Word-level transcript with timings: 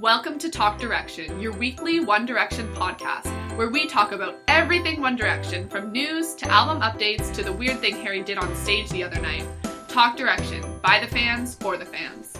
Welcome 0.00 0.38
to 0.38 0.48
Talk 0.48 0.78
Direction, 0.80 1.42
your 1.42 1.52
weekly 1.52 2.00
One 2.00 2.24
Direction 2.24 2.66
podcast, 2.74 3.26
where 3.58 3.68
we 3.68 3.86
talk 3.86 4.12
about 4.12 4.38
everything 4.48 4.98
One 5.02 5.14
Direction, 5.14 5.68
from 5.68 5.92
news 5.92 6.34
to 6.36 6.50
album 6.50 6.80
updates 6.80 7.30
to 7.34 7.42
the 7.42 7.52
weird 7.52 7.80
thing 7.80 7.96
Harry 7.96 8.22
did 8.22 8.38
on 8.38 8.56
stage 8.56 8.88
the 8.88 9.02
other 9.02 9.20
night. 9.20 9.46
Talk 9.88 10.16
Direction, 10.16 10.64
by 10.80 11.00
the 11.00 11.06
fans, 11.06 11.54
for 11.54 11.76
the 11.76 11.84
fans. 11.84 12.32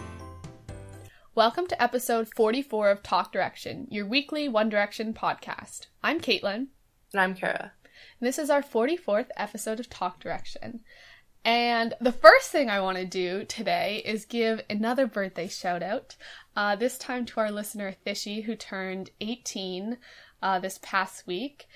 Welcome 1.34 1.66
to 1.66 1.82
episode 1.82 2.30
44 2.34 2.92
of 2.92 3.02
Talk 3.02 3.30
Direction, 3.30 3.86
your 3.90 4.06
weekly 4.06 4.48
One 4.48 4.70
Direction 4.70 5.12
podcast. 5.12 5.88
I'm 6.02 6.18
Caitlin. 6.18 6.68
And 7.12 7.20
I'm 7.20 7.34
Kara. 7.34 7.72
And 8.18 8.26
this 8.26 8.38
is 8.38 8.48
our 8.48 8.62
44th 8.62 9.28
episode 9.36 9.80
of 9.80 9.90
Talk 9.90 10.18
Direction. 10.18 10.80
And 11.44 11.94
the 12.00 12.12
first 12.12 12.50
thing 12.50 12.68
I 12.68 12.80
want 12.80 12.98
to 12.98 13.06
do 13.06 13.44
today 13.44 14.02
is 14.04 14.26
give 14.26 14.60
another 14.68 15.06
birthday 15.06 15.48
shout 15.48 15.82
out. 15.82 16.16
Uh, 16.54 16.76
this 16.76 16.98
time 16.98 17.24
to 17.26 17.40
our 17.40 17.50
listener 17.50 17.94
Fishy, 18.04 18.42
who 18.42 18.54
turned 18.54 19.10
18 19.20 19.96
uh, 20.42 20.58
this 20.58 20.78
past 20.82 21.26
week. 21.26 21.66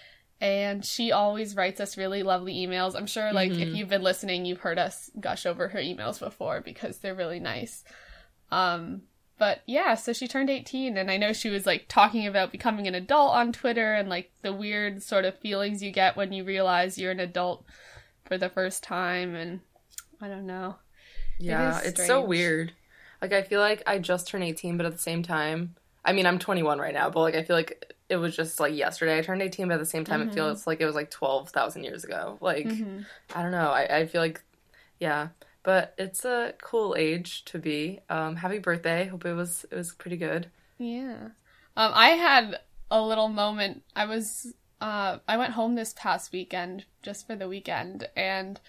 And 0.41 0.85
she 0.85 1.11
always 1.11 1.57
writes 1.57 1.81
us 1.81 1.97
really 1.97 2.23
lovely 2.23 2.55
emails. 2.55 2.95
I'm 2.95 3.07
sure, 3.07 3.33
like, 3.33 3.53
mm-hmm. 3.53 3.63
if 3.63 3.75
you've 3.75 3.89
been 3.89 4.03
listening, 4.03 4.45
you've 4.45 4.61
heard 4.61 4.79
us 4.79 5.11
gush 5.19 5.47
over 5.47 5.69
her 5.69 5.79
emails 5.79 6.19
before 6.19 6.61
because 6.61 6.99
they're 6.99 7.15
really 7.15 7.41
nice. 7.41 7.85
Um, 8.51 9.03
but 9.39 9.63
yeah, 9.67 9.95
so 9.95 10.13
she 10.13 10.29
turned 10.29 10.51
18, 10.51 10.99
and 10.99 11.11
I 11.11 11.17
know 11.17 11.33
she 11.33 11.49
was 11.49 11.65
like 11.67 11.87
talking 11.89 12.27
about 12.27 12.53
becoming 12.53 12.87
an 12.87 12.95
adult 12.95 13.33
on 13.35 13.53
Twitter 13.53 13.95
and 13.95 14.09
like 14.09 14.33
the 14.43 14.53
weird 14.53 15.03
sort 15.03 15.25
of 15.25 15.39
feelings 15.39 15.83
you 15.83 15.91
get 15.91 16.17
when 16.17 16.33
you 16.33 16.45
realize 16.45 16.99
you're 16.99 17.11
an 17.11 17.21
adult 17.21 17.65
for 18.25 18.39
the 18.39 18.49
first 18.49 18.83
time. 18.83 19.35
And 19.35 19.61
I 20.21 20.29
don't 20.29 20.47
know. 20.47 20.77
Yeah, 21.39 21.81
it 21.81 21.87
it's 21.89 22.07
so 22.07 22.23
weird. 22.23 22.73
Like 23.21 23.33
I 23.33 23.43
feel 23.43 23.61
like 23.61 23.83
I 23.87 23.99
just 23.99 24.29
turned 24.29 24.45
18, 24.45 24.77
but 24.77 24.87
at 24.87 24.93
the 24.93 24.99
same 24.99 25.23
time, 25.23 25.75
I 26.05 26.13
mean, 26.13 26.27
I'm 26.27 26.39
21 26.39 26.79
right 26.79 26.95
now, 26.95 27.11
but 27.11 27.21
like 27.21 27.35
I 27.35 27.43
feel 27.43 27.57
like 27.57 27.95
it 28.09 28.17
was 28.17 28.37
just 28.37 28.61
like 28.61 28.75
yesterday 28.75 29.19
I 29.19 29.23
turned 29.23 29.43
18, 29.43 29.69
but 29.69 29.75
at 29.75 29.81
the 29.81 29.87
same 29.87 30.05
time, 30.05 30.21
mm-hmm. 30.21 30.31
it 30.31 30.35
feels 30.35 30.67
like 30.67 30.81
it 30.81 30.87
was 30.87 30.95
like 30.95 31.11
12,000 31.11 31.85
years 31.85 32.05
ago. 32.05 32.39
Like 32.41 32.67
mm-hmm. 32.67 33.01
I 33.35 33.43
don't 33.43 33.53
know. 33.53 33.71
I, 33.71 33.99
I 33.99 34.07
feel 34.07 34.21
like, 34.21 34.43
yeah, 35.01 35.29
but 35.63 35.95
it's 35.99 36.25
a 36.25 36.55
cool 36.63 36.95
age 36.97 37.45
to 37.47 37.59
be. 37.59 38.01
Um, 38.11 38.37
happy 38.37 38.59
birthday! 38.59 39.07
Hope 39.07 39.25
it 39.25 39.35
was 39.35 39.65
it 39.71 39.75
was 39.75 39.95
pretty 39.95 40.19
good. 40.19 40.49
Yeah, 40.79 41.29
um, 41.77 41.93
I 41.95 42.11
had 42.11 42.61
a 42.91 43.01
little 43.01 43.29
moment. 43.29 43.83
I 43.97 44.05
was 44.05 44.55
uh, 44.85 45.19
I 45.27 45.39
went 45.39 45.55
home 45.55 45.77
this 45.77 45.95
past 45.97 46.31
weekend 46.31 46.85
just 47.03 47.27
for 47.27 47.35
the 47.35 47.49
weekend, 47.49 48.07
and 48.15 48.61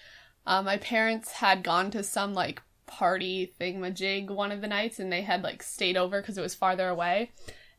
uh, 0.46 0.62
my 0.62 0.78
parents 0.78 1.30
had 1.32 1.62
gone 1.62 1.90
to 1.90 2.02
some 2.02 2.32
like 2.32 2.62
party 2.86 3.52
thingamajig 3.60 4.30
one 4.30 4.50
of 4.50 4.62
the 4.62 4.66
nights 4.66 4.98
and 4.98 5.12
they 5.12 5.20
had 5.20 5.42
like 5.42 5.62
stayed 5.62 5.96
over 5.96 6.22
because 6.22 6.38
it 6.38 6.42
was 6.42 6.54
farther 6.54 6.88
away. 6.88 7.32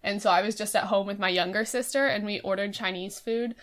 And 0.03 0.21
so 0.21 0.29
I 0.29 0.43
was 0.43 0.53
just 0.53 0.75
at 0.75 0.83
home 0.83 1.07
with 1.07 1.17
my 1.17 1.29
younger 1.29 1.65
sister 1.65 2.05
and 2.05 2.25
we 2.25 2.39
ordered 2.41 2.75
Chinese 2.75 3.19
food. 3.19 3.55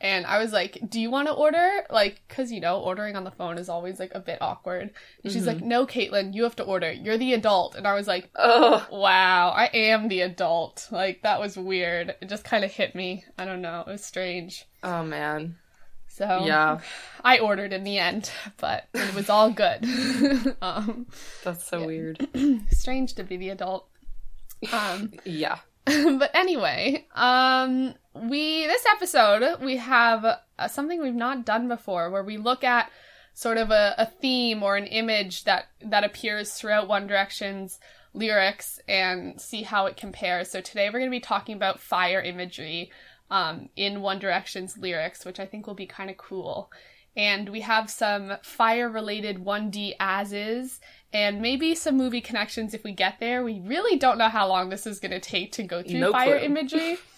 And 0.00 0.24
I 0.26 0.38
was 0.38 0.52
like, 0.52 0.78
Do 0.88 1.00
you 1.00 1.10
want 1.10 1.28
to 1.28 1.34
order? 1.34 1.84
Like, 1.90 2.22
because, 2.26 2.50
you 2.50 2.60
know, 2.60 2.80
ordering 2.80 3.16
on 3.16 3.24
the 3.24 3.30
phone 3.30 3.58
is 3.58 3.68
always 3.68 4.00
like 4.00 4.12
a 4.14 4.20
bit 4.20 4.38
awkward. 4.40 4.82
And 4.82 4.90
mm-hmm. 4.90 5.30
she's 5.30 5.46
like, 5.46 5.58
mm-hmm. 5.58 5.68
No, 5.68 5.86
Caitlin, 5.86 6.34
you 6.34 6.42
have 6.44 6.56
to 6.56 6.64
order. 6.64 6.90
You're 6.90 7.18
the 7.18 7.34
adult. 7.34 7.74
And 7.74 7.86
I 7.86 7.94
was 7.94 8.06
like, 8.06 8.30
Oh, 8.36 8.86
wow, 8.90 9.50
I 9.50 9.66
am 9.66 10.08
the 10.08 10.22
adult. 10.22 10.88
Like, 10.90 11.22
that 11.22 11.40
was 11.40 11.56
weird. 11.56 12.14
It 12.20 12.28
just 12.28 12.44
kind 12.44 12.64
of 12.64 12.72
hit 12.72 12.94
me. 12.94 13.24
I 13.38 13.44
don't 13.44 13.62
know. 13.62 13.80
It 13.80 13.90
was 13.90 14.04
strange. 14.04 14.66
Oh, 14.82 15.04
man. 15.04 15.56
So 16.10 16.44
yeah, 16.44 16.80
I 17.24 17.38
ordered 17.38 17.72
in 17.72 17.84
the 17.84 17.98
end, 17.98 18.30
but 18.58 18.88
it 18.92 19.14
was 19.14 19.30
all 19.30 19.50
good. 19.50 19.86
um, 20.60 21.06
That's 21.44 21.66
so 21.66 21.78
yeah. 21.78 21.86
weird. 21.86 22.28
Strange 22.70 23.14
to 23.14 23.22
be 23.22 23.36
the 23.36 23.50
adult. 23.50 23.88
Um, 24.72 25.12
yeah. 25.24 25.60
but 25.86 26.30
anyway, 26.34 27.06
um, 27.14 27.94
we 28.28 28.66
this 28.66 28.84
episode 28.94 29.60
we 29.62 29.76
have 29.76 30.24
uh, 30.24 30.68
something 30.68 31.00
we've 31.00 31.14
not 31.14 31.44
done 31.44 31.68
before, 31.68 32.10
where 32.10 32.24
we 32.24 32.36
look 32.36 32.64
at 32.64 32.90
sort 33.34 33.56
of 33.56 33.70
a, 33.70 33.94
a 33.96 34.06
theme 34.06 34.62
or 34.62 34.76
an 34.76 34.86
image 34.86 35.44
that 35.44 35.66
that 35.80 36.04
appears 36.04 36.52
throughout 36.52 36.88
One 36.88 37.06
Direction's 37.06 37.78
lyrics 38.12 38.80
and 38.88 39.40
see 39.40 39.62
how 39.62 39.86
it 39.86 39.96
compares. 39.96 40.50
So 40.50 40.60
today 40.60 40.88
we're 40.88 40.98
going 40.98 41.10
to 41.10 41.16
be 41.16 41.20
talking 41.20 41.56
about 41.56 41.80
fire 41.80 42.20
imagery 42.20 42.90
um, 43.30 43.68
in 43.76 44.02
One 44.02 44.18
Direction's 44.18 44.76
lyrics, 44.76 45.24
which 45.24 45.40
I 45.40 45.46
think 45.46 45.66
will 45.66 45.74
be 45.74 45.86
kind 45.86 46.10
of 46.10 46.16
cool. 46.16 46.70
And 47.16 47.48
we 47.48 47.60
have 47.62 47.90
some 47.90 48.36
fire 48.42 48.88
related 48.88 49.44
1D 49.44 49.94
as 49.98 50.32
is, 50.32 50.80
and 51.12 51.40
maybe 51.40 51.74
some 51.74 51.96
movie 51.96 52.20
connections 52.20 52.72
if 52.72 52.84
we 52.84 52.92
get 52.92 53.18
there. 53.18 53.42
We 53.42 53.60
really 53.60 53.98
don't 53.98 54.18
know 54.18 54.28
how 54.28 54.46
long 54.46 54.68
this 54.68 54.86
is 54.86 55.00
going 55.00 55.10
to 55.10 55.20
take 55.20 55.52
to 55.52 55.64
go 55.64 55.82
through 55.82 55.98
no 55.98 56.12
fire 56.12 56.38
clue. 56.38 56.46
imagery. 56.46 56.98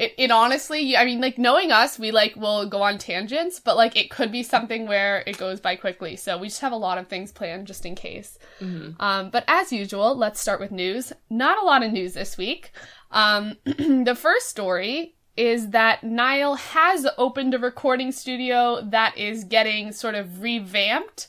It, 0.00 0.14
it 0.16 0.30
honestly, 0.30 0.96
I 0.96 1.04
mean, 1.04 1.20
like 1.20 1.36
knowing 1.36 1.70
us, 1.70 1.98
we 1.98 2.10
like 2.10 2.34
will 2.34 2.64
go 2.64 2.80
on 2.80 2.96
tangents, 2.96 3.60
but 3.60 3.76
like 3.76 3.96
it 3.96 4.08
could 4.08 4.32
be 4.32 4.42
something 4.42 4.88
where 4.88 5.22
it 5.26 5.36
goes 5.36 5.60
by 5.60 5.76
quickly. 5.76 6.16
So 6.16 6.38
we 6.38 6.48
just 6.48 6.62
have 6.62 6.72
a 6.72 6.76
lot 6.76 6.96
of 6.96 7.08
things 7.08 7.32
planned 7.32 7.66
just 7.66 7.84
in 7.84 7.94
case. 7.94 8.38
Mm-hmm. 8.62 8.92
Um, 8.98 9.28
but 9.28 9.44
as 9.46 9.74
usual, 9.74 10.16
let's 10.16 10.40
start 10.40 10.58
with 10.58 10.72
news. 10.72 11.12
Not 11.28 11.62
a 11.62 11.66
lot 11.66 11.82
of 11.82 11.92
news 11.92 12.14
this 12.14 12.38
week. 12.38 12.72
Um, 13.10 13.58
the 13.64 14.16
first 14.18 14.48
story 14.48 15.16
is 15.36 15.68
that 15.70 16.02
Niall 16.02 16.54
has 16.54 17.06
opened 17.18 17.52
a 17.52 17.58
recording 17.58 18.10
studio 18.10 18.80
that 18.82 19.18
is 19.18 19.44
getting 19.44 19.92
sort 19.92 20.14
of 20.14 20.40
revamped, 20.40 21.28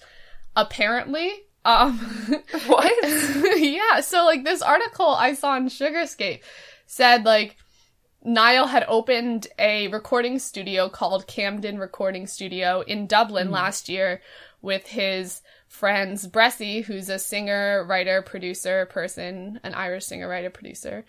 apparently. 0.56 1.30
Um, 1.66 1.98
what? 2.68 2.94
yeah, 3.60 4.00
so 4.00 4.24
like 4.24 4.46
this 4.46 4.62
article 4.62 5.10
I 5.10 5.34
saw 5.34 5.52
on 5.52 5.68
Sugarscape 5.68 6.40
said 6.86 7.26
like 7.26 7.58
Niall 8.24 8.68
had 8.68 8.86
opened 8.88 9.48
a 9.58 9.88
recording 9.88 10.38
studio 10.38 10.90
called 10.90 11.26
Camden 11.26 11.80
Recording 11.80 12.28
Studio 12.28 12.82
in 12.82 13.08
Dublin 13.08 13.48
mm. 13.48 13.52
last 13.52 13.90
year 13.90 14.22
with 14.62 14.86
his 14.88 15.42
friends 15.68 16.28
Bressie, 16.28 16.84
who's 16.84 17.10
a 17.10 17.18
singer, 17.18 17.84
writer, 17.88 18.22
producer 18.22 18.86
person, 18.88 19.60
an 19.64 19.74
Irish 19.74 20.06
singer, 20.06 20.28
writer, 20.28 20.52
producer, 20.52 21.04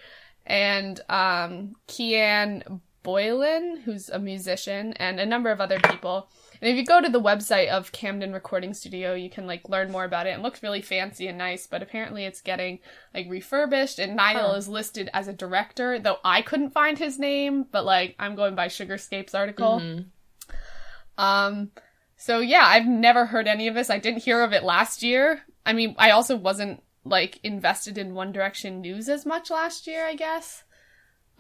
and 0.47 1.01
um, 1.11 1.77
Cian 1.89 2.81
Boylan, 3.03 3.83
who's 3.85 4.09
a 4.09 4.19
musician, 4.19 4.95
and 4.95 5.21
a 5.21 5.27
number 5.27 5.51
of 5.51 5.61
other 5.61 5.81
people. 5.81 6.29
And 6.63 6.71
if 6.71 6.77
you 6.77 6.85
go 6.85 7.01
to 7.01 7.09
the 7.09 7.21
website 7.21 7.71
of 7.71 7.91
Camden 7.91 8.33
Recording 8.33 8.73
Studio, 8.73 9.15
you 9.15 9.29
can 9.29 9.49
like 9.49 9.69
learn 9.69 9.91
more 9.91 10.05
about 10.05 10.29
it. 10.29 10.39
It 10.39 10.43
looks 10.43 10.63
really 10.63 10.81
fancy 10.81 11.27
and 11.27 11.37
nice, 11.37 11.67
but 11.67 11.83
apparently 11.83 12.25
it's 12.25 12.41
getting 12.41 12.79
like 13.13 13.29
refurbished. 13.29 13.99
And 13.99 14.15
Niall 14.15 14.53
huh. 14.53 14.57
is 14.59 14.69
listed 14.69 15.11
as 15.13 15.27
a 15.27 15.33
director, 15.33 15.99
though 15.99 16.19
I 16.25 16.41
couldn't 16.41 16.71
find 16.71 16.97
his 16.97 17.19
name. 17.19 17.67
But 17.69 17.85
like 17.85 18.15
I'm 18.17 18.37
going 18.37 18.55
by 18.55 18.69
Sugarscape's 18.69 19.35
article. 19.35 19.81
Mm-hmm. 19.81 21.23
Um, 21.23 21.73
so 22.17 22.39
yeah, 22.39 22.65
I've 22.65 22.87
never 22.87 23.27
heard 23.27 23.49
any 23.49 23.67
of 23.67 23.75
this. 23.75 23.91
I 23.91 23.99
didn't 23.99 24.23
hear 24.23 24.45
of 24.45 24.53
it 24.53 24.63
last 24.63 25.03
year. 25.03 25.43
I 25.67 25.73
mean, 25.73 25.97
I 25.99 26.13
also 26.13 26.37
wasn't 26.37 26.81
like 27.05 27.41
invested 27.43 27.99
in 27.99 28.15
One 28.15 28.31
Direction 28.31 28.81
news 28.81 29.09
as 29.09 29.27
much 29.27 29.51
last 29.51 29.89
year. 29.89 30.07
I 30.07 30.15
guess. 30.15 30.63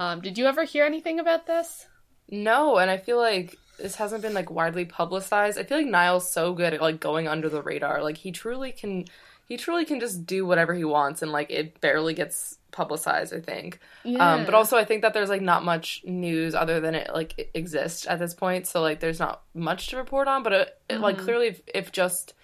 Um, 0.00 0.20
did 0.20 0.36
you 0.36 0.46
ever 0.46 0.64
hear 0.64 0.84
anything 0.84 1.20
about 1.20 1.46
this? 1.46 1.86
No, 2.28 2.78
and 2.78 2.90
I 2.90 2.96
feel 2.96 3.18
like 3.18 3.56
this 3.82 3.96
hasn't 3.96 4.22
been 4.22 4.32
like 4.32 4.50
widely 4.50 4.84
publicized. 4.84 5.58
I 5.58 5.64
feel 5.64 5.78
like 5.78 5.86
Niall's 5.86 6.30
so 6.30 6.54
good 6.54 6.72
at 6.72 6.80
like 6.80 7.00
going 7.00 7.26
under 7.26 7.48
the 7.48 7.62
radar. 7.62 8.02
Like 8.02 8.16
he 8.16 8.30
truly 8.30 8.72
can 8.72 9.06
he 9.46 9.56
truly 9.56 9.84
can 9.84 10.00
just 10.00 10.24
do 10.24 10.46
whatever 10.46 10.72
he 10.72 10.84
wants 10.84 11.20
and 11.20 11.32
like 11.32 11.50
it 11.50 11.80
barely 11.80 12.14
gets 12.14 12.58
publicized, 12.70 13.34
I 13.34 13.40
think. 13.40 13.80
Yeah. 14.04 14.34
Um, 14.34 14.44
but 14.44 14.54
also 14.54 14.76
I 14.78 14.84
think 14.84 15.02
that 15.02 15.14
there's 15.14 15.28
like 15.28 15.42
not 15.42 15.64
much 15.64 16.02
news 16.04 16.54
other 16.54 16.80
than 16.80 16.94
it 16.94 17.12
like 17.12 17.34
it 17.36 17.50
exists 17.54 18.06
at 18.06 18.20
this 18.20 18.34
point. 18.34 18.68
So 18.68 18.80
like 18.80 19.00
there's 19.00 19.18
not 19.18 19.42
much 19.52 19.88
to 19.88 19.96
report 19.96 20.28
on, 20.28 20.44
but 20.44 20.52
it, 20.52 20.78
mm-hmm. 20.88 21.02
like 21.02 21.18
clearly 21.18 21.48
if, 21.48 21.60
if 21.66 21.92
just 21.92 22.34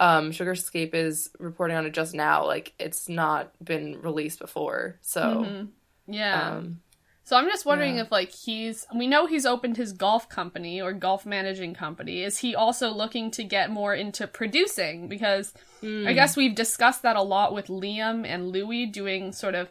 um, 0.00 0.32
Sugarscape 0.32 0.94
is 0.94 1.30
reporting 1.38 1.76
on 1.76 1.86
it 1.86 1.94
just 1.94 2.12
now, 2.12 2.44
like 2.44 2.72
it's 2.78 3.08
not 3.08 3.52
been 3.64 4.00
released 4.02 4.40
before. 4.40 4.98
So 5.00 5.22
mm-hmm. 5.22 6.12
yeah. 6.12 6.56
Um, 6.56 6.80
so 7.28 7.36
I'm 7.36 7.44
just 7.44 7.66
wondering 7.66 7.96
yeah. 7.96 8.04
if 8.04 8.10
like 8.10 8.30
he's 8.30 8.86
we 8.96 9.06
know 9.06 9.26
he's 9.26 9.44
opened 9.44 9.76
his 9.76 9.92
golf 9.92 10.30
company 10.30 10.80
or 10.80 10.94
golf 10.94 11.26
managing 11.26 11.74
company. 11.74 12.22
Is 12.22 12.38
he 12.38 12.54
also 12.54 12.88
looking 12.88 13.30
to 13.32 13.44
get 13.44 13.70
more 13.70 13.94
into 13.94 14.26
producing 14.26 15.08
because 15.08 15.52
mm. 15.82 16.08
I 16.08 16.14
guess 16.14 16.38
we've 16.38 16.54
discussed 16.54 17.02
that 17.02 17.16
a 17.16 17.22
lot 17.22 17.52
with 17.52 17.66
Liam 17.66 18.26
and 18.26 18.48
Louis 18.48 18.86
doing 18.86 19.32
sort 19.32 19.54
of 19.54 19.68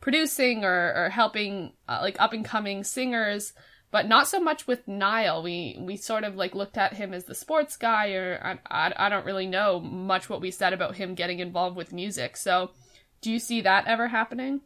producing 0.00 0.64
or, 0.64 0.94
or 0.96 1.10
helping 1.10 1.74
uh, 1.88 2.00
like 2.02 2.20
up 2.20 2.32
and 2.32 2.44
coming 2.44 2.82
singers 2.82 3.52
but 3.92 4.08
not 4.08 4.26
so 4.26 4.40
much 4.40 4.66
with 4.66 4.88
Niall. 4.88 5.44
We 5.44 5.76
we 5.78 5.96
sort 5.96 6.24
of 6.24 6.34
like 6.34 6.56
looked 6.56 6.76
at 6.76 6.94
him 6.94 7.14
as 7.14 7.26
the 7.26 7.36
sports 7.36 7.76
guy, 7.76 8.14
or 8.14 8.58
I, 8.68 8.88
I, 8.88 9.06
I 9.06 9.08
don't 9.10 9.24
really 9.24 9.46
know 9.46 9.78
much 9.78 10.28
what 10.28 10.40
we 10.40 10.50
said 10.50 10.72
about 10.72 10.96
him 10.96 11.14
getting 11.14 11.38
involved 11.38 11.76
with 11.76 11.92
music. 11.92 12.36
So, 12.36 12.72
do 13.20 13.30
you 13.30 13.38
see 13.38 13.60
that 13.60 13.86
ever 13.86 14.08
happening? 14.08 14.60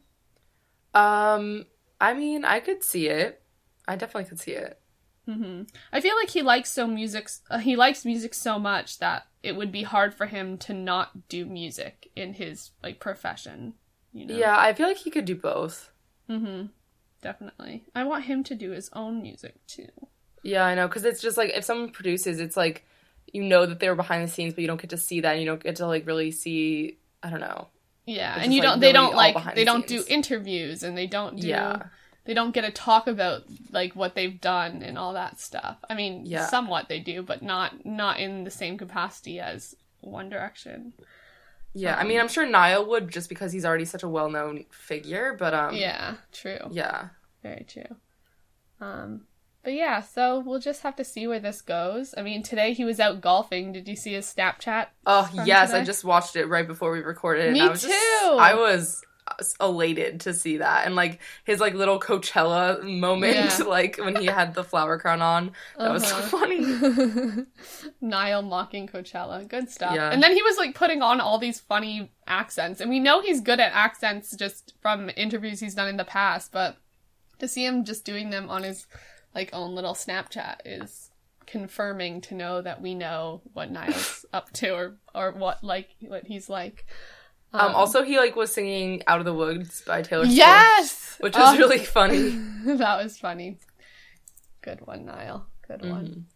Um, 0.95 1.65
I 2.01 2.15
mean, 2.15 2.43
I 2.43 2.59
could 2.59 2.83
see 2.83 3.07
it. 3.07 3.41
I 3.87 3.95
definitely 3.95 4.27
could 4.27 4.39
see 4.39 4.53
it. 4.53 4.79
Mm-hmm. 5.29 5.63
I 5.93 6.01
feel 6.01 6.15
like 6.15 6.31
he 6.31 6.41
likes 6.41 6.71
so 6.71 6.87
music. 6.87 7.29
Uh, 7.49 7.59
he 7.59 7.75
likes 7.75 8.03
music 8.03 8.33
so 8.33 8.57
much 8.57 8.97
that 8.97 9.27
it 9.43 9.55
would 9.55 9.71
be 9.71 9.83
hard 9.83 10.13
for 10.13 10.25
him 10.25 10.57
to 10.57 10.73
not 10.73 11.29
do 11.29 11.45
music 11.45 12.09
in 12.15 12.33
his 12.33 12.71
like 12.81 12.99
profession. 12.99 13.75
You 14.11 14.25
know? 14.25 14.35
Yeah, 14.35 14.57
I 14.57 14.73
feel 14.73 14.87
like 14.87 14.97
he 14.97 15.11
could 15.11 15.25
do 15.25 15.35
both. 15.35 15.91
Mm-hmm. 16.27 16.67
Definitely. 17.21 17.85
I 17.93 18.03
want 18.03 18.25
him 18.25 18.43
to 18.45 18.55
do 18.55 18.71
his 18.71 18.89
own 18.93 19.21
music 19.21 19.55
too. 19.67 19.89
Yeah, 20.41 20.65
I 20.65 20.73
know, 20.73 20.87
because 20.87 21.05
it's 21.05 21.21
just 21.21 21.37
like 21.37 21.51
if 21.51 21.63
someone 21.63 21.91
produces, 21.91 22.39
it's 22.39 22.57
like 22.57 22.83
you 23.31 23.43
know 23.43 23.67
that 23.67 23.79
they 23.79 23.89
were 23.89 23.95
behind 23.95 24.27
the 24.27 24.31
scenes, 24.31 24.55
but 24.55 24.61
you 24.61 24.67
don't 24.67 24.81
get 24.81 24.89
to 24.89 24.97
see 24.97 25.21
that, 25.21 25.33
and 25.33 25.39
you 25.39 25.45
don't 25.45 25.63
get 25.63 25.75
to 25.77 25.85
like 25.85 26.07
really 26.07 26.31
see. 26.31 26.97
I 27.21 27.29
don't 27.29 27.41
know. 27.41 27.67
Yeah, 28.05 28.35
and 28.39 28.53
you 28.53 28.61
like, 28.61 28.69
don't. 28.69 28.79
They 28.79 28.91
don't 28.91 29.15
like. 29.15 29.35
They 29.55 29.61
the 29.61 29.65
don't 29.65 29.87
do 29.87 30.03
interviews, 30.07 30.83
and 30.83 30.97
they 30.97 31.07
don't 31.07 31.39
do. 31.39 31.47
Yeah. 31.47 31.83
They 32.25 32.33
don't 32.35 32.51
get 32.51 32.61
to 32.61 32.71
talk 32.71 33.07
about 33.07 33.43
like 33.71 33.95
what 33.95 34.13
they've 34.13 34.39
done 34.39 34.83
and 34.83 34.97
all 34.97 35.13
that 35.13 35.39
stuff. 35.39 35.77
I 35.89 35.95
mean, 35.95 36.25
Yeah. 36.25 36.45
somewhat 36.47 36.87
they 36.87 36.99
do, 36.99 37.23
but 37.23 37.41
not 37.41 37.85
not 37.85 38.19
in 38.19 38.43
the 38.43 38.51
same 38.51 38.77
capacity 38.77 39.39
as 39.39 39.75
One 40.01 40.29
Direction. 40.29 40.93
Yeah, 41.73 41.95
I 41.95 42.01
Um, 42.01 42.07
mean, 42.09 42.19
I'm 42.19 42.27
sure 42.27 42.45
Niall 42.45 42.85
would 42.87 43.09
just 43.09 43.29
because 43.29 43.53
he's 43.53 43.65
already 43.65 43.85
such 43.85 44.03
a 44.03 44.09
well-known 44.09 44.65
figure, 44.71 45.35
but 45.39 45.53
um, 45.53 45.73
yeah, 45.75 46.15
true. 46.31 46.59
yeah, 46.69 47.09
Very 47.43 47.63
true. 47.67 47.95
Um, 48.81 49.25
but 49.63 49.73
yeah, 49.73 50.01
so 50.01 50.39
we'll 50.39 50.59
just 50.59 50.81
have 50.83 50.95
to 50.97 51.03
see 51.03 51.27
where 51.27 51.39
this 51.39 51.61
goes. 51.61 52.13
I 52.17 52.21
mean, 52.21 52.43
today 52.43 52.73
he 52.73 52.83
was 52.85 52.99
out 52.99 53.21
golfing. 53.21 53.71
Did 53.71 53.87
you 53.87 53.95
see 53.95 54.13
his 54.13 54.25
Snapchat? 54.33 54.87
Oh 55.05 55.29
yes, 55.45 55.71
I 55.73 55.83
just 55.83 56.03
watched 56.03 56.35
it 56.35 56.45
right 56.47 56.67
before 56.67 56.91
we 56.91 56.99
recorded. 56.99 57.45
and 57.45 57.53
Me 57.53 57.61
I 57.61 57.67
was 57.69 57.81
just- 57.81 57.93
too. 57.93 58.37
I 58.39 58.53
was 58.55 59.01
elated 59.61 60.19
to 60.21 60.33
see 60.33 60.57
that, 60.57 60.85
and 60.85 60.93
like 60.95 61.21
his 61.45 61.59
like 61.61 61.73
little 61.73 61.99
Coachella 61.99 62.83
moment, 62.83 63.35
Yeah. 63.35 63.57
like 63.67 63.97
when 63.97 64.15
he 64.17 64.25
had 64.25 64.53
the 64.55 64.63
flower 64.63 64.99
crown 64.99 65.21
on. 65.21 65.51
That 65.77 65.91
was 65.91 66.05
so 66.05 66.15
Uh-huh. 66.17 66.27
funny. 66.27 67.45
Niall 68.01 68.41
mocking 68.41 68.87
Coachella. 68.87 69.47
Good 69.47 69.69
stuff. 69.69 69.95
Yeah. 69.95 70.09
And 70.11 70.21
then 70.21 70.33
he 70.33 70.41
was 70.43 70.57
like 70.57 70.75
putting 70.75 71.01
on 71.01 71.21
all 71.21 71.37
these 71.37 71.59
funny 71.59 72.11
accents. 72.27 72.81
And 72.81 72.89
we 72.89 72.99
know 72.99 73.21
he's 73.21 73.41
good 73.41 73.59
at 73.59 73.71
accents 73.73 74.35
just 74.35 74.73
from 74.81 75.09
interviews 75.15 75.59
he's 75.59 75.75
done 75.75 75.87
in 75.87 75.97
the 75.97 76.03
past, 76.05 76.51
but 76.51 76.77
to 77.39 77.47
see 77.47 77.65
him 77.65 77.85
just 77.85 78.03
doing 78.05 78.31
them 78.31 78.49
on 78.49 78.63
his 78.63 78.85
like 79.35 79.49
own 79.53 79.75
little 79.75 79.93
Snapchat 79.93 80.57
is 80.65 81.09
confirming 81.45 82.21
to 82.21 82.35
know 82.35 82.61
that 82.61 82.81
we 82.81 82.93
know 82.95 83.41
what 83.53 83.69
Niall's 83.71 84.25
up 84.33 84.51
to 84.53 84.69
or 84.73 84.97
or 85.13 85.31
what 85.31 85.63
like 85.63 85.89
what 86.01 86.25
he's 86.25 86.49
like. 86.49 86.85
Um, 87.53 87.75
also, 87.75 88.03
he 88.03 88.17
like 88.17 88.35
was 88.37 88.53
singing 88.53 89.03
"Out 89.07 89.19
of 89.19 89.25
the 89.25 89.33
Woods" 89.33 89.83
by 89.85 90.01
Taylor 90.01 90.23
Swift, 90.23 90.37
Yes! 90.37 91.17
which 91.19 91.35
was 91.35 91.55
Oh. 91.55 91.57
really 91.57 91.79
funny. 91.79 92.29
that 92.77 93.03
was 93.03 93.17
funny. 93.17 93.59
Good 94.61 94.85
one, 94.87 95.05
Niall. 95.05 95.47
Good 95.67 95.83
one. 95.89 96.27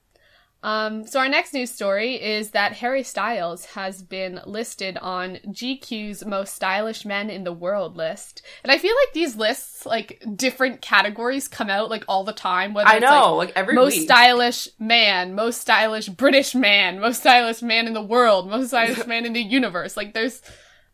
Um, 0.65 1.05
so 1.05 1.19
our 1.19 1.29
next 1.29 1.53
news 1.53 1.69
story 1.69 2.15
is 2.15 2.49
that 2.49 2.73
Harry 2.73 3.03
Styles 3.03 3.65
has 3.65 4.01
been 4.01 4.41
listed 4.47 4.97
on 4.97 5.35
GQ's 5.45 6.25
most 6.25 6.55
stylish 6.55 7.05
men 7.05 7.29
in 7.29 7.43
the 7.43 7.53
world 7.53 7.95
list. 7.95 8.41
And 8.63 8.71
I 8.71 8.79
feel 8.79 8.95
like 8.95 9.13
these 9.13 9.35
lists, 9.35 9.85
like 9.85 10.23
different 10.35 10.81
categories 10.81 11.47
come 11.47 11.69
out 11.69 11.91
like 11.91 12.03
all 12.07 12.23
the 12.23 12.33
time. 12.33 12.73
Whether 12.73 12.89
I 12.89 12.95
it's, 12.95 13.01
know, 13.03 13.35
like, 13.35 13.49
like, 13.49 13.57
every 13.57 13.75
most 13.75 13.95
week. 13.95 14.05
stylish 14.05 14.67
man, 14.79 15.35
most 15.35 15.61
stylish 15.61 16.09
British 16.09 16.55
man, 16.55 16.99
most 16.99 17.19
stylish 17.19 17.61
man 17.61 17.85
in 17.85 17.93
the 17.93 18.01
world, 18.01 18.49
most 18.49 18.69
stylish 18.69 19.05
man 19.07 19.27
in 19.27 19.33
the 19.33 19.43
universe. 19.43 19.95
Like 19.95 20.15
there's 20.15 20.41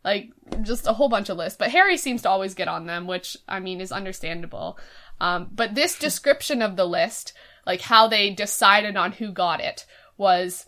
like 0.04 0.32
just 0.60 0.86
a 0.86 0.92
whole 0.92 1.08
bunch 1.08 1.30
of 1.30 1.38
lists, 1.38 1.56
but 1.58 1.70
Harry 1.70 1.96
seems 1.96 2.20
to 2.22 2.28
always 2.28 2.52
get 2.52 2.68
on 2.68 2.84
them, 2.84 3.06
which 3.06 3.38
I 3.48 3.58
mean 3.58 3.80
is 3.80 3.90
understandable. 3.90 4.78
Um, 5.18 5.48
but 5.50 5.74
this 5.74 5.98
description 5.98 6.60
of 6.60 6.76
the 6.76 6.84
list, 6.84 7.32
like 7.66 7.82
how 7.82 8.08
they 8.08 8.30
decided 8.30 8.96
on 8.96 9.12
who 9.12 9.30
got 9.30 9.60
it, 9.60 9.86
was 10.16 10.66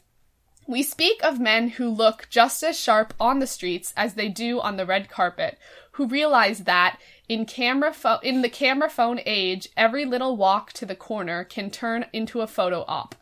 we 0.67 0.83
speak 0.83 1.23
of 1.23 1.39
men 1.39 1.69
who 1.69 1.89
look 1.89 2.27
just 2.31 2.63
as 2.63 2.79
sharp 2.79 3.13
on 3.21 3.39
the 3.39 3.47
streets 3.47 3.93
as 3.97 4.15
they 4.15 4.29
do 4.29 4.61
on 4.61 4.77
the 4.77 4.87
red 4.87 5.11
carpet, 5.11 5.59
who 5.93 6.07
realize 6.07 6.61
that 6.61 6.99
in 7.29 7.45
camera 7.45 7.93
pho- 7.93 8.21
in 8.23 8.43
the 8.43 8.49
camera 8.49 8.89
phone 8.89 9.21
age, 9.27 9.69
every 9.77 10.05
little 10.05 10.37
walk 10.37 10.73
to 10.73 10.87
the 10.87 10.97
corner 10.97 11.45
can 11.45 11.71
turn 11.71 12.07
into 12.13 12.41
a 12.41 12.47
photo 12.47 12.85
op, 12.89 13.15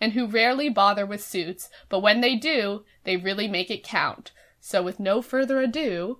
and 0.00 0.12
who 0.12 0.26
rarely 0.26 0.68
bother 0.68 1.06
with 1.06 1.24
suits, 1.24 1.68
but 1.88 2.00
when 2.00 2.20
they 2.20 2.36
do, 2.36 2.84
they 3.04 3.16
really 3.16 3.48
make 3.48 3.70
it 3.70 3.82
count. 3.82 4.32
So 4.60 4.82
with 4.82 5.00
no 5.00 5.22
further 5.22 5.60
ado, 5.60 6.18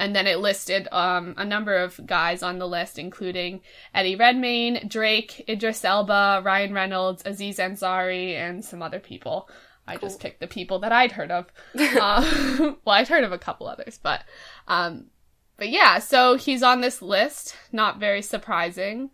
and 0.00 0.16
then 0.16 0.26
it 0.26 0.38
listed 0.38 0.88
um, 0.92 1.34
a 1.36 1.44
number 1.44 1.76
of 1.76 2.00
guys 2.06 2.42
on 2.42 2.58
the 2.58 2.66
list, 2.66 2.98
including 2.98 3.60
Eddie 3.94 4.16
Redmayne, 4.16 4.88
Drake, 4.88 5.44
Idris 5.46 5.84
Elba, 5.84 6.40
Ryan 6.42 6.72
Reynolds, 6.72 7.22
Aziz 7.26 7.58
Ansari, 7.58 8.32
and 8.32 8.64
some 8.64 8.80
other 8.80 8.98
people. 8.98 9.50
I 9.86 9.98
just 9.98 10.18
picked 10.18 10.40
the 10.40 10.46
people 10.46 10.78
that 10.78 10.90
I'd 10.90 11.12
heard 11.12 11.30
of. 11.30 11.52
uh, 11.78 12.22
well, 12.84 12.96
I'd 12.96 13.08
heard 13.08 13.24
of 13.24 13.32
a 13.32 13.38
couple 13.38 13.68
others, 13.68 14.00
but 14.02 14.22
um, 14.66 15.08
but 15.58 15.68
yeah. 15.68 15.98
So 15.98 16.36
he's 16.36 16.62
on 16.62 16.80
this 16.80 17.02
list. 17.02 17.54
Not 17.70 18.00
very 18.00 18.22
surprising. 18.22 19.10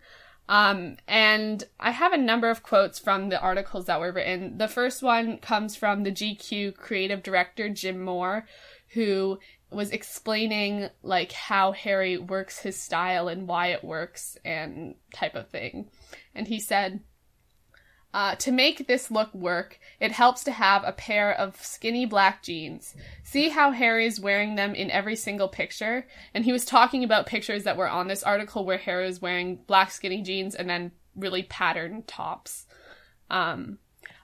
Um, 0.47 0.95
and 1.05 1.65
I 1.81 1.91
have 1.91 2.13
a 2.13 2.17
number 2.17 2.49
of 2.49 2.63
quotes 2.63 2.97
from 2.97 3.27
the 3.27 3.41
articles 3.41 3.87
that 3.87 3.99
were 3.99 4.13
written. 4.13 4.57
The 4.57 4.69
first 4.69 5.03
one 5.03 5.39
comes 5.39 5.75
from 5.75 6.03
the 6.03 6.11
GQ 6.13 6.77
creative 6.77 7.21
director 7.21 7.67
Jim 7.67 8.01
Moore, 8.01 8.47
who 8.93 9.39
was 9.71 9.91
explaining 9.91 10.89
like 11.03 11.31
how 11.31 11.71
Harry 11.73 12.17
works 12.17 12.59
his 12.59 12.79
style 12.79 13.27
and 13.27 13.47
why 13.47 13.67
it 13.67 13.83
works 13.83 14.37
and 14.45 14.95
type 15.13 15.35
of 15.35 15.49
thing. 15.49 15.89
And 16.33 16.47
he 16.47 16.59
said, 16.59 17.01
uh, 18.13 18.35
to 18.35 18.51
make 18.51 18.87
this 18.87 19.11
look 19.11 19.33
work, 19.33 19.79
it 19.99 20.11
helps 20.11 20.43
to 20.45 20.51
have 20.51 20.83
a 20.85 20.93
pair 20.93 21.33
of 21.33 21.61
skinny 21.63 22.05
black 22.05 22.41
jeans. 22.41 22.95
See 23.23 23.49
how 23.49 23.71
Harry's 23.71 24.19
wearing 24.19 24.55
them 24.55 24.73
in 24.73 24.89
every 24.89 25.15
single 25.15 25.49
picture? 25.49 26.07
And 26.33 26.45
he 26.45 26.53
was 26.53 26.65
talking 26.65 27.03
about 27.03 27.27
pictures 27.27 27.63
that 27.65 27.77
were 27.77 27.89
on 27.89 28.07
this 28.07 28.23
article 28.23 28.65
where 28.65 28.77
Harry 28.77 29.05
was 29.05 29.21
wearing 29.21 29.57
black 29.67 29.91
skinny 29.91 30.21
jeans 30.21 30.55
and 30.55 30.69
then 30.69 30.91
really 31.15 31.43
patterned 31.43 32.07
tops. 32.07 32.65
Um, 33.29 33.79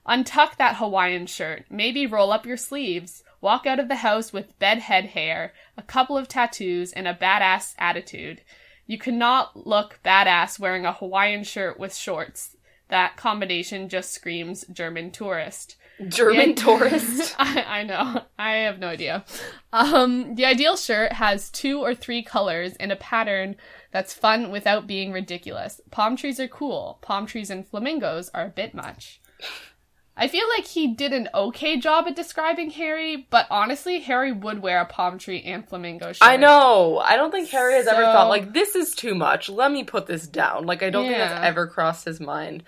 untuck 0.07 0.57
that 0.57 0.78
Hawaiian 0.78 1.28
shirt. 1.28 1.66
Maybe 1.69 2.07
roll 2.07 2.31
up 2.31 2.45
your 2.45 2.57
sleeves. 2.57 3.22
Walk 3.44 3.66
out 3.68 3.78
of 3.78 3.90
the 3.90 3.98
house 3.98 4.31
with 4.31 4.57
bedhead 4.57 5.07
hair, 5.07 5.51
a 5.78 5.81
couple 5.81 6.18
of 6.18 6.30
tattoos, 6.30 6.94
and 6.94 7.10
a 7.10 7.13
badass 7.13 7.75
attitude. 7.78 8.40
You 8.88 8.98
cannot 8.98 9.68
look 9.68 10.00
badass 10.01 10.60
wearing 10.60 10.86
a 10.86 10.94
Hawaiian 10.94 11.44
shirt 11.44 11.78
with 11.78 11.94
shorts. 11.94 12.56
That 12.88 13.18
combination 13.18 13.90
just 13.90 14.13
screams 14.13 14.63
German 14.72 15.12
tourist. 15.12 15.75
German 16.07 16.51
Yeah. 16.51 16.56
tourist. 16.56 17.36
I, 17.40 17.63
I 17.80 17.84
know. 17.84 18.22
I 18.40 18.51
have 18.60 18.80
no 18.80 18.88
idea. 18.88 19.25
Um, 19.74 20.36
the 20.36 20.45
ideal 20.45 20.78
shirt 20.78 21.12
has 21.12 21.50
two 21.50 21.81
or 21.81 21.94
three 21.94 22.24
colors 22.24 22.75
and 22.80 22.94
a 22.94 22.95
pattern 22.95 23.57
that's 23.92 24.13
fun 24.13 24.51
without 24.51 24.88
being 24.88 25.12
ridiculous. 25.12 25.81
Palm 25.92 26.16
trees 26.16 26.40
are 26.40 26.47
cool. 26.47 26.97
Palm 27.02 27.26
trees 27.26 27.50
and 27.50 27.68
flamingos 27.68 28.30
are 28.33 28.45
a 28.45 28.50
bit 28.50 28.73
much. 28.73 29.19
I 30.15 30.27
feel 30.27 30.45
like 30.55 30.65
he 30.67 30.93
did 30.93 31.11
an 31.11 31.27
okay 31.33 31.77
job 31.77 32.05
at 32.07 32.15
describing 32.15 32.69
Harry, 32.71 33.25
but 33.31 33.47
honestly, 33.49 33.99
Harry 34.01 34.31
would 34.31 34.61
wear 34.61 34.79
a 34.79 34.85
palm 34.85 35.17
tree 35.17 35.41
and 35.41 35.67
flamingo 35.67 36.13
shirt. 36.13 36.19
I 36.27 36.37
know. 36.37 36.99
I 36.99 37.15
don't 37.15 37.31
think 37.31 37.49
Harry 37.49 37.73
has 37.73 37.87
ever 37.87 38.03
So- 38.03 38.11
thought 38.11 38.29
like 38.29 38.53
this 38.53 38.75
is 38.75 38.93
too 38.93 39.15
much. 39.15 39.49
Let 39.49 39.71
me 39.71 39.83
put 39.83 40.05
this 40.05 40.27
down. 40.27 40.65
Like 40.65 40.83
I 40.83 40.89
don't 40.91 41.05
think 41.05 41.17
that's 41.17 41.43
ever 41.45 41.65
crossed 41.67 42.05
his 42.05 42.19
mind. 42.19 42.63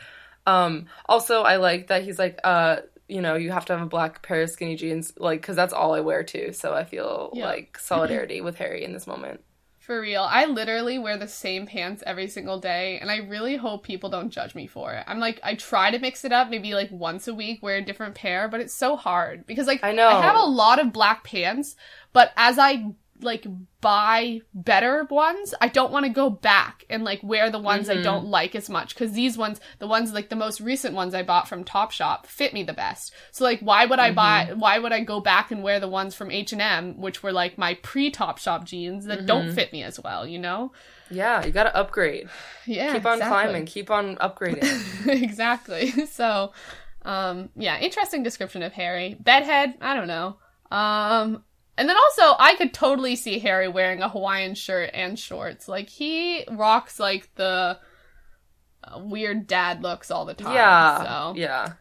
Um 0.47 0.87
also 1.07 1.43
I 1.43 1.57
like 1.57 1.87
that 1.87 2.03
he's 2.03 2.17
like 2.19 2.39
uh 2.43 2.77
you 3.07 3.21
know, 3.21 3.35
you 3.35 3.51
have 3.51 3.65
to 3.65 3.73
have 3.73 3.83
a 3.85 3.89
black 3.89 4.23
pair 4.23 4.41
of 4.41 4.49
skinny 4.49 4.75
jeans 4.75 5.13
like 5.17 5.43
cuz 5.43 5.55
that's 5.55 5.73
all 5.73 5.93
I 5.93 5.99
wear 5.99 6.23
too. 6.23 6.51
So 6.53 6.73
I 6.73 6.83
feel 6.83 7.29
Yeah. 7.35 7.45
like 7.45 7.77
solidarity 7.77 8.41
with 8.41 8.57
Harry 8.57 8.83
in 8.83 8.93
this 8.93 9.05
moment. 9.05 9.41
For 9.85 10.01
real. 10.01 10.23
I 10.23 10.45
literally 10.45 10.97
wear 10.97 11.15
the 11.15 11.27
same 11.27 11.67
pants 11.67 12.01
every 12.07 12.27
single 12.27 12.59
day, 12.59 12.97
and 12.99 13.11
I 13.11 13.17
really 13.17 13.55
hope 13.55 13.83
people 13.83 14.09
don't 14.09 14.31
judge 14.31 14.55
me 14.55 14.65
for 14.65 14.91
it. 14.93 15.03
I'm 15.05 15.19
like, 15.19 15.39
I 15.43 15.53
try 15.53 15.91
to 15.91 15.99
mix 15.99 16.25
it 16.25 16.31
up, 16.31 16.49
maybe 16.49 16.73
like 16.73 16.89
once 16.91 17.27
a 17.27 17.35
week, 17.35 17.61
wear 17.61 17.77
a 17.77 17.85
different 17.85 18.15
pair, 18.15 18.47
but 18.47 18.61
it's 18.61 18.73
so 18.73 18.95
hard 18.95 19.45
because, 19.45 19.67
like, 19.67 19.83
I 19.83 19.91
know. 19.91 20.07
I 20.07 20.23
have 20.23 20.37
a 20.37 20.43
lot 20.43 20.79
of 20.79 20.91
black 20.91 21.23
pants, 21.23 21.75
but 22.13 22.31
as 22.35 22.57
I 22.57 22.95
like 23.21 23.45
buy 23.81 24.41
better 24.53 25.05
ones, 25.09 25.53
I 25.61 25.69
don't 25.69 25.91
want 25.91 26.05
to 26.05 26.11
go 26.11 26.29
back 26.29 26.83
and 26.89 27.03
like 27.03 27.21
wear 27.23 27.49
the 27.49 27.59
ones 27.59 27.89
I 27.89 27.95
Mhm. 27.97 28.03
don't 28.03 28.25
like 28.27 28.55
as 28.55 28.69
much 28.69 28.93
because 28.93 29.13
these 29.13 29.37
ones, 29.37 29.61
the 29.79 29.87
ones 29.87 30.11
like 30.13 30.29
the 30.29 30.35
most 30.35 30.59
recent 30.59 30.93
ones 30.95 31.13
I 31.15 31.23
bought 31.23 31.47
from 31.47 31.63
Topshop, 31.63 32.25
fit 32.25 32.53
me 32.53 32.63
the 32.63 32.73
best. 32.73 33.13
So 33.31 33.43
like, 33.45 33.61
why 33.61 33.85
would 33.85 33.99
I 33.99 34.11
buy? 34.11 34.51
Why 34.55 34.79
would 34.79 34.91
I 34.91 34.99
go 34.99 35.19
back 35.21 35.49
and 35.51 35.63
wear 35.63 35.79
the 35.79 35.87
ones 35.87 36.13
from 36.13 36.29
H 36.29 36.51
and 36.51 36.61
M, 36.61 36.99
which 36.99 37.23
were 37.23 37.31
like 37.31 37.57
my 37.57 37.75
pre 37.75 38.11
Topshop 38.11 38.65
jeans 38.65 39.05
that 39.05 39.25
don't 39.25 39.51
fit 39.53 39.71
me 39.71 39.81
as 39.83 39.99
well? 39.99 40.27
You 40.27 40.39
know? 40.39 40.71
Yeah, 41.09 41.45
you 41.45 41.51
got 41.51 41.63
to 41.65 41.75
upgrade. 41.75 42.27
Yeah. 42.65 42.93
keep 42.93 43.05
on 43.05 43.13
exactly. 43.19 43.29
climbing, 43.43 43.65
keep 43.67 43.91
on 43.91 44.15
upgrading. 44.17 45.07
exactly. 45.23 45.91
So, 46.07 46.51
um, 47.03 47.49
yeah, 47.55 47.77
interesting 47.79 48.23
description 48.23 48.63
of 48.63 48.73
Harry. 48.73 49.15
Bedhead, 49.19 49.75
I 49.81 49.93
don't 49.93 50.07
know. 50.07 50.37
Um, 50.71 51.43
and 51.77 51.87
then 51.89 51.95
also, 51.97 52.35
I 52.39 52.55
could 52.55 52.73
totally 52.73 53.15
see 53.15 53.39
Harry 53.39 53.67
wearing 53.67 54.01
a 54.01 54.09
Hawaiian 54.09 54.55
shirt 54.55 54.91
and 54.93 55.17
shorts. 55.19 55.67
Like, 55.67 55.89
he 55.89 56.45
rocks, 56.51 56.99
like, 56.99 57.29
the 57.35 57.77
uh, 58.83 58.99
weird 58.99 59.47
dad 59.47 59.81
looks 59.81 60.11
all 60.11 60.25
the 60.25 60.33
time. 60.33 60.53
yeah. 60.53 61.03
So, 61.03 61.33
Yeah. 61.37 61.73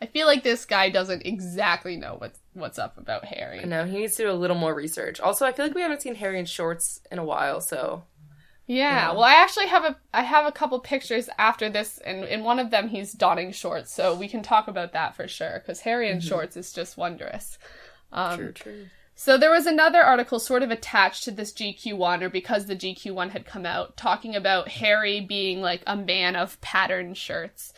I 0.00 0.06
feel 0.06 0.26
like 0.26 0.42
this 0.42 0.64
guy 0.64 0.90
doesn't 0.90 1.24
exactly 1.26 1.96
know 1.96 2.16
what's, 2.18 2.40
what's 2.54 2.78
up 2.78 2.98
about 2.98 3.24
Harry. 3.24 3.60
I 3.60 3.64
know 3.64 3.84
he 3.84 3.98
needs 3.98 4.16
to 4.16 4.24
do 4.24 4.30
a 4.30 4.32
little 4.32 4.56
more 4.56 4.74
research. 4.74 5.20
Also, 5.20 5.46
I 5.46 5.52
feel 5.52 5.64
like 5.64 5.76
we 5.76 5.82
haven't 5.82 6.02
seen 6.02 6.16
Harry 6.16 6.40
in 6.40 6.44
shorts 6.44 7.00
in 7.12 7.20
a 7.20 7.24
while, 7.24 7.60
so 7.60 8.02
Yeah, 8.66 8.76
Yeah. 8.96 9.10
well, 9.12 9.22
I 9.22 9.34
actually 9.34 9.66
have 9.68 9.84
a 9.84 9.96
I 10.12 10.22
have 10.22 10.44
a 10.44 10.50
couple 10.50 10.78
pictures 10.80 11.28
after 11.38 11.68
this, 11.70 11.98
and 11.98 12.24
in 12.24 12.42
one 12.42 12.58
of 12.58 12.70
them 12.70 12.88
he's 12.88 13.12
donning 13.12 13.52
shorts, 13.52 13.92
so 13.92 14.12
we 14.14 14.26
can 14.28 14.42
talk 14.42 14.66
about 14.66 14.92
that 14.92 15.14
for 15.14 15.28
sure. 15.28 15.60
Because 15.60 15.80
Harry 15.80 16.10
in 16.10 16.18
shorts 16.20 16.56
is 16.56 16.72
just 16.72 16.96
wondrous. 16.96 17.58
Um, 18.12 18.38
True, 18.38 18.52
true. 18.52 18.86
So 19.14 19.36
there 19.36 19.50
was 19.50 19.66
another 19.66 20.02
article 20.02 20.38
sort 20.38 20.62
of 20.62 20.70
attached 20.70 21.24
to 21.24 21.30
this 21.30 21.52
GQ 21.52 21.96
one, 21.96 22.22
or 22.22 22.28
because 22.28 22.66
the 22.66 22.76
GQ 22.76 23.14
one 23.14 23.30
had 23.30 23.46
come 23.46 23.66
out, 23.66 23.96
talking 23.96 24.34
about 24.34 24.68
Harry 24.68 25.20
being 25.20 25.60
like 25.60 25.82
a 25.86 25.96
man 25.96 26.34
of 26.34 26.60
pattern 26.60 27.14
shirts, 27.14 27.72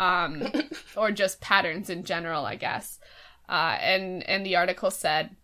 um, 0.00 0.50
or 0.96 1.10
just 1.12 1.40
patterns 1.40 1.90
in 1.90 2.04
general, 2.04 2.44
I 2.44 2.56
guess. 2.56 2.98
Uh, 3.48 3.76
and 3.80 4.22
and 4.24 4.44
the 4.44 4.56
article 4.56 4.90
said. 4.90 5.36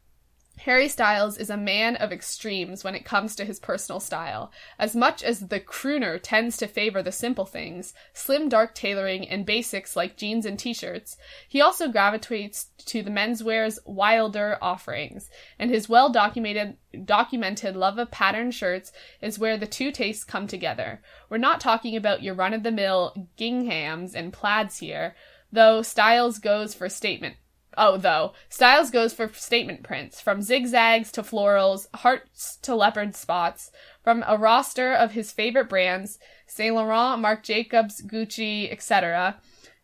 Harry 0.59 0.89
Styles 0.89 1.37
is 1.37 1.51
a 1.51 1.57
man 1.57 1.97
of 1.97 2.11
extremes 2.11 2.85
when 2.85 2.95
it 2.95 3.05
comes 3.05 3.37
to 3.37 3.45
his 3.45 3.61
personal 3.61 4.01
style. 4.01 4.51
As 4.79 4.97
much 4.97 5.23
as 5.23 5.49
the 5.49 5.61
crooner 5.61 6.19
tends 6.23 6.57
to 6.57 6.67
favor 6.67 7.03
the 7.03 7.13
simple 7.13 7.45
things, 7.45 7.93
slim 8.15 8.49
dark 8.49 8.75
tailoring 8.75 9.29
and 9.29 9.45
basics 9.45 9.95
like 9.95 10.17
jeans 10.17 10.47
and 10.47 10.59
t-shirts, 10.59 11.19
he 11.49 11.61
also 11.61 11.89
gravitates 11.89 12.69
to 12.87 13.03
the 13.03 13.11
menswear's 13.11 13.79
wilder 13.85 14.57
offerings, 14.63 15.29
and 15.59 15.71
his 15.71 15.89
well 15.89 16.11
documented 16.11 17.77
love 17.77 17.99
of 17.99 18.11
pattern 18.11 18.51
shirts 18.51 18.91
is 19.21 19.39
where 19.39 19.59
the 19.59 19.67
two 19.67 19.91
tastes 19.91 20.25
come 20.25 20.47
together. 20.47 21.03
We're 21.29 21.39
not 21.39 21.61
talking 21.61 21.95
about 21.95 22.23
your 22.23 22.35
run 22.35 22.55
of 22.55 22.63
the 22.63 22.73
mill 22.73 23.29
ginghams 23.37 24.15
and 24.15 24.33
plaids 24.33 24.79
here, 24.79 25.15
though 25.53 25.83
Styles 25.83 26.39
goes 26.39 26.75
for 26.75 26.89
statement 26.89 27.37
Oh, 27.77 27.97
though. 27.97 28.33
Styles 28.49 28.91
goes 28.91 29.13
for 29.13 29.33
statement 29.33 29.83
prints, 29.83 30.21
from 30.21 30.43
zigzags 30.43 31.11
to 31.13 31.23
florals, 31.23 31.87
hearts 31.95 32.57
to 32.63 32.75
leopard 32.75 33.15
spots, 33.17 33.71
from 34.03 34.25
a 34.27 34.37
roster 34.37 34.93
of 34.93 35.13
his 35.13 35.33
favorite 35.33 35.69
brands, 35.69 36.19
Saint 36.47 36.75
Laurent, 36.75 37.21
Marc 37.21 37.43
Jacobs, 37.43 38.03
Gucci, 38.03 38.71
etc. 38.71 39.37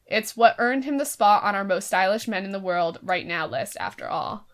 It's 0.06 0.36
what 0.36 0.56
earned 0.58 0.84
him 0.84 0.98
the 0.98 1.04
spot 1.04 1.44
on 1.44 1.54
our 1.54 1.64
most 1.64 1.86
stylish 1.86 2.28
men 2.28 2.44
in 2.44 2.50
the 2.50 2.60
world 2.60 2.98
right 3.02 3.26
now 3.26 3.46
list, 3.46 3.76
after 3.80 4.08
all. 4.08 4.46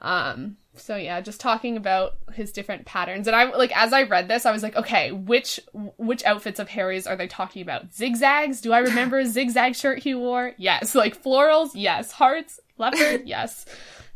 Um, 0.00 0.56
so 0.74 0.96
yeah, 0.96 1.20
just 1.20 1.40
talking 1.40 1.76
about 1.76 2.18
his 2.32 2.52
different 2.52 2.86
patterns. 2.86 3.26
And 3.26 3.34
I 3.34 3.44
like 3.44 3.76
as 3.76 3.92
I 3.92 4.04
read 4.04 4.28
this, 4.28 4.46
I 4.46 4.52
was 4.52 4.62
like, 4.62 4.76
okay, 4.76 5.12
which 5.12 5.60
which 5.96 6.24
outfits 6.24 6.60
of 6.60 6.68
Harry's 6.68 7.06
are 7.06 7.16
they 7.16 7.26
talking 7.26 7.62
about? 7.62 7.92
Zigzags? 7.92 8.60
Do 8.60 8.72
I 8.72 8.78
remember 8.78 9.18
a 9.18 9.26
zigzag 9.26 9.74
shirt 9.74 10.00
he 10.00 10.14
wore? 10.14 10.52
Yes. 10.56 10.94
Like 10.94 11.22
florals? 11.22 11.70
Yes. 11.74 12.12
Hearts? 12.12 12.60
Leopard? 12.78 13.22
yes. 13.26 13.66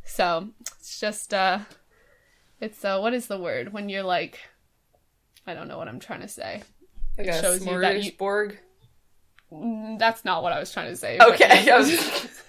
So 0.05 0.49
it's 0.61 0.99
just 1.01 1.35
uh 1.35 1.61
it's 2.61 2.85
uh 2.85 2.99
what 3.01 3.15
is 3.15 3.27
the 3.27 3.39
word 3.39 3.73
when 3.73 3.89
you're 3.89 4.03
like 4.03 4.39
I 5.47 5.55
don't 5.55 5.69
know 5.69 5.79
what 5.79 5.89
I'm 5.89 6.01
trying 6.01 6.21
to 6.21 6.29
say. 6.29 6.63
Like 7.19 7.29
a 7.29 7.41
shows 7.41 7.67
you 7.67 7.79
that 7.81 8.03
you- 8.03 8.13
smorgasbord. 8.13 8.57
Mm, 9.53 9.99
That's 9.99 10.25
not 10.25 10.43
what 10.43 10.53
I 10.53 10.59
was 10.61 10.73
trying 10.73 10.91
to 10.91 10.97
say. 10.97 11.19
Okay, 11.21 11.71
was 11.73 11.91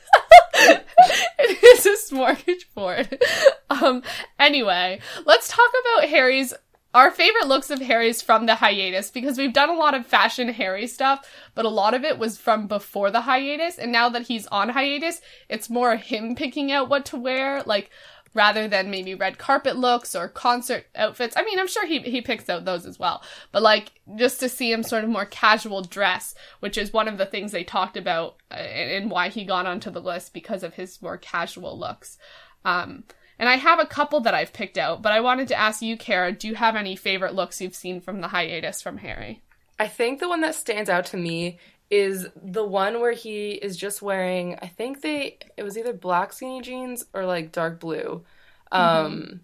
it 0.53 1.63
is 1.63 1.86
a 1.86 2.13
smorgasbord. 2.13 3.22
Um, 3.70 4.03
anyway, 4.39 5.00
let's 5.25 5.50
talk 5.50 5.70
about 5.98 6.10
Harry's 6.10 6.53
our 6.93 7.09
favorite 7.09 7.47
looks 7.47 7.69
of 7.69 7.79
Harry's 7.81 8.21
from 8.21 8.45
the 8.45 8.55
hiatus 8.55 9.09
because 9.09 9.38
we've 9.38 9.53
done 9.53 9.69
a 9.69 9.77
lot 9.77 9.95
of 9.95 10.05
fashion 10.05 10.50
Harry 10.50 10.88
stuff, 10.88 11.27
but 11.55 11.65
a 11.65 11.69
lot 11.69 11.93
of 11.93 12.03
it 12.03 12.19
was 12.19 12.38
from 12.38 12.67
before 12.67 13.09
the 13.09 13.21
hiatus, 13.21 13.79
and 13.79 13.91
now 13.91 14.09
that 14.09 14.27
he's 14.27 14.47
on 14.47 14.69
hiatus, 14.69 15.21
it's 15.50 15.69
more 15.69 15.95
him 15.95 16.35
picking 16.35 16.71
out 16.71 16.89
what 16.89 17.05
to 17.05 17.17
wear, 17.17 17.63
like 17.63 17.89
rather 18.33 18.67
than 18.67 18.89
maybe 18.89 19.13
red 19.13 19.38
carpet 19.38 19.77
looks 19.77 20.15
or 20.15 20.27
concert 20.27 20.85
outfits. 20.95 21.35
I 21.38 21.43
mean, 21.43 21.59
I'm 21.59 21.67
sure 21.67 21.85
he 21.85 22.00
he 22.00 22.21
picks 22.21 22.50
out 22.50 22.65
those 22.65 22.85
as 22.85 23.00
well, 23.00 23.23
but 23.51 23.62
like 23.62 23.91
just 24.15 24.39
to 24.41 24.50
see 24.50 24.71
him 24.71 24.83
sort 24.83 25.03
of 25.03 25.09
more 25.09 25.25
casual 25.25 25.81
dress, 25.81 26.35
which 26.59 26.77
is 26.77 26.93
one 26.93 27.07
of 27.07 27.17
the 27.17 27.25
things 27.25 27.51
they 27.51 27.63
talked 27.63 27.97
about 27.97 28.38
uh, 28.51 28.55
and 28.55 29.09
why 29.09 29.29
he 29.29 29.45
got 29.45 29.65
onto 29.65 29.89
the 29.89 30.01
list 30.01 30.33
because 30.33 30.63
of 30.63 30.75
his 30.75 31.01
more 31.01 31.17
casual 31.17 31.77
looks. 31.77 32.17
Um, 32.65 33.03
and 33.43 33.50
I 33.50 33.57
have 33.57 33.79
a 33.79 33.85
couple 33.85 34.21
that 34.21 34.33
I've 34.33 34.53
picked 34.53 34.77
out, 34.77 35.01
but 35.01 35.12
I 35.12 35.19
wanted 35.19 35.50
to 35.50 35.59
ask 35.59 35.81
you, 35.81 35.97
Kara, 35.97 36.31
do 36.31 36.47
you 36.47 36.55
have 36.55 36.77
any 36.77 36.95
favorite 36.95 37.35
looks 37.35 37.59
you've 37.59 37.75
seen 37.75 38.00
from 38.00 38.21
the 38.21 38.29
hiatus 38.29 38.81
from 38.81 39.00
Harry? 39.00 39.41
I 39.77 39.89
think 39.89 40.21
the 40.21 40.29
one 40.29 40.39
that 40.39 40.55
stands 40.55 40.89
out 40.89 41.07
to 41.07 41.17
me 41.17 41.59
is 41.89 42.25
the 42.41 42.63
one 42.63 43.01
where 43.01 43.12
he 43.12 43.51
is 43.51 43.75
just 43.75 44.01
wearing 44.01 44.57
I 44.62 44.67
think 44.67 45.01
they 45.01 45.39
it 45.57 45.63
was 45.63 45.77
either 45.77 45.91
black 45.91 46.31
skinny 46.31 46.62
jeans 46.62 47.03
or 47.13 47.25
like 47.25 47.51
dark 47.51 47.81
blue. 47.81 48.23
Um 48.71 49.41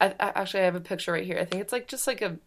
I, 0.00 0.10
I 0.10 0.28
actually 0.36 0.60
I 0.60 0.66
have 0.66 0.76
a 0.76 0.80
picture 0.80 1.10
right 1.10 1.26
here. 1.26 1.40
I 1.40 1.44
think 1.44 1.60
it's 1.60 1.72
like 1.72 1.88
just 1.88 2.06
like 2.06 2.22
a 2.22 2.38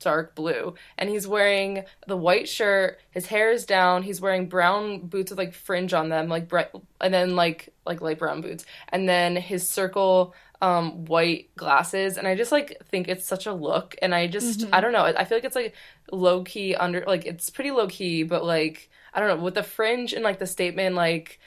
dark 0.00 0.34
blue. 0.34 0.74
And 0.96 1.08
he's 1.08 1.26
wearing 1.26 1.84
the 2.06 2.16
white 2.16 2.48
shirt 2.48 3.00
his 3.10 3.26
hair 3.26 3.50
is 3.50 3.66
down 3.66 4.02
he's 4.02 4.20
wearing 4.20 4.48
brown 4.48 5.00
boots 5.00 5.30
with 5.30 5.38
like 5.38 5.52
fringe 5.52 5.92
on 5.92 6.08
them 6.08 6.28
like 6.28 6.48
bright 6.48 6.68
and 7.00 7.12
then 7.12 7.36
like 7.36 7.72
like 7.86 8.00
light 8.00 8.18
brown 8.18 8.40
boots 8.40 8.64
and 8.90 9.08
then 9.08 9.36
his 9.36 9.68
circle 9.68 10.34
um 10.60 11.04
white 11.04 11.54
glasses. 11.56 12.16
And 12.16 12.26
i 12.26 12.34
just 12.34 12.52
like 12.52 12.82
think 12.86 13.08
it's 13.08 13.26
such 13.26 13.46
a 13.46 13.52
look 13.52 13.96
and 14.02 14.14
i 14.14 14.26
just 14.26 14.66
i 14.72 14.80
don't 14.80 14.92
know 14.92 15.04
i 15.04 15.24
feel 15.24 15.38
like 15.38 15.44
it's 15.44 15.56
like 15.56 15.74
low 16.10 16.42
key 16.44 16.74
under 16.74 17.04
like 17.06 17.26
it's 17.26 17.50
pretty 17.50 17.70
low 17.70 17.86
key 17.86 18.22
but 18.22 18.44
like 18.44 18.90
i 19.14 19.20
don't 19.20 19.28
know 19.28 19.44
with 19.44 19.54
the 19.54 19.62
fringe 19.62 20.12
and 20.12 20.24
like 20.24 20.38
the 20.38 20.46
statement 20.46 20.96
like 20.96 21.38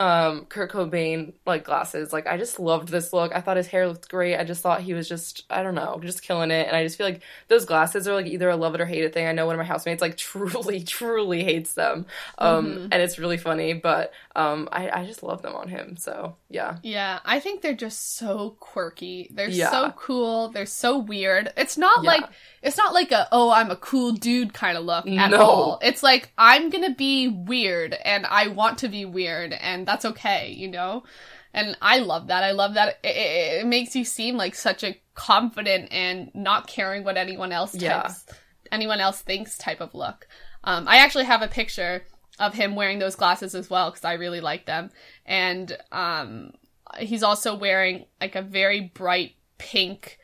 um 0.00 0.46
Kurt 0.46 0.72
Cobain 0.72 1.34
like 1.44 1.62
glasses. 1.64 2.10
Like 2.12 2.26
I 2.26 2.38
just 2.38 2.58
loved 2.58 2.88
this 2.88 3.12
look. 3.12 3.32
I 3.34 3.42
thought 3.42 3.58
his 3.58 3.66
hair 3.66 3.86
looked 3.86 4.08
great. 4.08 4.36
I 4.38 4.44
just 4.44 4.62
thought 4.62 4.80
he 4.80 4.94
was 4.94 5.06
just 5.06 5.44
I 5.50 5.62
don't 5.62 5.74
know, 5.74 6.00
just 6.02 6.22
killing 6.22 6.50
it. 6.50 6.66
And 6.66 6.74
I 6.74 6.82
just 6.82 6.96
feel 6.96 7.06
like 7.06 7.20
those 7.48 7.66
glasses 7.66 8.08
are 8.08 8.14
like 8.14 8.26
either 8.26 8.48
a 8.48 8.56
love 8.56 8.74
it 8.74 8.80
or 8.80 8.86
hate 8.86 9.04
it 9.04 9.12
thing. 9.12 9.26
I 9.26 9.32
know 9.32 9.44
one 9.44 9.54
of 9.54 9.58
my 9.58 9.64
housemates 9.64 10.00
like 10.00 10.16
truly, 10.16 10.82
truly 10.82 11.44
hates 11.44 11.74
them. 11.74 12.06
Um 12.38 12.88
and 12.90 13.02
it's 13.02 13.18
really 13.18 13.36
funny, 13.36 13.74
but 13.74 14.12
um 14.34 14.70
I, 14.72 15.02
I 15.02 15.06
just 15.06 15.22
love 15.22 15.42
them 15.42 15.54
on 15.54 15.68
him. 15.68 15.98
So 15.98 16.34
yeah. 16.48 16.78
Yeah, 16.82 17.18
I 17.24 17.38
think 17.38 17.60
they're 17.60 17.74
just 17.74 18.16
so 18.16 18.56
quirky. 18.58 19.28
They're 19.30 19.50
Yeah. 19.50 19.70
so 19.70 19.92
cool. 19.96 20.48
They're 20.48 20.64
so 20.66 20.96
weird. 20.96 21.52
It's 21.58 21.76
not 21.76 22.02
Yeah. 22.02 22.10
like 22.12 22.24
it's 22.62 22.78
not 22.78 22.94
like 22.94 23.12
a 23.12 23.28
oh 23.32 23.50
I'm 23.50 23.70
a 23.70 23.76
cool 23.76 24.12
dude 24.12 24.54
kind 24.54 24.78
of 24.78 24.84
look 24.84 25.06
at 25.06 25.30
No. 25.30 25.40
all. 25.42 25.78
It's 25.82 26.02
like 26.02 26.32
I'm 26.38 26.70
gonna 26.70 26.94
be 26.94 27.28
weird 27.28 27.92
and 27.92 28.24
I 28.24 28.46
want 28.48 28.78
to 28.78 28.88
be 28.88 29.04
weird 29.04 29.52
and 29.52 29.89
that's 29.90 30.04
okay, 30.04 30.52
you 30.56 30.68
know. 30.68 31.04
And 31.52 31.76
I 31.82 31.98
love 31.98 32.28
that. 32.28 32.44
I 32.44 32.52
love 32.52 32.74
that. 32.74 32.98
It, 33.02 33.16
it, 33.16 33.60
it 33.62 33.66
makes 33.66 33.96
you 33.96 34.04
seem 34.04 34.36
like 34.36 34.54
such 34.54 34.84
a 34.84 35.00
confident 35.14 35.92
and 35.92 36.30
not 36.34 36.66
caring 36.68 37.02
what 37.04 37.16
anyone 37.16 37.52
else 37.52 37.74
Yeah. 37.74 38.02
types, 38.02 38.24
anyone 38.70 39.00
else 39.00 39.20
thinks 39.20 39.58
type 39.58 39.80
of 39.80 39.94
look. 39.94 40.28
Um, 40.62 40.86
I 40.86 40.98
actually 40.98 41.24
have 41.24 41.42
a 41.42 41.48
picture 41.48 42.04
of 42.38 42.54
him 42.54 42.74
wearing 42.76 42.98
those 43.00 43.16
glasses 43.16 43.54
as 43.54 43.68
well 43.68 43.90
because 43.90 44.04
I 44.04 44.14
really 44.14 44.40
like 44.40 44.64
them. 44.66 44.90
And 45.26 45.76
um, 45.90 46.52
he's 46.98 47.22
also 47.22 47.56
wearing 47.56 48.06
like 48.20 48.36
a 48.36 48.42
very 48.42 48.92
bright 48.94 49.34
pink 49.58 50.18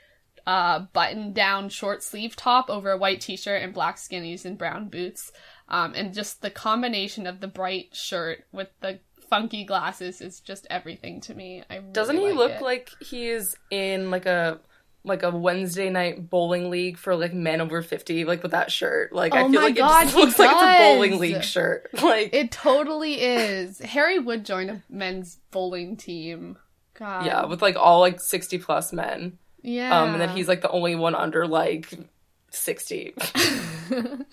uh, 0.46 0.80
button 0.92 1.32
down 1.32 1.68
short 1.68 2.02
sleeve 2.04 2.36
top 2.36 2.70
over 2.70 2.92
a 2.92 2.96
white 2.96 3.20
t 3.20 3.36
shirt 3.36 3.62
and 3.62 3.74
black 3.74 3.96
skinnies 3.96 4.44
and 4.44 4.56
brown 4.56 4.88
boots. 4.88 5.32
Um, 5.68 5.94
and 5.96 6.14
just 6.14 6.40
the 6.42 6.50
combination 6.50 7.26
of 7.26 7.40
the 7.40 7.48
bright 7.48 7.88
shirt 7.96 8.44
with 8.52 8.68
the 8.80 9.00
funky 9.28 9.64
glasses 9.64 10.20
is 10.20 10.40
just 10.40 10.66
everything 10.70 11.20
to 11.22 11.34
me. 11.34 11.62
I 11.70 11.76
really 11.76 11.92
Doesn't 11.92 12.16
he 12.18 12.24
like 12.26 12.34
look 12.34 12.50
it. 12.52 12.62
like 12.62 12.90
he 13.00 13.28
is 13.28 13.56
in 13.70 14.10
like 14.10 14.26
a 14.26 14.60
like 15.04 15.22
a 15.22 15.30
Wednesday 15.30 15.88
night 15.88 16.28
bowling 16.30 16.68
league 16.68 16.98
for 16.98 17.14
like 17.14 17.32
men 17.32 17.60
over 17.60 17.80
50 17.80 18.24
like 18.24 18.42
with 18.42 18.50
that 18.52 18.72
shirt. 18.72 19.12
Like 19.12 19.34
I 19.34 19.42
Oh 19.42 19.50
feel 19.50 19.62
like 19.62 19.76
God, 19.76 20.02
it 20.02 20.04
just 20.06 20.16
looks 20.16 20.38
like 20.38 20.50
it's 20.50 20.62
a 20.62 20.78
bowling 20.94 21.18
league 21.20 21.44
shirt. 21.44 21.88
Like 22.02 22.34
It 22.34 22.50
totally 22.50 23.20
is. 23.20 23.78
Harry 23.78 24.18
would 24.18 24.44
join 24.44 24.68
a 24.68 24.82
men's 24.88 25.38
bowling 25.52 25.96
team. 25.96 26.58
God. 26.94 27.24
yeah, 27.26 27.44
with 27.44 27.62
like 27.62 27.76
all 27.76 28.00
like 28.00 28.20
60 28.20 28.58
plus 28.58 28.92
men. 28.92 29.38
Yeah. 29.62 29.96
Um 30.02 30.12
and 30.12 30.20
then 30.20 30.30
he's 30.30 30.48
like 30.48 30.62
the 30.62 30.70
only 30.70 30.96
one 30.96 31.14
under 31.14 31.46
like 31.46 31.92
60. 32.50 33.14
that 33.88 34.26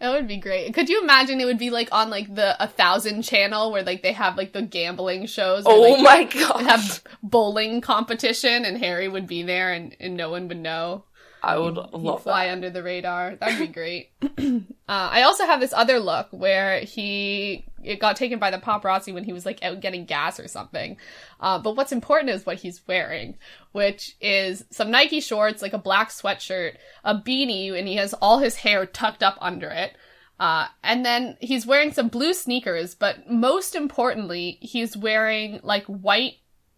would 0.00 0.26
be 0.26 0.36
great. 0.36 0.74
Could 0.74 0.88
you 0.88 1.00
imagine 1.02 1.40
it 1.40 1.44
would 1.44 1.58
be 1.58 1.70
like 1.70 1.88
on 1.92 2.10
like 2.10 2.34
the 2.34 2.60
a 2.62 2.66
thousand 2.66 3.22
channel 3.22 3.70
where 3.70 3.82
like 3.82 4.02
they 4.02 4.12
have 4.12 4.36
like 4.36 4.52
the 4.52 4.62
gambling 4.62 5.26
shows 5.26 5.64
oh 5.66 5.80
like, 5.80 6.34
my 6.34 6.40
god. 6.40 6.62
have 6.62 7.02
bowling 7.22 7.80
competition 7.80 8.64
and 8.64 8.78
Harry 8.78 9.08
would 9.08 9.26
be 9.26 9.42
there 9.42 9.72
and, 9.72 9.96
and 10.00 10.16
no 10.16 10.30
one 10.30 10.48
would 10.48 10.58
know. 10.58 11.04
I 11.42 11.56
would 11.56 11.76
He'd 11.76 11.92
love 11.92 12.24
fly 12.24 12.46
that. 12.46 12.52
under 12.52 12.70
the 12.70 12.82
radar. 12.82 13.36
That'd 13.36 13.60
be 13.60 13.68
great. 13.68 14.10
uh, 14.22 14.60
I 14.88 15.22
also 15.22 15.46
have 15.46 15.60
this 15.60 15.72
other 15.72 16.00
look 16.00 16.26
where 16.32 16.80
he 16.80 17.64
it 17.82 18.00
got 18.00 18.16
taken 18.16 18.38
by 18.38 18.50
the 18.50 18.58
paparazzi 18.58 19.12
when 19.12 19.24
he 19.24 19.32
was 19.32 19.46
like 19.46 19.62
out 19.62 19.80
getting 19.80 20.04
gas 20.04 20.38
or 20.40 20.48
something. 20.48 20.96
Uh, 21.40 21.58
but 21.58 21.76
what's 21.76 21.92
important 21.92 22.30
is 22.30 22.44
what 22.44 22.58
he's 22.58 22.86
wearing, 22.86 23.36
which 23.72 24.16
is 24.20 24.64
some 24.70 24.90
Nike 24.90 25.20
shorts, 25.20 25.62
like 25.62 25.72
a 25.72 25.78
black 25.78 26.10
sweatshirt, 26.10 26.74
a 27.04 27.14
beanie, 27.14 27.76
and 27.76 27.88
he 27.88 27.96
has 27.96 28.14
all 28.14 28.38
his 28.38 28.56
hair 28.56 28.86
tucked 28.86 29.22
up 29.22 29.38
under 29.40 29.68
it. 29.68 29.96
Uh, 30.40 30.66
and 30.84 31.04
then 31.04 31.36
he's 31.40 31.66
wearing 31.66 31.92
some 31.92 32.08
blue 32.08 32.32
sneakers, 32.32 32.94
but 32.94 33.28
most 33.28 33.74
importantly, 33.74 34.58
he's 34.60 34.96
wearing 34.96 35.60
like 35.62 35.84
white 35.86 36.34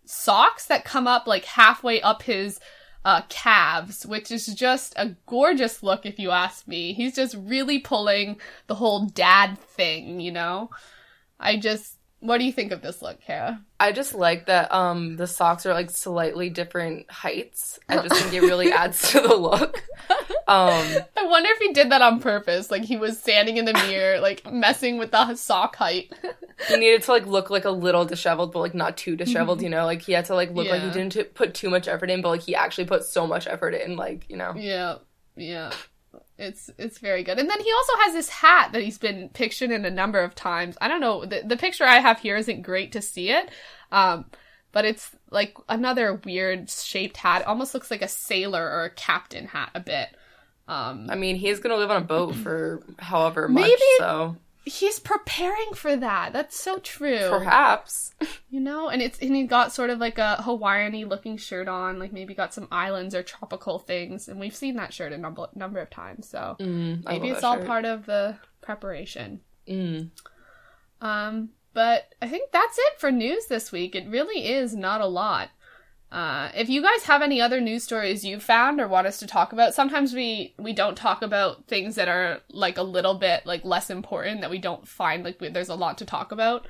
socks 0.07 0.67
that 0.67 0.85
come 0.85 1.07
up 1.07 1.27
like 1.27 1.45
halfway 1.45 2.01
up 2.01 2.23
his 2.23 2.59
uh, 3.05 3.23
calves, 3.29 4.05
which 4.05 4.31
is 4.31 4.47
just 4.47 4.93
a 4.97 5.17
gorgeous 5.27 5.83
look 5.83 6.05
if 6.05 6.19
you 6.19 6.31
ask 6.31 6.69
me. 6.69 6.93
He's 6.93 7.15
just 7.15 7.35
really 7.35 7.79
pulling 7.79 8.39
the 8.67 8.75
whole 8.75 9.07
dad 9.07 9.59
thing, 9.59 10.21
you 10.21 10.33
know? 10.33 10.71
I 11.39 11.57
just, 11.57 11.97
what 12.21 12.39
do 12.39 12.45
you 12.45 12.53
think 12.53 12.71
of 12.73 12.83
this 12.83 13.03
look, 13.03 13.21
Kara? 13.23 13.61
I 13.79 13.93
just 13.93 14.15
like 14.15 14.47
that 14.47 14.71
um 14.73 15.17
the 15.17 15.27
socks 15.27 15.67
are 15.67 15.75
like 15.75 15.91
slightly 15.91 16.51
different 16.51 17.11
heights. 17.11 17.79
I 17.89 18.07
just 18.07 18.21
think 18.21 18.35
it 18.35 18.43
really 18.43 18.71
adds 18.73 19.11
to 19.13 19.21
the 19.21 19.35
look. 19.35 19.83
Um 20.49 20.99
I 21.17 21.27
wonder 21.27 21.49
if 21.53 21.59
he 21.59 21.73
did 21.73 21.93
that 21.93 22.03
on 22.03 22.19
purpose. 22.19 22.73
Like 22.73 22.83
he 22.83 22.97
was 22.97 23.21
standing 23.21 23.57
in 23.57 23.67
the 23.67 23.73
mirror, 23.73 24.19
like 24.19 24.45
messing 24.51 24.99
with 24.99 25.13
the 25.13 25.37
sock 25.37 25.77
height. 25.77 26.13
he 26.67 26.77
needed 26.77 27.03
to 27.05 27.13
like 27.13 27.25
look 27.27 27.51
like 27.51 27.65
a 27.65 27.71
little 27.71 28.05
disheveled, 28.05 28.51
but 28.53 28.59
like 28.59 28.75
not 28.75 28.97
too 28.97 29.15
disheveled, 29.15 29.63
you 29.63 29.69
know? 29.69 29.85
Like 29.85 30.03
he 30.03 30.13
had 30.13 30.25
to 30.25 30.35
like 30.35 30.51
look 30.51 30.67
like 30.69 30.83
he 30.83 30.91
didn't 30.91 31.13
t- 31.13 31.23
put 31.23 31.55
too 31.55 31.71
much 31.71 31.87
effort 31.87 32.11
in, 32.11 32.21
but 32.21 32.31
like 32.31 32.43
he 32.43 32.57
actually 32.57 32.87
put 32.87 33.05
so 33.05 33.29
much 33.29 33.47
effort 33.47 33.75
in, 33.75 33.95
like, 33.97 34.29
you 34.29 34.37
know. 34.37 34.53
yeah, 34.57 34.97
yeah. 35.37 35.71
It's 36.41 36.71
it's 36.79 36.99
very 36.99 37.23
good. 37.23 37.39
And 37.39 37.49
then 37.49 37.61
he 37.61 37.71
also 37.71 37.93
has 38.05 38.15
this 38.15 38.29
hat 38.31 38.73
that 38.73 38.83
he's 38.83 38.99
been 38.99 39.29
pictured 39.29 39.71
in 39.71 39.85
a 39.85 39.91
number 39.91 40.21
of 40.21 40.35
times. 40.35 40.77
I 40.81 40.89
don't 40.89 41.01
know. 41.01 41.25
The, 41.25 41.43
the 41.45 41.57
picture 41.57 41.85
I 41.85 41.99
have 41.99 42.19
here 42.21 42.37
isn't 42.37 42.63
great 42.63 42.93
to 42.93 43.03
see 43.03 43.31
it. 43.31 43.51
Um, 43.93 44.25
but 44.73 44.85
it's 44.85 45.11
like 45.31 45.55
another 45.69 46.15
weird 46.25 46.71
shaped 46.71 47.19
hat. 47.19 47.43
It 47.43 47.47
almost 47.47 47.75
looks 47.75 47.91
like 47.91 48.03
a 48.03 48.09
sailor 48.09 48.63
or 48.63 48.85
a 48.85 48.91
captain 48.91 49.47
hat 49.47 49.71
a 49.75 49.81
bit. 49.81 50.09
Um, 50.69 51.09
I 51.11 51.17
mean, 51.17 51.37
he's 51.37 51.59
gonna 51.59 51.77
live 51.77 51.91
on 51.91 52.03
a 52.03 52.05
boat 52.05 52.35
for 52.37 52.83
however 52.99 53.49
much, 53.49 53.65
Maybe- 53.65 53.99
so 53.99 54.37
he's 54.65 54.99
preparing 54.99 55.73
for 55.75 55.97
that. 55.97 56.33
That's 56.33 56.59
so 56.59 56.79
true. 56.79 57.29
perhaps. 57.31 58.15
You 58.51 58.61
know, 58.61 58.89
and 58.89 59.01
it's 59.01 59.19
and 59.21 59.35
he 59.35 59.45
got 59.45 59.73
sort 59.73 59.91
of 59.91 59.99
like 59.99 60.19
a 60.19 60.43
Hawaiian-y 60.43 61.05
looking 61.05 61.37
shirt 61.37 61.69
on, 61.69 61.99
like 61.99 62.13
maybe 62.13 62.35
got 62.35 62.53
some 62.55 62.69
islands 62.71 63.15
or 63.15 63.23
tropical 63.23 63.79
things, 63.79 64.29
and 64.29 64.39
we've 64.41 64.55
seen 64.57 64.77
that 64.77 64.93
shirt 64.93 65.13
a 65.13 65.19
number 65.19 65.47
number 65.55 65.81
of 65.81 65.91
times. 65.91 66.29
So 66.29 66.57
Mm, 66.61 67.05
maybe 67.07 67.29
it's 67.31 67.43
all 67.45 67.57
shirt. 67.57 67.67
part 67.67 67.85
of 67.85 68.07
the 68.07 68.37
preparation. 68.61 69.41
Mm. 69.69 70.11
Um, 71.01 71.51
but 71.73 72.15
I 72.21 72.29
think 72.29 72.51
that's 72.53 72.77
it 72.79 72.99
for 73.01 73.11
news 73.11 73.47
this 73.47 73.71
week. 73.73 73.95
It 73.95 74.09
really 74.09 74.49
is 74.49 74.75
not 74.75 75.01
a 75.01 75.07
lot. 75.07 75.51
Uh, 76.13 76.51
if 76.57 76.69
you 76.69 76.83
guys 76.83 77.05
have 77.05 77.23
any 77.23 77.41
other 77.41 77.61
news 77.61 77.85
stories 77.85 78.25
you 78.25 78.41
found 78.41 78.81
or 78.81 78.89
want 78.89 79.07
us 79.07 79.19
to 79.19 79.27
talk 79.27 79.53
about, 79.53 79.75
sometimes 79.75 80.13
we 80.13 80.55
we 80.59 80.73
don't 80.73 80.97
talk 80.97 81.23
about 81.23 81.67
things 81.67 81.95
that 81.95 82.09
are 82.09 82.41
like 82.51 82.77
a 82.79 82.83
little 82.83 83.15
bit 83.15 83.47
like 83.47 83.65
less 83.65 83.91
important 83.91 84.41
that 84.41 84.51
we 84.51 84.59
don't 84.59 84.89
find 84.89 85.23
like 85.23 85.41
we, 85.41 85.49
there's 85.49 85.69
a 85.69 85.75
lot 85.75 85.99
to 85.99 86.05
talk 86.05 86.33
about. 86.33 86.67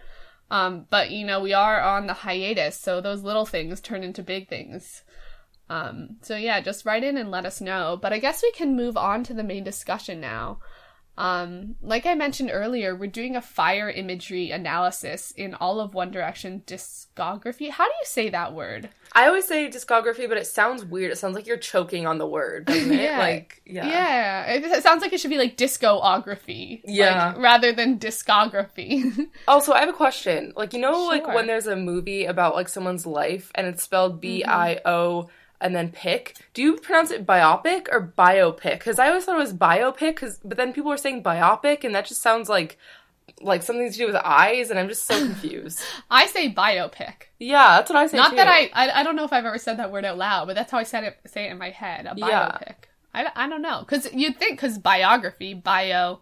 Um, 0.51 0.87
but 0.91 1.11
you 1.11 1.25
know 1.25 1.41
we 1.41 1.55
are 1.55 1.81
on 1.81 2.07
the 2.07 2.13
hiatus, 2.13 2.77
so 2.77 3.01
those 3.01 3.23
little 3.23 3.47
things 3.47 3.81
turn 3.81 4.05
into 4.05 4.23
big 4.23 4.49
things. 4.49 5.05
Um, 5.71 6.17
so 6.21 6.37
yeah, 6.37 6.61
just 6.61 6.85
write 6.85 7.05
in 7.05 7.17
and 7.17 7.31
let 7.31 7.47
us 7.47 7.61
know. 7.61 7.99
But 8.01 8.13
I 8.13 8.19
guess 8.19 8.43
we 8.43 8.53
can 8.53 8.77
move 8.77 8.97
on 8.97 9.25
to 9.25 9.33
the 9.33 9.45
main 9.45 9.65
discussion 9.65 10.21
now. 10.21 10.59
Um, 11.19 11.77
like 11.83 12.07
I 12.07 12.15
mentioned 12.15 12.51
earlier, 12.53 12.97
we're 12.97 13.11
doing 13.11 13.37
a 13.37 13.43
fire 13.43 13.91
imagery 13.91 14.51
analysis 14.51 15.33
in 15.37 15.55
all 15.55 15.79
of 15.81 15.93
One 15.93 16.11
Direction 16.11 16.63
discography. 16.67 17.71
How 17.71 17.85
do 17.85 17.91
you 17.91 18.07
say 18.07 18.31
that 18.31 18.55
word? 18.55 18.89
I 19.13 19.27
always 19.27 19.45
say 19.45 19.69
discography, 19.69 20.29
but 20.29 20.39
it 20.39 20.47
sounds 20.47 20.85
weird. 20.85 21.11
It 21.11 21.19
sounds 21.19 21.35
like 21.35 21.47
you're 21.47 21.57
choking 21.57 22.07
on 22.07 22.19
the 22.19 22.27
word, 22.27 22.67
doesn't 22.67 22.93
it? 22.93 23.01
Yeah. 23.11 23.19
Like, 23.19 23.61
yeah. 23.67 23.87
Yeah, 23.89 24.53
it, 24.53 24.65
it 24.65 24.83
sounds 24.83 25.03
like 25.03 25.13
it 25.13 25.21
should 25.21 25.31
be 25.31 25.39
like 25.39 25.57
discography. 25.57 26.81
Yeah. 26.85 27.29
like, 27.29 27.39
rather 27.39 27.73
than 27.73 27.99
discography. 27.99 29.29
Also, 29.49 29.73
I 29.73 29.81
have 29.81 29.89
a 29.89 29.93
question. 29.95 30.53
Like, 30.57 30.73
you 30.73 30.81
know, 30.81 31.07
like 31.07 31.27
when 31.27 31.47
there's 31.47 31.67
a 31.67 31.77
movie 31.77 32.25
about 32.27 32.55
like 32.55 32.69
someone's 32.69 33.07
life 33.07 33.51
and 33.55 33.67
it's 33.67 33.83
spelled 33.83 34.21
B 34.21 34.45
I 34.45 34.81
O 34.85 35.29
and 35.61 35.75
then 35.75 35.91
pic, 35.93 36.37
do 36.55 36.63
you 36.63 36.77
pronounce 36.77 37.11
it 37.11 37.27
biopic 37.27 37.89
or 37.93 38.13
biopic? 38.19 38.79
Because 38.79 38.99
I 38.99 39.09
always 39.09 39.25
thought 39.25 39.37
it 39.37 39.39
was 39.39 39.53
biopic, 39.55 40.17
'cause- 40.17 40.41
but 40.45 40.57
then 40.57 40.73
people 40.73 40.91
were 40.91 40.97
saying 40.97 41.23
biopic, 41.23 41.85
and 41.85 41.95
that 41.95 42.07
just 42.07 42.23
sounds 42.23 42.49
like 42.49 42.79
like 43.43 43.63
something 43.63 43.91
to 43.91 43.97
do 43.97 44.07
with 44.07 44.17
eyes, 44.17 44.71
and 44.71 44.79
I'm 44.79 44.89
just 44.89 45.05
so 45.07 45.17
confused. 45.19 45.81
I 46.11 46.27
say 46.27 46.53
biopic. 46.53 47.15
yeah, 47.39 47.77
that's 47.77 47.89
what 47.91 47.97
I 47.99 48.07
say. 48.09 48.17
Not 48.17 48.31
too. 48.31 48.37
that 48.37 48.49
I, 48.49 48.71
I 48.75 49.01
I 49.01 49.03
don't 49.05 49.15
know 49.17 49.25
if 49.25 49.33
I've 49.33 49.45
ever 49.45 49.57
said 49.59 49.79
that 49.79 49.93
word 49.93 50.05
out 50.05 50.19
loud, 50.19 50.47
but 50.47 50.57
that's 50.57 50.71
how 50.73 50.79
I 50.79 50.83
said 50.83 51.05
it 51.05 51.19
say 51.27 51.47
it 51.47 51.53
in 51.53 51.59
my 51.59 51.71
head. 51.71 52.07
A 52.07 52.15
Yeah. 52.17 52.49
biopic. 52.51 52.75
I, 53.15 53.27
I 53.37 53.49
don't 53.49 53.63
know 53.63 53.81
because 53.81 54.13
you'd 54.13 54.37
think 54.39 54.53
because 54.59 54.79
biography 54.79 55.55
bio 55.55 56.21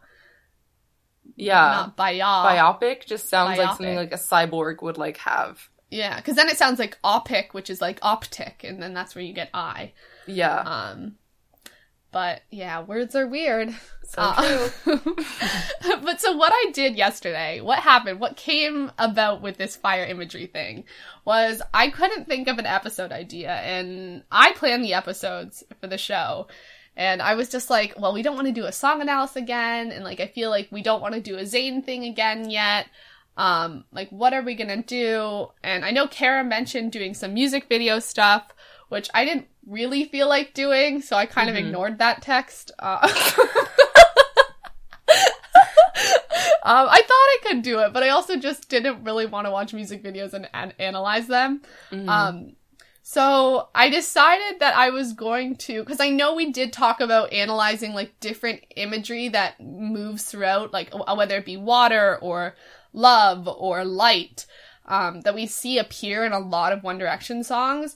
yeah. 1.36 1.54
not 1.86 1.96
bio 1.96 2.18
Biopic 2.18 3.06
just 3.06 3.28
sounds 3.28 3.58
like 3.58 3.68
something 3.68 3.94
like 3.96 4.12
a 4.12 4.16
cyborg 4.16 4.82
would 4.82 4.98
like 4.98 5.18
have. 5.18 5.68
Yeah, 5.90 6.16
because 6.16 6.36
then 6.36 6.48
it 6.48 6.58
sounds 6.58 6.78
like 6.78 6.98
opic, 7.02 7.54
which 7.54 7.70
is 7.70 7.80
like 7.80 7.98
optic, 8.02 8.62
and 8.64 8.82
then 8.82 8.92
that's 8.94 9.14
where 9.14 9.24
you 9.24 9.32
get 9.32 9.50
eye. 9.54 9.92
Yeah, 10.26 10.58
Um, 10.60 11.14
but 12.10 12.42
yeah, 12.50 12.82
words 12.82 13.14
are 13.14 13.26
weird. 13.26 13.74
so 14.04 14.22
Uh, 14.22 14.68
true. 14.82 15.14
but 16.02 16.20
so 16.20 16.36
what 16.36 16.52
I 16.54 16.70
did 16.72 16.96
yesterday, 16.96 17.60
what 17.60 17.80
happened, 17.80 18.18
what 18.20 18.36
came 18.36 18.90
about 18.98 19.42
with 19.42 19.56
this 19.58 19.76
fire 19.76 20.04
imagery 20.04 20.46
thing 20.46 20.84
was 21.24 21.60
I 21.74 21.90
couldn't 21.90 22.26
think 22.26 22.48
of 22.48 22.58
an 22.58 22.66
episode 22.66 23.12
idea, 23.12 23.52
and 23.52 24.22
I 24.30 24.52
planned 24.52 24.84
the 24.84 24.94
episodes 24.94 25.64
for 25.80 25.86
the 25.86 25.98
show. 25.98 26.48
And 26.96 27.22
I 27.22 27.34
was 27.34 27.48
just 27.48 27.70
like, 27.70 27.94
well, 27.96 28.12
we 28.12 28.22
don't 28.22 28.34
want 28.34 28.48
to 28.48 28.52
do 28.52 28.64
a 28.66 28.72
song 28.72 29.00
analysis 29.00 29.36
again, 29.36 29.92
and 29.92 30.02
like 30.02 30.20
I 30.20 30.26
feel 30.26 30.50
like 30.50 30.68
we 30.70 30.82
don't 30.82 31.00
want 31.00 31.14
to 31.14 31.20
do 31.20 31.36
a 31.38 31.42
Zayn 31.42 31.84
thing 31.84 32.04
again 32.04 32.50
yet. 32.50 32.88
Um, 33.38 33.84
like 33.92 34.10
what 34.10 34.34
are 34.34 34.42
we 34.42 34.54
gonna 34.54 34.82
do? 34.82 35.48
And 35.62 35.84
I 35.84 35.90
know 35.92 36.06
Kara 36.08 36.44
mentioned 36.44 36.92
doing 36.92 37.14
some 37.14 37.32
music 37.32 37.66
video 37.68 37.98
stuff, 38.00 38.48
which 38.88 39.08
I 39.14 39.24
didn't 39.24 39.46
really 39.66 40.04
feel 40.04 40.28
like 40.28 40.52
doing, 40.54 41.00
so 41.00 41.16
I 41.16 41.24
kind 41.26 41.48
of 41.48 41.54
Mhm. 41.56 41.66
ignored 41.66 41.98
that 41.98 42.20
text. 42.20 42.72
Uh, 42.78 43.08
Um, 46.64 46.86
I 46.90 46.98
thought 46.98 47.08
I 47.10 47.38
could 47.44 47.62
do 47.62 47.78
it, 47.80 47.94
but 47.94 48.02
I 48.02 48.10
also 48.10 48.36
just 48.36 48.68
didn't 48.68 49.02
really 49.02 49.24
want 49.24 49.46
to 49.46 49.50
watch 49.50 49.72
music 49.72 50.02
videos 50.04 50.34
and, 50.34 50.50
and 50.52 50.74
analyze 50.78 51.26
them. 51.26 51.62
Mhm. 51.90 52.08
Um, 52.08 52.56
so 53.02 53.70
I 53.74 53.88
decided 53.88 54.60
that 54.60 54.76
I 54.76 54.90
was 54.90 55.14
going 55.14 55.56
to, 55.56 55.80
because 55.82 55.98
I 55.98 56.10
know 56.10 56.34
we 56.34 56.52
did 56.52 56.74
talk 56.74 57.00
about 57.00 57.32
analyzing 57.32 57.94
like 57.94 58.20
different 58.20 58.64
imagery 58.76 59.30
that 59.30 59.58
moves 59.60 60.24
throughout, 60.24 60.74
like 60.74 60.92
whether 61.16 61.38
it 61.38 61.46
be 61.46 61.56
water 61.56 62.18
or 62.20 62.54
love 62.92 63.48
or 63.48 63.84
light, 63.84 64.46
um, 64.86 65.20
that 65.22 65.34
we 65.34 65.46
see 65.46 65.78
appear 65.78 66.24
in 66.24 66.32
a 66.32 66.38
lot 66.38 66.72
of 66.72 66.82
One 66.82 66.98
Direction 66.98 67.44
songs. 67.44 67.94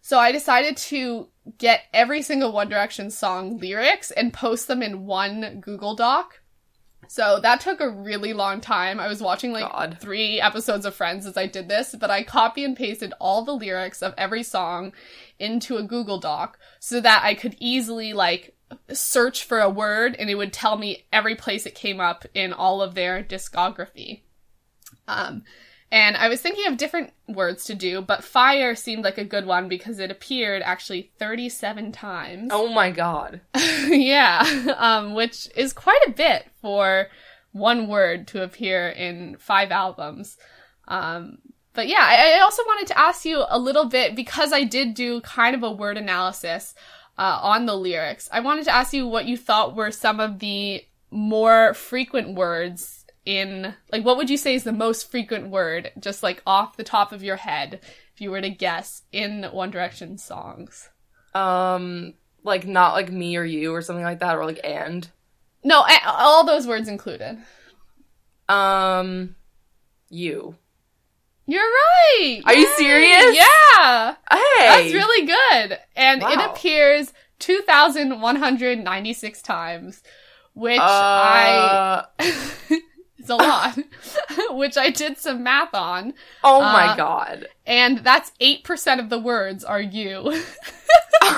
So 0.00 0.18
I 0.18 0.32
decided 0.32 0.76
to 0.76 1.28
get 1.58 1.82
every 1.92 2.22
single 2.22 2.52
One 2.52 2.68
Direction 2.68 3.10
song 3.10 3.58
lyrics 3.58 4.10
and 4.10 4.32
post 4.32 4.68
them 4.68 4.82
in 4.82 5.06
one 5.06 5.60
Google 5.60 5.94
Doc. 5.94 6.40
So 7.10 7.40
that 7.40 7.60
took 7.60 7.80
a 7.80 7.88
really 7.88 8.34
long 8.34 8.60
time. 8.60 9.00
I 9.00 9.08
was 9.08 9.22
watching 9.22 9.52
like 9.52 9.70
God. 9.70 9.96
three 9.98 10.40
episodes 10.40 10.84
of 10.84 10.94
Friends 10.94 11.24
as 11.24 11.38
I 11.38 11.46
did 11.46 11.68
this, 11.68 11.94
but 11.98 12.10
I 12.10 12.22
copy 12.22 12.64
and 12.64 12.76
pasted 12.76 13.14
all 13.18 13.44
the 13.44 13.52
lyrics 13.52 14.02
of 14.02 14.12
every 14.18 14.42
song 14.42 14.92
into 15.38 15.78
a 15.78 15.82
Google 15.82 16.18
Doc 16.18 16.58
so 16.78 17.00
that 17.00 17.22
I 17.24 17.34
could 17.34 17.56
easily 17.58 18.12
like 18.12 18.54
search 18.92 19.44
for 19.44 19.60
a 19.60 19.70
word 19.70 20.16
and 20.18 20.28
it 20.30 20.34
would 20.34 20.52
tell 20.52 20.76
me 20.76 21.06
every 21.12 21.34
place 21.34 21.66
it 21.66 21.74
came 21.74 22.00
up 22.00 22.24
in 22.34 22.52
all 22.52 22.82
of 22.82 22.94
their 22.94 23.22
discography. 23.22 24.22
Um, 25.06 25.44
and 25.90 26.16
I 26.16 26.28
was 26.28 26.42
thinking 26.42 26.66
of 26.66 26.76
different 26.76 27.12
words 27.26 27.64
to 27.64 27.74
do, 27.74 28.02
but 28.02 28.22
fire 28.22 28.74
seemed 28.74 29.04
like 29.04 29.16
a 29.16 29.24
good 29.24 29.46
one 29.46 29.68
because 29.68 29.98
it 29.98 30.10
appeared 30.10 30.60
actually 30.62 31.12
37 31.18 31.92
times. 31.92 32.50
oh 32.52 32.68
my 32.68 32.90
god. 32.90 33.40
yeah, 33.86 34.74
um, 34.76 35.14
which 35.14 35.48
is 35.56 35.72
quite 35.72 36.00
a 36.06 36.10
bit 36.10 36.46
for 36.60 37.08
one 37.52 37.88
word 37.88 38.28
to 38.28 38.42
appear 38.42 38.88
in 38.90 39.36
five 39.38 39.70
albums. 39.70 40.36
Um, 40.86 41.38
but 41.72 41.88
yeah, 41.88 42.02
I, 42.02 42.36
I 42.36 42.40
also 42.40 42.62
wanted 42.66 42.88
to 42.88 42.98
ask 42.98 43.24
you 43.24 43.44
a 43.48 43.58
little 43.58 43.86
bit 43.86 44.14
because 44.14 44.52
I 44.52 44.64
did 44.64 44.94
do 44.94 45.22
kind 45.22 45.54
of 45.54 45.62
a 45.62 45.72
word 45.72 45.96
analysis 45.96 46.74
uh, 47.18 47.40
on 47.42 47.66
the 47.66 47.74
lyrics. 47.76 48.28
I 48.32 48.40
wanted 48.40 48.64
to 48.64 48.74
ask 48.74 48.92
you 48.92 49.06
what 49.06 49.26
you 49.26 49.36
thought 49.36 49.74
were 49.74 49.90
some 49.90 50.20
of 50.20 50.38
the 50.38 50.84
more 51.10 51.74
frequent 51.74 52.34
words 52.34 53.04
in, 53.24 53.74
like, 53.92 54.04
what 54.04 54.16
would 54.16 54.30
you 54.30 54.36
say 54.36 54.54
is 54.54 54.64
the 54.64 54.72
most 54.72 55.10
frequent 55.10 55.50
word, 55.50 55.90
just 55.98 56.22
like 56.22 56.42
off 56.46 56.76
the 56.76 56.84
top 56.84 57.12
of 57.12 57.22
your 57.22 57.36
head, 57.36 57.80
if 58.14 58.20
you 58.20 58.30
were 58.30 58.40
to 58.40 58.48
guess, 58.48 59.02
in 59.12 59.44
One 59.44 59.70
Direction 59.70 60.16
songs? 60.16 60.88
Um, 61.34 62.14
like 62.42 62.66
not 62.66 62.94
like 62.94 63.12
me 63.12 63.36
or 63.36 63.44
you 63.44 63.74
or 63.74 63.82
something 63.82 64.04
like 64.04 64.20
that, 64.20 64.36
or 64.36 64.46
like 64.46 64.60
and. 64.64 65.08
No, 65.64 65.84
all 66.06 66.46
those 66.46 66.66
words 66.66 66.88
included. 66.88 67.38
Um, 68.48 69.36
you. 70.08 70.56
You're 71.50 71.62
right. 71.62 72.42
Are 72.44 72.54
you 72.54 72.66
serious? 72.76 73.34
Yeah. 73.34 74.16
Hey, 74.30 74.38
That's 74.58 74.92
really 74.92 75.26
good. 75.26 75.78
And 75.96 76.22
it 76.22 76.38
appears 76.40 77.10
2,196 77.38 79.40
times, 79.42 80.02
which 80.52 80.78
I, 80.78 81.48
Uh, 81.56 82.04
it's 83.18 83.30
a 83.30 83.36
lot, 83.36 83.78
which 84.50 84.76
I 84.76 84.90
did 84.90 85.16
some 85.16 85.42
math 85.42 85.72
on. 85.74 86.12
oh 86.44 86.60
my 86.60 86.88
uh, 86.88 86.96
god. 86.96 87.48
And 87.66 88.00
that's 88.00 88.30
8% 88.42 89.00
of 89.00 89.08
the 89.08 89.18
words 89.18 89.64
are 89.64 89.80
you. 89.80 90.42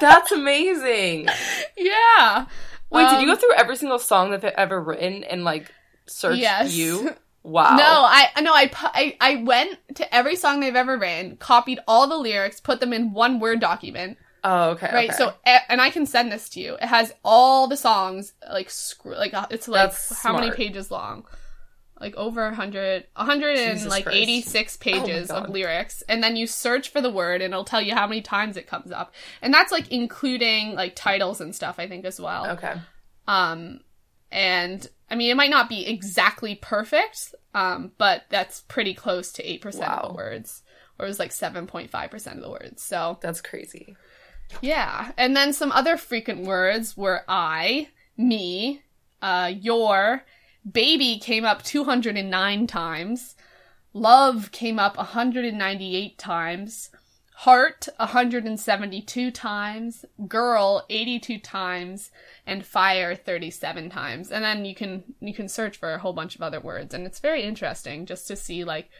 That's 0.00 0.32
amazing. 0.32 1.28
yeah. 1.76 2.46
Wait, 2.90 3.08
did 3.08 3.20
you 3.20 3.26
go 3.26 3.32
Um, 3.32 3.38
through 3.38 3.52
every 3.54 3.76
single 3.76 3.98
song 4.00 4.30
that 4.32 4.40
they've 4.42 4.52
ever 4.56 4.80
written 4.80 5.22
and 5.24 5.44
like 5.44 5.70
search 6.06 6.38
Yes. 6.38 6.74
you? 6.74 7.14
Wow. 7.42 7.76
No, 7.76 7.84
I 7.84 8.28
no, 8.40 8.52
I, 8.52 8.70
I 8.94 9.16
I 9.20 9.36
went 9.42 9.78
to 9.96 10.14
every 10.14 10.36
song 10.36 10.60
they've 10.60 10.76
ever 10.76 10.96
written, 10.96 11.36
copied 11.36 11.80
all 11.88 12.06
the 12.08 12.16
lyrics, 12.16 12.60
put 12.60 12.80
them 12.80 12.92
in 12.92 13.12
one 13.12 13.40
word 13.40 13.60
document, 13.60 14.18
Oh, 14.44 14.70
okay. 14.70 14.90
right? 14.92 15.08
okay. 15.10 15.16
So, 15.16 15.34
and 15.68 15.80
I 15.80 15.90
can 15.90 16.06
send 16.06 16.30
this 16.30 16.48
to 16.50 16.60
you. 16.60 16.74
It 16.74 16.84
has 16.84 17.12
all 17.24 17.66
the 17.68 17.76
songs, 17.76 18.32
like 18.48 18.70
screw, 18.70 19.16
like 19.16 19.34
uh, 19.34 19.46
it's 19.50 19.66
like 19.68 19.90
That's 19.90 20.22
how 20.22 20.34
many 20.34 20.50
pages 20.52 20.90
long? 20.90 21.24
Like 22.00 22.16
over 22.16 22.46
a 22.46 22.54
hundred, 22.54 23.06
a 23.14 23.24
hundred 23.24 23.58
and 23.58 23.86
like 23.88 24.06
eighty 24.08 24.40
six 24.42 24.76
pages 24.76 25.30
Oh 25.30 25.36
of 25.36 25.50
lyrics, 25.50 26.02
and 26.08 26.22
then 26.22 26.34
you 26.36 26.48
search 26.48 26.88
for 26.90 27.00
the 27.00 27.10
word, 27.10 27.42
and 27.42 27.52
it'll 27.54 27.64
tell 27.64 27.80
you 27.82 27.94
how 27.94 28.06
many 28.08 28.20
times 28.22 28.56
it 28.56 28.66
comes 28.66 28.90
up, 28.90 29.12
and 29.40 29.54
that's 29.54 29.70
like 29.70 29.90
including 29.92 30.74
like 30.74 30.96
titles 30.96 31.40
and 31.40 31.54
stuff, 31.54 31.76
I 31.78 31.86
think 31.86 32.04
as 32.04 32.20
well. 32.20 32.46
okay. 32.50 32.74
Um, 33.28 33.80
and 34.32 34.88
I 35.12 35.14
mean, 35.14 35.30
it 35.30 35.36
might 35.36 35.50
not 35.50 35.68
be 35.68 35.86
exactly 35.86 36.54
perfect, 36.54 37.34
um, 37.54 37.92
but 37.98 38.22
that's 38.30 38.62
pretty 38.62 38.94
close 38.94 39.30
to 39.32 39.44
8% 39.44 39.66
of 39.82 40.08
the 40.08 40.14
words. 40.14 40.62
Or 40.98 41.04
it 41.04 41.08
was 41.08 41.18
like 41.18 41.32
7.5% 41.32 42.34
of 42.34 42.40
the 42.40 42.50
words. 42.50 42.82
So, 42.82 43.18
That's 43.20 43.42
crazy. 43.42 43.94
yeah. 44.62 45.12
And 45.18 45.36
then 45.36 45.52
some 45.52 45.70
other 45.70 45.98
frequent 45.98 46.46
words 46.46 46.96
were 46.96 47.24
I, 47.28 47.88
me, 48.16 48.82
uh, 49.20 49.52
your, 49.54 50.24
baby 50.70 51.18
came 51.18 51.44
up 51.44 51.62
209 51.62 52.66
times, 52.66 53.34
love 53.92 54.50
came 54.50 54.78
up 54.78 54.96
198 54.96 56.16
times, 56.16 56.90
heart 57.44 57.88
172 57.96 59.30
times, 59.32 60.04
girl 60.28 60.84
82 60.88 61.38
times, 61.38 62.10
and 62.46 62.64
fire 62.64 63.14
37 63.16 63.90
times. 63.90 64.30
And 64.30 64.44
then 64.44 64.64
you 64.64 64.74
can 64.74 65.02
you 65.20 65.34
can 65.34 65.48
search 65.48 65.76
for 65.76 65.92
a 65.92 65.98
whole 65.98 66.12
bunch 66.12 66.34
of 66.36 66.42
other 66.42 66.60
words 66.60 66.94
and 66.94 67.06
it's 67.06 67.18
very 67.20 67.42
interesting 67.42 68.06
just 68.06 68.28
to 68.28 68.36
see 68.36 68.64
like 68.64 68.90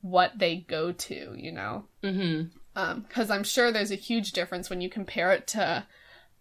what 0.00 0.38
they 0.38 0.56
go 0.56 0.92
to, 0.92 1.34
you 1.36 1.52
know 1.52 1.84
Mm-hmm. 2.02 3.00
because 3.00 3.30
I'm 3.30 3.44
sure 3.44 3.70
there's 3.70 3.92
a 3.92 3.96
huge 4.10 4.32
difference 4.32 4.70
when 4.70 4.80
you 4.80 4.88
compare 4.88 5.32
it 5.32 5.46
to 5.48 5.86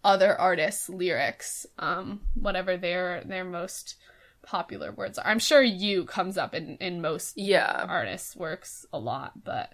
other 0.04 0.40
artists' 0.40 0.90
lyrics, 0.90 1.66
um, 1.78 2.22
whatever 2.34 2.76
their 2.78 3.24
their 3.26 3.44
most 3.44 3.96
popular 4.42 4.92
words 4.92 5.20
are. 5.20 5.28
I'm 5.28 5.38
sure 5.40 5.62
"you" 5.62 6.06
comes 6.06 6.38
up 6.38 6.56
in 6.56 6.78
in 6.78 7.02
most 7.02 7.38
Yeah. 7.38 7.86
artists' 7.88 8.36
works 8.36 8.86
a 8.92 8.98
lot, 8.98 9.44
but 9.44 9.74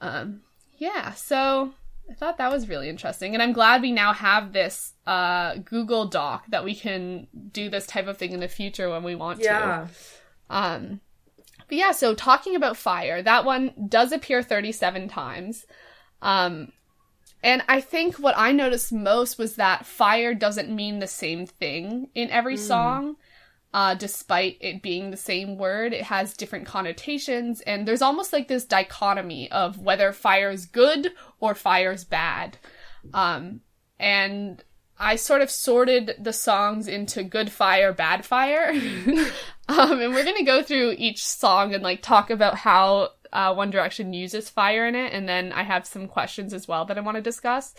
um, 0.00 0.40
yeah. 0.78 1.12
So 1.12 1.72
I 2.10 2.14
thought 2.14 2.38
that 2.38 2.50
was 2.50 2.68
really 2.68 2.88
interesting, 2.88 3.34
and 3.34 3.42
I'm 3.42 3.52
glad 3.52 3.82
we 3.82 3.92
now 3.92 4.12
have 4.12 4.52
this 4.52 4.94
uh, 5.06 5.56
Google 5.56 6.06
Doc 6.06 6.44
that 6.48 6.64
we 6.64 6.74
can 6.74 7.26
do 7.52 7.68
this 7.68 7.86
type 7.86 8.06
of 8.06 8.16
thing 8.16 8.32
in 8.32 8.40
the 8.40 8.48
future 8.48 8.88
when 8.88 9.02
we 9.02 9.14
want 9.14 9.40
to. 9.40 9.44
Yeah. 9.44 9.86
Um, 10.48 11.00
but 11.68 11.76
yeah, 11.76 11.92
so 11.92 12.14
talking 12.14 12.56
about 12.56 12.76
fire, 12.76 13.22
that 13.22 13.44
one 13.44 13.72
does 13.88 14.12
appear 14.12 14.42
37 14.42 15.08
times. 15.08 15.66
Um, 16.22 16.72
and 17.42 17.62
I 17.68 17.80
think 17.80 18.16
what 18.16 18.34
I 18.36 18.52
noticed 18.52 18.92
most 18.92 19.38
was 19.38 19.56
that 19.56 19.86
fire 19.86 20.34
doesn't 20.34 20.74
mean 20.74 20.98
the 20.98 21.06
same 21.06 21.46
thing 21.46 22.08
in 22.14 22.30
every 22.30 22.56
song. 22.56 23.16
Uh, 23.74 23.94
despite 23.94 24.56
it 24.60 24.80
being 24.80 25.10
the 25.10 25.16
same 25.16 25.58
word, 25.58 25.92
it 25.92 26.04
has 26.04 26.34
different 26.34 26.66
connotations, 26.66 27.60
and 27.60 27.86
there's 27.86 28.00
almost 28.00 28.32
like 28.32 28.48
this 28.48 28.64
dichotomy 28.64 29.50
of 29.50 29.78
whether 29.78 30.10
fire 30.10 30.50
is 30.50 30.64
good 30.64 31.12
or 31.38 31.54
fire 31.54 31.92
is 31.92 32.04
bad. 32.04 32.56
Um, 33.12 33.60
and 33.98 34.64
I 34.98 35.16
sort 35.16 35.42
of 35.42 35.50
sorted 35.50 36.14
the 36.18 36.32
songs 36.32 36.88
into 36.88 37.22
good 37.22 37.52
fire, 37.52 37.92
bad 37.92 38.24
fire. 38.24 38.70
um, 39.68 40.00
and 40.00 40.14
we're 40.14 40.24
gonna 40.24 40.44
go 40.44 40.62
through 40.62 40.94
each 40.96 41.24
song 41.24 41.74
and 41.74 41.82
like 41.82 42.00
talk 42.00 42.30
about 42.30 42.56
how 42.56 43.10
uh, 43.32 43.54
One 43.54 43.70
Direction 43.70 44.12
uses 44.12 44.48
fire 44.48 44.86
in 44.86 44.94
it, 44.94 45.12
and 45.12 45.28
then 45.28 45.52
I 45.52 45.62
have 45.62 45.86
some 45.86 46.08
questions 46.08 46.54
as 46.54 46.66
well 46.66 46.84
that 46.86 46.98
I 46.98 47.02
want 47.02 47.16
to 47.16 47.22
discuss. 47.22 47.74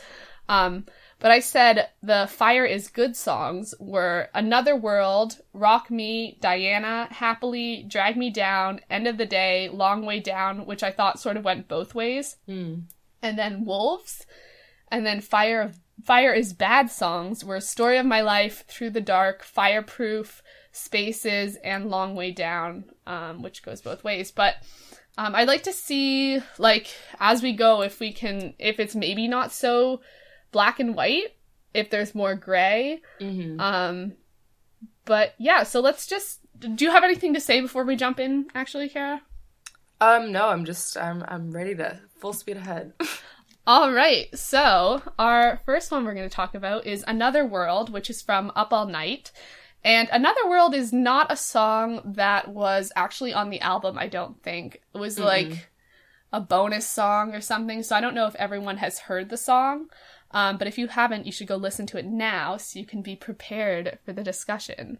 Um, 0.47 0.85
but 1.19 1.31
I 1.31 1.39
said 1.39 1.89
the 2.01 2.27
Fire 2.31 2.65
is 2.65 2.87
Good 2.87 3.15
songs 3.15 3.73
were 3.79 4.29
Another 4.33 4.75
World, 4.75 5.39
Rock 5.53 5.91
Me, 5.91 6.37
Diana, 6.41 7.07
Happily, 7.11 7.83
Drag 7.87 8.15
Me 8.17 8.29
Down, 8.29 8.79
End 8.89 9.07
of 9.07 9.17
the 9.17 9.25
Day, 9.25 9.69
Long 9.71 10.05
Way 10.05 10.19
Down, 10.19 10.65
which 10.65 10.83
I 10.83 10.91
thought 10.91 11.19
sort 11.19 11.37
of 11.37 11.43
went 11.43 11.67
both 11.67 11.93
ways 11.93 12.37
Mm. 12.47 12.83
and 13.21 13.37
then 13.37 13.65
Wolves, 13.65 14.25
and 14.91 15.05
then 15.05 15.21
Fire 15.21 15.61
of 15.61 15.79
Fire 16.05 16.33
is 16.33 16.53
Bad 16.53 16.89
songs 16.89 17.43
were 17.43 17.59
Story 17.59 17.97
of 17.97 18.05
My 18.05 18.21
Life, 18.21 18.63
Through 18.69 18.91
the 18.91 19.01
Dark, 19.01 19.43
Fireproof, 19.43 20.41
Spaces, 20.71 21.57
and 21.57 21.89
Long 21.89 22.15
Way 22.15 22.31
Down, 22.31 22.85
um, 23.05 23.41
which 23.41 23.63
goes 23.63 23.81
both 23.81 24.01
ways. 24.03 24.31
But 24.31 24.55
um, 25.17 25.35
I'd 25.35 25.49
like 25.49 25.63
to 25.63 25.73
see, 25.73 26.39
like, 26.57 26.87
as 27.19 27.43
we 27.43 27.51
go, 27.51 27.81
if 27.81 27.99
we 27.99 28.13
can, 28.13 28.53
if 28.57 28.79
it's 28.79 28.95
maybe 28.95 29.27
not 29.27 29.51
so 29.51 29.99
black 30.51 30.79
and 30.79 30.95
white, 30.95 31.35
if 31.73 31.89
there's 31.89 32.15
more 32.15 32.35
gray. 32.35 33.01
Mm-hmm. 33.19 33.59
Um, 33.59 34.13
but 35.05 35.35
yeah, 35.37 35.63
so 35.63 35.79
let's 35.79 36.07
just. 36.07 36.39
Do 36.59 36.83
you 36.83 36.91
have 36.91 37.05
anything 37.05 37.33
to 37.33 37.39
say 37.39 37.61
before 37.61 37.85
we 37.85 37.95
jump 37.95 38.19
in, 38.19 38.47
actually, 38.53 38.89
Kara? 38.89 39.21
Um, 40.01 40.31
no, 40.31 40.49
I'm 40.49 40.65
just 40.65 40.97
I'm 40.97 41.23
I'm 41.27 41.51
ready 41.51 41.75
to 41.75 41.99
full 42.17 42.33
speed 42.33 42.57
ahead. 42.57 42.93
All 43.67 43.91
right, 43.91 44.35
so 44.37 45.01
our 45.19 45.61
first 45.65 45.91
one 45.91 46.03
we're 46.03 46.15
going 46.15 46.27
to 46.27 46.35
talk 46.35 46.55
about 46.55 46.87
is 46.87 47.03
Another 47.05 47.45
World, 47.45 47.91
which 47.91 48.09
is 48.09 48.21
from 48.21 48.51
Up 48.55 48.73
All 48.73 48.87
Night. 48.87 49.31
And 49.83 50.09
Another 50.11 50.49
World 50.49 50.73
is 50.73 50.91
not 50.91 51.31
a 51.31 51.35
song 51.35 52.01
that 52.03 52.47
was 52.47 52.91
actually 52.95 53.33
on 53.33 53.49
the 53.49 53.61
album, 53.61 53.97
I 53.97 54.07
don't 54.07 54.41
think. 54.41 54.81
It 54.93 54.97
was 54.97 55.19
like 55.19 55.69
a 56.33 56.41
bonus 56.41 56.89
song 56.89 57.35
or 57.35 57.41
something, 57.41 57.83
so 57.83 57.95
I 57.95 58.01
don't 58.01 58.15
know 58.15 58.25
if 58.25 58.35
everyone 58.35 58.77
has 58.77 58.99
heard 58.99 59.29
the 59.29 59.37
song. 59.37 59.89
Um, 60.31 60.57
but 60.57 60.67
if 60.67 60.77
you 60.77 60.87
haven't, 60.87 61.25
you 61.25 61.31
should 61.31 61.47
go 61.47 61.55
listen 61.55 61.85
to 61.87 61.97
it 61.97 62.05
now 62.05 62.57
so 62.57 62.79
you 62.79 62.85
can 62.85 63.01
be 63.01 63.15
prepared 63.15 63.99
for 64.05 64.13
the 64.13 64.23
discussion. 64.23 64.99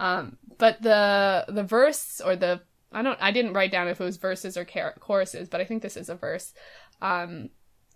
Um, 0.00 0.38
but 0.58 0.82
the 0.82 1.46
the 1.48 1.64
verse 1.64 2.20
or 2.24 2.36
the 2.36 2.60
I 2.92 3.02
don't 3.02 3.18
I 3.20 3.30
didn't 3.30 3.54
write 3.54 3.72
down 3.72 3.88
if 3.88 4.00
it 4.00 4.04
was 4.04 4.16
verses 4.16 4.56
or 4.56 4.64
chor- 4.64 4.96
choruses, 5.00 5.48
but 5.48 5.60
I 5.60 5.64
think 5.64 5.82
this 5.82 5.96
is 5.96 6.08
a 6.08 6.14
verse. 6.14 6.52
Um, 7.00 7.50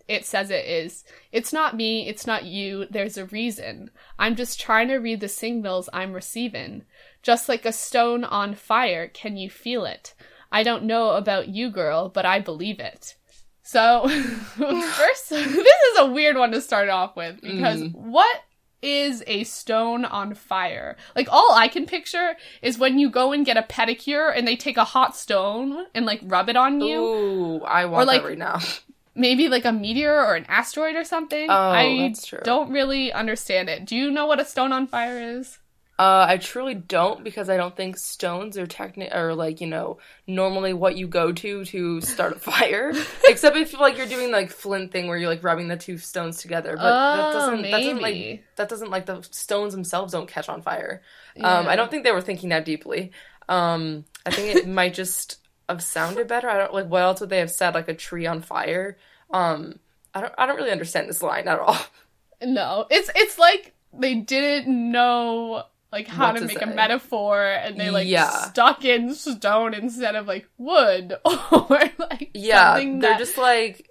it 0.09 0.27
says 0.27 0.51
it 0.51 0.67
is 0.67 1.05
it's 1.31 1.53
not 1.53 1.77
me 1.77 2.09
it's 2.09 2.27
not 2.27 2.45
you 2.45 2.87
there's 2.91 3.17
a 3.17 3.27
reason 3.27 3.91
i'm 4.19 4.35
just 4.35 4.61
trying 4.61 4.89
to 4.89 4.97
read 4.97 5.21
the 5.21 5.29
signals 5.29 5.89
i'm 5.93 6.13
receiving 6.13 6.83
just 7.23 7.49
like 7.49 7.65
a 7.65 7.73
stone 7.73 8.25
on 8.25 8.55
fire 8.55 9.07
can 9.07 9.37
you 9.37 9.49
feel 9.49 9.85
it 9.85 10.15
i 10.51 10.63
don't 10.63 10.83
know 10.85 11.11
about 11.11 11.49
you 11.49 11.71
girl 11.71 12.09
but 12.09 12.27
i 12.27 12.41
believe 12.41 12.81
it 12.81 13.15
so 13.63 14.09
first 14.57 15.29
this 15.31 15.47
is 15.47 15.99
a 15.99 16.07
weird 16.07 16.37
one 16.37 16.51
to 16.53 16.61
start 16.61 16.89
off 16.89 17.17
with 17.17 17.41
because 17.41 17.83
Mm. 17.83 17.95
what 17.95 18.43
is 18.83 19.23
a 19.29 19.45
stone 19.45 20.05
on 20.05 20.35
fire 20.35 20.97
like 21.15 21.29
all 21.31 21.53
i 21.55 21.69
can 21.69 21.87
picture 21.87 22.35
is 22.63 22.79
when 22.79 22.99
you 22.99 23.09
go 23.09 23.31
and 23.33 23.47
get 23.47 23.57
a 23.57 23.63
pedicure 23.63 24.37
and 24.37 24.47
they 24.49 24.57
take 24.57 24.77
a 24.77 24.83
hot 24.85 25.17
stone 25.17 25.87
and 25.95 26.05
like 26.05 26.21
rub 26.25 26.49
it 26.49 26.57
on 26.57 26.81
you 26.81 27.01
Ooh, 27.01 27.61
I 27.63 27.85
want 27.85 28.09
like- 28.09 28.23
that 28.23 28.29
right 28.29 28.39
now. 28.39 28.59
maybe 29.15 29.49
like 29.49 29.65
a 29.67 29.73
meteor 29.73 30.13
or 30.15 30.35
an 30.37 30.47
asteroid 30.49 30.97
or 30.97 31.05
something. 31.05 31.49
Oh, 31.51 31.55
I 31.55 31.99
that's 32.09 32.27
true. 32.27 32.41
don't 32.45 32.73
really 32.73 33.13
understand 33.13 33.69
it. 33.69 33.85
Do 33.85 33.95
you 33.95 34.11
know 34.11 34.25
what 34.25 34.41
a 34.41 34.45
stone 34.47 34.73
on 34.73 34.87
fire 34.87 35.21
is? 35.21 35.59
Uh, 35.99 36.25
I 36.29 36.39
truly 36.39 36.75
don't 36.75 37.23
because 37.23 37.49
I 37.51 37.57
don't 37.57 37.77
think 37.77 37.97
stones 37.97 38.57
are 38.59 38.67
techni- 38.67 39.15
or 39.15 39.35
like 39.35 39.61
you 39.61 39.67
know 39.67 39.99
normally 40.27 40.73
what 40.73 40.97
you 40.97 41.07
go 41.07 41.33
to 41.33 41.65
to 41.67 42.01
start 42.01 42.33
a 42.37 42.39
fire. 42.41 42.93
Except 43.29 43.57
if 43.57 43.79
like 43.79 43.97
you're 43.99 44.07
doing 44.07 44.33
like 44.33 44.51
flint 44.51 44.91
thing 44.91 45.07
where 45.07 45.17
you're 45.19 45.29
like 45.29 45.45
rubbing 45.45 45.69
the 45.69 45.77
two 45.77 45.99
stones 45.99 46.39
together, 46.39 46.77
but 46.77 46.83
that 47.13 47.29
Oh, 47.29 47.33
doesn't 47.33 47.63
that 47.71 47.71
doesn't 47.71 48.01
like 48.01 48.45
that 48.57 48.69
doesn't 48.69 48.91
like 48.91 49.07
the 49.07 49.23
stones 49.31 49.75
themselves 49.75 50.13
don't 50.13 50.27
catch 50.29 50.49
on 50.49 50.63
fire. 50.63 51.03
Um, 51.41 51.69
I 51.69 51.77
don't 51.77 51.91
think 51.91 52.05
they 52.05 52.13
were 52.13 52.21
thinking 52.23 52.49
that 52.49 52.65
deeply. 52.65 53.13
Um, 53.49 54.05
I 54.25 54.31
think 54.31 54.57
it 54.57 54.67
might 54.81 54.95
just 54.95 55.39
have 55.69 55.83
sounded 55.83 56.27
better. 56.27 56.49
I 56.49 56.59
don't 56.59 56.75
like 56.75 56.87
what 56.89 57.03
else 57.03 57.21
would 57.21 57.31
they 57.31 57.39
have 57.39 57.51
said 57.51 57.75
like 57.75 57.89
a 57.89 57.95
tree 57.95 58.27
on 58.27 58.41
fire. 58.41 58.97
Um, 59.31 59.79
I 60.15 60.21
don't 60.23 60.33
I 60.39 60.47
don't 60.47 60.57
really 60.57 60.73
understand 60.73 61.09
this 61.09 61.23
line 61.23 61.49
at 61.49 61.59
all. 61.61 61.77
No, 62.43 62.87
it's 62.91 63.11
it's 63.15 63.39
like 63.39 63.75
they 63.93 64.15
didn't 64.15 64.67
know 64.91 65.65
like 65.93 66.09
how 66.09 66.29
What 66.33 66.33
to, 66.35 66.41
to 66.41 66.47
make 66.47 66.63
a 66.63 66.67
metaphor, 66.67 67.45
and 67.45 67.79
they 67.79 67.91
like 67.91 68.09
Yeah. 68.09 68.29
stuck 68.31 68.85
in 68.85 69.15
stone 69.15 69.75
instead 69.75 70.17
of 70.17 70.27
like 70.27 70.49
wood 70.59 71.15
or 71.25 71.81
like 71.99 72.31
Yeah, 72.35 72.73
something 72.73 72.99
they're 73.01 73.11
that- 73.13 73.19
just 73.19 73.37
like 73.39 73.89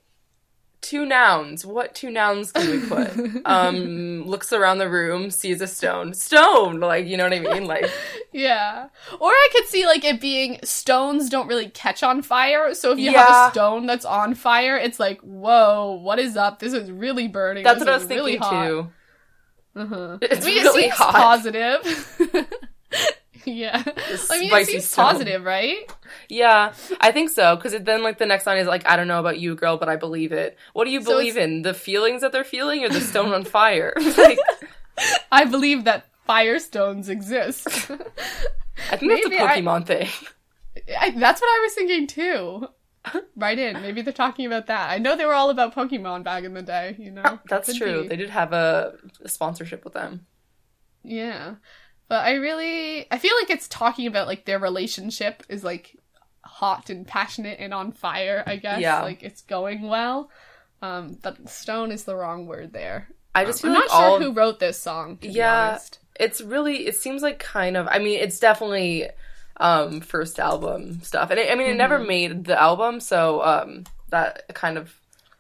two 0.82 1.06
nouns. 1.06 1.64
What 1.64 1.94
two 1.94 2.10
nouns 2.10 2.52
can 2.52 2.72
we 2.72 2.80
put? 2.88 3.42
um, 3.46 4.26
looks 4.26 4.52
around 4.52 4.80
the 4.80 4.90
room, 4.90 5.30
sees 5.30 5.62
a 5.62 5.68
stone. 5.68 6.16
Stone, 6.16 6.80
like 6.80 7.06
you 7.06 7.18
know 7.18 7.24
what 7.26 7.34
I 7.34 7.40
mean? 7.40 7.66
Like 7.66 7.86
Yeah. 8.32 8.88
Or 9.20 9.30
I 9.30 9.50
could 9.54 9.66
see 9.68 9.86
like 9.86 10.04
it 10.04 10.20
being 10.20 10.58
stones 10.64 11.30
don't 11.30 11.48
really 11.48 11.70
catch 11.70 12.02
on 12.02 12.24
fire. 12.24 12.74
So 12.74 12.94
if 12.94 12.98
you 13.00 13.14
have 13.14 13.30
a 13.30 13.52
stone 13.52 13.86
that's 13.86 14.06
on 14.06 14.34
fire, 14.34 14.76
it's 14.76 15.00
like, 15.00 15.22
whoa, 15.22 16.00
what 16.02 16.18
is 16.18 16.36
up? 16.36 16.58
This 16.58 16.74
is 16.74 16.90
really 16.90 17.28
burning. 17.28 17.64
that's 17.64 17.78
This 17.80 17.86
what 17.86 17.94
I 17.94 17.98
was 17.98 18.08
really 18.10 18.32
thinking 18.40 18.50
hot. 18.50 18.68
too. 18.68 18.90
Uh-huh. 19.76 20.18
It's 20.22 20.46
I 20.46 20.50
mean, 20.50 20.64
really 20.64 20.84
it 20.86 20.94
seems 20.94 20.94
hot. 20.94 21.14
positive. 21.14 22.58
yeah. 23.46 23.82
I 24.30 24.40
mean, 24.40 24.54
it 24.54 24.68
seems 24.68 24.86
stone. 24.86 25.06
positive, 25.06 25.44
right? 25.44 25.92
Yeah, 26.30 26.74
I 27.00 27.12
think 27.12 27.30
so. 27.32 27.56
Because 27.56 27.74
then, 27.82 28.04
like, 28.04 28.18
the 28.18 28.26
next 28.26 28.46
line 28.46 28.58
is 28.60 28.68
like, 28.68 28.86
"I 28.88 28.96
don't 28.98 29.08
know 29.08 29.20
about 29.20 29.40
you, 29.40 29.56
girl, 29.56 29.78
but 29.78 29.90
I 29.90 29.96
believe 29.96 30.32
it." 30.32 30.58
What 30.74 30.86
do 30.86 30.92
you 30.92 31.02
So 31.02 31.12
believe 31.12 31.38
in? 31.38 31.62
The 31.62 31.74
feelings 31.74 32.22
that 32.22 32.32
they're 32.32 32.44
feeling, 32.44 32.84
or 32.84 32.90
the 32.90 33.02
stone 33.12 33.34
on 33.34 33.44
fire? 33.46 33.94
like, 34.18 34.38
I 35.32 35.46
believe 35.46 35.86
that 35.86 36.06
firestones 36.28 37.10
exist. 37.10 37.68
I 38.92 38.98
think 38.98 39.12
that's 39.12 39.26
a 39.26 39.30
Maybe 39.30 39.40
I- 39.40 39.62
Pokemon 39.62 39.86
thing. 39.88 40.08
I, 41.00 41.12
that's 41.12 41.42
what 41.42 41.48
I 41.48 41.60
was 41.64 41.74
thinking 41.74 42.08
too. 42.08 42.68
Right 43.36 43.58
in. 43.58 43.82
Maybe 43.82 44.02
they're 44.02 44.14
talking 44.14 44.46
about 44.46 44.68
that. 44.68 44.92
I 44.92 44.98
know 45.00 45.16
they 45.16 45.26
were 45.26 45.34
all 45.34 45.50
about 45.50 45.74
Pokemon 45.74 46.24
back 46.24 46.44
in 46.44 46.54
the 46.54 46.62
day, 46.62 46.96
you 47.00 47.12
know? 47.12 47.40
That's 47.50 47.68
Could 47.70 47.78
true. 47.78 48.02
be. 48.04 48.08
They 48.10 48.16
did 48.18 48.30
have 48.30 48.54
a, 48.54 48.94
a 49.24 49.28
sponsorship 49.30 49.84
with 49.84 49.94
them. 49.94 50.26
Yeah. 51.04 51.56
But 52.08 52.26
I 52.26 52.34
really 52.34 53.12
I 53.12 53.18
feel 53.18 53.34
like 53.40 53.50
it's 53.50 53.68
talking 53.68 54.06
about 54.06 54.28
like 54.28 54.46
their 54.46 54.60
relationship 54.60 55.44
is 55.50 55.64
like 55.64 55.96
hot 56.44 56.90
and 56.90 57.08
passionate 57.08 57.58
and 57.60 57.74
on 57.74 57.92
fire, 57.92 58.44
I 58.46 58.58
guess. 58.58 58.82
Yeah. 58.82 59.02
Like 59.02 59.24
it's 59.24 59.42
going 59.42 59.88
well. 59.88 60.30
Um 60.82 61.18
but 61.22 61.50
stone 61.50 61.92
is 61.92 62.04
the 62.04 62.16
wrong 62.16 62.46
word 62.48 62.74
there. 62.74 63.08
I 63.34 63.46
just 63.46 63.64
Um, 63.64 63.70
feel 63.72 63.76
I'm 63.78 63.82
like 63.82 63.90
not 63.92 64.10
sure 64.10 64.20
who 64.22 64.34
wrote 64.34 64.60
this 64.60 64.80
song, 64.80 65.18
to 65.18 65.28
be 65.28 65.34
Yeah. 65.34 65.70
honest. 65.70 66.00
it's 66.20 66.42
really 66.42 66.86
it 66.86 66.96
seems 66.98 67.22
like 67.24 67.40
kind 67.40 67.78
of 67.78 67.88
i 67.88 67.98
mean 67.98 68.20
it's 68.20 68.38
definitely 68.40 69.08
um 69.62 70.02
first 70.02 70.40
album 70.40 71.02
stuff 71.04 71.30
and 71.32 71.40
it, 71.40 71.52
i 71.52 71.56
mean 71.56 71.70
it 71.70 71.76
never 71.78 72.00
Mhm. 72.00 72.08
made 72.08 72.44
the 72.46 72.60
album 72.62 73.00
so 73.00 73.42
um 73.44 73.84
that 74.10 74.54
kind 74.54 74.78
of 74.78 74.94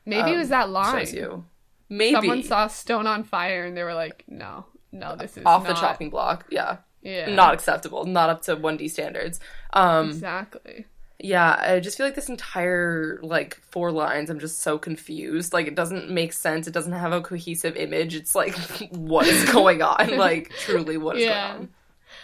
Maybe 0.05 0.29
it 0.31 0.33
um, 0.33 0.39
was 0.39 0.49
that 0.49 0.69
line. 0.69 1.07
you 1.13 1.43
maybe 1.89 2.15
Someone 2.15 2.43
saw 2.43 2.67
stone 2.67 3.05
on 3.07 3.23
fire 3.23 3.65
and 3.65 3.75
they 3.77 3.83
were 3.83 3.93
like, 3.93 4.23
No, 4.27 4.65
no, 4.91 5.15
this 5.15 5.37
is 5.37 5.45
off 5.45 5.67
the 5.67 5.73
chopping 5.73 6.09
block 6.09 6.45
yeah. 6.49 6.77
Yeah. 7.03 7.33
not 7.33 7.53
acceptable 7.53 8.05
not 8.05 8.29
up 8.29 8.41
to 8.43 8.55
1d 8.55 8.89
standards 8.89 9.39
um 9.73 10.09
exactly. 10.09 10.85
yeah 11.19 11.55
i 11.59 11.79
just 11.79 11.97
feel 11.97 12.05
like 12.05 12.15
this 12.15 12.29
entire 12.29 13.19
like 13.23 13.55
four 13.71 13.91
lines 13.91 14.29
i'm 14.29 14.39
just 14.39 14.59
so 14.61 14.77
confused 14.77 15.51
like 15.53 15.67
it 15.67 15.75
doesn't 15.75 16.09
make 16.11 16.31
sense 16.33 16.67
it 16.67 16.73
doesn't 16.73 16.93
have 16.93 17.11
a 17.13 17.21
cohesive 17.21 17.75
image 17.75 18.15
it's 18.15 18.35
like 18.35 18.55
what 18.91 19.25
is 19.27 19.51
going 19.51 19.81
on 19.81 20.15
like 20.17 20.49
truly 20.59 20.97
what 20.97 21.15
is 21.17 21.23
Yeah. 21.25 21.47
going 21.53 21.61
on 21.63 21.69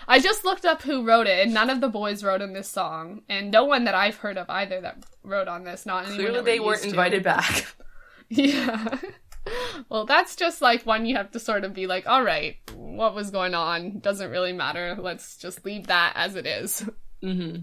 I 0.07 0.19
just 0.19 0.45
looked 0.45 0.65
up 0.65 0.81
who 0.83 1.03
wrote 1.05 1.27
it, 1.27 1.43
and 1.43 1.53
none 1.53 1.69
of 1.69 1.81
the 1.81 1.89
boys 1.89 2.23
wrote 2.23 2.41
in 2.41 2.53
this 2.53 2.69
song, 2.69 3.21
and 3.27 3.51
no 3.51 3.65
one 3.65 3.83
that 3.85 3.95
I've 3.95 4.17
heard 4.17 4.37
of 4.37 4.49
either 4.49 4.79
that 4.81 5.03
wrote 5.23 5.47
on 5.47 5.63
this. 5.63 5.85
Not 5.85 6.05
clearly 6.05 6.41
they 6.41 6.59
weren't 6.59 6.83
to. 6.83 6.89
invited 6.89 7.23
back 7.23 7.65
Yeah. 8.29 8.97
well, 9.89 10.05
that's 10.05 10.35
just 10.35 10.61
like 10.61 10.85
one 10.85 11.05
you 11.05 11.15
have 11.15 11.31
to 11.31 11.39
sort 11.39 11.63
of 11.63 11.73
be 11.73 11.87
like, 11.87 12.07
all 12.07 12.23
right, 12.23 12.57
what 12.73 13.15
was 13.15 13.31
going 13.31 13.53
on? 13.53 13.99
Doesn't 13.99 14.31
really 14.31 14.53
matter. 14.53 14.95
Let's 14.99 15.37
just 15.37 15.65
leave 15.65 15.87
that 15.87 16.13
as 16.15 16.35
it 16.35 16.45
is. 16.45 16.87
hmm 17.21 17.57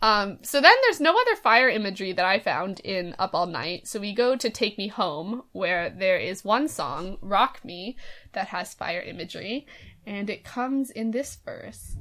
Um, 0.00 0.38
so 0.42 0.60
then 0.60 0.74
there's 0.84 1.00
no 1.00 1.10
other 1.10 1.36
fire 1.36 1.68
imagery 1.68 2.12
that 2.12 2.24
I 2.24 2.38
found 2.38 2.80
in 2.80 3.14
Up 3.18 3.34
All 3.34 3.46
Night. 3.46 3.88
So 3.88 3.98
we 4.00 4.14
go 4.14 4.36
to 4.36 4.50
Take 4.50 4.78
Me 4.78 4.88
Home, 4.88 5.42
where 5.52 5.90
there 5.90 6.18
is 6.18 6.44
one 6.44 6.68
song, 6.68 7.18
Rock 7.20 7.64
Me, 7.64 7.96
that 8.32 8.48
has 8.48 8.74
fire 8.74 9.00
imagery, 9.00 9.66
and 10.08 10.30
it 10.30 10.42
comes 10.42 10.90
in 10.90 11.10
this 11.10 11.36
verse. 11.44 11.94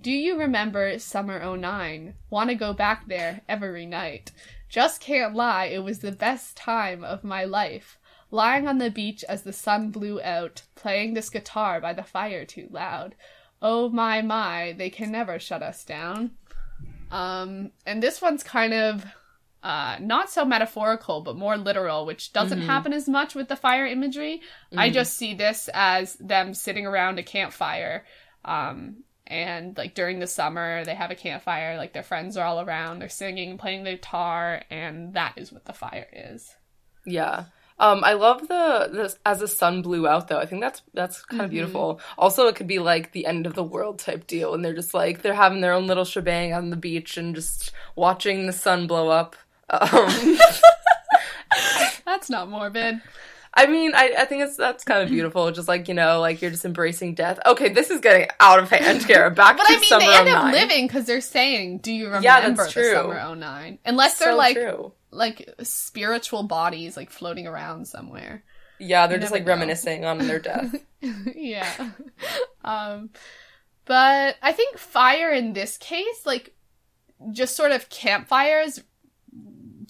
Do 0.00 0.12
you 0.12 0.38
remember 0.38 0.98
summer 0.98 1.44
09? 1.56 2.14
Wanna 2.30 2.54
go 2.54 2.72
back 2.72 3.08
there 3.08 3.40
every 3.48 3.84
night. 3.84 4.30
Just 4.68 5.00
can't 5.00 5.34
lie, 5.34 5.64
it 5.66 5.82
was 5.82 5.98
the 5.98 6.12
best 6.12 6.56
time 6.56 7.02
of 7.02 7.24
my 7.24 7.44
life. 7.44 7.98
Lying 8.30 8.68
on 8.68 8.78
the 8.78 8.90
beach 8.90 9.24
as 9.28 9.42
the 9.42 9.52
sun 9.52 9.90
blew 9.90 10.22
out, 10.22 10.62
playing 10.76 11.14
this 11.14 11.28
guitar 11.28 11.80
by 11.80 11.92
the 11.92 12.04
fire 12.04 12.46
too 12.46 12.68
loud. 12.70 13.16
Oh 13.60 13.90
my 13.90 14.22
my, 14.22 14.74
they 14.78 14.88
can 14.88 15.10
never 15.10 15.38
shut 15.38 15.62
us 15.62 15.84
down. 15.84 16.30
Um, 17.10 17.72
and 17.84 18.02
this 18.02 18.22
one's 18.22 18.42
kind 18.42 18.72
of 18.72 19.04
uh, 19.62 19.96
not 20.00 20.28
so 20.30 20.44
metaphorical, 20.44 21.20
but 21.20 21.36
more 21.36 21.56
literal, 21.56 22.04
which 22.04 22.32
doesn't 22.32 22.60
Mhm. 22.62 22.66
happen 22.66 22.92
as 22.92 23.08
much 23.08 23.34
with 23.34 23.48
the 23.48 23.56
fire 23.56 23.86
imagery. 23.86 24.40
I 24.76 24.90
Mhm. 24.90 24.94
just 24.94 25.16
see 25.16 25.34
this 25.34 25.68
as 25.72 26.14
them 26.16 26.52
sitting 26.54 26.86
around 26.86 27.18
a 27.18 27.22
campfire. 27.22 28.04
Um, 28.44 29.04
and 29.26 29.76
like 29.78 29.94
during 29.94 30.18
the 30.18 30.26
summer, 30.26 30.84
they 30.84 30.94
have 30.96 31.10
a 31.12 31.14
campfire, 31.14 31.76
like 31.76 31.92
their 31.92 32.02
friends 32.02 32.36
are 32.36 32.44
all 32.44 32.60
around, 32.60 32.98
they're 32.98 33.08
singing, 33.08 33.56
playing 33.56 33.84
the 33.84 33.92
guitar, 33.92 34.62
and 34.70 35.14
that 35.14 35.34
is 35.36 35.52
what 35.52 35.64
the 35.64 35.72
fire 35.72 36.08
is. 36.12 36.56
Yeah. 37.06 37.44
Um, 37.78 38.04
I 38.04 38.12
love 38.12 38.42
the, 38.48 38.88
the 38.92 39.16
as 39.24 39.40
the 39.40 39.48
sun 39.48 39.80
blew 39.82 40.06
out 40.06 40.28
though. 40.28 40.38
I 40.38 40.46
think 40.46 40.60
that's 40.60 40.82
that's 40.92 41.24
kind 41.24 41.42
of 41.42 41.48
Mhm. 41.48 41.52
beautiful. 41.52 42.00
Also, 42.18 42.46
it 42.46 42.54
could 42.54 42.66
be 42.66 42.78
like 42.78 43.12
the 43.12 43.26
end 43.26 43.46
of 43.46 43.54
the 43.54 43.64
world 43.64 43.98
type 43.98 44.26
deal, 44.26 44.54
and 44.54 44.64
they're 44.64 44.74
just 44.74 44.92
like 44.94 45.22
they're 45.22 45.34
having 45.34 45.60
their 45.62 45.72
own 45.72 45.86
little 45.86 46.04
shebang 46.04 46.52
on 46.52 46.70
the 46.70 46.76
beach 46.76 47.16
and 47.16 47.34
just 47.34 47.72
watching 47.96 48.46
the 48.46 48.52
sun 48.52 48.86
blow 48.86 49.08
up. 49.08 49.34
Um, 49.72 50.38
That's 52.04 52.30
not 52.30 52.48
morbid. 52.48 53.00
I 53.54 53.66
mean, 53.66 53.92
I, 53.94 54.14
I 54.20 54.24
think 54.24 54.42
it's 54.44 54.56
that's 54.56 54.82
kind 54.84 55.02
of 55.02 55.10
beautiful. 55.10 55.50
Just 55.52 55.68
like 55.68 55.86
you 55.88 55.94
know, 55.94 56.20
like 56.20 56.40
you're 56.40 56.50
just 56.50 56.64
embracing 56.64 57.14
death. 57.14 57.38
Okay, 57.44 57.68
this 57.68 57.90
is 57.90 58.00
getting 58.00 58.28
out 58.40 58.58
of 58.58 58.70
hand, 58.70 59.04
Kara. 59.06 59.30
Back 59.34 59.58
But 59.58 59.66
to 59.66 59.74
I 59.74 59.76
mean, 59.78 59.88
summer 59.88 60.06
they 60.06 60.16
end 60.16 60.28
up 60.28 60.52
living 60.52 60.86
because 60.86 61.04
they're 61.04 61.20
saying, 61.20 61.78
"Do 61.78 61.92
you 61.92 62.06
remember 62.06 62.24
Yeah, 62.24 62.48
that's 62.48 62.66
the 62.66 62.72
true. 62.72 62.92
summer 62.92 63.34
09? 63.36 63.78
Unless 63.84 64.18
they're 64.18 64.32
So 64.32 64.36
like 64.38 64.56
true. 64.56 64.92
like 65.10 65.50
spiritual 65.62 66.44
bodies, 66.44 66.96
like 66.96 67.10
floating 67.10 67.46
around 67.46 67.86
somewhere. 67.86 68.42
Yeah, 68.78 69.06
they're 69.06 69.18
You 69.18 69.20
just 69.22 69.32
like 69.32 69.44
know. 69.44 69.52
reminiscing 69.52 70.04
on 70.06 70.18
their 70.18 70.38
death. 70.38 70.74
yeah. 71.34 71.90
Um, 72.64 73.10
but 73.84 74.36
I 74.42 74.52
think 74.52 74.78
fire 74.78 75.30
in 75.30 75.52
this 75.52 75.76
case, 75.76 76.24
like, 76.24 76.54
just 77.32 77.54
sort 77.54 77.70
of 77.72 77.88
campfires 77.90 78.80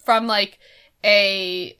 from 0.04 0.26
like 0.26 0.58
a 1.04 1.78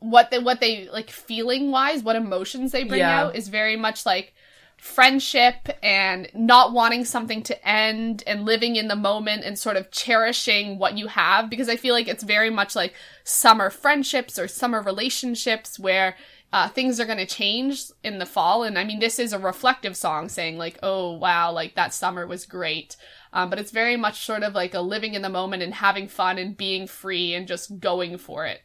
what 0.00 0.30
they 0.30 0.38
what 0.38 0.60
they 0.60 0.88
like 0.88 1.10
feeling 1.10 1.70
wise, 1.70 2.02
what 2.02 2.16
emotions 2.16 2.72
they 2.72 2.84
bring 2.84 3.00
Yeah. 3.00 3.26
out 3.26 3.36
is 3.36 3.48
very 3.48 3.76
much 3.76 4.06
like 4.06 4.34
friendship 4.76 5.68
and 5.82 6.28
not 6.34 6.72
wanting 6.72 7.04
something 7.04 7.42
to 7.42 7.68
end 7.68 8.22
and 8.28 8.44
living 8.44 8.76
in 8.76 8.86
the 8.86 8.94
moment 8.94 9.42
and 9.44 9.58
sort 9.58 9.76
of 9.76 9.90
cherishing 9.90 10.78
what 10.78 10.96
you 10.96 11.08
have 11.08 11.50
because 11.50 11.68
I 11.68 11.74
feel 11.74 11.94
like 11.94 12.06
it's 12.06 12.22
very 12.22 12.48
much 12.48 12.76
like 12.76 12.94
summer 13.24 13.70
friendships 13.70 14.38
or 14.38 14.46
summer 14.46 14.80
relationships 14.80 15.80
where 15.80 16.14
uh, 16.52 16.68
things 16.68 16.98
are 16.98 17.04
going 17.04 17.18
to 17.18 17.26
change 17.26 17.86
in 18.02 18.18
the 18.18 18.24
fall. 18.24 18.62
And 18.62 18.78
I 18.78 18.84
mean, 18.84 19.00
this 19.00 19.18
is 19.18 19.32
a 19.32 19.38
reflective 19.38 19.96
song 19.96 20.28
saying, 20.30 20.56
like, 20.56 20.78
oh, 20.82 21.12
wow, 21.12 21.52
like 21.52 21.74
that 21.74 21.92
summer 21.92 22.26
was 22.26 22.46
great. 22.46 22.96
Um, 23.32 23.50
but 23.50 23.58
it's 23.58 23.70
very 23.70 23.96
much 23.96 24.24
sort 24.24 24.42
of 24.42 24.54
like 24.54 24.74
a 24.74 24.80
living 24.80 25.14
in 25.14 25.22
the 25.22 25.28
moment 25.28 25.62
and 25.62 25.74
having 25.74 26.08
fun 26.08 26.38
and 26.38 26.56
being 26.56 26.86
free 26.86 27.34
and 27.34 27.46
just 27.46 27.78
going 27.80 28.18
for 28.18 28.46
it. 28.46 28.62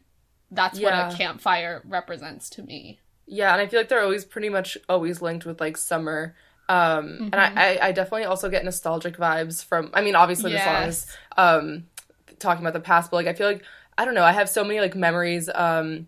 That's 0.52 0.80
Yeah. 0.80 1.08
what 1.08 1.14
a 1.14 1.18
campfire 1.18 1.82
represents 1.86 2.50
to 2.52 2.62
me. 2.64 3.00
Yeah, 3.26 3.52
and 3.54 3.62
I 3.62 3.68
feel 3.68 3.80
like 3.80 3.90
they're 3.90 4.02
always 4.04 4.26
pretty 4.26 4.50
much 4.50 4.78
always 4.90 5.22
linked 5.22 5.46
with 5.46 5.60
like 5.62 5.78
summer. 5.78 6.36
Um, 6.70 7.30
and 7.34 7.36
Mhm. 7.36 7.58
I, 7.58 7.78
I, 7.78 7.88
I 7.88 7.92
definitely 7.92 8.26
also 8.26 8.50
get 8.50 8.64
nostalgic 8.64 9.18
vibes 9.18 9.64
from. 9.64 9.90
I 9.94 10.02
mean, 10.02 10.16
obviously 10.16 10.52
the 10.52 10.60
song 10.60 10.84
is 10.84 11.06
um 11.38 11.88
talking 12.40 12.64
about 12.64 12.74
the 12.74 12.80
past, 12.80 13.12
but 13.12 13.18
like 13.18 13.28
I 13.28 13.34
feel 13.34 13.48
like 13.48 13.64
I 13.98 14.06
don't 14.06 14.14
know. 14.16 14.24
I 14.24 14.32
have 14.32 14.50
so 14.50 14.64
many 14.64 14.80
like 14.80 14.96
memories, 14.96 15.50
um, 15.54 16.08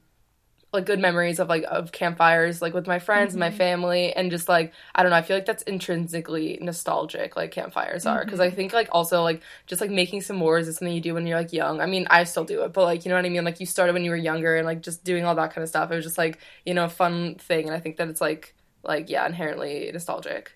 like 0.75 0.85
good 0.85 0.99
memories 0.99 1.39
of 1.39 1.49
like 1.49 1.63
of 1.69 1.91
campfires, 1.91 2.61
like 2.61 2.73
with 2.73 2.88
my 2.88 2.99
friends 2.99 3.33
and 3.33 3.39
my 3.39 3.49
Mhm. 3.49 3.57
family, 3.57 4.13
and 4.13 4.29
just 4.31 4.47
like 4.49 4.73
I 4.93 5.01
don't 5.03 5.09
know. 5.11 5.17
I 5.17 5.21
feel 5.23 5.38
like 5.38 5.45
that's 5.45 5.63
intrinsically 5.63 6.59
nostalgic, 6.61 7.35
like 7.35 7.51
campfires 7.51 8.05
are, 8.05 8.23
because 8.23 8.39
I 8.39 8.49
Mhm. 8.49 8.55
think 8.55 8.73
like 8.73 8.89
also 8.91 9.23
like 9.23 9.41
just 9.67 9.81
like 9.81 9.89
making 9.91 10.21
s'mores 10.21 10.67
is 10.67 10.77
something 10.77 10.93
you 10.93 11.01
do 11.01 11.13
when 11.13 11.25
you're 11.27 11.38
like 11.39 11.53
young. 11.53 11.81
I 11.81 11.85
mean, 11.88 12.07
I 12.09 12.23
still 12.25 12.45
do 12.45 12.61
it, 12.63 12.73
but 12.73 12.83
like 12.83 13.05
you 13.05 13.09
know 13.09 13.15
what 13.15 13.25
I 13.25 13.29
mean. 13.29 13.43
Like 13.45 13.59
you 13.59 13.65
started 13.65 13.93
when 13.93 14.03
you 14.03 14.11
were 14.11 14.17
younger, 14.17 14.55
and 14.57 14.65
like 14.65 14.81
just 14.81 15.03
doing 15.03 15.25
all 15.25 15.35
that 15.35 15.53
kind 15.53 15.63
of 15.63 15.69
stuff. 15.69 15.91
It 15.91 15.95
was 15.95 16.05
just 16.05 16.17
like 16.17 16.39
you 16.65 16.73
know 16.73 16.85
a 16.85 16.89
fun 16.89 17.35
thing, 17.35 17.65
and 17.67 17.75
I 17.75 17.79
think 17.79 17.97
that 17.97 18.09
it's 18.09 18.21
like 18.21 18.53
like 18.83 19.09
yeah, 19.09 19.25
inherently 19.25 19.89
nostalgic. 19.91 20.53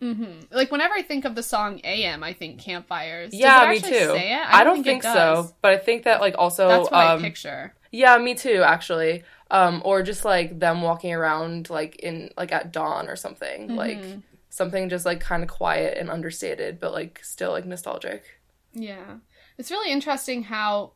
hmm 0.00 0.40
Like 0.50 0.72
whenever 0.72 0.94
I 0.94 1.02
think 1.02 1.24
of 1.24 1.34
the 1.34 1.42
song 1.42 1.80
"AM," 1.84 2.22
I 2.22 2.32
think 2.32 2.58
campfires. 2.60 3.30
Does 3.32 3.40
yeah, 3.40 3.64
it 3.64 3.68
me 3.68 3.80
too. 3.80 3.88
Say 4.14 4.32
it? 4.32 4.40
I, 4.46 4.64
don't 4.64 4.80
it 4.80 4.84
think, 4.84 5.02
so, 5.02 5.54
but 5.60 5.72
I 5.72 5.76
think 5.76 6.04
that 6.04 6.20
like 6.20 6.34
also 6.38 6.68
That's 6.68 6.90
what 6.90 7.00
um, 7.00 7.20
I 7.20 7.22
picture. 7.22 7.74
Yeah, 7.92 8.16
me 8.18 8.34
too, 8.34 8.62
actually. 8.64 9.24
Um, 9.50 9.82
or 9.84 10.02
just 10.02 10.24
like 10.24 10.58
them 10.60 10.80
walking 10.82 11.12
around 11.12 11.70
like 11.70 11.96
in 11.96 12.30
like 12.36 12.52
at 12.52 12.72
dawn 12.72 13.08
or 13.08 13.16
something. 13.16 13.74
Like 13.74 13.98
Mhm. 13.98 14.22
something 14.48 14.88
just 14.88 15.04
like 15.04 15.20
kind 15.20 15.42
of 15.42 15.48
quiet 15.48 15.98
and 15.98 16.08
understated, 16.10 16.78
but 16.80 16.92
like 16.92 17.20
still 17.24 17.50
like 17.52 17.64
nostalgic. 17.66 18.22
Yeah. 18.72 19.16
It's 19.58 19.70
really 19.70 19.90
interesting 19.92 20.44
how 20.44 20.92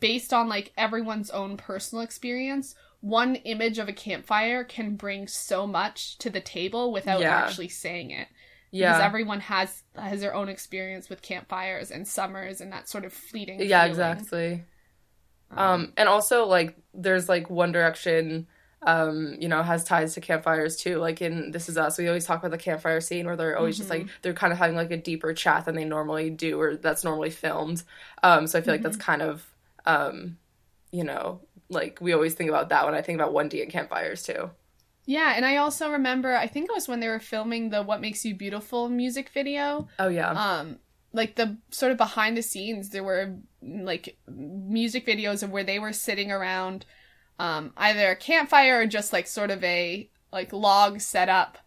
based 0.00 0.32
on 0.32 0.48
like 0.48 0.72
everyone's 0.78 1.30
own 1.30 1.56
personal 1.58 2.02
experience, 2.02 2.74
one 3.00 3.36
image 3.36 3.78
of 3.78 3.88
a 3.88 3.92
campfire 3.92 4.64
can 4.64 4.96
bring 4.96 5.26
so 5.28 5.66
much 5.66 6.16
to 6.18 6.30
the 6.30 6.40
table 6.40 6.92
without 6.92 7.20
Yeah. 7.20 7.36
actually 7.36 7.68
saying 7.68 8.10
it. 8.10 8.28
yeah. 8.70 8.92
Because 8.92 9.02
everyone 9.04 9.40
has 9.40 9.82
has 9.96 10.20
their 10.20 10.32
own 10.34 10.48
experience 10.48 11.08
with 11.10 11.20
campfires 11.22 11.90
and 11.90 12.06
summers 12.08 12.60
and 12.60 12.72
that 12.72 12.88
sort 12.88 13.04
of 13.04 13.12
fleeting. 13.12 13.60
yeah, 13.60 13.80
feeling. 13.82 13.90
exactly. 13.90 14.64
Um, 15.56 15.92
and 15.96 16.08
also 16.08 16.46
like 16.46 16.76
there's 16.94 17.28
like 17.28 17.50
One 17.50 17.72
Direction, 17.72 18.46
um, 18.82 19.36
you 19.38 19.48
know, 19.48 19.62
has 19.62 19.84
ties 19.84 20.14
to 20.14 20.20
campfires 20.20 20.76
too. 20.76 20.98
Like 20.98 21.20
in 21.20 21.50
This 21.50 21.68
Is 21.68 21.76
Us, 21.76 21.98
we 21.98 22.08
always 22.08 22.24
talk 22.24 22.38
about 22.38 22.50
the 22.50 22.58
campfire 22.58 23.00
scene 23.00 23.26
where 23.26 23.36
they're 23.36 23.58
always 23.58 23.76
just 23.76 23.90
like 23.90 24.06
they're 24.22 24.32
kind 24.32 24.52
of 24.52 24.58
having 24.58 24.76
like 24.76 24.90
a 24.90 24.96
deeper 24.96 25.34
chat 25.34 25.64
than 25.64 25.74
they 25.74 25.84
normally 25.84 26.30
do, 26.30 26.60
or 26.60 26.76
that's 26.76 27.04
normally 27.04 27.30
filmed. 27.30 27.82
Um, 28.22 28.46
so 28.46 28.58
I 28.58 28.62
feel 28.62 28.74
like 28.74 28.82
that's 28.82 28.96
kind 28.96 29.22
of, 29.22 29.44
um, 29.86 30.38
you 30.92 31.04
know, 31.04 31.40
like 31.68 31.98
we 32.00 32.12
always 32.12 32.34
think 32.34 32.48
about 32.48 32.68
that 32.70 32.86
when 32.86 32.94
I 32.94 33.02
think 33.02 33.16
about 33.16 33.32
One 33.32 33.48
D 33.48 33.62
and 33.62 33.70
campfires 33.70 34.22
too. 34.22 34.50
Yeah, 35.06 35.32
and 35.34 35.44
I 35.44 35.56
also 35.56 35.90
remember 35.90 36.36
I 36.36 36.46
think 36.46 36.70
it 36.70 36.74
was 36.74 36.86
when 36.86 37.00
they 37.00 37.08
were 37.08 37.18
filming 37.20 37.70
the 37.70 37.82
"What 37.82 38.00
Makes 38.00 38.24
You 38.24 38.34
Beautiful" 38.34 38.88
music 38.88 39.30
video. 39.30 39.88
Oh 39.98 40.08
yeah, 40.08 40.30
um 40.30 40.78
like 41.12 41.34
the 41.36 41.56
sort 41.70 41.92
of 41.92 41.98
behind 41.98 42.36
the 42.36 42.42
scenes 42.42 42.90
there 42.90 43.04
were 43.04 43.34
like 43.62 44.16
music 44.28 45.06
videos 45.06 45.42
of 45.42 45.50
where 45.50 45.64
they 45.64 45.78
were 45.78 45.92
sitting 45.92 46.30
around 46.30 46.84
um 47.38 47.72
either 47.76 48.10
a 48.10 48.16
campfire 48.16 48.80
or 48.80 48.86
just 48.86 49.12
like 49.12 49.26
sort 49.26 49.50
of 49.50 49.62
a 49.64 50.08
like 50.32 50.52
log 50.52 51.00
set 51.00 51.28
up 51.28 51.58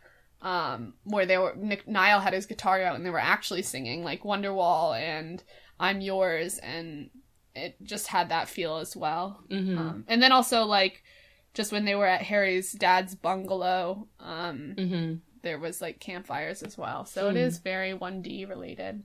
um 0.41 0.93
where 1.03 1.25
they 1.25 1.37
were 1.37 1.53
Nick 1.55 1.87
Niall 1.87 2.19
had 2.21 2.33
his 2.33 2.45
guitar 2.45 2.81
out 2.81 2.95
and 2.95 3.05
they 3.05 3.09
were 3.09 3.19
actually 3.19 3.61
singing 3.61 4.03
like 4.03 4.23
Wonderwall 4.23 4.97
and 4.97 5.43
I'm 5.79 6.01
yours 6.01 6.57
and 6.59 7.09
it 7.55 7.75
just 7.83 8.07
had 8.07 8.29
that 8.29 8.49
feel 8.49 8.77
as 8.77 8.95
well 8.95 9.43
hmm 9.49 9.77
um, 9.77 10.03
and 10.07 10.21
then 10.21 10.31
also 10.31 10.63
like 10.63 11.03
just 11.53 11.71
when 11.71 11.85
they 11.85 11.95
were 11.95 12.07
at 12.07 12.21
Harry's 12.23 12.71
dad's 12.73 13.15
bungalow 13.15 14.07
um 14.19 14.75
hmm 14.77 15.13
there 15.43 15.59
was 15.59 15.81
like 15.81 15.99
campfires 15.99 16.63
as 16.63 16.77
well. 16.77 17.03
So 17.05 17.27
it 17.27 17.33
Hmm. 17.33 17.37
is 17.37 17.57
very 17.57 17.93
1D 17.93 18.45
related. 18.45 19.03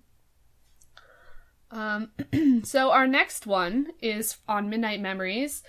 Um 1.70 2.10
so 2.64 2.90
our 2.90 3.06
next 3.06 3.46
one 3.46 3.88
is 4.00 4.36
on 4.48 4.70
Midnight 4.70 5.00
Memories 5.00 5.62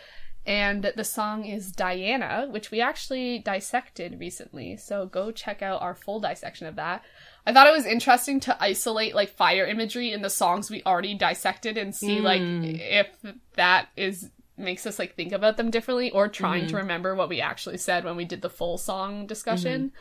and 0.45 0.91
the 0.95 1.03
song 1.03 1.45
is 1.45 1.71
Diana, 1.71 2.47
which 2.49 2.71
we 2.71 2.81
actually 2.81 3.39
dissected 3.39 4.19
recently. 4.19 4.77
So 4.77 5.05
go 5.05 5.31
check 5.31 5.61
out 5.61 5.81
our 5.81 5.93
full 5.93 6.19
dissection 6.21 6.65
of 6.67 6.77
that. 6.77 7.03
I 7.45 7.53
thought 7.53 7.67
it 7.67 7.73
was 7.73 7.85
interesting 7.85 8.39
to 8.41 8.57
isolate 8.63 9.13
like 9.13 9.29
fire 9.29 9.65
imagery 9.65 10.11
in 10.13 10.21
the 10.21 10.29
songs 10.29 10.69
we 10.71 10.81
already 10.85 11.13
dissected 11.15 11.77
and 11.77 11.93
see 11.95 12.19
like 12.21 12.41
Mm. 12.41 12.79
if 12.79 13.07
that 13.55 13.89
is 13.97 14.29
makes 14.57 14.85
us 14.85 14.99
like 14.99 15.15
think 15.15 15.31
about 15.31 15.55
them 15.57 15.69
differently 15.71 16.11
or 16.11 16.27
trying 16.27 16.61
Mm-hmm. 16.63 16.69
to 16.71 16.77
remember 16.77 17.15
what 17.15 17.29
we 17.29 17.41
actually 17.41 17.77
said 17.77 18.03
when 18.03 18.15
we 18.17 18.25
did 18.25 18.41
the 18.41 18.49
full 18.49 18.77
song 18.77 19.25
discussion. 19.27 19.91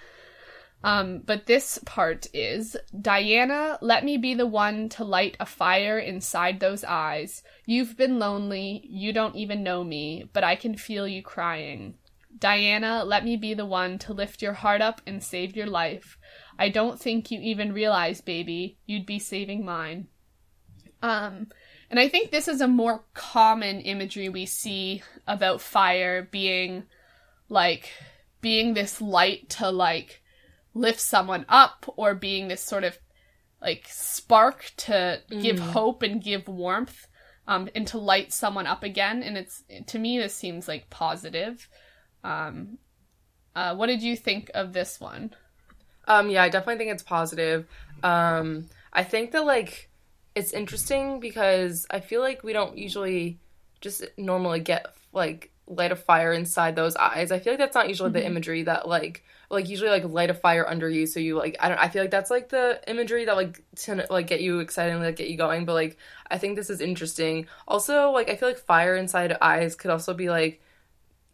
Um, 0.84 1.22
but 1.26 1.46
this 1.46 1.78
part 1.84 2.28
is 2.32 2.76
Diana, 3.00 3.78
let 3.80 4.04
me 4.04 4.16
be 4.16 4.34
the 4.34 4.46
one 4.46 4.88
to 4.90 5.04
light 5.04 5.36
a 5.40 5.46
fire 5.46 5.98
inside 5.98 6.60
those 6.60 6.84
eyes. 6.84 7.42
You've 7.66 7.96
been 7.96 8.18
lonely, 8.18 8.82
you 8.88 9.12
don't 9.12 9.34
even 9.34 9.64
know 9.64 9.82
me, 9.82 10.30
but 10.32 10.44
I 10.44 10.54
can 10.54 10.76
feel 10.76 11.08
you 11.08 11.22
crying. 11.22 11.94
Diana, 12.38 13.02
let 13.04 13.24
me 13.24 13.36
be 13.36 13.54
the 13.54 13.66
one 13.66 13.98
to 14.00 14.12
lift 14.12 14.40
your 14.40 14.52
heart 14.52 14.80
up 14.80 15.00
and 15.06 15.22
save 15.22 15.56
your 15.56 15.66
life. 15.66 16.16
I 16.58 16.68
don't 16.68 17.00
think 17.00 17.30
you 17.30 17.40
even 17.40 17.72
realize, 17.72 18.20
baby, 18.20 18.78
you'd 18.86 19.06
be 19.06 19.18
saving 19.18 19.64
mine. 19.64 20.06
Um, 21.02 21.48
and 21.90 21.98
I 21.98 22.08
think 22.08 22.30
this 22.30 22.48
is 22.48 22.60
a 22.60 22.68
more 22.68 23.04
common 23.14 23.80
imagery 23.80 24.28
we 24.28 24.46
see 24.46 25.02
about 25.26 25.60
fire 25.60 26.22
being 26.22 26.84
like 27.48 27.90
being 28.40 28.74
this 28.74 29.00
light 29.00 29.48
to 29.48 29.70
like 29.70 30.17
lift 30.78 31.00
someone 31.00 31.44
up 31.48 31.92
or 31.96 32.14
being 32.14 32.48
this 32.48 32.62
sort 32.62 32.84
of 32.84 32.96
like 33.60 33.86
spark 33.88 34.72
to 34.76 35.20
give 35.28 35.58
hope 35.58 36.02
and 36.02 36.22
give 36.22 36.46
warmth 36.46 37.08
um, 37.48 37.68
and 37.74 37.86
to 37.88 37.98
light 37.98 38.32
someone 38.32 38.66
up 38.66 38.84
again. 38.84 39.22
And 39.22 39.36
it's 39.36 39.64
to 39.88 39.98
me 39.98 40.18
this 40.18 40.34
seems 40.34 40.68
like 40.68 40.90
positive. 40.90 41.68
Um, 42.22 42.78
uh, 43.56 43.74
what 43.74 43.86
did 43.86 44.02
you 44.02 44.16
think 44.16 44.50
of 44.54 44.72
this 44.72 45.00
one? 45.00 45.34
Um, 46.06 46.30
yeah, 46.30 46.44
I 46.44 46.48
definitely 46.48 46.78
think 46.78 46.92
it's 46.92 47.02
positive. 47.02 47.66
Um, 48.02 48.66
I 48.92 49.02
think 49.02 49.32
that 49.32 49.44
like 49.44 49.90
it's 50.34 50.52
interesting 50.52 51.18
because 51.18 51.86
I 51.90 52.00
feel 52.00 52.20
like 52.20 52.44
we 52.44 52.52
don't 52.52 52.78
usually 52.78 53.40
just 53.80 54.04
normally 54.16 54.60
get 54.60 54.86
like 55.12 55.50
light 55.68 55.92
a 55.92 55.96
fire 55.96 56.32
inside 56.32 56.74
those 56.74 56.96
eyes. 56.96 57.30
I 57.30 57.38
feel 57.38 57.52
like 57.52 57.58
that's 57.58 57.74
not 57.74 57.88
usually 57.88 58.10
the 58.10 58.24
imagery 58.24 58.62
that 58.64 58.88
like 58.88 59.24
like 59.50 59.68
usually 59.68 59.90
like 59.90 60.04
light 60.04 60.30
a 60.30 60.34
fire 60.34 60.66
under 60.68 60.88
you 60.88 61.06
so 61.06 61.20
you 61.20 61.36
like 61.36 61.56
I 61.60 61.68
don't 61.68 61.78
I 61.78 61.88
feel 61.88 62.02
like 62.02 62.10
that's 62.10 62.30
like 62.30 62.48
the 62.48 62.80
imagery 62.86 63.26
that 63.26 63.36
like 63.36 63.62
to 63.76 64.06
like 64.10 64.26
get 64.26 64.40
you 64.40 64.60
excited 64.60 64.94
and 64.94 65.02
like 65.02 65.16
get 65.16 65.28
you 65.28 65.36
going 65.36 65.64
but 65.64 65.74
like 65.74 65.98
I 66.30 66.38
think 66.38 66.56
this 66.56 66.70
is 66.70 66.80
interesting. 66.80 67.46
Also 67.66 68.10
like 68.10 68.28
I 68.28 68.36
feel 68.36 68.48
like 68.48 68.58
fire 68.58 68.96
inside 68.96 69.36
eyes 69.40 69.74
could 69.74 69.90
also 69.90 70.14
be 70.14 70.30
like 70.30 70.60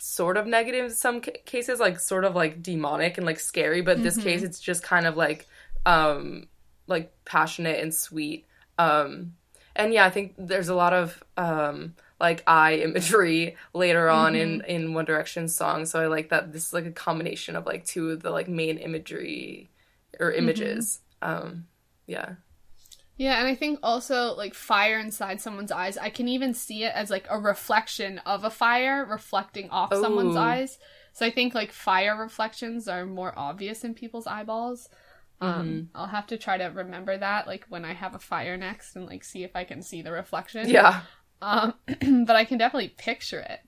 sort 0.00 0.36
of 0.36 0.46
negative 0.46 0.86
in 0.86 0.90
some 0.90 1.20
ca- 1.20 1.32
cases 1.44 1.80
like 1.80 1.98
sort 1.98 2.24
of 2.24 2.34
like 2.34 2.62
demonic 2.62 3.16
and 3.16 3.24
like 3.24 3.38
scary 3.40 3.80
but 3.80 3.96
in 3.96 4.02
this 4.02 4.16
case 4.18 4.42
it's 4.42 4.60
just 4.60 4.82
kind 4.82 5.06
of 5.06 5.16
like 5.16 5.46
um 5.86 6.46
like 6.88 7.14
passionate 7.24 7.80
and 7.80 7.94
sweet 7.94 8.44
um 8.78 9.32
and 9.76 9.94
yeah 9.94 10.04
i 10.04 10.10
think 10.10 10.34
there's 10.36 10.68
a 10.68 10.74
lot 10.74 10.92
of 10.92 11.22
um 11.36 11.94
like 12.20 12.42
eye 12.46 12.76
imagery 12.76 13.56
later 13.72 14.08
on 14.08 14.34
in 14.34 14.62
in 14.62 14.94
one 14.94 15.04
direction 15.04 15.48
song. 15.48 15.86
So 15.86 16.00
i 16.00 16.06
like 16.06 16.30
that 16.30 16.52
this 16.52 16.66
is 16.66 16.72
like 16.72 16.86
a 16.86 16.92
combination 16.92 17.56
of 17.56 17.66
like 17.66 17.84
two 17.84 18.10
of 18.10 18.22
the 18.22 18.30
like 18.30 18.48
main 18.48 18.78
imagery 18.78 19.70
or 20.20 20.32
images. 20.32 21.00
Um 21.22 21.66
yeah. 22.06 22.34
Yeah, 23.16 23.38
and 23.38 23.46
I 23.46 23.54
think 23.54 23.78
also 23.82 24.34
like 24.34 24.54
fire 24.54 24.98
inside 24.98 25.40
someone's 25.40 25.70
eyes, 25.70 25.96
I 25.96 26.10
can 26.10 26.26
even 26.26 26.52
see 26.52 26.82
it 26.82 26.92
as 26.94 27.10
like 27.10 27.26
a 27.30 27.38
reflection 27.38 28.18
of 28.26 28.42
a 28.44 28.50
fire 28.50 29.04
reflecting 29.08 29.70
off 29.70 29.94
someone's 29.94 30.34
eyes. 30.36 30.78
So 31.12 31.24
I 31.24 31.30
think 31.30 31.54
like 31.54 31.70
fire 31.70 32.16
reflections 32.16 32.88
are 32.88 33.06
more 33.06 33.32
obvious 33.36 33.84
in 33.84 33.94
people's 33.94 34.26
eyeballs. 34.26 34.88
Um, 35.40 35.90
I'll 35.94 36.06
have 36.06 36.26
to 36.28 36.38
try 36.38 36.58
to 36.58 36.64
remember 36.64 37.16
that 37.16 37.46
like 37.46 37.66
when 37.68 37.84
I 37.84 37.92
have 37.92 38.14
a 38.16 38.18
fire 38.18 38.56
next 38.56 38.96
and 38.96 39.06
like 39.06 39.22
see 39.22 39.44
if 39.44 39.54
I 39.54 39.62
can 39.64 39.82
see 39.82 40.02
the 40.02 40.10
reflection. 40.10 40.68
yeah 40.68 41.02
Um, 41.42 41.74
but 42.26 42.36
I 42.36 42.44
can 42.44 42.58
definitely 42.58 42.88
picture 42.96 43.40
it. 43.40 43.60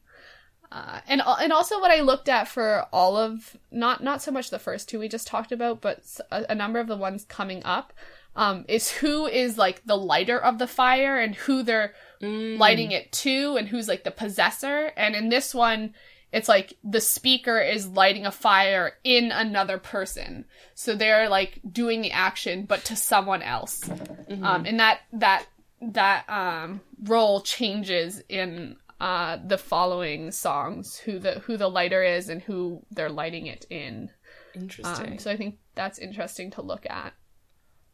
Uh, 0.72 1.00
and 1.06 1.22
and 1.24 1.52
also 1.52 1.80
what 1.80 1.90
I 1.92 2.00
looked 2.00 2.28
at 2.28 2.48
for 2.48 2.86
all 2.92 3.16
of 3.16 3.56
not 3.70 4.02
not 4.02 4.20
so 4.20 4.32
much 4.32 4.50
the 4.50 4.58
first 4.58 4.88
two 4.88 4.98
we 4.98 5.08
just 5.08 5.26
talked 5.28 5.52
about, 5.52 5.80
but 5.80 6.02
a 6.30 6.54
number 6.54 6.80
of 6.80 6.88
the 6.88 6.96
ones 6.96 7.24
coming 7.28 7.62
up, 7.64 7.92
um, 8.34 8.64
is 8.68 8.90
who 8.90 9.26
is 9.26 9.56
like 9.56 9.82
the 9.86 9.96
lighter 9.96 10.38
of 10.38 10.58
the 10.58 10.66
fire 10.66 11.18
and 11.18 11.34
who 11.34 11.62
they're 11.62 11.94
Mm. 12.22 12.58
lighting 12.58 12.92
it 12.92 13.12
to 13.12 13.56
and 13.58 13.68
who's 13.68 13.88
like 13.88 14.02
the 14.02 14.10
possessor. 14.10 14.90
And 14.96 15.14
in 15.14 15.28
this 15.28 15.54
one, 15.54 15.94
it's 16.32 16.48
like 16.48 16.72
the 16.82 17.00
speaker 17.00 17.60
is 17.60 17.86
lighting 17.86 18.24
a 18.24 18.32
fire 18.32 18.94
in 19.04 19.30
another 19.30 19.76
person, 19.78 20.46
so 20.74 20.94
they're 20.96 21.28
like 21.28 21.60
doing 21.70 22.00
the 22.00 22.10
action, 22.12 22.64
but 22.64 22.84
to 22.86 22.96
someone 22.96 23.42
else. 23.42 23.88
Um, 24.28 24.64
and 24.66 24.80
that 24.80 25.00
that 25.12 25.46
that 25.80 26.28
um, 26.28 26.80
role 27.04 27.40
changes 27.40 28.22
in 28.28 28.76
uh, 29.00 29.38
the 29.44 29.58
following 29.58 30.30
songs 30.30 30.96
who 30.96 31.18
the 31.18 31.40
who 31.40 31.56
the 31.56 31.68
lighter 31.68 32.02
is 32.02 32.28
and 32.28 32.40
who 32.42 32.82
they're 32.90 33.10
lighting 33.10 33.46
it 33.46 33.66
in. 33.68 34.10
interesting 34.54 35.12
Um, 35.12 35.18
so 35.18 35.30
I 35.30 35.36
think 35.36 35.58
that's 35.74 35.98
interesting 35.98 36.50
to 36.52 36.62
look 36.62 36.86
at. 36.88 37.12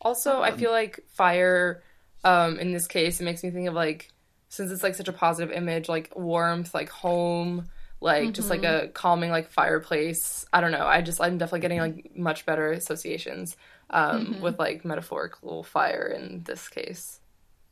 Also, 0.01 0.41
I 0.41 0.51
feel 0.51 0.73
like 0.73 1.01
fire, 1.13 1.83
um, 2.25 2.59
in 2.59 2.73
this 2.73 2.89
case, 2.89 3.21
it 3.21 3.25
makes 3.25 3.45
me 3.45 3.51
think 3.51 3.69
of 3.69 3.75
like, 3.75 4.11
since 4.49 4.73
it's 4.73 4.83
like 4.83 4.97
such 4.97 5.07
a 5.07 5.13
positive 5.13 5.55
image, 5.55 5.89
like 5.89 6.13
warmth, 6.17 6.75
like 6.75 6.89
home, 6.89 7.69
like 8.01 8.33
just 8.33 8.51
like 8.51 8.65
a 8.65 8.89
calming 8.89 9.31
like 9.31 9.51
fireplace. 9.51 10.45
I 10.53 10.61
don't 10.61 10.73
know. 10.73 10.87
I 10.87 11.03
just 11.03 11.21
I'm 11.21 11.39
definitely 11.39 11.61
getting 11.61 11.79
like 11.79 12.17
much 12.17 12.45
better 12.47 12.73
associations 12.73 13.57
um, 13.91 14.41
with 14.41 14.59
like 14.59 14.85
metaphorical 14.85 15.63
fire 15.63 16.13
in 16.17 16.43
this 16.43 16.69
case. 16.69 17.21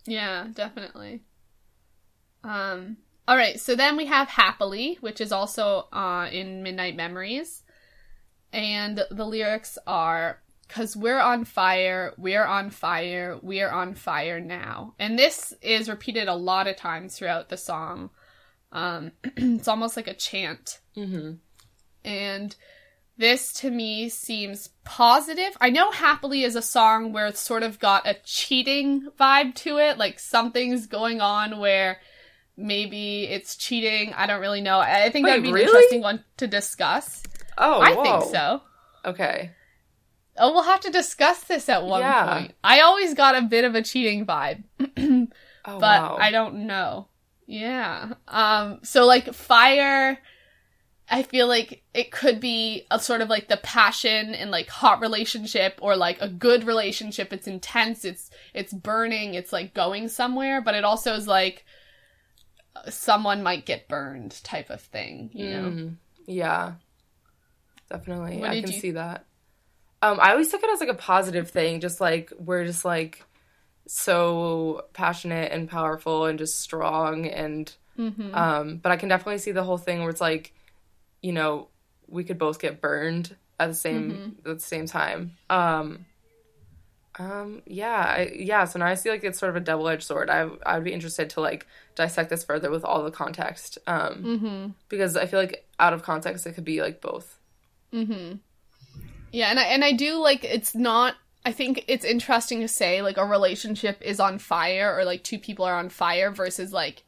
Yeah, 0.06 0.48
definitely. 0.54 1.22
Um 2.44 2.98
all 3.28 3.36
right, 3.36 3.60
so 3.60 3.76
then 3.76 3.96
we 3.96 4.07
have 4.07 4.28
Happily, 4.28 4.98
which 5.01 5.20
is 5.20 5.32
also 5.32 5.88
uh 5.92 6.28
in 6.32 6.62
Midnight 6.62 6.96
Memories. 6.96 7.62
And 8.53 9.05
the 9.11 9.24
lyrics 9.24 9.78
are 9.86 10.42
cuz 10.68 10.96
we're 10.96 11.20
on 11.20 11.44
fire, 11.44 12.14
we're 12.16 12.44
on 12.44 12.70
fire, 12.70 13.38
we're 13.42 13.70
on 13.70 13.94
fire 13.94 14.40
now. 14.40 14.94
And 14.98 15.18
this 15.18 15.53
is 15.62 15.88
repeated 15.88 16.28
a 16.28 16.34
lot 16.34 16.66
of 16.66 16.76
times 16.76 17.16
throughout 17.16 17.48
the 17.48 17.57
song. 17.57 18.11
Um 18.72 19.12
it's 19.36 19.68
almost 19.68 19.96
like 19.96 20.09
a 20.09 20.14
chant. 20.14 20.80
Mm-hmm. 20.96 21.34
And 22.05 22.57
this 23.20 23.52
to 23.52 23.70
me 23.70 24.08
seems 24.08 24.70
positive. 24.84 25.56
I 25.60 25.68
know 25.68 25.90
Happily 25.90 26.42
is 26.42 26.56
a 26.56 26.62
song 26.62 27.12
where 27.12 27.26
it's 27.26 27.38
sort 27.38 27.62
of 27.62 27.78
got 27.78 28.06
a 28.06 28.16
cheating 28.24 29.08
vibe 29.20 29.54
to 29.56 29.76
it, 29.78 29.98
like 29.98 30.18
something's 30.18 30.86
going 30.86 31.20
on 31.20 31.58
where 31.60 31.98
maybe 32.56 33.24
it's 33.24 33.56
cheating. 33.56 34.14
I 34.14 34.26
don't 34.26 34.40
really 34.40 34.62
know. 34.62 34.80
I 34.80 35.10
think 35.10 35.24
Wait, 35.26 35.30
that'd 35.32 35.42
be 35.44 35.50
an 35.50 35.58
interesting 35.58 36.00
one 36.00 36.24
to 36.38 36.46
discuss. 36.46 37.22
Oh, 37.58 37.80
I 37.80 37.92
whoa. 37.94 38.02
think 38.20 38.32
so. 38.32 38.62
Okay. 39.04 39.50
Oh, 40.38 40.52
we'll 40.52 40.62
have 40.62 40.80
to 40.80 40.90
discuss 40.90 41.40
this 41.44 41.68
at 41.68 41.84
one 41.84 42.00
Yeah. 42.00 42.32
point. 42.38 42.54
I 42.64 42.80
always 42.80 43.12
got 43.12 43.36
a 43.36 43.42
bit 43.42 43.64
of 43.64 43.74
a 43.74 43.82
cheating 43.82 44.24
vibe, 44.24 44.64
Oh, 45.66 45.78
but 45.78 46.02
wow. 46.02 46.16
I 46.18 46.30
don't 46.30 46.66
know. 46.66 47.08
Yeah. 47.46 48.14
Um 48.28 48.78
so 48.82 49.04
like 49.06 49.34
fire 49.34 50.18
I 51.12 51.24
feel 51.24 51.48
like 51.48 51.82
it 51.92 52.12
could 52.12 52.38
be 52.38 52.86
a 52.90 53.00
sort 53.00 53.20
of 53.20 53.28
like 53.28 53.48
the 53.48 53.56
passion 53.56 54.32
and 54.34 54.50
like 54.52 54.68
hot 54.68 55.00
relationship 55.00 55.78
or 55.82 55.96
like 55.96 56.18
a 56.20 56.28
good 56.28 56.64
relationship. 56.64 57.32
It's 57.32 57.48
intense, 57.48 58.04
it's 58.04 58.30
it's 58.54 58.72
burning, 58.72 59.34
it's 59.34 59.52
like 59.52 59.74
going 59.74 60.08
somewhere, 60.08 60.61
but 60.61 60.74
it 60.76 60.84
also 60.84 61.14
is 61.14 61.26
like 61.26 61.64
someone 62.88 63.42
might 63.42 63.66
get 63.66 63.88
burned 63.88 64.42
type 64.44 64.70
of 64.70 64.80
thing, 64.80 65.30
you 65.34 65.50
know. 65.50 65.68
Mm, 65.70 65.94
yeah. 66.26 66.74
Definitely. 67.90 68.38
What 68.38 68.50
I 68.50 68.61
can 68.61 68.70
you- 68.72 68.80
see 68.80 68.90
that. 68.92 69.24
Um, 70.02 70.18
I 70.20 70.30
always 70.30 70.50
took 70.50 70.62
it 70.62 70.70
as 70.70 70.80
like 70.80 70.88
a 70.88 70.94
positive 70.94 71.50
thing, 71.50 71.80
just 71.80 72.00
like 72.00 72.32
we're 72.38 72.64
just 72.64 72.84
like 72.84 73.24
so 73.86 74.84
passionate 74.92 75.52
and 75.52 75.68
powerful 75.68 76.26
and 76.26 76.38
just 76.38 76.61
strong 76.61 77.26
and 77.26 77.74
Mhm. 77.98 78.32
um 78.34 78.76
but 78.76 78.92
I 78.92 78.96
can 78.96 79.08
definitely 79.08 79.38
see 79.38 79.50
the 79.50 79.64
whole 79.64 79.76
thing 79.76 80.00
where 80.00 80.08
it's 80.11 80.20
like, 80.20 80.54
you 81.22 81.32
know, 81.32 81.68
we 82.08 82.24
could 82.24 82.38
both 82.38 82.58
get 82.60 82.80
burned 82.80 83.36
at 83.58 83.68
the 83.68 83.74
same 83.74 84.10
Mm-hmm. 84.10 84.50
at 84.50 84.58
the 84.58 84.64
same 84.64 84.86
time. 84.86 85.32
Um 85.48 86.06
um 87.18 87.60
yeah, 87.66 88.14
I, 88.18 88.32
yeah, 88.34 88.64
so 88.64 88.78
now 88.78 88.86
I 88.86 88.94
see 88.94 89.10
like 89.10 89.24
it's 89.24 89.38
sort 89.38 89.50
of 89.50 89.56
a 89.56 89.60
double-edged 89.60 90.02
sword. 90.04 90.30
I 90.30 90.48
I 90.64 90.76
would 90.76 90.84
be 90.84 90.92
interested 90.92 91.28
to 91.30 91.40
like 91.40 91.66
dissect 91.94 92.30
this 92.30 92.44
further 92.44 92.70
with 92.70 92.84
all 92.84 93.02
the 93.02 93.10
context. 93.10 93.78
Um 93.86 94.22
Mhm. 94.24 94.74
because 94.88 95.16
I 95.16 95.26
feel 95.26 95.40
like 95.40 95.66
out 95.78 95.92
of 95.92 96.02
context 96.02 96.46
it 96.46 96.52
could 96.54 96.64
be 96.64 96.80
like 96.80 97.00
both. 97.00 97.38
Mm-hmm. 97.92 98.36
Yeah, 99.32 99.50
and 99.50 99.58
I 99.58 99.64
and 99.64 99.84
I 99.84 99.92
do 99.92 100.14
like 100.16 100.44
it's 100.44 100.74
not 100.74 101.16
I 101.44 101.52
think 101.52 101.84
it's 101.88 102.04
interesting 102.04 102.60
to 102.60 102.68
say 102.68 103.02
like 103.02 103.16
a 103.16 103.24
relationship 103.26 104.00
is 104.02 104.20
on 104.20 104.38
fire 104.38 104.96
or 104.96 105.04
like 105.04 105.24
two 105.24 105.38
people 105.38 105.64
are 105.64 105.74
on 105.76 105.88
fire 105.88 106.30
versus 106.30 106.72
like 106.72 107.02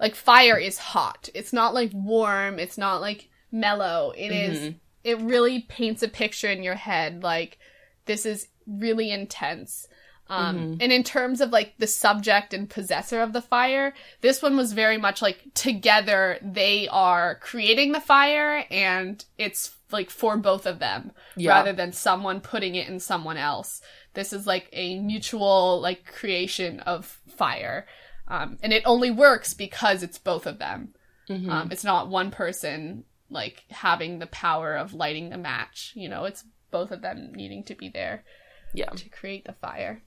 like 0.00 0.14
fire 0.14 0.56
is 0.58 0.78
hot. 0.78 1.28
It's 1.34 1.52
not 1.52 1.74
like 1.74 1.90
warm, 1.92 2.58
it's 2.58 2.78
not 2.78 3.00
like 3.00 3.28
mellow. 3.54 4.12
It 4.16 4.30
is 4.32 4.58
Mhm. 4.58 4.74
it 5.04 5.18
really 5.20 5.60
paints 5.60 6.02
a 6.02 6.08
picture 6.08 6.50
in 6.50 6.62
your 6.62 6.74
head 6.74 7.22
like 7.22 7.58
this 8.06 8.26
is 8.26 8.48
really 8.66 9.10
intense. 9.10 9.86
Um, 10.28 10.78
And 10.80 10.90
in 10.90 11.04
terms 11.04 11.42
of 11.42 11.50
like 11.50 11.74
the 11.78 11.86
subject 11.86 12.54
and 12.54 12.68
possessor 12.68 13.20
of 13.20 13.34
the 13.34 13.42
fire, 13.42 13.92
this 14.22 14.40
one 14.42 14.56
was 14.56 14.72
very 14.72 14.96
much 14.96 15.20
like 15.20 15.42
together 15.54 16.38
they 16.40 16.88
are 16.88 17.34
creating 17.36 17.92
the 17.92 18.00
fire 18.00 18.64
and 18.70 19.22
it's 19.36 19.76
like 19.90 20.08
for 20.10 20.38
both 20.38 20.64
of 20.66 20.78
them 20.78 21.12
Yeah. 21.36 21.50
rather 21.50 21.74
than 21.74 21.92
someone 21.92 22.40
putting 22.40 22.74
it 22.74 22.88
in 22.88 22.98
someone 23.00 23.36
else. 23.36 23.82
This 24.14 24.32
is 24.32 24.46
like 24.46 24.70
a 24.72 24.98
mutual 24.98 25.78
like 25.82 26.06
creation 26.06 26.80
of 26.80 27.20
fire. 27.36 27.86
Um, 28.26 28.58
and 28.62 28.72
it 28.72 28.82
only 28.86 29.10
works 29.10 29.52
because 29.52 30.02
it's 30.02 30.18
both 30.18 30.46
of 30.46 30.58
them. 30.58 30.94
Mhm. 31.28 31.50
Um, 31.50 31.68
it's 31.70 31.84
not 31.84 32.08
one 32.08 32.30
person 32.30 33.04
like 33.34 33.64
having 33.68 34.20
the 34.20 34.26
power 34.28 34.74
of 34.74 34.94
lighting 34.94 35.28
the 35.28 35.36
match. 35.36 35.92
You 35.94 36.08
know, 36.08 36.24
it's 36.24 36.44
both 36.70 36.90
of 36.90 37.02
them 37.02 37.32
needing 37.34 37.64
to 37.64 37.74
be 37.74 37.90
there 37.90 38.24
yeah. 38.72 38.90
to 38.90 39.08
create 39.10 39.44
the 39.44 39.52
fire. 39.52 40.02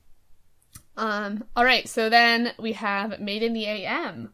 Um, 0.96 1.44
all 1.56 1.64
right, 1.64 1.88
so 1.88 2.10
then 2.10 2.54
we 2.58 2.74
have 2.74 3.20
Made 3.20 3.44
in 3.44 3.54
the 3.54 3.66
AM. 3.66 4.34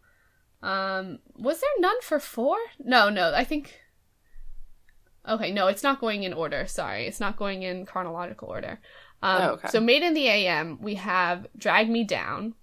Um, 0.61 1.19
was 1.35 1.59
there 1.59 1.69
none 1.79 2.01
for 2.01 2.19
four? 2.19 2.57
No, 2.79 3.09
no, 3.09 3.33
I 3.33 3.43
think. 3.43 3.79
Okay, 5.27 5.51
no, 5.51 5.67
it's 5.67 5.83
not 5.83 5.99
going 5.99 6.23
in 6.23 6.33
order. 6.33 6.65
Sorry, 6.65 7.05
it's 7.05 7.19
not 7.19 7.37
going 7.37 7.63
in 7.63 7.85
chronological 7.85 8.47
order. 8.47 8.79
Um, 9.21 9.41
Oh, 9.41 9.49
okay. 9.51 9.67
So, 9.69 9.79
Made 9.81 10.03
in 10.03 10.13
the 10.13 10.27
AM, 10.27 10.81
we 10.81 10.95
have 10.95 11.47
Drag 11.57 11.89
Me 11.89 12.03
Down, 12.03 12.55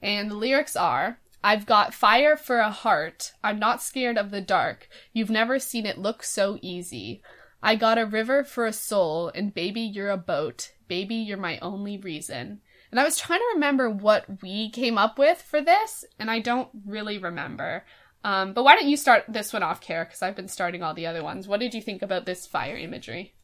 and 0.00 0.30
the 0.30 0.36
lyrics 0.36 0.76
are 0.76 1.18
I've 1.44 1.66
got 1.66 1.92
fire 1.92 2.38
for 2.38 2.60
a 2.60 2.70
heart. 2.70 3.32
I'm 3.44 3.58
not 3.58 3.82
scared 3.82 4.16
of 4.16 4.30
the 4.30 4.40
dark. 4.40 4.88
You've 5.12 5.28
never 5.28 5.58
seen 5.58 5.84
it 5.84 5.98
look 5.98 6.22
so 6.22 6.58
easy. 6.62 7.20
I 7.62 7.76
got 7.76 7.98
a 7.98 8.06
river 8.06 8.44
for 8.44 8.64
a 8.64 8.72
soul, 8.72 9.30
and 9.34 9.52
baby, 9.52 9.82
you're 9.82 10.08
a 10.08 10.16
boat. 10.16 10.72
Baby, 10.88 11.16
you're 11.16 11.36
my 11.36 11.58
only 11.58 11.98
reason. 11.98 12.62
And 12.90 12.98
I 12.98 13.04
was 13.04 13.18
trying 13.18 13.40
to 13.40 13.52
remember 13.52 13.90
what 13.90 14.24
we 14.42 14.70
came 14.70 14.96
up 14.96 15.18
with 15.18 15.42
for 15.42 15.60
this, 15.60 16.06
and 16.18 16.30
I 16.30 16.38
don't 16.38 16.70
really 16.86 17.18
remember. 17.18 17.84
Um, 18.24 18.54
but 18.54 18.64
why 18.64 18.74
don't 18.74 18.88
you 18.88 18.96
start 18.96 19.24
this 19.28 19.52
one 19.52 19.62
off, 19.62 19.82
Kara? 19.82 20.06
Because 20.06 20.22
I've 20.22 20.36
been 20.36 20.48
starting 20.48 20.82
all 20.82 20.94
the 20.94 21.06
other 21.06 21.22
ones. 21.22 21.46
What 21.46 21.60
did 21.60 21.74
you 21.74 21.82
think 21.82 22.00
about 22.00 22.24
this 22.24 22.46
fire 22.46 22.78
imagery? 22.78 23.34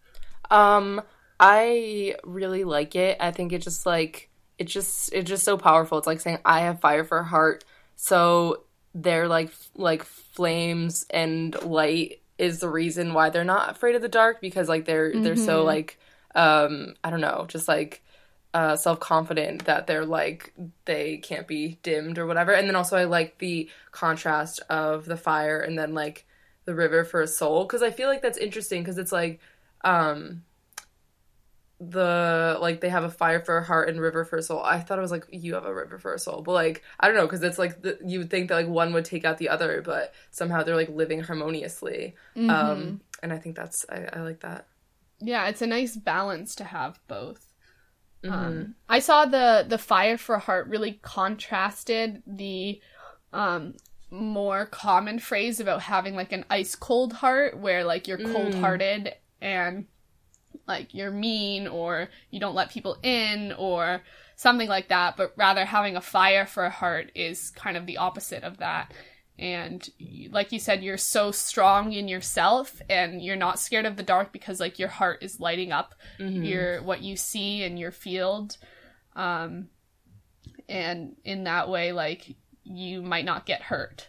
Um, 0.51 1.03
I 1.39 2.17
really 2.25 2.65
like 2.65 2.97
it. 2.97 3.19
I 3.21 3.31
think 3.31 3.53
it 3.53 3.61
just 3.61 3.85
like 3.85 4.31
it 4.59 4.69
just 4.69 5.13
it's 5.13 5.29
just 5.29 5.45
so 5.45 5.59
powerful. 5.59 5.99
It's 5.99 6.07
like 6.07 6.21
saying 6.21 6.39
I 6.47 6.61
have 6.61 6.81
fire 6.81 7.05
for 7.05 7.19
a 7.19 7.25
heart. 7.25 7.63
So 8.01 8.65
they're 8.95 9.29
like 9.29 9.53
like 9.75 10.05
flames 10.05 11.07
and 11.11 11.55
light 11.63 12.23
is 12.39 12.61
the 12.61 12.69
reason 12.69 13.13
why 13.15 13.31
they're 13.31 13.45
not 13.45 13.71
afraid 13.71 13.95
of 13.95 14.03
the 14.03 14.09
dark 14.09 14.41
because 14.41 14.69
like 14.69 14.85
they're 14.87 15.21
they're 15.21 15.37
so 15.37 15.63
Mhm. 15.63 15.67
like 15.67 15.99
um 16.35 16.95
I 17.05 17.11
don't 17.11 17.21
know, 17.21 17.45
just 17.49 17.69
like 17.69 18.03
uh 18.55 18.77
self-confident 18.77 19.67
that 19.67 19.87
they're 19.87 20.05
like 20.07 20.53
they 20.85 21.19
can't 21.19 21.47
be 21.47 21.79
dimmed 21.83 22.19
or 22.19 22.27
whatever. 22.27 22.53
And 22.53 22.67
then 22.69 22.77
also 22.77 22.97
I 22.97 23.05
like 23.05 23.39
the 23.39 23.71
contrast 23.93 24.61
of 24.71 25.05
the 25.05 25.17
fire 25.17 25.61
and 25.61 25.79
then 25.79 25.95
like 25.95 26.27
the 26.65 26.75
river 26.75 27.05
for 27.05 27.21
a 27.23 27.27
soul 27.29 27.65
because 27.65 27.83
I 27.83 27.91
feel 27.91 28.09
like 28.09 28.23
that's 28.23 28.39
interesting 28.39 28.83
because 28.83 28.99
it's 28.99 29.13
like 29.13 29.41
um 29.85 30.45
the 31.81 32.59
like 32.61 32.81
they 32.83 32.91
have 32.91 33.05
a 33.05 33.11
fire 33.11 33.41
for 33.41 33.57
a 33.57 33.65
heart 33.65 33.89
and 33.89 34.01
river 34.01 34.25
for 34.25 34.37
a 34.37 34.43
soul. 34.43 34.63
I 34.63 34.81
thought 34.81 34.99
it 34.99 35.03
was 35.03 35.11
like 35.11 35.27
you 35.31 35.55
have 35.55 35.65
a 35.65 35.75
river 35.75 35.99
for 35.99 36.13
a 36.13 36.19
soul, 36.19 36.43
but 36.43 36.53
like 36.53 36.83
I 36.99 37.07
don't 37.07 37.17
know 37.17 37.27
because 37.27 37.43
it's 37.43 37.59
like 37.59 37.81
the, 37.81 37.99
you 38.05 38.19
would 38.19 38.31
think 38.31 38.49
that 38.49 38.55
like 38.55 38.69
one 38.69 38.93
would 38.93 39.07
take 39.07 39.25
out 39.25 39.39
the 39.39 39.49
other, 39.49 39.81
but 39.83 40.13
somehow 40.31 40.63
they're 40.63 40.77
like 40.77 40.91
living 40.91 41.21
harmoniously. 41.21 42.17
Mm-hmm. 42.37 42.51
Um, 42.51 43.01
and 43.23 43.33
I 43.33 43.39
think 43.39 43.57
that's 43.57 43.87
I, 43.89 44.09
I 44.13 44.21
like 44.21 44.41
that. 44.41 44.67
Yeah, 45.21 45.49
it's 45.49 45.63
a 45.63 45.67
nice 45.67 45.97
balance 45.97 46.55
to 46.57 46.65
have 46.65 47.01
both. 47.09 47.47
Mm-hmm. 48.23 48.35
Um, 48.35 48.75
I 48.89 48.99
saw 48.99 49.25
the 49.25 49.65
the 49.67 49.79
fire 49.79 50.19
for 50.19 50.35
a 50.35 50.39
heart 50.41 50.69
really 50.69 51.01
contrasted 51.03 52.23
the 52.27 52.81
um 53.33 53.75
more 54.11 54.67
common 54.67 55.19
phrase 55.19 55.61
about 55.61 55.83
having 55.83 56.15
like 56.15 56.33
an 56.33 56.45
ice 56.51 56.75
cold 56.75 57.15
heart 57.15 57.57
where 57.59 57.85
like 57.85 58.07
you're 58.09 58.19
Mm. 58.19 58.33
cold 58.33 58.55
hearted 58.57 59.15
and 59.41 59.87
like 60.67 60.95
you're 60.95 61.11
mean 61.11 61.67
or 61.69 62.09
you 62.31 62.39
don't 62.41 62.55
let 62.55 62.71
people 62.71 62.97
in 63.03 63.53
or 63.59 64.03
something 64.37 64.69
like 64.69 64.89
that 64.89 65.17
but 65.17 65.33
rather 65.37 65.65
having 65.65 65.97
a 65.97 66.01
fire 66.01 66.47
for 66.47 66.65
a 66.65 66.71
heart 66.71 67.11
is 67.15 67.51
kind 67.51 67.77
of 67.77 67.87
the 67.87 67.97
opposite 67.99 68.43
of 68.43 68.59
that. 68.59 68.93
And 69.39 69.89
like 70.31 70.53
you 70.53 70.59
said 70.59 70.83
you're 70.85 70.97
so 70.99 71.31
strong 71.31 71.93
in 71.93 72.09
yourself 72.09 72.81
and 72.91 73.23
you're 73.23 73.37
not 73.37 73.59
scared 73.59 73.87
of 73.87 73.97
the 73.97 74.03
dark 74.03 74.33
because 74.33 74.61
like 74.61 74.79
your 74.79 74.89
heart 74.91 75.23
is 75.23 75.41
lighting 75.41 75.73
up 75.73 75.95
Mhm. 76.19 76.47
your 76.47 76.83
what 76.83 77.03
you 77.03 77.17
see 77.17 77.63
in 77.63 77.77
your 77.77 77.91
field. 77.93 78.57
Um 79.17 79.69
and 80.69 81.17
in 81.25 81.45
that 81.45 81.69
way 81.69 81.93
like 81.93 82.37
you 82.65 83.03
might 83.03 83.25
not 83.25 83.47
get 83.47 83.63
hurt. 83.63 84.09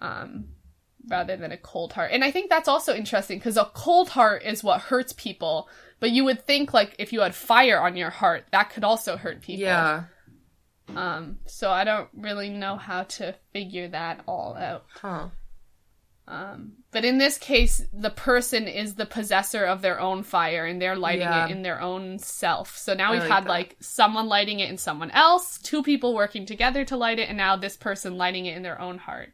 Um 0.00 0.46
rather 1.08 1.36
than 1.36 1.52
a 1.52 1.56
cold 1.56 1.92
heart 1.92 2.10
and 2.12 2.24
i 2.24 2.30
think 2.30 2.48
that's 2.48 2.68
also 2.68 2.94
interesting 2.94 3.38
because 3.38 3.56
a 3.56 3.70
cold 3.74 4.08
heart 4.10 4.42
is 4.44 4.64
what 4.64 4.80
hurts 4.80 5.12
people 5.12 5.68
but 6.00 6.10
you 6.10 6.24
would 6.24 6.44
think 6.46 6.72
like 6.74 6.94
if 6.98 7.12
you 7.12 7.20
had 7.20 7.34
fire 7.34 7.80
on 7.80 7.96
your 7.96 8.10
heart 8.10 8.44
that 8.52 8.70
could 8.70 8.84
also 8.84 9.16
hurt 9.16 9.40
people 9.42 9.62
Yeah. 9.64 10.04
um 10.96 11.38
so 11.46 11.70
i 11.70 11.84
don't 11.84 12.08
really 12.14 12.50
know 12.50 12.76
how 12.76 13.02
to 13.04 13.34
figure 13.52 13.88
that 13.88 14.20
all 14.26 14.54
out 14.56 14.84
Huh. 15.00 15.28
um, 16.26 16.72
but 16.90 17.04
in 17.04 17.18
this 17.18 17.36
case, 17.38 17.82
the 17.92 18.08
person 18.10 18.66
is 18.68 18.94
the 18.94 19.04
possessor 19.04 19.64
of 19.64 19.82
their 19.82 20.00
own 20.00 20.22
fire 20.22 20.64
and 20.64 20.80
they're 20.80 20.96
lighting 20.96 21.22
Yeah. 21.28 21.46
it 21.46 21.50
in 21.50 21.62
their 21.62 21.80
own 21.82 22.18
self. 22.18 22.78
So 22.78 22.94
now 22.94 23.08
I 23.08 23.12
we've 23.12 23.20
like 23.22 23.30
had 23.30 23.44
that. 23.44 23.48
like 23.50 23.76
someone 23.80 24.26
lighting 24.28 24.60
it 24.60 24.70
in 24.70 24.78
someone 24.78 25.10
else, 25.10 25.58
two 25.58 25.82
people 25.82 26.14
working 26.14 26.46
together 26.46 26.84
to 26.86 26.96
light 26.96 27.18
it, 27.18 27.28
and 27.28 27.36
now 27.36 27.56
this 27.56 27.76
person 27.76 28.16
lighting 28.16 28.46
it 28.46 28.56
in 28.56 28.62
their 28.62 28.80
own 28.80 28.96
heart, 28.98 29.32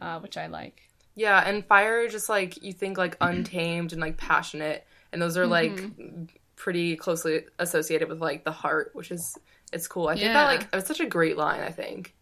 uh, 0.00 0.18
which 0.20 0.36
I 0.36 0.46
like. 0.46 0.82
Yeah, 1.14 1.42
and 1.46 1.64
fire 1.66 2.08
just 2.08 2.28
like 2.28 2.62
you 2.62 2.72
think 2.72 2.96
like 2.98 3.16
untamed 3.20 3.92
and 3.92 4.00
like 4.00 4.16
passionate, 4.16 4.86
and 5.12 5.20
those 5.20 5.36
are 5.36 5.46
like 5.46 5.72
Mm-hmm. 5.72 6.24
pretty 6.56 6.96
closely 6.96 7.44
associated 7.58 8.08
with 8.08 8.20
like 8.20 8.44
the 8.44 8.52
heart, 8.52 8.90
which 8.94 9.10
is 9.10 9.36
it's 9.72 9.86
cool. 9.88 10.08
I 10.08 10.14
think 10.14 10.32
that 10.32 10.42
Yeah. 10.42 10.44
like 10.58 10.68
it's 10.72 10.88
such 10.88 11.00
a 11.00 11.06
great 11.06 11.36
line. 11.36 11.60
I 11.60 11.70
think. 11.70 12.14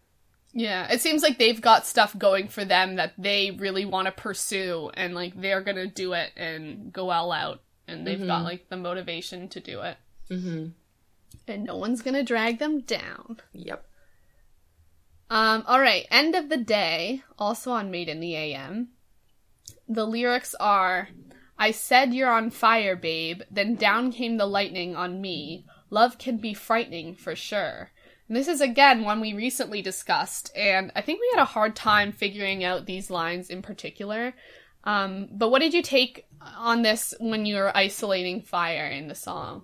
Yeah, 0.51 0.91
it 0.91 0.99
seems 1.01 1.21
like 1.21 1.37
they've 1.37 1.61
got 1.61 1.85
stuff 1.85 2.17
going 2.17 2.47
for 2.47 2.65
them 2.65 2.95
that 2.95 3.13
they 3.19 3.51
really 3.51 3.85
want 3.85 4.07
to 4.07 4.11
pursue, 4.11 4.89
and 4.95 5.13
like 5.13 5.39
they're 5.39 5.61
gonna 5.61 5.85
do 5.87 6.13
it 6.13 6.31
and 6.35 6.91
go 6.91 7.11
all 7.11 7.31
out, 7.31 7.61
and 7.87 8.05
they've 8.07 8.25
got 8.25 8.41
Mhm. 8.41 8.45
like 8.45 8.69
the 8.69 8.77
motivation 8.77 9.47
to 9.49 9.59
do 9.59 9.81
it, 9.81 9.97
Mm-hmm. 10.31 10.67
and 11.47 11.63
no 11.63 11.75
one's 11.77 12.01
gonna 12.01 12.23
drag 12.23 12.57
them 12.57 12.81
down. 12.81 13.39
Yep. 13.53 13.85
Um, 15.29 15.63
all 15.67 15.79
right, 15.79 16.07
end 16.09 16.35
of 16.35 16.49
the 16.49 16.57
day, 16.57 17.23
also 17.37 17.71
on 17.71 17.91
Made 17.91 18.09
in 18.09 18.19
the 18.19 18.35
AM. 18.35 18.89
The 19.87 20.05
lyrics 20.05 20.55
are 20.59 21.09
I 21.59 21.71
said 21.71 22.13
you're 22.13 22.31
on 22.31 22.51
fire, 22.51 22.95
babe, 22.95 23.41
then 23.51 23.75
down 23.75 24.13
came 24.13 24.37
the 24.37 24.45
lightning 24.45 24.95
on 24.95 25.19
me. 25.19 25.65
Love 25.89 26.17
can 26.17 26.37
be 26.37 26.53
frightening 26.53 27.15
for 27.15 27.35
sure. 27.35 27.91
And 28.29 28.37
this 28.37 28.47
is 28.47 28.61
again 28.61 29.03
one 29.03 29.19
we 29.19 29.33
recently 29.33 29.81
discussed, 29.81 30.51
and 30.55 30.91
I 30.95 31.01
think 31.01 31.19
we 31.19 31.29
had 31.33 31.41
a 31.41 31.45
hard 31.45 31.75
time 31.75 32.13
figuring 32.13 32.63
out 32.63 32.85
these 32.85 33.09
lines 33.09 33.49
in 33.49 33.61
particular. 33.61 34.33
Um, 34.85 35.27
but 35.31 35.49
what 35.49 35.59
did 35.59 35.73
you 35.73 35.81
take 35.81 36.27
on 36.41 36.81
this 36.83 37.13
when 37.19 37.45
you 37.45 37.55
were 37.55 37.75
isolating 37.75 38.41
fire 38.41 38.87
in 38.87 39.09
the 39.09 39.15
song? 39.15 39.63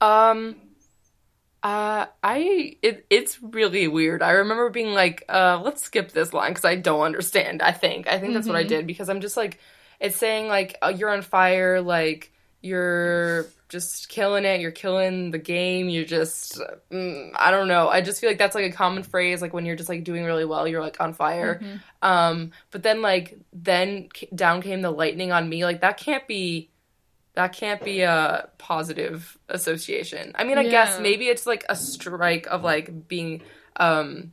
Um, 0.00 0.56
uh, 1.62 2.06
I 2.22 2.76
it 2.82 3.06
it's 3.10 3.42
really 3.42 3.88
weird. 3.88 4.22
I 4.22 4.30
remember 4.30 4.70
being 4.70 4.92
like, 4.94 5.24
uh, 5.28 5.60
let's 5.64 5.82
skip 5.82 6.12
this 6.12 6.32
line 6.32 6.50
because 6.52 6.64
I 6.64 6.76
don't 6.76 7.02
understand. 7.02 7.62
I 7.62 7.72
think 7.72 8.06
I 8.08 8.18
think 8.18 8.34
that's 8.34 8.46
what 8.46 8.56
I 8.56 8.64
Mhm. 8.64 8.68
did 8.68 8.86
because 8.86 9.08
I'm 9.08 9.20
just 9.20 9.36
like, 9.36 9.58
it's 10.00 10.16
saying 10.16 10.48
like 10.48 10.76
uh, 10.82 10.88
you're 10.96 11.10
on 11.10 11.22
fire, 11.22 11.80
like 11.80 12.32
you're 12.60 13.46
just 13.68 14.08
killing 14.08 14.44
it, 14.44 14.60
you're 14.60 14.70
killing 14.70 15.30
the 15.30 15.38
game, 15.38 15.88
you're 15.88 16.04
just 16.04 16.60
mm, 16.90 17.30
I 17.36 17.50
don't 17.50 17.68
know. 17.68 17.88
I 17.88 18.00
just 18.00 18.20
feel 18.20 18.30
like 18.30 18.38
that's 18.38 18.54
like 18.54 18.64
a 18.72 18.76
common 18.76 19.02
phrase, 19.02 19.42
like 19.42 19.52
when 19.52 19.66
you're 19.66 19.76
just 19.76 19.88
like 19.88 20.04
doing 20.04 20.24
really 20.24 20.44
well, 20.44 20.66
you're 20.68 20.80
like 20.80 21.00
on 21.00 21.12
fire. 21.12 21.60
Mhm. 21.62 21.80
Um, 22.02 22.52
but 22.70 22.82
then 22.82 23.02
like 23.02 23.36
then 23.52 24.08
c- 24.16 24.28
down 24.34 24.62
came 24.62 24.80
the 24.82 24.90
lightning 24.90 25.32
on 25.32 25.48
me. 25.48 25.64
Like 25.64 25.80
that 25.80 25.98
can't 25.98 26.26
be 26.28 26.70
that 27.38 27.52
can't 27.52 27.84
be 27.84 28.00
a 28.00 28.48
positive 28.58 29.38
association. 29.48 30.32
I 30.34 30.42
mean, 30.42 30.58
I 30.58 30.64
guess 30.68 30.98
maybe 30.98 31.28
it's 31.28 31.46
like 31.46 31.64
a 31.68 31.76
strike 31.76 32.48
of 32.48 32.64
like 32.64 33.06
being 33.06 33.42
um 33.76 34.32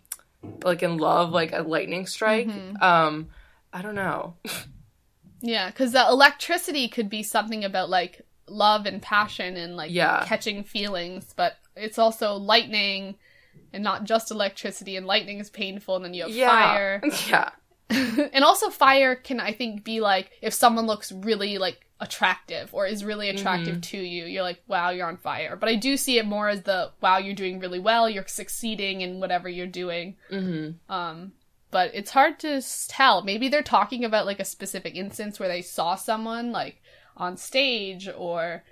like 0.64 0.82
in 0.82 0.98
love, 0.98 1.30
like 1.30 1.54
a 1.54 1.62
lightning 1.62 2.08
strike. 2.08 2.48
Mhm. 2.48 2.82
Um, 2.82 3.30
I 3.72 3.84
don't 3.84 3.94
know. 3.94 4.38
Yeah, 5.40 5.70
because 5.70 5.92
the 5.92 6.04
electricity 6.08 6.88
could 6.88 7.08
be 7.08 7.22
something 7.22 7.64
about 7.64 7.92
like 7.92 8.24
love 8.48 8.88
and 8.88 9.00
passion 9.00 9.56
and 9.56 9.76
like 9.78 9.92
Yeah. 9.92 10.26
catching 10.26 10.64
feelings, 10.64 11.32
but 11.36 11.58
it's 11.76 12.00
also 12.00 12.34
lightning 12.34 13.18
and 13.72 13.84
not 13.84 14.06
just 14.06 14.32
electricity. 14.32 14.96
And 14.98 15.06
lightning 15.06 15.40
is 15.40 15.52
painful, 15.52 15.96
and 15.96 16.06
then 16.06 16.16
you 16.16 16.24
have 16.24 16.32
yeah. 16.32 16.48
fire. 16.50 17.04
Yeah. 17.30 17.50
and 18.34 18.44
also, 18.44 18.72
fire 18.72 19.16
can 19.16 19.40
I 19.40 19.52
think 19.52 19.84
be 19.84 20.00
like 20.02 20.32
if 20.42 20.56
someone 20.56 20.88
looks 20.88 21.12
really 21.12 21.60
like 21.60 21.85
attractive 22.00 22.74
or 22.74 22.86
is 22.86 23.04
really 23.06 23.30
attractive 23.30 23.76
to 23.82 23.98
you, 23.98 24.26
you're 24.26 24.44
like, 24.44 24.62
wow, 24.68 24.90
you're 24.90 25.08
on 25.08 25.18
fire. 25.18 25.56
But 25.56 25.70
I 25.70 25.76
do 25.76 25.96
see 25.98 26.18
it 26.18 26.26
more 26.26 26.50
as 26.50 26.64
the 26.64 26.92
wow, 27.02 27.18
you're 27.18 27.34
doing 27.36 27.60
really 27.60 27.80
well, 27.80 28.10
you're 28.10 28.28
succeeding 28.28 29.02
in 29.02 29.20
whatever 29.20 29.48
you're 29.48 29.68
doing. 29.68 30.16
hmm 30.30 30.72
Um, 30.90 31.34
but 31.72 31.92
it's 31.94 32.12
hard 32.12 32.40
to 32.40 32.62
tell. 32.88 33.22
Maybe 33.22 33.50
they're 33.50 33.62
talking 33.64 34.04
about 34.06 34.26
like 34.26 34.40
a 34.40 34.46
specific 34.46 34.96
instance 34.96 35.40
where 35.40 35.50
they 35.50 35.62
saw 35.62 35.96
someone 35.96 36.52
like 36.52 36.82
on 37.18 37.38
stage 37.38 38.10
or, 38.16 38.64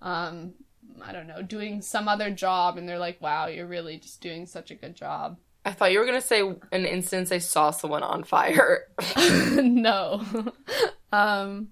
um, 0.00 0.54
I 1.00 1.12
don't 1.12 1.26
know, 1.26 1.42
doing 1.42 1.82
some 1.82 2.06
other 2.08 2.30
job, 2.30 2.76
and 2.76 2.88
they're 2.88 2.98
like, 2.98 3.20
"Wow, 3.20 3.46
you're 3.46 3.66
really 3.66 3.96
just 3.98 4.20
doing 4.20 4.46
such 4.46 4.70
a 4.70 4.74
good 4.74 4.94
job." 4.94 5.38
I 5.64 5.72
thought 5.72 5.92
you 5.92 6.00
were 6.00 6.04
gonna 6.06 6.20
say 6.20 6.40
an 6.72 6.84
instance 6.84 7.30
I 7.32 7.38
saw 7.38 7.70
someone 7.70 8.02
on 8.02 8.24
fire. 8.24 8.88
no, 9.56 10.22
um, 11.12 11.68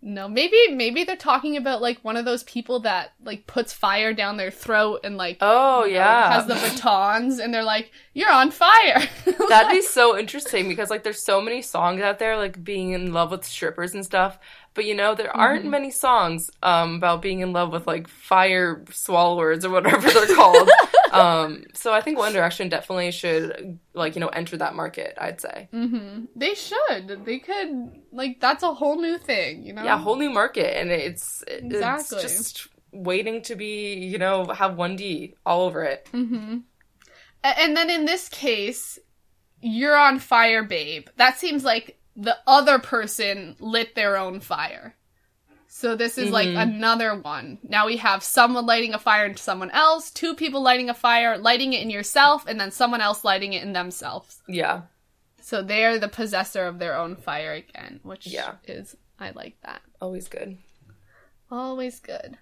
no. 0.00 0.28
Maybe 0.28 0.56
maybe 0.70 1.04
they're 1.04 1.16
talking 1.16 1.56
about 1.56 1.82
like 1.82 1.98
one 2.04 2.16
of 2.16 2.24
those 2.24 2.42
people 2.44 2.80
that 2.80 3.12
like 3.24 3.46
puts 3.46 3.72
fire 3.72 4.12
down 4.12 4.36
their 4.36 4.50
throat 4.50 5.00
and 5.04 5.16
like 5.16 5.38
oh 5.40 5.84
you 5.84 5.94
know, 5.94 5.98
yeah. 6.00 6.32
has 6.32 6.46
the 6.46 6.54
batons, 6.54 7.38
and 7.40 7.52
they're 7.52 7.64
like, 7.64 7.90
"You're 8.14 8.30
on 8.32 8.50
fire." 8.50 9.02
That'd 9.48 9.70
be 9.70 9.82
so 9.82 10.16
interesting 10.18 10.68
because 10.68 10.90
like 10.90 11.02
there's 11.02 11.24
so 11.24 11.40
many 11.40 11.62
songs 11.62 12.00
out 12.00 12.18
there 12.18 12.36
like 12.36 12.62
being 12.62 12.92
in 12.92 13.12
love 13.12 13.30
with 13.30 13.44
strippers 13.44 13.94
and 13.94 14.04
stuff. 14.04 14.38
But 14.74 14.84
you 14.84 14.94
know, 14.94 15.14
there 15.16 15.34
aren't 15.36 15.64
Mhm. 15.64 15.70
many 15.70 15.90
songs 15.90 16.50
um 16.62 16.96
about 16.96 17.20
being 17.22 17.40
in 17.40 17.52
love 17.52 17.72
with 17.72 17.86
like 17.86 18.06
fire 18.08 18.84
swallowers 18.90 19.64
or 19.64 19.70
whatever 19.70 20.08
they're 20.10 20.34
called. 20.34 20.68
um 21.12 21.64
so 21.74 21.92
I 21.92 22.00
think 22.00 22.18
One 22.18 22.32
Direction 22.32 22.68
definitely 22.68 23.10
should 23.10 23.78
like, 23.94 24.14
you 24.14 24.20
know, 24.20 24.28
enter 24.28 24.56
that 24.56 24.74
market, 24.74 25.14
I'd 25.20 25.40
say. 25.40 25.68
hmm 25.72 26.24
They 26.36 26.54
should. 26.54 27.24
They 27.24 27.38
could. 27.38 27.90
Like 28.12 28.40
that's 28.40 28.62
a 28.62 28.74
whole 28.74 29.00
new 29.00 29.18
thing, 29.18 29.62
you 29.64 29.72
know. 29.72 29.84
Yeah, 29.84 29.98
whole 29.98 30.16
new 30.16 30.30
market 30.30 30.76
and 30.78 30.90
it's 30.90 31.42
Exactly. 31.46 32.18
it's 32.18 32.22
just 32.22 32.68
waiting 32.92 33.42
to 33.42 33.54
be, 33.56 33.94
you 33.94 34.18
know, 34.18 34.46
have 34.46 34.72
1D 34.76 35.34
all 35.44 35.62
over 35.66 35.84
it. 35.84 36.08
hmm 36.12 36.58
And 37.44 37.76
then 37.76 37.90
in 37.90 38.04
this 38.04 38.28
case, 38.28 38.98
you're 39.60 39.96
on 39.96 40.18
fire, 40.18 40.62
babe. 40.62 41.08
That 41.16 41.38
seems 41.38 41.64
like 41.64 41.98
the 42.16 42.36
other 42.46 42.78
person 42.78 43.56
lit 43.60 43.94
their 43.94 44.16
own 44.16 44.40
fire. 44.40 44.94
So 45.78 45.94
this 45.94 46.18
is 46.18 46.32
like 46.32 46.48
Mhm. 46.48 46.60
another 46.60 47.14
one. 47.14 47.58
Now 47.62 47.86
we 47.86 47.98
have 47.98 48.24
someone 48.24 48.66
lighting 48.66 48.94
a 48.94 48.98
fire 48.98 49.26
into 49.26 49.40
someone 49.40 49.70
else, 49.70 50.10
two 50.10 50.34
people 50.34 50.60
lighting 50.60 50.90
a 50.90 50.94
fire, 50.94 51.38
lighting 51.38 51.72
it 51.72 51.80
in 51.82 51.88
yourself, 51.88 52.44
and 52.48 52.60
then 52.60 52.72
someone 52.72 53.00
else 53.00 53.22
lighting 53.22 53.52
it 53.52 53.62
in 53.62 53.74
themselves. 53.74 54.42
Yeah. 54.48 54.82
So 55.40 55.62
they're 55.62 56.00
the 56.00 56.08
possessor 56.08 56.66
of 56.66 56.80
their 56.80 56.96
own 56.96 57.14
fire 57.14 57.52
again, 57.52 58.00
which 58.02 58.26
Yeah. 58.26 58.56
is 58.66 58.96
I 59.20 59.30
like 59.30 59.60
that. 59.62 59.82
Always 60.00 60.26
good. 60.26 60.58
Always 61.48 62.00
good. 62.00 62.38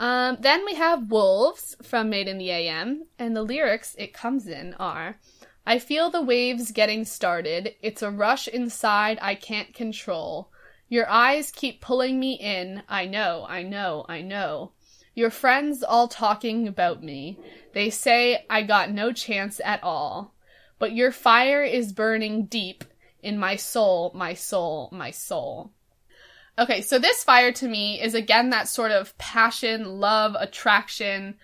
Um, 0.00 0.38
then 0.40 0.64
we 0.64 0.74
have 0.74 1.12
Wolves 1.12 1.76
from 1.84 2.10
Made 2.10 2.26
in 2.26 2.38
the 2.38 2.50
AM, 2.50 3.06
and 3.20 3.36
the 3.36 3.42
lyrics 3.44 3.94
it 4.00 4.12
comes 4.12 4.48
in 4.48 4.74
are 4.80 5.20
I 5.64 5.78
feel 5.78 6.10
the 6.10 6.22
waves 6.22 6.72
getting 6.72 7.04
started. 7.04 7.76
It's 7.82 8.02
a 8.02 8.10
rush 8.10 8.48
inside 8.48 9.20
I 9.22 9.36
can't 9.36 9.72
control. 9.74 10.50
Your 10.88 11.08
eyes 11.08 11.50
keep 11.50 11.80
pulling 11.80 12.18
me 12.18 12.34
in. 12.34 12.82
I 12.88 13.06
know, 13.06 13.46
I 13.48 13.62
know, 13.62 14.06
I 14.08 14.22
know. 14.22 14.72
Your 15.14 15.30
friends 15.30 15.82
all 15.82 16.08
talking 16.08 16.66
about 16.66 17.02
me. 17.02 17.38
They 17.74 17.90
say 17.90 18.44
I 18.48 18.62
got 18.62 18.90
no 18.90 19.12
chance 19.12 19.60
at 19.64 19.82
all. 19.82 20.34
But 20.78 20.92
your 20.92 21.12
fire 21.12 21.62
is 21.62 21.92
burning 21.92 22.46
deep 22.46 22.84
in 23.22 23.38
my 23.38 23.56
soul, 23.56 24.12
my 24.14 24.34
soul, 24.34 24.88
my 24.92 25.10
soul. 25.10 25.72
Okay, 26.58 26.80
so 26.82 26.98
this 26.98 27.22
fire 27.22 27.52
to 27.52 27.68
me 27.68 28.00
is 28.00 28.14
again 28.14 28.50
that 28.50 28.68
sort 28.68 28.90
of 28.90 29.16
passion, 29.18 30.00
love, 30.00 30.36
attraction. 30.38 31.36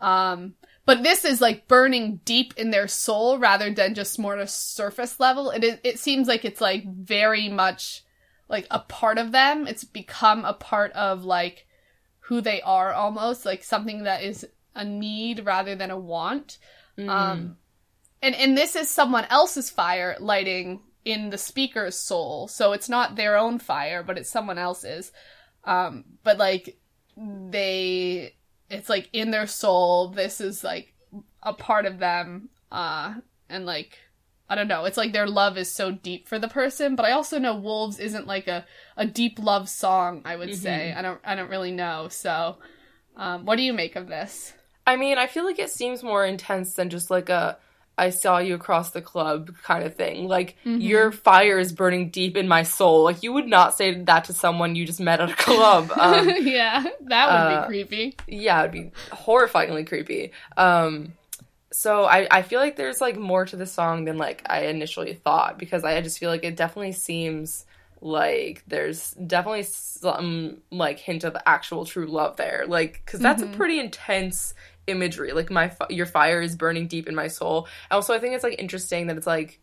Um, 0.00 0.54
but 0.86 1.02
this 1.02 1.24
is 1.24 1.40
like 1.40 1.68
burning 1.68 2.20
deep 2.24 2.54
in 2.56 2.70
their 2.70 2.88
soul 2.88 3.38
rather 3.38 3.72
than 3.72 3.94
just 3.94 4.18
more 4.18 4.36
a 4.36 4.46
surface 4.46 5.20
level. 5.20 5.50
It 5.50 5.64
is, 5.64 5.78
it 5.84 5.98
seems 5.98 6.28
like 6.28 6.44
it's 6.44 6.60
like 6.60 6.84
very 6.86 7.48
much 7.48 8.04
like 8.50 8.66
a 8.70 8.80
part 8.80 9.16
of 9.16 9.32
them. 9.32 9.66
It's 9.66 9.84
become 9.84 10.44
a 10.44 10.52
part 10.52 10.92
of 10.92 11.24
like 11.24 11.66
who 12.18 12.40
they 12.40 12.60
are 12.62 12.92
almost, 12.92 13.46
like 13.46 13.64
something 13.64 14.02
that 14.02 14.22
is 14.22 14.46
a 14.74 14.84
need 14.84 15.46
rather 15.46 15.74
than 15.74 15.90
a 15.90 15.98
want. 15.98 16.58
Mm. 16.98 17.08
Um, 17.08 17.56
and 18.20 18.34
and 18.34 18.58
this 18.58 18.76
is 18.76 18.90
someone 18.90 19.24
else's 19.30 19.70
fire 19.70 20.16
lighting 20.20 20.82
in 21.04 21.30
the 21.30 21.38
speaker's 21.38 21.98
soul, 21.98 22.48
so 22.48 22.72
it's 22.72 22.88
not 22.88 23.16
their 23.16 23.38
own 23.38 23.58
fire, 23.58 24.02
but 24.02 24.18
it's 24.18 24.30
someone 24.30 24.58
else's. 24.58 25.12
Um, 25.64 26.04
but 26.22 26.36
like 26.38 26.78
they, 27.16 28.34
it's 28.68 28.88
like 28.88 29.08
in 29.12 29.30
their 29.30 29.46
soul. 29.46 30.08
This 30.08 30.40
is 30.40 30.62
like 30.62 30.92
a 31.42 31.54
part 31.54 31.86
of 31.86 31.98
them, 31.98 32.50
uh, 32.70 33.14
and 33.48 33.64
like 33.64 33.98
I 34.50 34.56
don't 34.56 34.68
know. 34.68 34.84
It's 34.84 34.96
like 34.96 35.12
their 35.12 35.28
love 35.28 35.56
is 35.56 35.72
so 35.72 35.92
deep 35.92 36.26
for 36.28 36.38
the 36.38 36.48
person, 36.48 36.96
but 36.96 37.06
I 37.06 37.12
also 37.12 37.38
know 37.38 37.54
Wolves 37.54 37.98
isn't 38.00 38.26
like 38.26 38.48
a 38.48 38.66
a 38.96 39.06
deep 39.06 39.38
love 39.38 39.68
song. 39.68 40.22
I 40.24 40.34
would 40.36 40.54
say 40.56 40.92
I 40.92 41.00
don't 41.02 41.20
I 41.24 41.36
don't 41.36 41.48
really 41.48 41.70
know. 41.70 42.08
So, 42.10 42.56
um, 43.16 43.44
what 43.46 43.56
do 43.56 43.62
you 43.62 43.72
make 43.72 43.94
of 43.96 44.08
this? 44.08 44.52
I 44.86 44.96
mean, 44.96 45.18
I 45.18 45.28
feel 45.28 45.44
like 45.44 45.60
it 45.60 45.70
seems 45.70 46.02
more 46.02 46.26
intense 46.26 46.74
than 46.74 46.90
just 46.90 47.10
like 47.10 47.28
a 47.28 47.58
I 47.98 48.10
saw 48.10 48.38
you 48.38 48.54
across 48.54 48.92
the 48.92 49.02
club 49.02 49.50
kind 49.62 49.84
of 49.84 49.94
thing. 49.94 50.26
Like 50.26 50.56
Mhm. 50.64 50.80
your 50.82 51.12
fire 51.12 51.58
is 51.58 51.70
burning 51.72 52.08
deep 52.08 52.34
in 52.36 52.48
my 52.48 52.62
soul. 52.62 53.04
Like 53.04 53.22
you 53.22 53.32
would 53.34 53.46
not 53.46 53.76
say 53.76 54.02
that 54.04 54.24
to 54.24 54.32
someone 54.32 54.74
you 54.74 54.86
just 54.86 55.00
met 55.00 55.20
at 55.20 55.30
a 55.30 55.34
club. 55.34 55.92
Um, 55.96 56.28
yeah, 56.40 56.82
that 57.02 57.26
would 57.26 57.54
uh, 57.54 57.60
be 57.60 57.66
creepy. 57.66 58.16
yeah, 58.26 58.60
it'd 58.60 58.72
be 58.72 58.90
horrifyingly 59.12 59.86
creepy. 59.86 60.32
Um, 60.56 61.12
so 61.72 62.04
I, 62.04 62.26
I 62.30 62.42
feel 62.42 62.60
like 62.60 62.76
there's 62.76 63.00
like 63.00 63.16
more 63.18 63.44
to 63.46 63.56
the 63.56 63.66
song 63.66 64.04
than 64.04 64.18
like 64.18 64.42
I 64.50 64.66
initially 64.66 65.14
thought 65.14 65.58
because 65.58 65.84
I 65.84 66.00
just 66.00 66.18
feel 66.18 66.30
like 66.30 66.44
it 66.44 66.56
definitely 66.56 66.92
seems 66.92 67.64
like 68.02 68.64
there's 68.66 69.12
definitely 69.12 69.62
some 69.62 70.62
like 70.70 70.98
hint 70.98 71.22
of 71.22 71.36
actual 71.46 71.84
true 71.84 72.06
love 72.06 72.36
there 72.36 72.64
like 72.66 73.02
because 73.04 73.20
that's 73.20 73.42
Mhm. 73.42 73.46
a 73.54 73.56
pretty 73.56 73.78
intense 73.78 74.54
imagery 74.86 75.32
like 75.32 75.50
my 75.50 75.70
your 75.90 76.06
fire 76.06 76.40
is 76.40 76.56
burning 76.56 76.86
deep 76.86 77.06
in 77.08 77.14
my 77.14 77.28
soul 77.28 77.68
also 77.90 78.14
i 78.14 78.18
think 78.18 78.34
it's 78.34 78.42
like 78.42 78.58
interesting 78.58 79.06
that 79.06 79.18
it's 79.18 79.26
like 79.26 79.60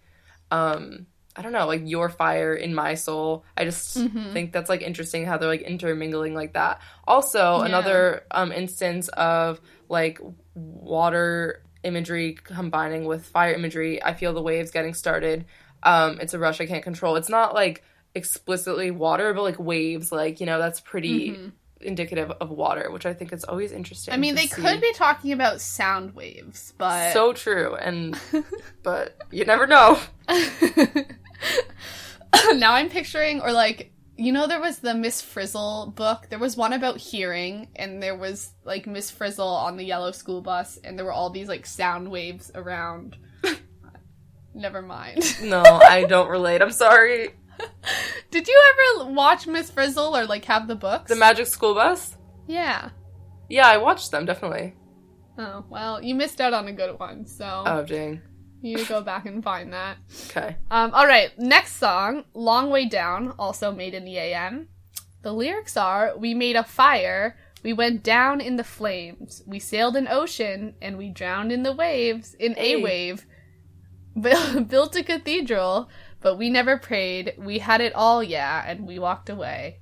um 0.52 1.08
i 1.36 1.42
don't 1.42 1.52
know 1.52 1.66
like 1.68 1.82
your 1.86 2.10
fire 2.10 2.54
in 2.54 2.74
my 2.76 2.94
soul 2.94 3.44
i 3.58 3.66
just 3.66 3.98
Mhm. 3.98 4.32
think 4.32 4.54
that's 4.54 4.70
like 4.70 4.84
interesting 4.84 5.26
how 5.26 5.38
they're 5.38 5.50
like 5.50 5.64
intermingling 5.64 6.36
like 6.36 6.54
that 6.54 6.80
also 7.08 7.62
Yeah. 7.62 7.66
another 7.66 8.24
um 8.32 8.52
instance 8.52 9.08
of 9.10 9.60
like 9.90 10.20
water 10.54 11.64
imagery 11.88 12.34
combining 12.44 13.06
with 13.06 13.26
fire 13.26 13.54
imagery. 13.54 14.04
I 14.04 14.14
feel 14.14 14.34
the 14.34 14.42
waves 14.42 14.70
getting 14.72 14.94
started. 14.94 15.46
Um, 15.84 16.20
it's 16.20 16.34
a 16.34 16.40
rush 16.40 16.60
I 16.62 16.66
can't 16.68 16.84
control. 16.84 17.16
It's 17.16 17.30
not 17.30 17.54
like 17.54 17.84
explicitly 18.14 18.92
water, 18.92 19.34
but 19.34 19.42
like 19.44 19.60
waves. 19.60 20.12
Like 20.12 20.40
you 20.40 20.46
know, 20.46 20.60
that's 20.60 20.80
pretty 20.82 21.32
Mm-hmm. 21.32 21.50
indicative 21.82 22.32
of 22.32 22.50
water, 22.50 22.90
which 22.92 23.06
I 23.06 23.14
think 23.14 23.32
is 23.32 23.44
always 23.44 23.72
interesting. 23.72 24.14
I 24.14 24.18
mean, 24.18 24.34
they 24.36 24.48
see. 24.48 24.62
could 24.62 24.82
be 24.82 24.92
talking 24.94 25.32
about 25.32 25.62
sound 25.62 26.16
waves, 26.16 26.74
but 26.78 27.14
so 27.14 27.34
true, 27.34 27.76
and 27.76 28.20
but 28.84 29.16
you 29.32 29.46
never 29.46 29.68
know. 29.68 30.00
now 32.56 32.74
I'm 32.74 32.90
picturing, 32.90 33.42
or 33.42 33.52
like, 33.52 33.92
you 34.18 34.32
know, 34.32 34.48
there 34.48 34.60
was 34.60 34.80
the 34.80 34.94
Miss 34.96 35.22
Frizzle 35.22 35.94
book. 35.96 36.28
There 36.30 36.40
was 36.40 36.58
one 36.58 36.74
about 36.74 36.98
hearing, 36.98 37.68
and 37.76 38.02
there 38.02 38.16
was 38.18 38.52
like 38.64 38.88
Miss 38.88 39.12
Frizzle 39.12 39.48
on 39.48 39.78
the 39.78 39.86
yellow 39.86 40.12
school 40.12 40.42
bus, 40.42 40.78
and 40.84 40.98
there 40.98 41.06
were 41.06 41.12
all 41.14 41.30
these 41.30 41.48
like 41.48 41.66
sound 41.66 42.10
waves 42.10 42.52
around. 42.56 43.18
Never 44.54 44.82
mind. 44.82 45.24
No, 45.44 45.62
I 45.64 46.04
don't 46.06 46.30
relate. 46.30 46.62
I'm 46.62 46.72
sorry. 46.72 47.30
Did 48.32 48.48
you 48.48 48.62
ever 49.00 49.12
watch 49.12 49.46
Miss 49.48 49.70
Frizzle 49.70 50.16
or 50.18 50.26
like 50.26 50.46
have 50.46 50.68
the 50.68 50.76
books? 50.76 51.10
The 51.10 51.16
Magic 51.16 51.48
School 51.48 51.74
Bus. 51.74 52.16
yeah. 52.48 52.90
Yeah, 53.50 53.66
I 53.68 53.78
watched 53.78 54.12
them 54.12 54.26
definitely. 54.26 54.76
Oh 55.38 55.64
well, 55.70 56.04
you 56.04 56.16
missed 56.16 56.42
out 56.42 56.54
on 56.54 56.68
a 56.68 56.74
good 56.74 57.00
one, 57.00 57.26
so 57.26 57.64
Oh 57.66 57.84
dang. 57.86 58.22
You 58.68 58.86
go 58.86 59.02
back 59.02 59.26
and 59.26 59.44
find 59.44 59.74
that. 59.74 59.98
Okay. 60.30 60.56
Um, 60.70 60.94
all 60.94 61.08
right, 61.08 61.38
next 61.40 61.78
song, 61.78 62.26
"Long 62.34 62.70
Way 62.70 62.86
Down," 62.86 63.34
also 63.40 63.72
made 63.72 63.94
in 63.94 64.06
the 64.06 64.18
AM. 64.18 64.68
The 65.24 65.34
lyrics 65.34 65.76
are: 65.78 66.16
"We 66.18 66.34
made 66.34 66.56
a 66.56 66.64
fire, 66.64 67.38
we 67.64 67.74
went 67.74 68.04
down 68.04 68.40
in 68.42 68.56
the 68.56 68.64
flames, 68.64 69.44
we 69.46 69.60
sailed 69.60 69.96
an 69.96 70.08
ocean, 70.08 70.76
and 70.82 70.98
we 70.98 71.10
drowned 71.10 71.52
in 71.52 71.64
the 71.64 71.74
waves. 71.74 72.34
In 72.36 72.54
Hey. 72.54 72.76
a 72.76 72.82
wave, 72.82 73.26
built 74.20 74.96
a 74.96 75.04
cathedral, 75.04 75.90
but 76.22 76.38
we 76.38 76.50
never 76.50 76.78
prayed. 76.78 77.34
We 77.38 77.60
had 77.60 77.82
it 77.82 77.94
all, 77.94 78.24
yeah, 78.24 78.64
and 78.68 78.88
we 78.88 79.00
walked 79.00 79.30
away." 79.30 79.80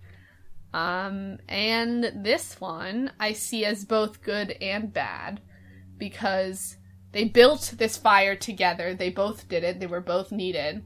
Um, 0.74 1.38
and 1.48 2.12
this 2.16 2.60
one 2.60 3.12
I 3.18 3.32
see 3.32 3.64
as 3.64 3.86
both 3.86 4.22
good 4.22 4.52
and 4.62 4.92
bad 4.92 5.40
because 5.98 6.76
they 7.16 7.24
built 7.24 7.76
this 7.78 7.96
fire 7.96 8.36
together. 8.36 8.94
They 8.94 9.10
both 9.10 9.48
did 9.48 9.64
it. 9.64 9.80
They 9.80 9.88
were 9.88 10.02
both 10.02 10.34
needed. 10.34 10.84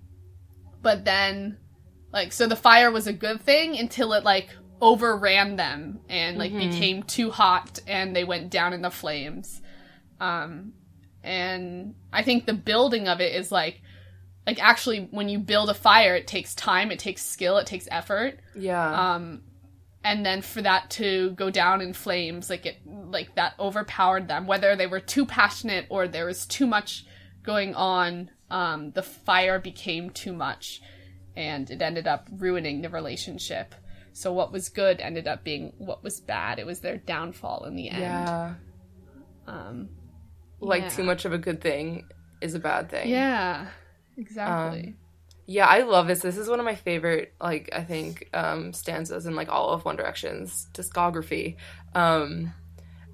But 0.83 1.03
then 1.03 1.57
like 2.13 2.31
so 2.31 2.45
the 2.45 2.55
fire 2.55 2.91
was 2.91 3.07
a 3.07 3.13
good 3.13 3.41
thing 3.41 3.75
until 3.75 4.13
it 4.13 4.23
like 4.23 4.49
overran 4.79 5.55
them 5.55 5.99
and 6.07 6.37
like 6.37 6.51
Mhm. 6.51 6.69
became 6.71 7.03
too 7.03 7.31
hot 7.31 7.79
and 7.87 8.15
they 8.15 8.23
went 8.23 8.51
down 8.51 8.73
in 8.73 8.83
the 8.83 8.91
flames. 8.91 9.59
Um 10.19 10.73
and 11.23 11.95
I 12.13 12.21
think 12.21 12.45
the 12.45 12.53
building 12.53 13.07
of 13.07 13.19
it 13.21 13.33
is 13.33 13.51
like 13.51 13.81
like 14.45 14.61
actually 14.63 15.07
when 15.09 15.29
you 15.29 15.39
build 15.39 15.71
a 15.71 15.73
fire 15.73 16.15
it 16.15 16.27
takes 16.27 16.53
time, 16.53 16.91
it 16.91 16.99
takes 16.99 17.23
skill, 17.23 17.57
it 17.57 17.65
takes 17.65 17.87
effort 17.89 18.39
Yeah. 18.55 19.15
um 19.15 19.41
and 20.03 20.25
then 20.25 20.41
for 20.41 20.61
that 20.61 20.89
to 20.89 21.31
go 21.31 21.49
down 21.49 21.81
in 21.81 21.93
flames 21.93 22.49
like 22.49 22.65
it 22.65 22.77
like 22.85 23.35
that 23.35 23.53
overpowered 23.59 24.27
them 24.27 24.47
whether 24.47 24.75
they 24.75 24.87
were 24.87 24.99
too 24.99 25.25
passionate 25.25 25.85
or 25.89 26.07
there 26.07 26.25
was 26.25 26.45
too 26.45 26.65
much 26.65 27.05
going 27.43 27.75
on 27.75 28.29
um 28.49 28.91
the 28.91 29.03
fire 29.03 29.59
became 29.59 30.09
too 30.09 30.33
much 30.33 30.81
and 31.35 31.69
it 31.69 31.81
ended 31.81 32.07
up 32.07 32.27
ruining 32.37 32.81
the 32.81 32.89
relationship 32.89 33.75
so 34.13 34.31
what 34.33 34.51
was 34.51 34.69
good 34.69 34.99
ended 34.99 35.27
up 35.27 35.43
being 35.43 35.73
what 35.77 36.03
was 36.03 36.19
bad 36.19 36.59
it 36.59 36.65
was 36.65 36.79
their 36.79 36.97
downfall 36.97 37.65
in 37.65 37.75
the 37.75 37.89
end 37.89 38.01
yeah. 38.01 38.53
um 39.47 39.89
Like 40.59 40.83
yeah. 40.83 40.89
too 40.89 41.03
much 41.03 41.25
of 41.25 41.33
a 41.33 41.37
good 41.37 41.61
thing 41.61 42.07
is 42.41 42.55
a 42.55 42.59
bad 42.59 42.89
thing. 42.89 43.09
yeah 43.09 43.67
exactly 44.17 44.95
Yeah, 45.51 45.65
I 45.65 45.81
love 45.81 46.05
this. 46.05 46.19
This 46.19 46.37
is 46.37 46.47
one 46.47 46.59
of 46.59 46.65
my 46.65 46.75
favorite, 46.75 47.33
like 47.41 47.71
I 47.73 47.83
think, 47.83 48.29
um, 48.35 48.71
stanzas 48.71 49.25
in 49.25 49.35
like 49.35 49.49
all 49.49 49.69
of 49.69 49.83
One 49.83 49.95
Direction's 49.95 50.67
discography. 50.75 51.55
Um, 51.95 52.53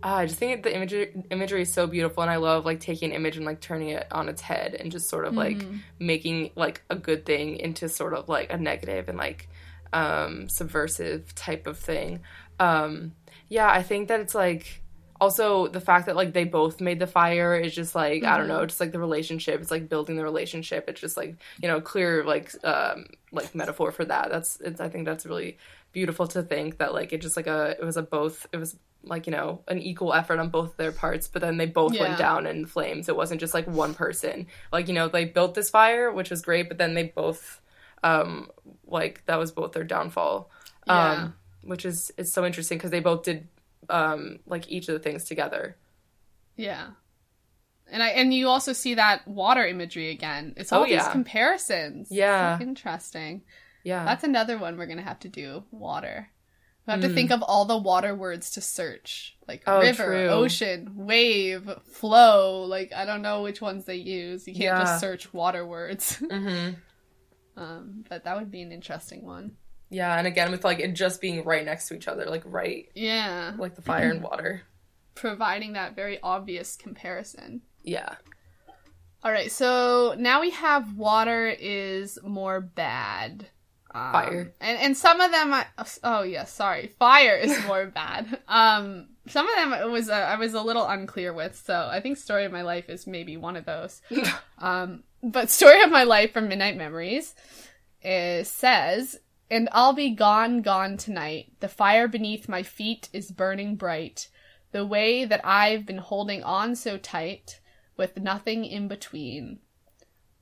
ah, 0.03 0.17
I 0.17 0.25
just 0.25 0.37
think 0.37 0.63
the 0.63 0.75
imagery 0.75 1.13
imagery 1.31 1.61
is 1.61 1.73
so 1.73 1.87
beautiful, 1.87 2.23
and 2.23 2.29
I 2.29 2.35
love 2.35 2.65
like 2.65 2.81
taking 2.81 3.11
an 3.11 3.15
image 3.15 3.37
and 3.37 3.45
like 3.45 3.61
turning 3.61 3.87
it 3.89 4.05
on 4.11 4.27
its 4.27 4.41
head 4.41 4.73
and 4.75 4.91
just 4.91 5.07
sort 5.07 5.23
of 5.23 5.33
like 5.33 5.59
Mhm. 5.59 5.79
making 5.97 6.51
like 6.55 6.81
a 6.89 6.97
good 6.97 7.25
thing 7.25 7.55
into 7.55 7.87
sort 7.87 8.13
of 8.13 8.27
like 8.27 8.51
a 8.51 8.57
negative 8.57 9.07
and 9.07 9.17
like 9.17 9.47
um, 9.93 10.49
subversive 10.49 11.33
type 11.35 11.67
of 11.67 11.77
thing. 11.79 12.19
Um, 12.59 13.13
yeah, 13.47 13.69
I 13.71 13.81
think 13.81 14.09
that 14.09 14.19
it's 14.19 14.35
like 14.35 14.81
also 15.21 15.67
the 15.67 15.79
fact 15.79 16.05
that 16.07 16.15
like 16.15 16.33
they 16.33 16.43
both 16.43 16.81
made 16.81 16.99
the 16.99 17.07
fire 17.07 17.55
is 17.55 17.73
just 17.73 17.95
like 17.95 18.23
I 18.23 18.37
don't 18.37 18.47
know, 18.47 18.65
just 18.65 18.79
like 18.79 18.91
the 18.91 18.99
relationship. 18.99 19.61
It's 19.61 19.71
like 19.71 19.89
building 19.89 20.15
the 20.17 20.23
relationship. 20.23 20.85
It's 20.89 20.99
just 21.01 21.17
like 21.17 21.35
you 21.61 21.67
know 21.67 21.81
clear 21.81 22.23
like 22.23 22.51
um, 22.63 23.05
like 23.31 23.53
metaphor 23.55 23.91
for 23.91 24.05
that. 24.05 24.29
That's 24.29 24.59
it's, 24.61 24.81
I 24.81 24.89
think 24.89 25.05
that's 25.05 25.25
really 25.25 25.57
beautiful 25.93 26.27
to 26.27 26.43
think 26.43 26.77
that 26.79 26.93
like 26.93 27.13
it 27.13 27.21
just 27.21 27.37
like 27.37 27.47
a 27.47 27.75
it 27.79 27.83
was 27.85 27.95
a 27.97 28.01
both 28.01 28.45
it 28.51 28.57
was 28.57 28.75
like 29.03 29.27
you 29.27 29.31
know 29.31 29.61
an 29.67 29.79
equal 29.79 30.13
effort 30.13 30.39
on 30.39 30.49
both 30.49 30.75
their 30.77 30.91
parts 30.91 31.27
but 31.29 31.41
then 31.41 31.55
they 31.57 31.67
both 31.67 31.93
Yeah. 31.93 32.01
went 32.01 32.17
down 32.17 32.47
in 32.47 32.65
flames 32.65 33.07
it 33.07 33.15
wasn't 33.15 33.39
just 33.39 33.53
like 33.53 33.65
one 33.67 33.93
person 33.93 34.47
like 34.73 34.87
you 34.89 34.93
know 34.95 35.07
they 35.07 35.23
built 35.25 35.53
this 35.53 35.69
fire 35.69 36.11
which 36.11 36.29
was 36.31 36.41
great 36.41 36.67
but 36.67 36.77
then 36.79 36.95
they 36.95 37.03
both 37.03 37.61
um 38.03 38.49
like 38.87 39.23
that 39.27 39.37
was 39.39 39.51
both 39.51 39.71
their 39.73 39.83
downfall 39.85 40.49
Yeah. 40.87 41.11
um 41.11 41.33
which 41.63 41.85
is 41.85 42.11
it's 42.17 42.33
so 42.33 42.45
interesting 42.45 42.77
because 42.77 42.91
they 42.91 42.99
both 42.99 43.23
did 43.23 43.47
um 43.89 44.39
like 44.45 44.69
each 44.69 44.87
of 44.89 44.93
the 44.93 44.99
things 44.99 45.23
together 45.25 45.77
Yeah. 46.55 46.91
And 47.91 48.01
I 48.01 48.09
and 48.09 48.33
you 48.33 48.47
also 48.47 48.73
see 48.73 48.95
that 48.95 49.27
water 49.27 49.65
imagery 49.65 50.09
again. 50.09 50.53
It's 50.57 50.71
all 50.71 50.81
Oh, 50.81 50.85
these 50.85 50.93
yeah. 50.93 51.11
comparisons. 51.11 52.07
Yeah. 52.11 52.57
So 52.57 52.63
interesting. 52.63 53.43
yeah 53.83 54.05
That's 54.05 54.23
another 54.23 54.57
one 54.57 54.77
we're 54.77 54.87
gonna 54.87 55.01
have 55.03 55.19
to 55.19 55.29
do. 55.29 55.63
Water. 55.71 56.29
We 56.87 56.91
have 56.91 57.01
to 57.01 57.09
Mm. 57.09 57.15
think 57.15 57.31
of 57.31 57.41
all 57.43 57.65
the 57.65 57.77
water 57.77 58.13
words 58.15 58.51
to 58.51 58.61
search. 58.61 59.37
Like 59.47 59.63
Oh, 59.67 59.79
river, 59.81 60.03
true. 60.03 60.27
ocean, 60.29 60.93
wave, 60.95 61.69
flow. 61.85 62.63
Like 62.63 62.91
I 62.93 63.05
don't 63.05 63.21
know 63.21 63.43
which 63.43 63.61
ones 63.61 63.85
they 63.85 63.95
use. 63.97 64.47
You 64.47 64.53
can't 64.55 64.77
Yeah. 64.77 64.83
just 64.85 64.99
search 64.99 65.33
water 65.33 65.65
words. 65.65 66.15
hmm 66.31 66.69
um, 67.57 68.03
but 68.09 68.23
that 68.25 68.35
would 68.37 68.51
be 68.51 68.61
an 68.61 68.71
interesting 68.71 69.23
one. 69.23 69.57
Yeah 69.95 70.17
and 70.17 70.27
again 70.27 70.51
with 70.51 70.63
like 70.63 70.79
it 70.79 70.93
just 70.93 71.21
being 71.21 71.43
right 71.45 71.65
next 71.65 71.87
to 71.87 71.95
each 71.95 72.07
other 72.07 72.25
like 72.25 72.43
right 72.45 72.89
Yeah. 72.95 73.53
like 73.57 73.75
the 73.75 73.81
fire 73.81 74.09
and 74.11 74.21
water 74.29 74.61
Providing 75.15 75.73
that 75.73 75.95
very 75.95 76.17
obvious 76.21 76.75
comparison. 76.75 77.61
yeah 77.83 78.15
All 79.23 79.31
right, 79.31 79.51
so 79.51 80.13
now 80.19 80.41
we 80.41 80.51
have 80.51 80.97
water 80.97 81.47
is 81.47 82.19
more 82.23 82.59
bad. 82.61 83.47
Um, 83.91 84.11
Fire. 84.11 84.53
and 84.59 84.77
and 84.85 84.97
some 84.97 85.21
of 85.21 85.31
them, 85.31 85.53
I, 85.53 85.65
oh 86.03 86.23
yeah, 86.23 86.43
sorry, 86.43 86.87
fire 86.99 87.37
is 87.37 87.53
more 87.65 87.85
bad. 88.01 88.39
Um, 88.47 89.07
some 89.27 89.47
of 89.49 89.55
them 89.55 89.73
it 89.73 89.89
was 89.89 90.09
uh, 90.09 90.13
I 90.13 90.35
was 90.37 90.53
a 90.53 90.61
little 90.61 90.85
unclear 90.85 91.31
with, 91.33 91.55
so 91.65 91.87
I 91.91 92.01
think 92.01 92.17
story 92.17 92.43
of 92.45 92.51
my 92.51 92.61
life 92.61 92.89
is 92.89 93.07
maybe 93.07 93.37
one 93.37 93.55
of 93.55 93.63
those. 93.65 94.01
um, 94.59 95.03
but 95.23 95.49
story 95.49 95.81
of 95.81 95.89
my 95.91 96.03
life 96.03 96.33
from 96.33 96.49
Midnight 96.49 96.75
Memories 96.77 97.33
is 98.03 98.49
says, 98.49 99.17
"And 99.49 99.69
I'll 99.71 99.93
be 99.93 100.11
gone, 100.11 100.61
gone 100.61 100.97
tonight. 100.97 101.53
The 101.59 101.67
fire 101.67 102.07
beneath 102.07 102.49
my 102.49 102.63
feet 102.63 103.09
is 103.13 103.31
burning 103.31 103.75
bright. 103.75 104.29
The 104.71 104.85
way 104.85 105.25
that 105.25 105.45
I've 105.45 105.85
been 105.85 105.99
holding 105.99 106.43
on 106.43 106.75
so 106.75 106.97
tight." 106.97 107.59
with 107.97 108.17
nothing 108.19 108.65
in 108.65 108.87
between. 108.87 109.59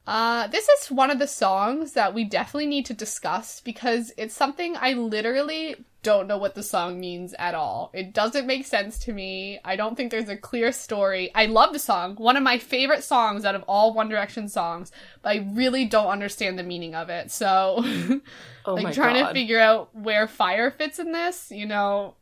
Uh, 0.06 0.47
this 0.47 0.68
is 0.68 0.91
one 0.91 1.10
of 1.10 1.20
the 1.20 1.28
songs 1.28 1.93
that 1.93 2.14
we 2.14 2.24
definitely 2.24 2.66
need 2.66 2.86
to 2.86 2.93
discuss 2.93 3.62
because 3.62 4.12
it's 4.18 4.36
something 4.36 4.76
I 4.76 4.93
literally 4.93 5.76
don't 6.04 6.28
know 6.28 6.38
what 6.38 6.54
the 6.54 6.62
song 6.64 6.99
means 6.99 7.34
at 7.39 7.56
all. 7.56 7.89
It 7.93 8.14
doesn't 8.14 8.45
make 8.45 8.66
sense 8.68 8.99
to 8.99 9.14
me. 9.14 9.60
I 9.66 9.76
don't 9.76 9.95
think 9.95 10.12
there's 10.12 10.30
a 10.30 10.38
clear 10.38 10.72
story. 10.72 11.32
I 11.34 11.47
love 11.47 11.74
the 11.74 11.80
song, 11.80 12.16
one 12.16 12.38
of 12.38 12.43
my 12.43 12.60
favorite 12.60 13.04
songs 13.04 13.45
out 13.45 13.56
of 13.56 13.64
all 13.64 13.93
One 13.93 14.10
Direction 14.10 14.47
songs, 14.49 14.91
but 15.22 15.30
I 15.30 15.47
really 15.54 15.86
don't 15.86 16.08
understand 16.08 16.60
the 16.60 16.64
meaning 16.64 16.93
of 16.93 17.10
it. 17.10 17.32
So, 17.32 17.84
oh 18.66 18.76
like 18.76 18.93
trying 18.93 19.16
god 19.16 19.30
to 19.30 19.34
figure 19.34 19.60
out 19.60 19.95
where 19.95 20.28
fire 20.28 20.70
fits 20.70 20.99
in 20.99 21.12
this, 21.12 21.49
you 21.51 21.66
know, 21.66 22.16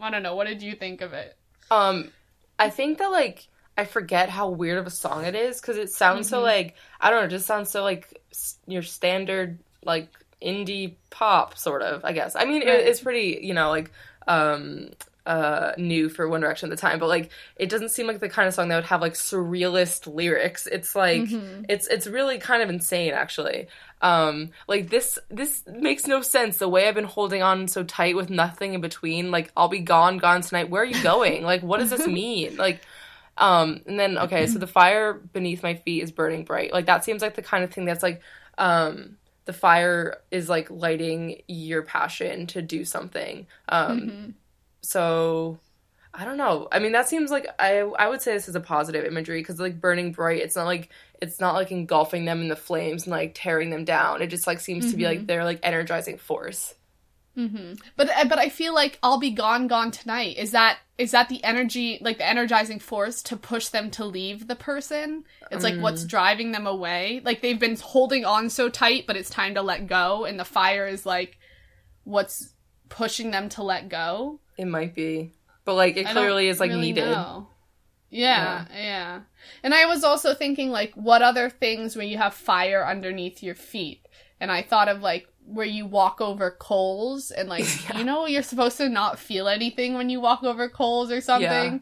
I 0.00 0.10
don't 0.10 0.22
know. 0.22 0.34
What 0.34 0.46
did 0.48 0.62
you 0.62 0.74
think 0.74 1.00
of 1.00 1.12
it? 1.12 1.36
Um, 1.70 2.10
I 2.58 2.70
think 2.70 2.98
that 2.98 3.10
like 3.10 3.46
I 3.76 3.84
forget 3.84 4.28
how 4.28 4.48
weird 4.48 4.78
of 4.78 4.86
a 4.88 4.90
song 4.90 5.24
it 5.24 5.36
is 5.36 5.60
because 5.60 5.76
it 5.76 5.90
sounds 5.90 6.28
so 6.28 6.40
Mhm. 6.40 6.42
like 6.42 6.74
I 7.00 7.10
don't 7.10 7.20
know, 7.20 7.26
it 7.26 7.30
just 7.30 7.46
sounds 7.46 7.70
so 7.70 7.84
like 7.84 8.20
your 8.66 8.82
standard 8.82 9.60
like 9.84 10.08
indie 10.42 10.94
pop 11.10 11.56
sort 11.58 11.82
of. 11.82 12.04
I 12.04 12.12
guess. 12.12 12.36
I 12.36 12.44
mean, 12.44 12.66
Right. 12.66 12.80
it, 12.80 12.86
it's 12.88 13.00
pretty 13.00 13.40
you 13.42 13.54
know 13.54 13.70
like 13.70 13.90
um 14.26 14.90
uh 15.26 15.72
new 15.76 16.08
for 16.08 16.26
One 16.26 16.40
Direction 16.40 16.70
at 16.70 16.76
the 16.76 16.80
time, 16.80 16.98
but 16.98 17.08
like 17.08 17.30
it 17.56 17.68
doesn't 17.68 17.90
seem 17.90 18.06
like 18.06 18.20
the 18.20 18.28
kind 18.30 18.48
of 18.48 18.54
song 18.54 18.68
that 18.68 18.76
would 18.76 18.84
have 18.86 19.00
like 19.02 19.12
surrealist 19.14 20.12
lyrics. 20.12 20.66
It's 20.66 20.94
like 20.96 21.22
Mhm. 21.22 21.66
it's 21.68 21.86
it's 21.86 22.06
really 22.06 22.38
kind 22.38 22.62
of 22.62 22.70
insane 22.70 23.12
actually. 23.12 23.68
Um 24.00 24.50
like 24.68 24.88
this 24.90 25.18
this 25.28 25.64
makes 25.66 26.06
no 26.06 26.22
sense 26.22 26.58
the 26.58 26.68
way 26.68 26.88
I've 26.88 26.94
been 26.94 27.04
holding 27.04 27.42
on 27.42 27.68
so 27.68 27.84
tight 27.84 28.16
with 28.16 28.30
nothing 28.30 28.74
in 28.74 28.80
between. 28.80 29.30
Like 29.30 29.50
I'll 29.56 29.68
be 29.68 29.80
gone 29.80 30.16
gone 30.18 30.40
tonight. 30.40 30.70
Where 30.70 30.82
are 30.82 30.86
you 30.86 31.02
going? 31.02 31.42
like 31.42 31.62
what 31.62 31.80
does 31.80 31.90
this 31.90 32.06
mean? 32.20 32.56
Like 32.56 32.80
Um, 33.36 33.82
and 33.86 34.00
then 34.00 34.18
okay, 34.18 34.46
so 34.46 34.58
the 34.58 34.66
fire 34.66 35.12
beneath 35.14 35.62
my 35.62 35.74
feet 35.74 36.02
is 36.02 36.10
burning 36.10 36.44
bright. 36.44 36.72
Like 36.72 36.86
that 36.86 37.04
seems 37.04 37.22
like 37.22 37.34
the 37.36 37.42
kind 37.42 37.62
of 37.64 37.72
thing 37.72 37.84
that's 37.84 38.02
like, 38.02 38.20
um, 38.56 39.16
the 39.48 39.52
fire 39.54 40.20
is 40.30 40.46
like 40.50 40.70
lighting 40.70 41.40
your 41.48 41.80
passion 41.80 42.46
to 42.46 42.60
do 42.60 42.84
something. 42.84 43.46
Um, 43.70 44.00
Mhm. 44.00 44.34
so 44.82 45.58
I 46.12 46.26
don't 46.26 46.36
know. 46.36 46.68
I 46.70 46.80
mean, 46.80 46.92
that 46.92 47.08
seems 47.08 47.30
like 47.30 47.46
I 47.58 47.78
I 47.80 48.08
would 48.08 48.20
say 48.20 48.34
this 48.34 48.46
is 48.48 48.54
a 48.56 48.60
positive 48.60 49.06
imagery 49.06 49.40
because 49.40 49.58
like 49.58 49.80
burning 49.80 50.12
bright, 50.12 50.42
it's 50.42 50.54
not 50.54 50.66
like 50.66 50.90
it's 51.22 51.40
not 51.40 51.54
like 51.54 51.70
engulfing 51.72 52.26
them 52.26 52.42
in 52.42 52.48
the 52.48 52.56
flames 52.56 53.04
and 53.04 53.10
like 53.12 53.32
tearing 53.34 53.70
them 53.70 53.84
down. 53.86 54.20
It 54.20 54.26
just 54.26 54.46
like 54.46 54.60
seems 54.60 54.90
to 54.90 54.96
be 54.98 55.04
like 55.04 55.26
they're 55.26 55.44
like 55.44 55.60
energizing 55.62 56.18
force. 56.18 56.74
Hmm 57.38 57.74
But 57.96 58.10
uh, 58.10 58.24
but 58.24 58.38
I 58.38 58.48
feel 58.48 58.74
like 58.74 58.98
I'll 59.00 59.20
be 59.20 59.30
gone, 59.30 59.68
gone 59.68 59.92
tonight. 59.92 60.36
Is 60.38 60.50
that 60.50 60.78
is 60.98 61.12
that 61.12 61.28
the 61.28 61.42
energy, 61.44 61.98
like 62.00 62.18
the 62.18 62.26
energizing 62.26 62.80
force 62.80 63.22
to 63.24 63.36
push 63.36 63.68
them 63.68 63.92
to 63.92 64.04
leave 64.04 64.48
the 64.48 64.56
person? 64.56 65.24
It's 65.52 65.62
like 65.62 65.76
what's 65.78 66.04
driving 66.04 66.50
them 66.50 66.66
away. 66.66 67.20
Like 67.24 67.40
they've 67.40 67.58
been 67.60 67.76
holding 67.76 68.24
on 68.24 68.50
so 68.50 68.68
tight, 68.68 69.06
but 69.06 69.16
it's 69.16 69.30
time 69.30 69.54
to 69.54 69.62
let 69.62 69.86
go, 69.86 70.24
and 70.24 70.38
the 70.38 70.44
fire 70.44 70.88
is 70.88 71.06
like 71.06 71.38
what's 72.02 72.54
pushing 72.88 73.30
them 73.30 73.48
to 73.50 73.62
let 73.62 73.88
go. 73.88 74.40
It 74.56 74.66
might 74.66 74.96
be, 74.96 75.32
but 75.64 75.74
like 75.74 75.96
it 75.96 76.08
clearly 76.08 76.48
is 76.48 76.58
like 76.58 76.70
really 76.70 76.88
needed. 76.88 77.04
know. 77.04 77.46
Yeah, 78.10 78.64
yeah, 78.74 79.20
And 79.62 79.74
I 79.74 79.84
was 79.84 80.02
also 80.02 80.34
thinking 80.34 80.70
like 80.70 80.94
what 80.94 81.20
other 81.20 81.50
things 81.50 81.94
when 81.94 82.08
you 82.08 82.16
have 82.16 82.32
fire 82.32 82.84
underneath 82.84 83.42
your 83.42 83.54
feet. 83.54 84.06
And 84.40 84.50
I 84.50 84.62
thought 84.62 84.88
of 84.88 85.02
like 85.02 85.28
where 85.50 85.66
you 85.66 85.86
walk 85.86 86.20
over 86.20 86.50
coals 86.50 87.30
and 87.30 87.48
like 87.48 87.64
Yeah. 87.88 87.98
you 87.98 88.04
know 88.04 88.26
you're 88.26 88.42
supposed 88.42 88.76
to 88.78 88.88
not 88.88 89.18
feel 89.18 89.48
anything 89.48 89.94
when 89.94 90.10
you 90.10 90.20
walk 90.20 90.42
over 90.42 90.68
coals 90.68 91.10
or 91.10 91.20
something. 91.20 91.72
Yeah. 91.72 91.78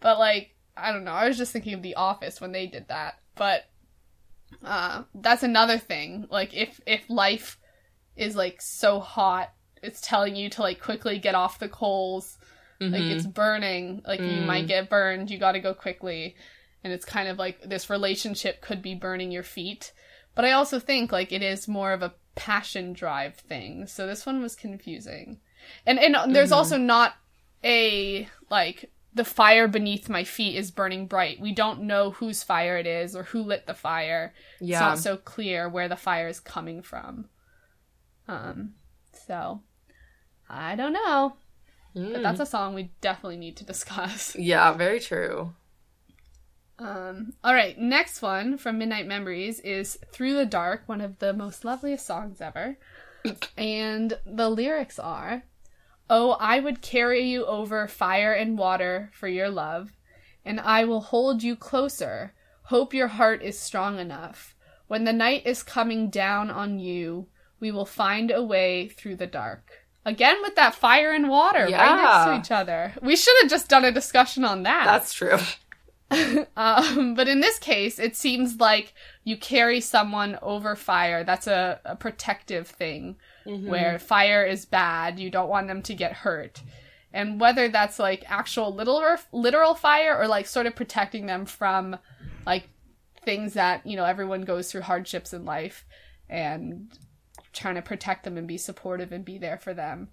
But 0.00 0.18
like 0.18 0.54
I 0.76 0.92
don't 0.92 1.04
know, 1.04 1.12
I 1.12 1.28
was 1.28 1.38
just 1.38 1.52
thinking 1.52 1.74
of 1.74 1.82
the 1.82 1.94
office 1.94 2.40
when 2.40 2.52
they 2.52 2.66
did 2.66 2.88
that. 2.88 3.14
But 3.34 3.64
uh 4.64 5.02
that's 5.14 5.42
another 5.42 5.78
thing. 5.78 6.26
Like 6.30 6.54
if 6.54 6.80
if 6.86 7.08
life 7.08 7.58
is 8.16 8.34
like 8.36 8.60
so 8.62 9.00
hot, 9.00 9.52
it's 9.82 10.00
telling 10.00 10.36
you 10.36 10.48
to 10.50 10.62
like 10.62 10.80
quickly 10.80 11.18
get 11.18 11.34
off 11.34 11.58
the 11.58 11.68
coals 11.68 12.38
like 12.78 12.90
Mhm. 13.02 13.10
it's 13.10 13.26
burning 13.26 14.02
like 14.06 14.20
you 14.20 14.26
Mm. 14.26 14.46
might 14.46 14.66
get 14.66 14.90
burned 14.90 15.30
you 15.30 15.38
got 15.38 15.52
to 15.52 15.60
go 15.60 15.72
quickly 15.72 16.36
and 16.84 16.92
it's 16.92 17.06
kind 17.06 17.26
of 17.26 17.38
like 17.38 17.58
this 17.62 17.88
relationship 17.88 18.60
could 18.60 18.82
be 18.82 18.94
burning 18.94 19.30
your 19.32 19.42
feet 19.42 19.92
but 20.34 20.44
i 20.44 20.52
also 20.52 20.78
think 20.78 21.10
like 21.10 21.32
it 21.32 21.40
is 21.42 21.66
more 21.66 21.92
of 21.94 22.02
a 22.02 22.12
passion 22.36 22.92
drive 22.92 23.34
thing 23.36 23.86
so 23.86 24.06
this 24.06 24.24
one 24.26 24.40
was 24.40 24.54
confusing 24.54 25.40
and 25.86 25.98
and 25.98 26.34
there's 26.34 26.50
Mhm. 26.50 26.56
also 26.56 26.76
not 26.76 27.14
a 27.64 28.28
like 28.50 28.90
the 29.14 29.24
fire 29.24 29.66
beneath 29.66 30.08
my 30.10 30.22
feet 30.24 30.54
is 30.56 30.70
burning 30.70 31.06
bright 31.06 31.40
we 31.40 31.50
don't 31.52 31.80
know 31.80 32.10
whose 32.10 32.42
fire 32.42 32.76
it 32.76 32.86
is 32.86 33.16
or 33.16 33.22
who 33.24 33.42
lit 33.42 33.66
the 33.66 33.74
fire 33.74 34.34
it's 34.60 34.68
yeah, 34.70 34.80
not 34.80 34.98
so 34.98 35.16
clear 35.16 35.68
where 35.68 35.88
the 35.88 35.96
fire 35.96 36.28
is 36.28 36.38
coming 36.38 36.82
from 36.82 37.28
um 38.28 38.74
so 39.12 39.62
i 40.48 40.76
don't 40.76 40.92
know 40.92 41.36
Mm. 41.96 42.12
but 42.12 42.22
that's 42.22 42.40
a 42.40 42.44
song 42.46 42.74
we 42.74 42.90
definitely 43.00 43.38
need 43.38 43.56
to 43.56 43.64
discuss. 43.64 44.36
yeah, 44.36 44.70
very 44.72 45.00
true. 45.00 45.54
Um, 46.78 47.32
all 47.42 47.54
right, 47.54 47.78
next 47.78 48.20
one 48.20 48.58
from 48.58 48.78
Midnight 48.78 49.06
Memories 49.06 49.60
is 49.60 49.98
Through 50.12 50.34
the 50.34 50.46
Dark, 50.46 50.82
one 50.86 51.00
of 51.00 51.18
the 51.18 51.32
most 51.32 51.64
loveliest 51.64 52.06
songs 52.06 52.40
ever. 52.40 52.76
and 53.56 54.18
the 54.26 54.48
lyrics 54.48 54.98
are 54.98 55.42
Oh, 56.08 56.36
I 56.38 56.60
would 56.60 56.82
carry 56.82 57.22
you 57.22 57.44
over 57.46 57.88
fire 57.88 58.32
and 58.32 58.56
water 58.56 59.10
for 59.12 59.26
your 59.26 59.48
love, 59.48 59.90
and 60.44 60.60
I 60.60 60.84
will 60.84 61.00
hold 61.00 61.42
you 61.42 61.56
closer. 61.56 62.32
Hope 62.64 62.94
your 62.94 63.08
heart 63.08 63.42
is 63.42 63.58
strong 63.58 63.98
enough. 63.98 64.54
When 64.86 65.02
the 65.02 65.12
night 65.12 65.42
is 65.46 65.64
coming 65.64 66.10
down 66.10 66.48
on 66.48 66.78
you, 66.78 67.26
we 67.58 67.72
will 67.72 67.86
find 67.86 68.30
a 68.30 68.42
way 68.42 68.86
through 68.88 69.16
the 69.16 69.26
dark. 69.26 69.86
Again 70.04 70.36
with 70.42 70.54
that 70.54 70.76
fire 70.76 71.12
and 71.12 71.28
water 71.28 71.64
right 71.64 71.70
next 71.72 72.24
to 72.26 72.38
each 72.38 72.56
other. 72.56 72.92
We 73.02 73.16
should 73.16 73.34
have 73.42 73.50
just 73.50 73.68
done 73.68 73.84
a 73.84 73.90
discussion 73.90 74.44
on 74.44 74.62
that. 74.62 74.84
That's 74.84 75.12
true. 75.12 75.38
um, 76.56 77.14
but 77.14 77.28
in 77.28 77.40
this 77.40 77.58
case, 77.58 77.98
it 77.98 78.16
seems 78.16 78.56
like 78.60 78.94
you 79.24 79.36
carry 79.36 79.80
someone 79.80 80.38
over 80.40 80.76
fire. 80.76 81.24
That's 81.24 81.46
a, 81.46 81.80
a 81.84 81.96
protective 81.96 82.68
thing 82.68 83.16
Mhm. 83.46 83.68
where 83.68 83.98
fire 83.98 84.44
is 84.44 84.64
bad. 84.66 85.20
You 85.20 85.30
don't 85.30 85.48
want 85.48 85.68
them 85.68 85.80
to 85.82 85.94
get 85.94 86.12
hurt. 86.12 86.62
And 87.12 87.40
whether 87.40 87.68
that's 87.68 87.98
like 87.98 88.24
actual 88.28 88.74
literal, 88.74 89.18
literal 89.32 89.74
fire 89.74 90.18
or 90.18 90.26
like 90.26 90.46
sort 90.46 90.66
of 90.66 90.74
protecting 90.74 91.26
them 91.26 91.46
from 91.46 91.96
like 92.44 92.68
things 93.24 93.54
that, 93.54 93.86
you 93.86 93.96
know, 93.96 94.04
everyone 94.04 94.42
goes 94.42 94.70
through 94.70 94.82
hardships 94.82 95.32
in 95.32 95.44
life 95.44 95.84
and 96.28 96.88
trying 97.52 97.76
to 97.76 97.82
protect 97.82 98.24
them 98.24 98.36
and 98.36 98.46
be 98.48 98.58
supportive 98.58 99.12
and 99.12 99.24
be 99.24 99.38
there 99.38 99.58
for 99.58 99.72
them 99.72 100.08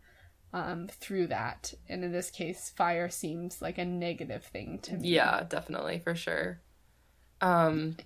um, 0.53 0.87
through 0.87 1.27
that. 1.27 1.73
And 1.89 2.03
in 2.03 2.11
this 2.11 2.29
case, 2.29 2.71
fire 2.75 3.09
seems 3.09 3.61
like 3.61 3.77
a 3.77 3.85
negative 3.85 4.43
thing 4.45 4.79
to 4.83 4.95
me. 4.95 5.09
Yeah, 5.09 5.43
definitely 5.49 5.99
for 6.03 6.15
sure. 6.15 6.59
Um, 7.41 7.97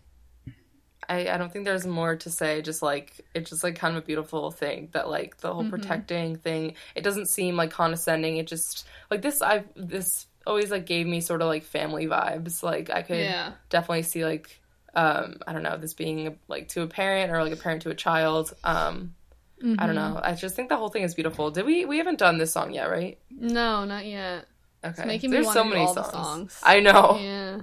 I 1.10 1.30
I 1.30 1.38
don't 1.38 1.52
think 1.52 1.66
there's 1.66 1.86
more 1.86 2.16
to 2.18 2.30
say. 2.30 2.62
Just 2.62 2.82
like 2.82 3.26
it's 3.34 3.50
just 3.50 3.64
like 3.64 3.76
kind 3.76 3.96
of 3.96 4.04
a 4.04 4.06
beautiful 4.06 4.52
thing 4.52 4.90
that 4.94 5.10
like 5.10 5.38
the 5.38 5.54
whole 5.54 5.64
Mhm. 5.64 5.70
protecting 5.70 6.36
thing. 6.38 6.76
It 6.96 7.04
doesn't 7.04 7.28
seem 7.28 7.56
like 7.56 7.72
condescending. 7.72 8.38
It 8.38 8.48
just 8.48 8.88
like 9.12 9.22
this. 9.22 9.42
I 9.42 9.64
this 9.76 10.28
always 10.46 10.72
like 10.72 10.86
gave 10.86 11.06
me 11.08 11.20
sort 11.22 11.42
of 11.42 11.48
like 11.48 11.64
family 11.64 12.08
vibes. 12.08 12.64
Like 12.64 12.90
I 12.90 13.02
could 13.04 13.20
Yeah. 13.20 13.54
definitely 13.70 14.04
see 14.04 14.26
like 14.26 14.60
um 14.96 15.38
I 15.46 15.54
don't 15.54 15.64
know 15.64 15.78
this 15.78 15.94
being 15.94 16.40
like 16.48 16.70
to 16.70 16.82
a 16.82 16.88
parent 16.88 17.32
or 17.32 17.44
like 17.44 17.54
a 17.54 17.58
parent 17.58 17.84
to 17.84 17.90
a 17.90 17.96
child. 17.96 18.54
Um, 18.64 19.14
I 19.60 19.66
Mm-hmm. 19.66 19.86
don't 19.88 19.96
know. 19.96 20.20
I 20.24 20.34
just 20.36 20.56
think 20.56 20.70
the 20.70 20.78
whole 20.78 20.90
thing 20.90 21.02
is 21.04 21.16
beautiful. 21.16 21.50
Did 21.52 21.66
we 21.66 21.86
we 21.86 21.98
haven't 21.98 22.20
done 22.20 22.38
this 22.38 22.54
song 22.54 22.74
yet, 22.74 22.90
right? 22.92 23.18
No, 23.32 23.86
not 23.86 24.06
yet. 24.06 24.46
Okay. 24.86 25.06
making 25.06 25.32
me 25.32 25.38
There's 25.38 25.48
wanna 25.48 25.60
so 25.60 25.64
many 25.66 25.86
songs. 25.94 26.12
songs. 26.12 26.60
I 26.64 26.80
know. 26.80 27.18
Yeah. 27.20 27.62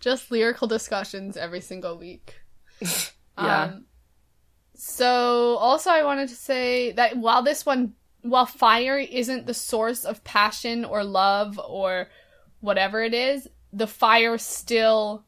Just 0.00 0.30
lyrical 0.30 0.68
discussions 0.68 1.36
every 1.36 1.60
single 1.60 1.96
week. 1.98 2.40
Yeah. 3.38 3.62
Um, 3.62 3.84
so 4.74 5.56
also 5.56 5.90
I 5.90 6.02
wanted 6.04 6.28
to 6.28 6.34
say 6.34 6.92
that 6.92 7.16
while 7.16 7.42
this 7.42 7.64
one 7.64 7.94
while 8.22 8.44
fire 8.44 8.98
isn't 8.98 9.46
the 9.46 9.54
source 9.54 10.04
of 10.04 10.22
passion 10.24 10.84
or 10.84 11.04
love 11.04 11.58
or 11.58 12.08
whatever 12.60 13.02
it 13.02 13.14
is, 13.14 13.48
the 13.72 13.86
fire 13.86 14.36
still 14.36 15.24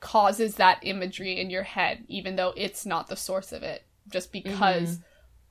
causes 0.00 0.54
that 0.54 0.78
imagery 0.82 1.38
in 1.38 1.50
your 1.50 1.62
head 1.62 2.04
even 2.08 2.36
though 2.36 2.54
it's 2.56 2.86
not 2.86 3.08
the 3.08 3.16
source 3.16 3.52
of 3.52 3.62
it 3.62 3.84
just 4.08 4.32
because 4.32 4.98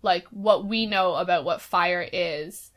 like 0.02 0.26
what 0.28 0.66
we 0.66 0.86
know 0.86 1.16
about 1.16 1.43
what 1.43 1.62
fire 1.62 2.08
is 2.12 2.72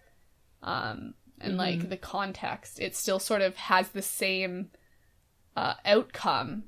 um 0.63 1.15
and 1.41 1.57
like 1.57 1.89
the 1.89 1.97
context 1.97 2.81
it 2.81 2.95
still 2.97 3.19
sort 3.19 3.43
of 3.43 3.57
has 3.57 3.89
the 3.91 4.03
same 4.03 4.71
uh 5.57 5.75
outcome 5.85 6.65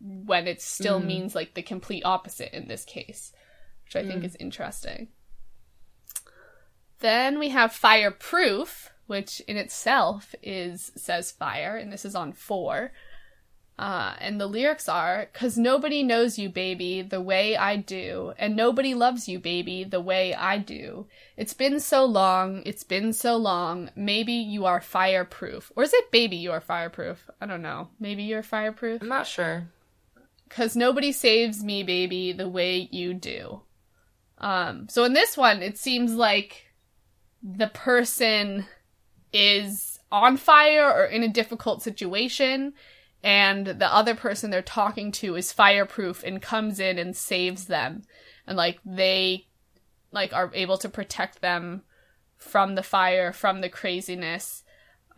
when 0.00 0.46
it 0.46 0.60
still 0.62 1.00
Mhm. 1.00 1.06
means 1.06 1.34
like 1.34 1.54
the 1.54 1.62
complete 1.62 2.02
opposite 2.04 2.52
in 2.56 2.68
this 2.68 2.84
case 2.84 3.32
which 3.84 3.96
i 3.96 4.06
think 4.06 4.22
Mm. 4.22 4.26
is 4.26 4.36
interesting 4.36 5.08
then 7.00 7.38
we 7.38 7.48
have 7.50 7.72
fireproof 7.72 8.90
which 9.06 9.40
in 9.48 9.56
itself 9.56 10.34
is 10.42 10.92
says 10.96 11.32
fire 11.32 11.76
and 11.76 11.92
this 11.92 12.04
is 12.04 12.14
on 12.14 12.32
four 12.32 12.92
uh, 13.80 14.14
and 14.20 14.38
the 14.38 14.46
lyrics 14.46 14.90
are, 14.90 15.30
Cause 15.32 15.56
nobody 15.56 16.02
knows 16.02 16.38
you, 16.38 16.50
baby, 16.50 17.00
the 17.00 17.22
way 17.22 17.56
I 17.56 17.76
do, 17.76 18.34
and 18.36 18.54
nobody 18.54 18.92
loves 18.92 19.26
you, 19.26 19.38
baby, 19.38 19.84
the 19.84 20.02
way 20.02 20.34
I 20.34 20.58
do. 20.58 21.06
It's 21.38 21.54
been 21.54 21.80
so 21.80 22.04
long, 22.04 22.62
it's 22.66 22.84
been 22.84 23.14
so 23.14 23.38
long, 23.38 23.90
maybe 23.96 24.34
you 24.34 24.66
are 24.66 24.82
fireproof. 24.82 25.72
Or 25.74 25.82
is 25.82 25.94
it 25.94 26.10
baby 26.10 26.36
you 26.36 26.52
are 26.52 26.60
fireproof? 26.60 27.30
I 27.40 27.46
don't 27.46 27.62
know. 27.62 27.88
Maybe 27.98 28.22
you're 28.24 28.42
fireproof? 28.42 29.00
I'm 29.00 29.08
not 29.08 29.26
sure. 29.26 29.68
Cause 30.50 30.76
nobody 30.76 31.10
saves 31.10 31.64
me, 31.64 31.82
baby, 31.82 32.32
the 32.32 32.50
way 32.50 32.86
you 32.92 33.14
do. 33.14 33.62
Um, 34.36 34.90
so 34.90 35.04
in 35.04 35.14
this 35.14 35.38
one, 35.38 35.62
it 35.62 35.78
seems 35.78 36.12
like 36.12 36.66
the 37.42 37.68
person 37.68 38.66
is 39.32 39.98
on 40.12 40.36
fire 40.36 40.92
or 40.92 41.06
in 41.06 41.22
a 41.22 41.28
difficult 41.28 41.82
situation, 41.82 42.74
and 43.22 43.66
the 43.66 43.92
other 43.92 44.14
person 44.14 44.50
they're 44.50 44.62
talking 44.62 45.12
to 45.12 45.36
is 45.36 45.52
fireproof 45.52 46.22
and 46.24 46.40
comes 46.40 46.80
in 46.80 46.98
and 46.98 47.16
saves 47.16 47.66
them. 47.66 48.02
And 48.46 48.56
like 48.56 48.78
they 48.84 49.46
like 50.10 50.32
are 50.32 50.50
able 50.54 50.78
to 50.78 50.88
protect 50.88 51.40
them 51.40 51.82
from 52.36 52.74
the 52.74 52.82
fire, 52.82 53.32
from 53.32 53.60
the 53.60 53.68
craziness. 53.68 54.64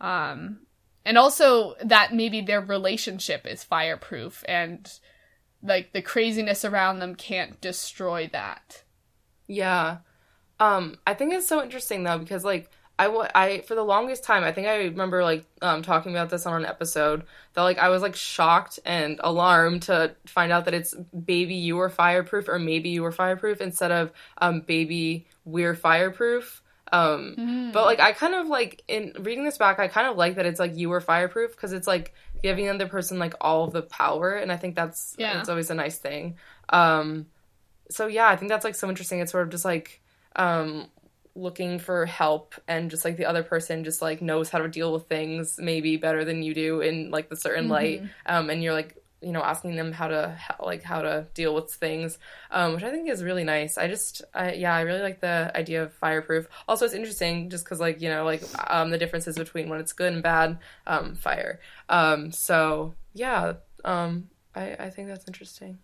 Um 0.01 0.59
and 1.05 1.17
also 1.17 1.75
that 1.83 2.13
maybe 2.13 2.41
their 2.41 2.61
relationship 2.61 3.45
is 3.45 3.63
fireproof 3.63 4.43
and 4.47 4.91
like 5.61 5.93
the 5.93 6.01
craziness 6.01 6.65
around 6.65 6.99
them 6.99 7.15
can't 7.15 7.59
destroy 7.61 8.29
that. 8.33 8.83
Yeah. 9.47 9.97
Um, 10.59 10.97
I 11.07 11.13
think 11.13 11.33
it's 11.33 11.47
so 11.47 11.63
interesting 11.63 12.03
though 12.03 12.17
because 12.17 12.43
like 12.43 12.69
I 13.07 13.29
I, 13.35 13.61
for 13.61 13.75
the 13.75 13.83
longest 13.83 14.23
time 14.23 14.43
I 14.43 14.51
think 14.51 14.67
I 14.67 14.75
remember 14.85 15.23
like 15.23 15.45
um 15.61 15.81
talking 15.81 16.11
about 16.11 16.29
this 16.29 16.45
on 16.45 16.55
an 16.61 16.65
episode 16.65 17.23
that 17.53 17.61
like 17.61 17.77
I 17.77 17.89
was 17.89 18.01
like 18.01 18.15
shocked 18.15 18.79
and 18.85 19.19
alarmed 19.23 19.83
to 19.83 20.15
find 20.25 20.51
out 20.51 20.65
that 20.65 20.73
it's 20.73 20.93
baby 20.95 21.55
you 21.55 21.79
are 21.79 21.89
fireproof 21.89 22.47
or 22.49 22.59
maybe 22.59 22.89
you 22.89 23.03
are 23.05 23.11
fireproof 23.11 23.61
instead 23.61 23.91
of 23.91 24.11
um 24.37 24.61
baby 24.61 25.27
we're 25.45 25.75
fireproof 25.75 26.61
um 26.91 27.35
Mm. 27.37 27.73
but 27.73 27.85
like 27.85 27.99
I 27.99 28.11
kind 28.11 28.35
of 28.35 28.47
like 28.47 28.83
in 28.87 29.13
reading 29.19 29.45
this 29.45 29.57
back 29.57 29.79
I 29.79 29.87
kind 29.87 30.07
of 30.07 30.15
like 30.17 30.35
that 30.35 30.45
it's 30.45 30.59
like 30.59 30.75
you 30.77 30.91
are 30.93 31.01
fireproof 31.01 31.51
because 31.51 31.73
it's 31.73 31.87
like 31.87 32.13
giving 32.43 32.65
the 32.65 32.73
other 32.73 32.87
person 32.87 33.17
like 33.19 33.33
all 33.41 33.63
of 33.63 33.73
the 33.73 33.81
power 33.81 34.33
and 34.35 34.51
I 34.51 34.57
think 34.57 34.75
that's 34.75 35.15
Yeah. 35.17 35.39
it's 35.39 35.49
always 35.49 35.69
a 35.71 35.75
nice 35.75 35.97
thing 35.97 36.35
um 36.69 37.25
so 37.89 38.07
yeah 38.07 38.27
I 38.27 38.35
think 38.35 38.49
that's 38.49 38.63
like 38.65 38.75
so 38.75 38.89
interesting 38.89 39.19
it's 39.19 39.31
sort 39.31 39.43
of 39.45 39.49
just 39.49 39.65
like 39.65 40.01
um 40.35 40.87
looking 41.35 41.79
for 41.79 42.05
help 42.05 42.53
and 42.67 42.91
just 42.91 43.03
like 43.03 43.17
the 43.17 43.25
other 43.25 43.43
person 43.43 43.83
just 43.83 44.01
like 44.01 44.21
knows 44.21 44.49
how 44.49 44.59
to 44.59 44.67
deal 44.67 44.93
with 44.93 45.07
things 45.07 45.57
maybe 45.57 45.97
better 45.97 46.23
than 46.23 46.43
you 46.43 46.53
do 46.53 46.81
in 46.81 47.09
like 47.09 47.27
the 47.29 47.35
certain 47.35 47.67
light 47.69 48.03
um 48.27 48.49
and 48.51 48.61
you're 48.61 48.73
like 48.73 49.03
you 49.23 49.31
know 49.31 49.41
asking 49.41 49.75
them 49.75 49.91
how 49.91 50.07
to 50.07 50.37
how, 50.37 50.63
like 50.63 50.83
how 50.83 51.01
to 51.01 51.25
deal 51.33 51.55
with 51.55 51.73
things 51.73 52.19
um 52.51 52.73
which 52.73 52.83
i 52.83 52.91
think 52.91 53.09
is 53.09 53.23
really 53.23 53.43
nice. 53.43 53.77
I 53.77 53.87
just 53.87 54.21
I, 54.33 54.53
yeah 54.53 54.75
i 54.75 54.81
really 54.81 55.01
like 55.01 55.21
the 55.21 55.51
idea 55.55 55.83
of 55.83 55.93
fireproof. 55.93 56.47
Also 56.67 56.85
it's 56.85 56.93
interesting 56.93 57.49
just 57.49 57.63
because 57.63 57.79
like 57.79 58.01
you 58.01 58.09
know 58.09 58.25
like 58.25 58.43
um 58.69 58.89
the 58.91 58.97
differences 58.97 59.37
between 59.37 59.69
when 59.69 59.79
it's 59.79 59.93
good 59.93 60.13
and 60.13 60.21
bad 60.21 60.59
um 60.85 61.15
fire. 61.15 61.59
Um 61.89 62.31
so 62.31 62.93
yeah 63.13 63.53
um 63.85 64.29
i 64.55 64.75
i 64.79 64.89
think 64.89 65.07
that's 65.07 65.27
interesting 65.27 65.79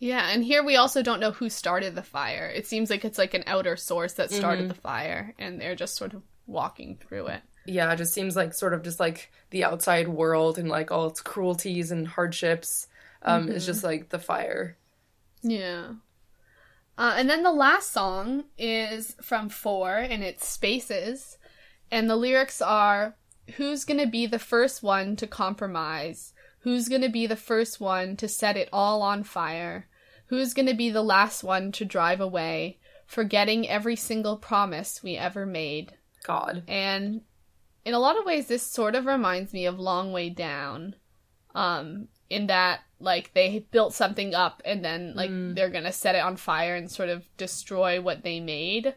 Yeah, 0.00 0.28
and 0.30 0.44
here 0.44 0.62
we 0.62 0.76
also 0.76 1.02
don't 1.02 1.18
know 1.20 1.32
who 1.32 1.50
started 1.50 1.94
the 1.94 2.02
fire. 2.02 2.46
It 2.48 2.66
seems 2.66 2.88
like 2.90 3.04
it's 3.04 3.18
like 3.18 3.34
an 3.34 3.42
outer 3.46 3.76
source 3.76 4.12
that 4.14 4.30
started 4.30 4.66
Mhm. 4.66 4.68
the 4.68 4.74
fire, 4.74 5.34
and 5.38 5.60
they're 5.60 5.74
just 5.74 5.96
sort 5.96 6.14
of 6.14 6.22
walking 6.46 6.96
through 6.96 7.26
it. 7.28 7.42
yeah, 7.66 7.92
it 7.92 7.96
just 7.96 8.14
seems 8.14 8.34
like 8.34 8.54
sort 8.54 8.72
of 8.72 8.82
just 8.82 8.98
like 8.98 9.30
the 9.50 9.62
outside 9.64 10.08
world 10.08 10.56
and 10.58 10.70
like 10.70 10.90
all 10.90 11.06
its 11.08 11.20
cruelties 11.20 11.90
and 11.90 12.08
hardships 12.08 12.86
um 13.22 13.48
is 13.50 13.66
just 13.66 13.84
like 13.84 14.08
the 14.08 14.18
fire. 14.18 14.76
Yeah. 15.42 15.88
Uh, 16.96 17.14
and 17.18 17.28
then 17.28 17.42
the 17.42 17.52
last 17.52 17.90
song 17.92 18.44
is 18.56 19.14
from 19.20 19.48
Four, 19.50 19.96
and 19.98 20.24
it's 20.24 20.48
Spaces. 20.48 21.36
And 21.90 22.08
the 22.08 22.16
lyrics 22.16 22.62
are 22.62 23.16
Who's 23.56 23.84
gonna 23.84 24.06
be 24.06 24.26
the 24.26 24.38
first 24.38 24.82
one 24.82 25.16
to 25.16 25.26
compromise? 25.26 26.32
Who's 26.60 26.88
gonna 26.88 27.08
be 27.08 27.26
the 27.26 27.36
first 27.36 27.80
one 27.80 28.16
to 28.16 28.28
set 28.28 28.56
it 28.56 28.68
all 28.72 29.02
on 29.02 29.22
fire? 29.22 29.88
Who's 30.26 30.54
gonna 30.54 30.74
be 30.74 30.90
the 30.90 31.02
last 31.02 31.42
one 31.42 31.72
to 31.72 31.84
drive 31.84 32.20
away, 32.20 32.78
forgetting 33.06 33.68
every 33.68 33.96
single 33.96 34.36
promise 34.36 35.02
we 35.02 35.16
ever 35.16 35.46
made? 35.46 35.94
God. 36.24 36.64
And 36.68 37.22
in 37.84 37.94
a 37.94 37.98
lot 37.98 38.18
of 38.18 38.26
ways, 38.26 38.48
this 38.48 38.62
sort 38.62 38.94
of 38.94 39.06
reminds 39.06 39.52
me 39.52 39.64
of 39.66 39.78
Long 39.78 40.12
Way 40.12 40.28
Down, 40.30 40.96
um, 41.54 42.08
in 42.28 42.48
that 42.48 42.80
like 43.00 43.32
they 43.32 43.60
built 43.70 43.94
something 43.94 44.34
up 44.34 44.60
and 44.64 44.84
then 44.84 45.14
like 45.14 45.30
Mm. 45.30 45.54
they're 45.54 45.70
gonna 45.70 45.92
set 45.92 46.16
it 46.16 46.22
on 46.22 46.36
fire 46.36 46.74
and 46.74 46.90
sort 46.90 47.08
of 47.08 47.24
destroy 47.36 48.00
what 48.00 48.22
they 48.24 48.40
made. 48.40 48.94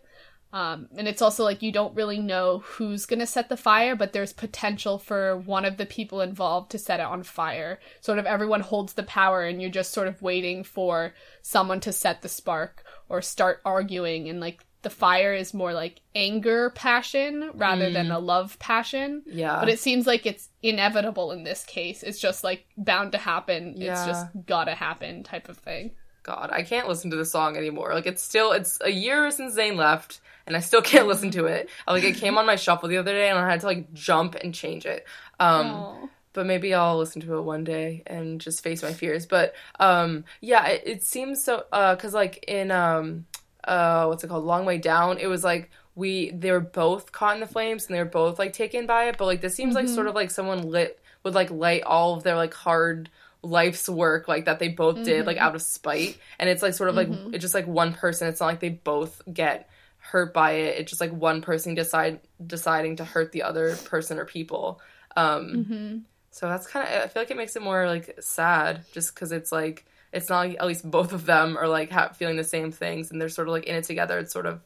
Um, 0.54 0.88
and 0.98 1.08
it's 1.08 1.22
also 1.22 1.44
like 1.44 1.62
you 1.62 1.72
don't 1.72 1.96
really 1.96 2.20
know 2.20 2.60
who's 2.60 3.06
gonna 3.06 3.26
set 3.26 3.50
the 3.50 3.58
fire, 3.58 3.96
but 3.96 4.14
there's 4.14 4.34
potential 4.34 4.98
for 4.98 5.38
one 5.38 5.66
of 5.66 5.78
the 5.78 5.86
people 5.86 6.22
involved 6.22 6.72
to 6.72 6.78
set 6.78 7.00
it 7.00 7.06
on 7.06 7.24
fire. 7.24 7.80
Sort 8.02 8.20
of 8.20 8.26
everyone 8.26 8.62
holds 8.62 8.94
the 8.94 9.04
power, 9.04 9.44
and 9.44 9.62
you're 9.62 9.72
just 9.72 9.94
sort 9.94 10.08
of 10.08 10.22
waiting 10.22 10.64
for 10.64 11.14
someone 11.42 11.80
to 11.82 11.94
set 11.94 12.22
the 12.22 12.30
spark 12.30 12.84
or 13.08 13.22
start 13.22 13.62
arguing. 13.66 14.28
And 14.28 14.40
like 14.40 14.66
the 14.82 14.90
fire 14.90 15.34
is 15.34 15.54
more 15.54 15.74
like 15.74 16.02
anger 16.16 16.72
passion 16.72 17.52
rather 17.54 17.92
than 17.92 18.12
a 18.12 18.20
love 18.20 18.58
passion. 18.60 19.22
Yeah. 19.28 19.60
But 19.60 19.70
it 19.70 19.80
seems 19.80 20.08
like 20.08 20.26
it's 20.26 20.50
inevitable 20.64 21.32
in 21.32 21.44
this 21.44 21.64
case. 21.64 22.04
It's 22.04 22.20
just 22.20 22.44
like 22.44 22.66
bound 22.78 23.12
to 23.12 23.18
happen. 23.18 23.76
Yeah. 23.78 23.92
It's 23.92 24.06
just 24.06 24.28
gotta 24.46 24.74
happen 24.74 25.24
type 25.24 25.50
of 25.50 25.58
thing. 25.58 25.92
God, 26.24 26.50
I 26.52 26.64
can't 26.64 26.88
listen 26.88 27.12
to 27.12 27.18
the 27.18 27.26
song 27.26 27.58
anymore. 27.58 27.94
Like 27.94 28.08
it's 28.08 28.24
still 28.24 28.52
it's 28.54 28.80
a 28.82 28.92
year 28.92 29.30
since 29.32 29.56
Zayn 29.56 29.76
left, 29.76 30.20
and 30.48 30.56
I 30.56 30.60
still 30.60 30.82
can't 30.92 31.08
listen 31.08 31.32
to 31.32 31.46
it. 31.46 31.70
Like 31.88 32.04
it 32.04 32.16
came 32.16 32.38
on 32.38 32.46
my 32.46 32.56
shuffle 32.56 32.90
the 32.90 32.98
other 32.98 33.14
day, 33.14 33.30
and 33.30 33.38
I 33.38 33.50
had 33.50 33.62
to 33.62 33.66
like 33.66 33.94
jump 33.94 34.36
and 34.36 34.54
change 34.54 34.86
it. 34.86 35.06
Um, 35.40 36.10
but 36.34 36.46
maybe 36.46 36.74
I'll 36.74 36.98
listen 36.98 37.22
to 37.22 37.38
it 37.38 37.42
one 37.42 37.64
day 37.64 38.04
and 38.08 38.40
just 38.40 38.64
face 38.64 38.84
my 38.84 38.94
fears. 38.94 39.26
But 39.26 39.54
um, 39.80 40.24
yeah, 40.40 40.68
it, 40.68 40.84
it 40.86 41.04
seems 41.04 41.44
so 41.44 41.66
because 41.72 42.14
like 42.14 42.46
in 42.48 42.72
um, 42.72 43.26
uh, 43.64 44.06
what's 44.06 44.24
it 44.24 44.28
called, 44.28 44.46
Long 44.46 44.66
Way 44.66 44.78
Down, 44.78 45.18
it 45.18 45.28
was 45.28 45.44
like 45.44 45.70
we 45.96 46.32
they 46.32 46.52
were 46.52 46.60
both 46.60 47.12
caught 47.12 47.36
in 47.36 47.42
the 47.42 47.48
flames 47.48 47.86
and 47.86 47.96
they 47.96 48.00
were 48.00 48.10
both 48.10 48.40
like 48.40 48.54
taken 48.54 48.86
by 48.86 49.06
it. 49.06 49.18
But 49.18 49.26
like 49.26 49.42
this 49.42 49.56
seems 49.56 49.76
like 49.76 49.88
sort 49.88 50.08
of 50.08 50.16
like 50.16 50.32
someone 50.32 50.70
lit 50.70 51.00
would 51.24 51.36
like 51.36 51.52
light 51.52 51.84
all 51.84 52.16
of 52.16 52.24
their 52.24 52.36
like 52.36 52.54
hard 52.54 53.10
life's 53.44 53.90
work 53.90 54.28
like 54.28 54.46
that 54.46 54.60
they 54.60 54.68
both 54.68 55.04
did 55.04 55.26
like 55.26 55.38
out 55.38 55.56
of 55.56 55.62
spite 55.64 56.16
and 56.38 56.48
it's 56.48 56.62
like 56.62 56.76
sort 56.76 56.90
of 56.90 56.96
like 56.96 57.10
it's 57.34 57.42
just 57.42 57.56
like 57.56 57.66
one 57.66 57.92
person 57.92 58.28
it's 58.28 58.40
not 58.40 58.46
like 58.46 58.60
they 58.60 58.70
both 58.70 59.20
get 59.34 59.68
hurt 60.02 60.34
by 60.34 60.52
it. 60.54 60.80
It's 60.80 60.92
just 60.92 61.02
like 61.02 61.12
one 61.14 61.42
person 61.42 61.76
decide 61.76 62.20
deciding 62.46 62.98
to 62.98 63.06
hurt 63.06 63.32
the 63.32 63.44
other 63.44 63.76
person 63.86 64.20
or 64.20 64.26
people. 64.26 64.82
Um 65.16 65.68
hmm 65.72 65.98
so 66.34 66.48
that's 66.48 66.66
kind 66.66 66.88
of 66.88 66.94
i 67.04 67.08
feel 67.08 67.22
like 67.24 67.32
it 67.32 67.36
makes 67.36 67.58
it 67.58 67.62
more 67.62 67.88
like 67.88 68.18
sad 68.22 68.86
just 68.94 69.14
because 69.14 69.34
it's 69.34 69.52
like 69.52 69.86
it's 70.14 70.30
not 70.30 70.40
like 70.48 70.56
at 70.62 70.66
least 70.66 70.90
both 70.90 71.12
of 71.12 71.26
them 71.26 71.58
are 71.58 71.68
like 71.68 71.92
ha- 71.92 72.14
feeling 72.14 72.38
the 72.38 72.44
same 72.46 72.72
things 72.72 73.12
and 73.12 73.20
they're 73.20 73.28
sort 73.28 73.50
of 73.50 73.54
like 73.54 73.66
in 73.66 73.76
it 73.76 73.84
together. 73.84 74.18
It's 74.20 74.32
sort 74.34 74.46
of 74.46 74.62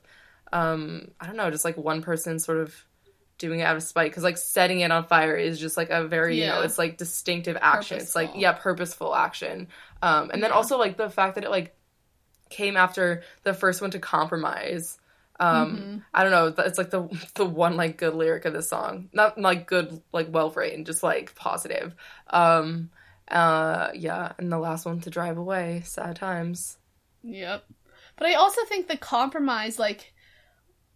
um 0.53 1.07
i 1.19 1.25
don't 1.25 1.35
know 1.37 1.49
just 1.49 1.65
like 1.65 1.75
one 1.77 2.03
person 2.03 2.37
sort 2.39 2.59
of 2.59 2.73
doing 3.39 3.61
it 3.61 3.63
out 3.63 3.75
of 3.75 3.83
spite 3.83 4.11
because 4.11 4.23
like 4.23 4.37
setting 4.37 4.79
it 4.81 4.91
on 4.91 5.05
fire 5.07 5.35
is 5.35 5.59
just 5.59 5.75
like 5.75 5.89
a 5.89 6.05
very 6.07 6.39
you 6.39 6.45
know 6.45 6.61
it's 6.61 6.77
like 6.77 6.97
distinctive 6.97 7.57
action. 7.61 7.97
It's 7.97 8.15
like 8.15 8.31
yeah 8.35 8.53
purposeful 8.53 9.15
action. 9.15 9.67
Um 10.03 10.29
and 10.31 10.43
then 10.43 10.51
Yeah. 10.51 10.55
also 10.55 10.77
like 10.77 10.97
the 10.97 11.09
fact 11.09 11.35
that 11.35 11.43
it 11.43 11.49
like 11.49 11.75
came 12.49 12.77
after 12.77 13.23
the 13.43 13.53
first 13.53 13.81
one 13.81 13.91
to 13.91 13.99
compromise 13.99 14.99
um 15.39 15.75
Mhm. 15.77 16.03
i 16.13 16.23
don't 16.23 16.31
know 16.31 16.63
it's 16.63 16.77
like 16.77 16.89
the 16.91 17.07
the 17.35 17.45
one 17.45 17.75
like 17.75 17.97
good 17.97 18.15
lyric 18.15 18.45
of 18.45 18.53
the 18.53 18.61
song 18.61 19.09
not 19.13 19.37
like 19.37 19.67
good 19.67 20.01
like 20.13 20.27
well 20.31 20.49
written 20.51 20.85
just 20.85 21.03
like 21.03 21.35
positive 21.35 21.93
um 22.29 22.89
uh 23.29 23.89
yeah 23.93 24.31
and 24.37 24.51
the 24.51 24.57
last 24.59 24.85
one 24.85 25.01
to 25.01 25.09
drive 25.09 25.37
away 25.37 25.81
sad 25.85 26.15
times 26.15 26.77
Yep. 27.23 27.65
But 28.17 28.27
I 28.27 28.35
also 28.35 28.61
think 28.65 28.87
the 28.87 28.97
compromise, 28.97 29.79
like, 29.79 30.13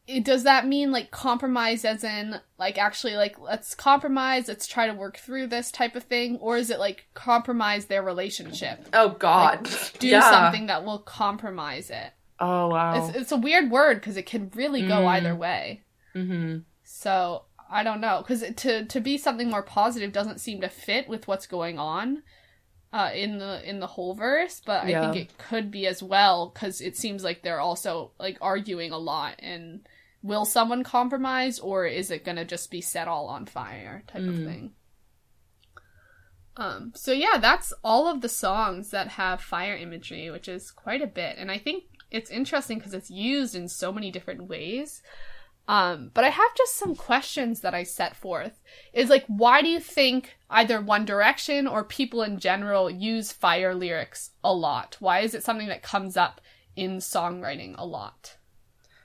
it, 0.08 0.24
does 0.24 0.44
that 0.44 0.68
mean 0.68 0.92
like 0.92 1.10
compromise 1.12 1.84
as 1.86 2.04
in 2.04 2.40
like 2.58 2.78
actually 2.78 3.16
like 3.16 3.40
let's 3.40 3.74
compromise, 3.76 4.48
let's 4.48 4.68
try 4.68 4.88
to 4.88 4.94
work 4.94 5.18
through 5.18 5.48
this 5.48 5.72
type 5.72 5.96
of 5.96 6.04
thing, 6.04 6.38
or 6.38 6.56
is 6.58 6.70
it 6.70 6.80
like 6.80 7.08
compromise 7.16 7.86
their 7.86 8.02
relationship? 8.04 8.88
oh 8.94 9.10
god 9.10 9.68
Do 10.00 10.08
Yeah. 10.10 10.22
something 10.30 10.68
that 10.68 10.86
will 10.86 11.00
compromise 11.00 11.90
it. 11.90 12.12
Oh 12.40 12.68
wow 12.70 13.08
It's 13.08 13.18
it's 13.18 13.32
a 13.32 13.38
weird 13.38 13.70
word 13.72 13.96
because 13.96 14.18
it 14.18 14.26
can 14.26 14.50
really 14.56 14.82
go 14.82 15.02
Mm. 15.02 15.08
either 15.08 15.36
way. 15.36 15.82
mm-hmm 16.16 16.60
So 16.84 17.44
I 17.70 17.84
don't 17.84 18.02
know 18.02 18.24
because 18.26 18.44
to 18.64 18.86
to 18.86 19.00
be 19.00 19.18
something 19.18 19.50
more 19.50 19.64
positive 19.64 20.12
doesn't 20.12 20.40
seem 20.42 20.62
to 20.62 20.70
fit 20.70 21.08
with 21.08 21.28
what's 21.28 21.48
going 21.48 21.78
on 21.78 22.24
uh, 22.92 23.12
in 23.14 23.38
the 23.38 23.68
in 23.70 23.80
the 23.80 23.88
whole 23.88 24.14
verse. 24.16 24.62
But 24.66 24.84
I 24.84 24.90
Yeah. 24.90 25.02
think 25.02 25.16
it 25.16 25.38
could 25.38 25.70
be 25.70 25.86
as 25.88 26.02
well 26.02 26.50
because 26.54 26.82
it 26.82 26.98
seems 26.98 27.24
like 27.24 27.42
they're 27.44 27.60
also 27.60 28.12
like 28.20 28.38
arguing 28.42 28.92
a 28.92 28.98
lot. 28.98 29.36
And 29.40 29.88
will 30.24 30.46
someone 30.46 30.84
compromise 30.84 31.60
or 31.60 31.86
is 31.86 32.10
it 32.12 32.26
gonna 32.26 32.46
just 32.46 32.72
be 32.72 32.82
set 32.82 33.08
all 33.08 33.28
on 33.28 33.46
fire 33.46 34.04
type 34.08 34.28
of 34.28 34.36
Mm. 34.36 34.44
thing? 34.44 34.74
Um, 36.58 36.92
so 36.96 37.12
yeah, 37.12 37.38
that's 37.40 37.72
all 37.84 38.08
of 38.08 38.22
the 38.22 38.30
songs 38.30 38.90
that 38.90 39.10
have 39.10 39.42
fire 39.42 39.76
imagery, 39.78 40.30
which 40.30 40.48
is 40.48 40.72
quite 40.72 41.02
a 41.02 41.08
bit. 41.08 41.38
And 41.38 41.50
I 41.50 41.58
think 41.58 41.84
it's 42.12 42.30
interesting 42.30 42.78
because 42.78 42.94
it's 42.94 43.10
used 43.12 43.56
in 43.56 43.68
so 43.68 43.92
many 43.92 44.12
different 44.12 44.48
ways. 44.48 45.02
Um, 45.68 46.10
but 46.16 46.24
I 46.24 46.30
have 46.30 46.56
just 46.58 46.78
some 46.78 46.96
questions 46.96 47.62
that 47.62 47.76
I 47.76 47.84
set 47.84 48.16
forth. 48.16 48.60
Is 48.92 49.10
like, 49.12 49.26
why 49.28 49.62
do 49.62 49.68
you 49.68 49.80
think 49.80 50.36
either 50.50 50.82
One 50.82 51.06
Direction 51.06 51.68
or 51.68 51.84
people 51.84 52.24
in 52.24 52.40
general 52.40 52.90
use 52.90 53.32
fire 53.32 53.76
lyrics 53.76 54.32
a 54.44 54.52
lot? 54.52 54.98
Why 55.00 55.20
is 55.20 55.36
it 55.36 55.44
something 55.44 55.68
that 55.68 55.84
comes 55.84 56.18
up 56.18 56.42
in 56.76 56.98
songwriting 56.98 57.76
a 57.78 57.86
lot? 57.86 58.36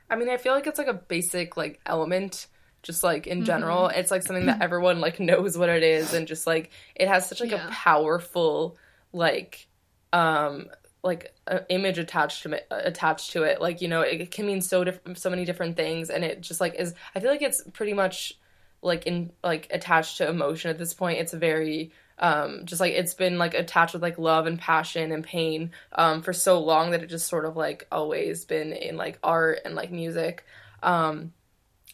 I 0.08 0.16
mean, 0.16 0.30
I 0.30 0.38
feel 0.38 0.54
like 0.54 0.66
it's 0.66 0.78
like 0.78 0.86
a 0.88 0.94
basic 0.94 1.58
like 1.58 1.80
element, 1.84 2.46
just 2.82 3.02
like 3.04 3.26
in 3.26 3.44
general. 3.44 3.88
It's 3.88 4.10
like 4.10 4.22
something 4.22 4.46
that 4.46 4.62
everyone 4.62 5.00
like 5.02 5.20
knows 5.20 5.58
what 5.58 5.68
it 5.68 5.82
is, 5.82 6.14
and 6.14 6.26
just 6.26 6.46
like 6.46 6.70
it 6.94 7.08
has 7.08 7.28
such 7.28 7.42
like 7.42 7.50
Yeah. 7.50 7.66
a 7.66 7.70
powerful 7.70 8.78
like 9.12 9.66
um 10.14 10.68
like 11.04 11.34
image 11.68 11.98
attached 11.98 12.42
to 12.42 12.52
it 12.52 12.66
attached 12.70 13.32
to 13.32 13.42
it 13.42 13.60
like 13.60 13.80
you 13.80 13.88
know 13.88 14.00
it, 14.00 14.30
can 14.30 14.46
mean 14.46 14.60
so 14.60 14.82
different 14.82 15.18
so 15.18 15.30
many 15.30 15.44
different 15.44 15.76
things 15.76 16.10
and 16.10 16.24
it 16.24 16.40
just 16.40 16.60
like 16.60 16.74
is 16.76 16.94
i 17.14 17.20
feel 17.20 17.30
like 17.30 17.42
it's 17.42 17.62
pretty 17.72 17.92
much 17.92 18.38
like 18.82 19.06
in 19.06 19.30
like 19.42 19.68
attached 19.70 20.16
to 20.16 20.28
emotion 20.28 20.70
at 20.70 20.78
this 20.78 20.94
point 20.94 21.18
it's 21.18 21.32
very 21.32 21.92
um 22.18 22.62
just 22.64 22.80
like 22.80 22.94
it's 22.94 23.14
been 23.14 23.38
like 23.38 23.54
attached 23.54 23.92
with 23.92 24.02
like 24.02 24.18
love 24.18 24.46
and 24.46 24.58
passion 24.58 25.12
and 25.12 25.22
pain 25.22 25.70
um 25.92 26.22
for 26.22 26.32
so 26.32 26.60
long 26.60 26.90
that 26.90 27.02
it 27.02 27.08
just 27.08 27.28
sort 27.28 27.44
of 27.44 27.56
like 27.56 27.86
always 27.92 28.44
been 28.44 28.72
in 28.72 28.96
like 28.96 29.18
art 29.22 29.60
and 29.64 29.74
like 29.74 29.92
music 29.92 30.44
um 30.82 31.32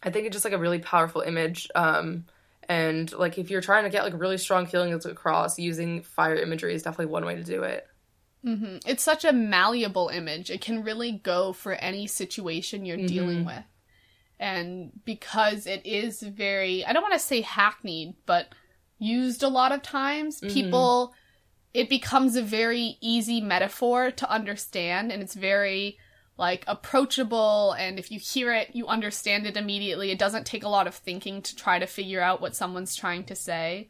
I 0.02 0.10
think 0.10 0.26
it's 0.26 0.34
just 0.34 0.44
like 0.44 0.54
a 0.54 0.58
really 0.58 0.78
powerful 0.78 1.20
image. 1.20 1.68
Um, 1.74 2.24
and 2.68 3.12
like 3.12 3.38
if 3.38 3.50
you're 3.50 3.60
trying 3.60 3.84
to 3.84 3.90
get 3.90 4.04
like 4.04 4.18
really 4.18 4.38
strong 4.38 4.66
feelings 4.66 5.04
across, 5.04 5.58
using 5.58 6.02
fire 6.02 6.36
imagery 6.36 6.74
is 6.74 6.82
definitely 6.82 7.06
one 7.06 7.24
way 7.24 7.36
to 7.36 7.44
do 7.44 7.62
it. 7.64 7.86
Hmm 8.42 8.76
It's 8.86 9.02
such 9.02 9.24
a 9.24 9.32
malleable 9.32 10.08
image. 10.08 10.50
It 10.50 10.60
can 10.60 10.82
really 10.82 11.12
go 11.12 11.52
for 11.52 11.72
any 11.74 12.06
situation 12.06 12.84
you're 12.84 12.96
dealing 12.96 13.44
with. 13.44 13.64
And 14.38 14.92
because 15.04 15.66
it 15.66 15.84
is 15.84 16.22
very, 16.22 16.84
I 16.84 16.92
don't 16.94 17.02
want 17.02 17.12
to 17.12 17.18
say 17.18 17.42
hackneyed, 17.42 18.14
but 18.24 18.54
used 18.98 19.42
a 19.42 19.48
lot 19.48 19.72
of 19.72 19.82
times, 19.82 20.40
people, 20.40 21.12
it 21.74 21.90
becomes 21.90 22.36
a 22.36 22.42
very 22.42 22.96
easy 23.02 23.42
metaphor 23.42 24.10
to 24.10 24.30
understand. 24.30 25.12
And 25.12 25.22
it's 25.22 25.34
very, 25.34 25.98
like, 26.38 26.64
approachable. 26.66 27.72
And 27.72 27.98
if 27.98 28.10
you 28.10 28.18
hear 28.18 28.54
it, 28.54 28.70
you 28.74 28.86
understand 28.86 29.46
it 29.46 29.58
immediately. 29.58 30.10
It 30.10 30.18
doesn't 30.18 30.46
take 30.46 30.64
a 30.64 30.68
lot 30.70 30.86
of 30.86 30.94
thinking 30.94 31.42
to 31.42 31.54
try 31.54 31.78
to 31.78 31.86
figure 31.86 32.22
out 32.22 32.40
what 32.40 32.56
someone's 32.56 32.96
trying 32.96 33.24
to 33.24 33.34
say. 33.34 33.88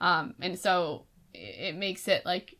Um, 0.00 0.34
and 0.40 0.58
so 0.58 1.06
it 1.32 1.74
makes 1.74 2.06
it 2.06 2.26
like 2.26 2.55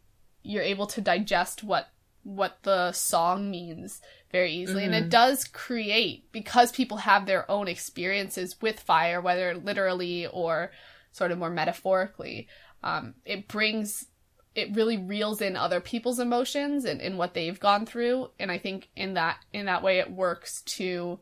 you're 0.47 0.62
able 0.62 0.86
to 0.86 1.01
digest 1.01 1.64
what 1.64 1.90
what 2.22 2.59
the 2.64 2.90
song 2.90 3.51
means 3.51 4.01
very 4.32 4.53
easily. 4.53 4.84
And 4.84 4.94
it 4.94 5.09
does 5.09 5.44
create 5.44 6.30
because 6.32 6.72
people 6.72 6.97
have 6.99 7.24
their 7.24 7.49
own 7.49 7.68
experiences 7.68 8.61
with 8.61 8.80
fire 8.80 9.20
whether 9.20 9.55
literally 9.55 10.26
or 10.26 10.72
sort 11.12 11.30
of 11.30 11.38
more 11.38 11.51
metaphorically 11.51 12.49
um, 12.82 13.14
it 13.24 13.49
brings 13.49 14.07
it 14.55 14.74
really 14.74 14.97
reels 14.97 15.40
in 15.40 15.55
other 15.55 15.80
people's 15.80 16.18
emotions 16.18 16.84
and, 16.84 17.01
and 17.01 17.18
what 17.18 17.34
they've 17.34 17.61
gone 17.61 17.86
through. 17.86 18.30
And 18.38 18.51
i 18.51 18.59
think 18.59 18.88
in 18.97 19.14
that 19.14 19.38
in 19.53 19.66
that 19.66 19.82
way 19.82 19.99
it 19.99 20.11
works 20.11 20.62
to 20.62 21.20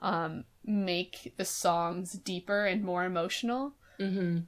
um, 0.00 0.44
make 0.64 1.34
the 1.36 1.44
songs 1.44 2.12
deeper 2.12 2.66
and 2.66 2.82
more 2.82 3.04
emotional. 3.04 3.74
Mm-hmm. 4.00 4.38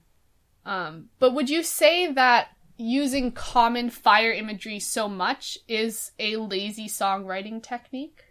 um, 0.64 1.10
but 1.18 1.34
would 1.34 1.50
you 1.50 1.62
say 1.62 2.10
that 2.10 2.48
using 2.83 3.33
common 3.33 3.91
fire 3.91 4.33
imagery 4.33 4.78
so 4.78 5.09
much 5.09 5.59
is 5.68 6.11
a 6.18 6.37
lazy 6.37 6.89
songwriting 6.89 7.62
technique? 7.62 8.24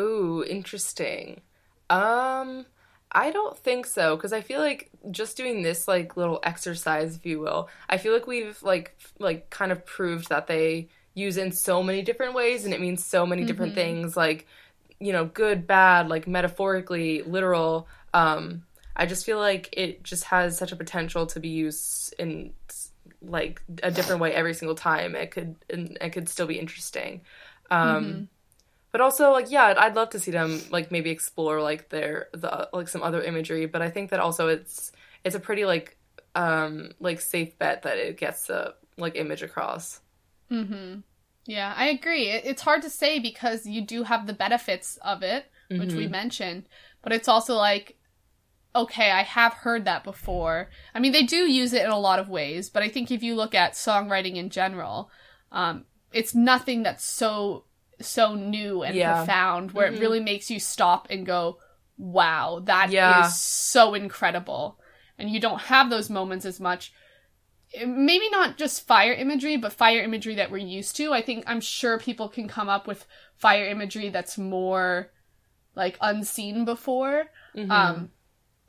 Ooh, 0.00 0.42
interesting. 0.42 1.42
Um, 1.90 2.66
I 3.12 3.30
don't 3.30 3.58
think 3.58 3.86
so 3.86 4.16
because 4.16 4.32
I 4.32 4.40
feel 4.40 4.60
like 4.60 4.90
just 5.10 5.36
doing 5.36 5.62
this 5.62 5.86
like 5.86 6.16
little 6.16 6.40
exercise, 6.42 7.16
if 7.16 7.26
you 7.26 7.40
will, 7.40 7.68
I 7.88 7.98
feel 7.98 8.12
like 8.12 8.26
we've 8.26 8.60
like 8.62 8.96
like 9.18 9.50
kind 9.50 9.72
of 9.72 9.84
proved 9.84 10.28
that 10.28 10.46
they 10.46 10.88
use 11.14 11.36
in 11.36 11.52
so 11.52 11.82
many 11.82 12.02
different 12.02 12.34
ways 12.34 12.64
and 12.64 12.72
it 12.72 12.80
means 12.80 13.04
so 13.04 13.26
many 13.26 13.44
different 13.44 13.74
things, 13.74 14.16
like 14.16 14.46
you 15.00 15.12
know, 15.12 15.24
good, 15.24 15.66
bad, 15.66 16.08
like 16.08 16.28
metaphorically, 16.28 17.22
literal. 17.22 17.88
Um, 18.14 18.64
I 18.94 19.06
just 19.06 19.24
feel 19.24 19.38
like 19.38 19.70
it 19.72 20.02
just 20.02 20.24
has 20.24 20.58
such 20.58 20.72
a 20.72 20.76
potential 20.76 21.26
to 21.28 21.40
be 21.40 21.48
used 21.48 22.14
in 22.18 22.52
like 23.22 23.62
a 23.82 23.90
different 23.90 24.20
way 24.20 24.32
every 24.34 24.54
single 24.54 24.74
time. 24.74 25.14
It 25.14 25.30
could 25.30 25.56
and 25.68 25.96
it 26.00 26.10
could 26.10 26.28
still 26.28 26.46
be 26.46 26.58
interesting. 26.58 27.22
Um, 27.70 28.28
but 28.92 29.00
also 29.00 29.30
like 29.30 29.50
yeah 29.50 29.64
I'd, 29.66 29.76
I'd 29.76 29.94
love 29.94 30.10
to 30.10 30.18
see 30.18 30.32
them 30.32 30.60
like 30.70 30.90
maybe 30.90 31.10
explore 31.10 31.62
like 31.62 31.90
their 31.90 32.28
the 32.32 32.68
like 32.72 32.88
some 32.88 33.04
other 33.04 33.22
imagery 33.22 33.66
but 33.66 33.82
i 33.82 33.88
think 33.88 34.10
that 34.10 34.18
also 34.18 34.48
it's 34.48 34.90
it's 35.22 35.36
a 35.36 35.38
pretty 35.38 35.64
like 35.64 35.96
um 36.34 36.90
like 36.98 37.20
safe 37.20 37.56
bet 37.56 37.82
that 37.82 37.98
it 37.98 38.16
gets 38.16 38.48
the 38.48 38.74
like 38.98 39.14
image 39.14 39.44
across 39.44 40.00
Mm-hmm. 40.50 41.00
Yeah, 41.46 41.74
I 41.76 41.86
agree. 41.86 42.28
It, 42.28 42.44
it's 42.44 42.62
hard 42.62 42.82
to 42.82 42.90
say 42.90 43.18
because 43.18 43.66
you 43.66 43.82
do 43.82 44.02
have 44.02 44.26
the 44.26 44.32
benefits 44.32 44.98
of 44.98 45.22
it, 45.22 45.46
which 45.68 45.94
we 45.94 46.06
mentioned, 46.08 46.64
but 47.02 47.12
it's 47.12 47.28
also 47.28 47.54
like, 47.54 47.96
okay, 48.74 49.10
I 49.10 49.22
have 49.22 49.52
heard 49.52 49.84
that 49.84 50.04
before. 50.04 50.70
I 50.94 51.00
mean, 51.00 51.12
they 51.12 51.24
do 51.24 51.50
use 51.50 51.72
it 51.72 51.84
in 51.84 51.90
a 51.90 51.98
lot 51.98 52.18
of 52.18 52.28
ways, 52.28 52.70
but 52.70 52.82
I 52.82 52.88
think 52.88 53.10
if 53.10 53.22
you 53.22 53.34
look 53.34 53.54
at 53.54 53.72
songwriting 53.72 54.36
in 54.36 54.50
general, 54.50 55.10
um, 55.52 55.84
it's 56.12 56.34
nothing 56.34 56.82
that's 56.82 57.04
so 57.04 57.64
so 58.00 58.34
new 58.34 58.82
and 58.82 58.96
Yeah. 58.96 59.14
profound 59.14 59.72
where 59.72 59.86
it 59.92 60.00
really 60.00 60.20
makes 60.20 60.50
you 60.50 60.58
stop 60.58 61.08
and 61.10 61.26
go, 61.26 61.58
"Wow, 61.98 62.60
that 62.64 62.86
is 62.86 62.94
Yeah. 62.94 63.22
so 63.22 63.94
incredible." 63.94 64.78
And 65.18 65.28
you 65.28 65.38
don't 65.38 65.60
have 65.62 65.90
those 65.90 66.08
moments 66.08 66.46
as 66.46 66.60
much 66.60 66.92
maybe 67.86 68.28
not 68.30 68.56
just 68.58 68.86
fire 68.86 69.12
imagery, 69.12 69.56
but 69.56 69.72
fire 69.72 70.02
imagery 70.02 70.34
that 70.34 70.50
we're 70.50 70.58
used 70.58 70.96
to. 70.96 71.12
I 71.12 71.22
think 71.22 71.44
I'm 71.46 71.60
sure 71.60 71.98
people 71.98 72.28
can 72.28 72.48
come 72.48 72.68
up 72.68 72.86
with 72.86 73.06
fire 73.36 73.66
imagery 73.66 74.08
that's 74.08 74.36
more 74.36 75.12
like 75.76 75.96
unseen 76.00 76.64
before. 76.64 77.26
Um, 77.70 78.10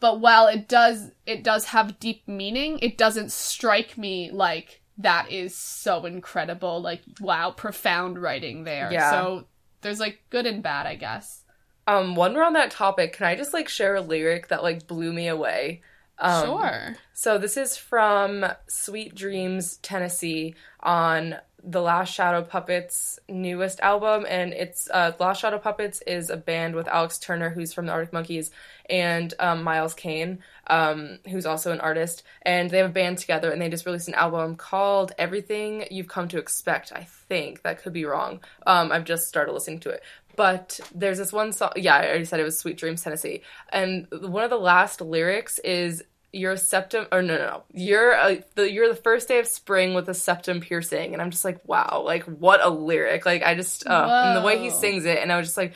but 0.02 0.20
while 0.20 0.48
it 0.48 0.68
does, 0.68 1.12
it 1.26 1.44
does 1.46 1.64
have 1.66 2.00
deep 2.00 2.28
meaning. 2.28 2.80
It 2.82 2.98
doesn't 2.98 3.32
strike 3.32 3.98
me 3.98 4.32
like 4.32 4.82
that 4.98 5.32
is 5.32 5.56
so 5.56 6.06
incredible. 6.06 6.82
Like 6.82 7.02
wow, 7.22 7.52
profound 7.52 8.22
writing 8.22 8.66
there. 8.66 8.90
Yeah. 8.92 9.12
So 9.12 9.46
there's 9.80 10.02
like 10.02 10.22
good 10.30 10.46
and 10.46 10.62
bad, 10.62 10.88
I 10.88 10.96
guess. 10.96 11.44
um 11.88 12.16
one 12.16 12.34
more 12.34 12.44
on 12.44 12.54
that 12.54 12.70
topic 12.70 13.14
can 13.14 13.26
i 13.26 13.36
just 13.36 13.54
like 13.54 13.68
share 13.68 13.96
a 13.96 14.02
lyric 14.02 14.50
that 14.50 14.62
like 14.62 14.86
blew 14.86 15.12
me 15.12 15.28
away 15.28 15.82
um, 16.22 16.46
sure. 16.46 16.96
So 17.14 17.38
this 17.38 17.58
is 17.58 17.76
from 17.76 18.46
Sweet 18.68 19.16
Dreams, 19.16 19.78
Tennessee, 19.78 20.56
on 20.80 21.36
the 21.64 21.82
Last 21.82 22.14
Shadow 22.14 22.42
Puppets 22.44 23.20
newest 23.30 23.80
album, 23.80 24.26
and 24.28 24.54
it's 24.54 24.90
uh, 24.90 25.12
Last 25.20 25.42
Shadow 25.42 25.60
Puppets 25.60 26.02
is 26.08 26.30
a 26.30 26.38
band 26.38 26.76
with 26.76 26.88
Alex 26.88 27.18
Turner, 27.18 27.50
who's 27.50 27.74
from 27.74 27.86
the 27.86 27.92
Arctic 27.92 28.14
Monkeys, 28.14 28.52
and 28.90 29.34
um, 29.40 29.64
Miles 29.64 29.94
Kane, 29.94 30.40
um, 30.68 31.20
who's 31.30 31.46
also 31.46 31.72
an 31.72 31.80
artist, 31.80 32.24
and 32.42 32.70
they 32.70 32.78
have 32.78 32.90
a 32.90 32.94
band 32.94 33.18
together, 33.18 33.52
and 33.52 33.62
they 33.62 33.70
just 33.70 33.86
released 33.86 34.08
an 34.08 34.16
album 34.16 34.56
called 34.56 35.12
Everything 35.18 35.86
You've 35.92 36.08
Come 36.08 36.28
to 36.30 36.38
Expect. 36.38 36.92
I 36.94 37.04
think 37.04 37.62
that 37.64 37.82
could 37.82 37.94
be 37.94 38.06
wrong. 38.06 38.40
Um, 38.66 38.92
I've 38.92 39.06
just 39.06 39.28
started 39.28 39.54
listening 39.54 39.80
to 39.82 39.90
it. 39.90 40.04
But 40.36 40.80
there's 40.96 41.18
this 41.18 41.34
one 41.34 41.52
song. 41.52 41.74
Yeah, 41.76 41.96
I 41.96 42.08
already 42.08 42.26
said 42.26 42.40
it 42.40 42.44
was 42.44 42.58
Sweet 42.58 42.78
Dreams, 42.78 43.04
Tennessee. 43.04 43.42
And 43.70 44.08
one 44.12 44.44
of 44.44 44.50
the 44.50 44.58
last 44.58 45.02
lyrics 45.02 45.60
is 45.60 46.04
you're 46.34 46.54
a 46.54 46.58
septum 46.58 47.06
or 47.12 47.22
no 47.22 47.36
no 47.38 47.46
no 47.46 47.64
you're 47.74 48.12
a, 48.14 48.44
the 48.56 48.72
you're 48.72 48.88
the 48.88 48.96
first 48.96 49.28
day 49.28 49.40
of 49.40 49.46
spring 49.48 49.94
with 49.94 50.08
a 50.08 50.14
septum 50.14 50.62
piercing 50.62 51.12
and 51.14 51.22
i'm 51.22 51.30
just 51.32 51.44
like 51.44 51.60
wow 51.68 52.02
like 52.06 52.24
what 52.24 52.64
a 52.64 52.70
lyric 52.70 53.26
like 53.26 53.44
i 53.44 53.54
just 53.54 53.86
uh 53.88 54.08
and 54.28 54.38
the 54.38 54.46
way 54.46 54.58
he 54.58 54.70
sings 54.70 55.04
it 55.06 55.18
and 55.20 55.32
i 55.32 55.38
was 55.38 55.48
just 55.48 55.58
like 55.58 55.74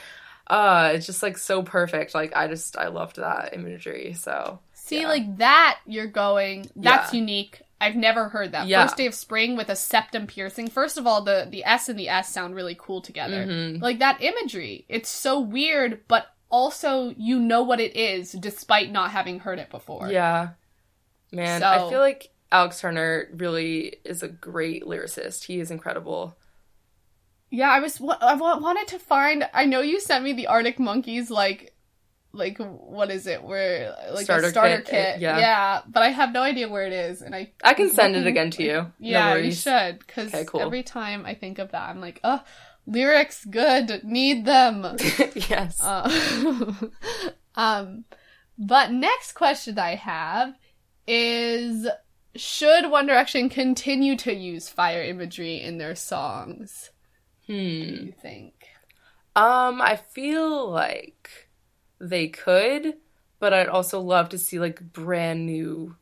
uh 0.47 0.91
it's 0.93 1.05
just 1.05 1.21
like 1.23 1.37
so 1.37 1.61
perfect 1.63 2.13
like 2.15 2.35
i 2.35 2.47
just 2.47 2.77
i 2.77 2.87
loved 2.87 3.17
that 3.17 3.53
imagery 3.53 4.13
so 4.13 4.59
See, 4.73 5.01
Yeah. 5.01 5.07
like 5.07 5.37
that, 5.39 5.79
you're 5.87 6.05
going. 6.05 6.69
That's 6.75 7.11
Yeah. 7.11 7.19
unique. 7.21 7.59
I've 7.81 7.95
never 7.95 8.29
heard 8.29 8.51
that. 8.51 8.67
Yeah. 8.67 8.83
First 8.85 8.97
day 8.97 9.07
of 9.07 9.15
spring 9.15 9.57
with 9.57 9.69
a 9.69 9.75
septum 9.75 10.27
piercing. 10.27 10.67
First 10.69 10.99
of 10.99 11.07
all, 11.07 11.23
the 11.23 11.47
the 11.49 11.63
S 11.65 11.89
and 11.89 11.97
the 11.97 12.07
S 12.07 12.31
sound 12.31 12.53
really 12.53 12.75
cool 12.79 13.01
together. 13.01 13.47
Mhm. 13.47 13.81
Like 13.81 13.97
that 13.97 14.21
imagery, 14.21 14.85
it's 14.87 15.09
so 15.09 15.39
weird, 15.39 16.01
but 16.07 16.27
also 16.55 17.13
you 17.17 17.39
know 17.39 17.61
what 17.69 17.79
it 17.79 17.93
is 17.95 18.31
despite 18.49 18.89
not 18.97 19.11
having 19.11 19.39
heard 19.45 19.59
it 19.59 19.69
before. 19.69 20.07
yeah 20.09 20.49
man 21.31 21.61
So- 21.61 21.67
i 21.67 21.89
feel 21.89 21.99
like 22.09 22.29
alex 22.51 22.79
turner 22.79 23.27
really 23.43 23.97
is 24.05 24.23
a 24.23 24.27
great 24.49 24.81
lyricist 24.91 25.39
he 25.49 25.59
is 25.59 25.69
incredible 25.71 26.23
Yeah, 27.51 27.69
I 27.77 27.79
was. 27.79 27.99
wa- 28.01 28.17
I 28.19 28.35
wa- 28.35 28.59
wanted 28.59 28.87
to 28.93 28.99
find. 28.99 29.47
I 29.53 29.65
know 29.65 29.79
you 29.91 29.99
sent 30.01 30.23
me 30.27 30.33
the 30.33 30.47
Arctic 30.47 30.77
Monkeys 30.79 31.29
like. 31.41 31.71
Like 32.43 32.57
what 32.59 33.09
is 33.11 33.27
it? 33.27 33.39
Where 33.49 33.95
like 34.11 34.25
Starter 34.27 34.47
a 34.47 34.49
starter 34.49 34.81
kit, 34.81 34.87
kit? 34.91 35.15
uh, 35.15 35.19
yeah. 35.25 35.37
yeah, 35.39 35.81
but 35.87 36.03
I 36.03 36.09
have 36.09 36.33
no 36.33 36.41
idea 36.41 36.67
where 36.67 36.85
it 36.85 36.91
is, 36.91 37.21
and 37.21 37.33
I 37.33 37.41
i 37.63 37.73
can 37.73 37.89
send 37.89 38.11
it 38.19 38.27
again 38.27 38.49
to 38.57 38.61
you 38.69 38.77
no 38.81 38.91
Yeah, 38.99 39.35
you 39.37 39.53
should. 39.53 39.99
Because 39.99 40.33
Okay, 40.33 40.43
cool. 40.43 40.59
every 40.67 40.83
time 40.83 41.23
I 41.25 41.33
think 41.41 41.59
of 41.63 41.71
that, 41.71 41.87
I'm 41.89 42.01
like, 42.07 42.19
oh, 42.25 42.41
lyrics, 42.85 43.45
good, 43.45 44.03
need 44.03 44.45
them. 44.45 44.97
yes 45.49 45.79
Uh, 45.79 46.73
um, 47.55 48.05
but 48.57 48.91
next 48.91 49.33
question 49.33 49.77
I 49.79 49.95
have 49.95 50.55
is: 51.07 51.87
Should 52.35 52.89
One 52.89 53.05
Direction 53.07 53.49
continue 53.49 54.15
to 54.17 54.33
use 54.33 54.69
fire 54.69 55.03
imagery 55.03 55.61
in 55.61 55.77
their 55.77 55.95
songs? 55.95 56.91
hmm 57.47 57.53
Do 57.87 57.95
you 57.95 58.11
think? 58.11 58.53
Um, 59.35 59.81
I 59.81 59.97
feel 59.97 60.69
like 60.71 61.49
they 61.99 62.27
could, 62.27 62.95
but 63.39 63.53
I'd 63.53 63.67
also 63.67 63.99
love 63.99 64.29
to 64.29 64.37
see 64.37 64.59
like 64.59 64.93
brand 64.93 65.45
new 65.45 65.95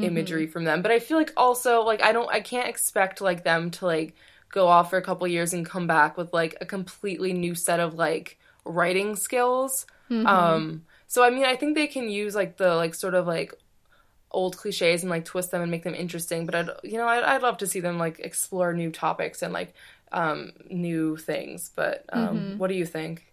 imagery 0.00 0.46
from 0.46 0.64
them. 0.64 0.82
But 0.82 0.92
I 0.92 0.98
feel 1.00 1.18
like 1.18 1.32
also 1.36 1.82
like 1.82 2.02
I 2.02 2.12
don't 2.12 2.30
I 2.30 2.40
can't 2.40 2.68
expect 2.68 3.20
like 3.20 3.44
them 3.44 3.70
to 3.72 3.86
like 3.86 4.14
go 4.50 4.68
off 4.68 4.90
for 4.90 4.98
a 4.98 5.02
couple 5.02 5.26
years 5.26 5.52
and 5.52 5.66
come 5.66 5.86
back 5.86 6.16
with 6.16 6.32
like 6.32 6.56
a 6.60 6.66
completely 6.66 7.32
new 7.32 7.54
set 7.54 7.80
of 7.80 7.94
like 7.94 8.38
writing 8.64 9.16
skills. 9.16 9.86
Um 10.24 10.84
so 11.06 11.22
I 11.24 11.30
mean 11.30 11.44
I 11.44 11.56
think 11.56 11.74
they 11.74 11.86
can 11.86 12.08
use 12.10 12.34
like 12.34 12.56
the 12.56 12.74
like 12.74 12.94
sort 12.94 13.14
of 13.14 13.26
like 13.26 13.54
old 14.30 14.56
cliches 14.56 15.02
and 15.02 15.10
like 15.10 15.24
twist 15.24 15.50
them 15.50 15.62
and 15.62 15.70
make 15.70 15.82
them 15.84 15.94
interesting, 15.94 16.46
but 16.46 16.54
I'd 16.54 16.70
you 16.82 16.98
know 16.98 17.06
I'd, 17.08 17.24
I'd 17.24 17.42
love 17.42 17.58
to 17.58 17.66
see 17.66 17.80
them 17.80 17.98
like 17.98 18.20
explore 18.20 18.72
new 18.74 18.90
topics 18.90 19.42
and 19.42 19.52
like 19.52 19.74
um 20.12 20.52
new 20.70 21.16
things. 21.16 21.70
But 21.74 22.04
um 22.12 22.54
what 22.56 22.68
do 22.68 22.74
you 22.74 22.86
think? 22.86 23.26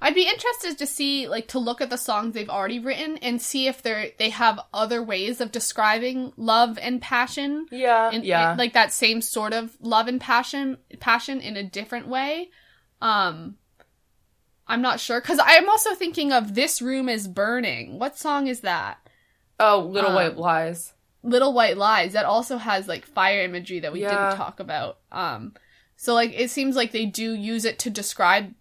I'd 0.00 0.14
be 0.14 0.28
interested 0.28 0.78
to 0.78 0.86
see, 0.86 1.28
like, 1.28 1.48
to 1.48 1.58
look 1.58 1.80
at 1.80 1.90
the 1.90 1.96
songs 1.96 2.34
they've 2.34 2.48
already 2.48 2.78
written 2.78 3.18
and 3.18 3.40
see 3.40 3.68
if 3.68 3.82
they're 3.82 4.10
they 4.18 4.30
have 4.30 4.58
other 4.74 5.02
ways 5.02 5.40
of 5.40 5.52
describing 5.52 6.32
love 6.36 6.78
and 6.80 7.00
passion. 7.00 7.66
Yeah, 7.70 8.10
In, 8.10 8.24
yeah. 8.24 8.52
in- 8.52 8.58
like 8.58 8.72
that 8.72 8.92
same 8.92 9.20
sort 9.22 9.52
of 9.52 9.76
love 9.80 10.08
and 10.08 10.20
passion, 10.20 10.78
passion 11.00 11.40
in 11.40 11.56
a 11.56 11.62
different 11.62 12.08
way. 12.08 12.50
Um, 13.00 13.56
I'm 14.66 14.82
not 14.82 15.00
sure 15.00 15.20
because 15.20 15.40
I'm 15.42 15.68
also 15.68 15.94
thinking 15.94 16.32
of 16.32 16.54
"This 16.54 16.80
Room 16.80 17.08
Is 17.08 17.26
Burning." 17.28 17.98
What 17.98 18.16
song 18.18 18.46
is 18.46 18.60
that? 18.60 18.98
oh, 19.60 19.78
Little 19.80 20.10
um, 20.10 20.16
White 20.16 20.36
Lies. 20.36 20.92
Little 21.22 21.52
White 21.52 21.76
Lies 21.76 22.14
that 22.14 22.24
also 22.24 22.56
has 22.56 22.88
like 22.88 23.04
fire 23.06 23.42
imagery 23.42 23.78
that 23.80 23.92
we 23.92 24.00
Yeah. 24.02 24.08
didn't 24.10 24.38
talk 24.38 24.58
about. 24.58 24.98
Um, 25.12 25.54
so 25.96 26.14
like 26.14 26.32
it 26.34 26.50
seems 26.50 26.74
like 26.74 26.90
they 26.90 27.06
do 27.06 27.32
use 27.34 27.64
it 27.64 27.78
to 27.80 27.90
describe 27.90 28.54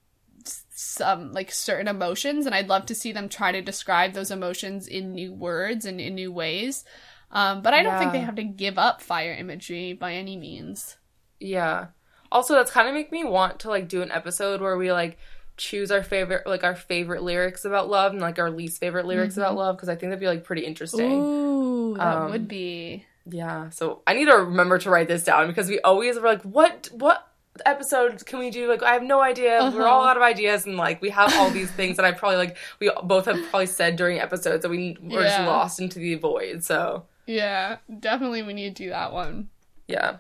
some 0.82 1.32
like 1.32 1.52
certain 1.52 1.88
emotions, 1.88 2.46
and 2.46 2.56
I'd 2.56 2.70
love 2.70 2.86
to 2.88 2.96
see 2.96 3.12
them 3.12 3.30
try 3.30 3.52
to 3.52 3.62
describe 3.62 4.14
those 4.14 4.32
emotions 4.32 4.88
in 4.88 5.14
new 5.14 5.34
words 5.34 5.86
and 5.86 6.02
in 6.02 6.16
new 6.16 6.32
ways. 6.32 6.84
Um, 7.32 7.62
but 7.62 7.74
I 7.74 7.84
don't 7.84 7.98
think 7.98 8.12
they 8.12 8.20
have 8.20 8.36
to 8.36 8.44
give 8.44 8.78
up 8.78 9.02
fire 9.02 9.34
imagery 9.34 9.94
by 9.94 10.14
any 10.16 10.36
means. 10.36 10.98
Yeah. 11.40 11.88
Also, 12.32 12.56
that's 12.56 12.72
kind 12.72 12.88
of 12.88 12.94
make 12.94 13.12
me 13.12 13.24
want 13.24 13.60
to 13.62 13.70
like 13.70 13.88
do 13.88 14.02
an 14.02 14.12
episode 14.12 14.60
where 14.62 14.78
we 14.78 14.92
like 14.92 15.18
choose 15.58 15.92
our 15.92 16.02
favorite 16.02 16.48
like 16.48 16.64
our 16.64 16.76
favorite 16.76 17.22
lyrics 17.22 17.66
about 17.66 17.90
love 17.90 18.14
and 18.14 18.22
like 18.22 18.40
our 18.40 18.50
least 18.50 18.80
favorite 18.80 19.06
lyrics 19.06 19.38
about 19.38 19.56
love 19.56 19.76
because 19.78 19.90
I 19.90 19.96
think 19.96 20.10
that'd 20.10 20.20
be 20.20 20.28
like 20.28 20.44
pretty 20.44 20.66
interesting. 20.66 21.12
Ooh, 21.12 21.96
that 21.98 22.18
Um, 22.18 22.32
would 22.32 22.48
be. 22.48 23.06
Yeah. 23.30 23.70
So 23.70 24.02
I 24.08 24.14
need 24.14 24.26
to 24.26 24.36
remember 24.38 24.80
to 24.80 24.90
write 24.90 25.08
this 25.08 25.24
down 25.24 25.48
because 25.48 25.70
we 25.70 25.80
always 25.82 26.16
were 26.18 26.28
like, 26.28 26.42
what 26.42 26.90
what 26.92 27.28
episode 27.66 28.26
can 28.26 28.40
we 28.40 28.50
do? 28.50 28.68
Like 28.68 28.82
I 28.84 28.94
have 28.94 29.04
no 29.04 29.22
idea. 29.22 29.72
We're 29.74 29.86
all 29.88 30.02
Uh-huh. 30.02 30.10
out 30.12 30.18
of 30.18 30.24
ideas 30.24 30.66
and 30.66 30.78
like 30.78 31.02
we 31.02 31.10
have 31.10 31.34
all 31.36 31.50
these 31.50 31.72
things 31.72 31.98
that 31.98 32.06
I 32.06 32.12
probably 32.12 32.38
like 32.38 32.58
we 32.80 32.90
both 33.04 33.26
have 33.26 33.38
probably 33.50 33.66
said 33.68 33.96
during 33.98 34.20
episodes 34.20 34.62
that 34.64 34.70
we 34.70 34.98
were 35.02 35.24
just 35.24 35.40
lost 35.42 35.80
into 35.80 36.00
the 36.00 36.16
void. 36.16 36.64
So 36.64 37.06
Yeah, 37.28 37.78
definitely 38.00 38.44
we 38.44 38.54
need 38.54 38.76
to 38.76 38.84
do 38.84 38.90
that 38.92 39.12
one. 39.14 39.50
yeah. 39.88 40.18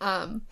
Um, 0.00 0.42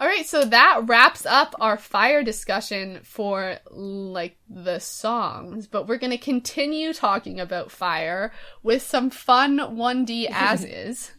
all 0.00 0.06
right, 0.08 0.26
so 0.26 0.44
that 0.44 0.80
wraps 0.86 1.24
up 1.24 1.54
our 1.60 1.78
fire 1.78 2.22
discussion 2.24 2.98
for 3.04 3.56
like 3.70 4.36
the 4.50 4.78
songs, 4.80 5.68
but 5.68 5.86
we're 5.86 5.96
going 5.98 6.10
to 6.10 6.18
continue 6.18 6.92
talking 6.92 7.38
about 7.40 7.70
fire 7.70 8.32
with 8.64 8.82
some 8.82 9.08
fun 9.10 9.58
1D 9.58 10.26
as 10.30 10.64
is. 10.64 11.12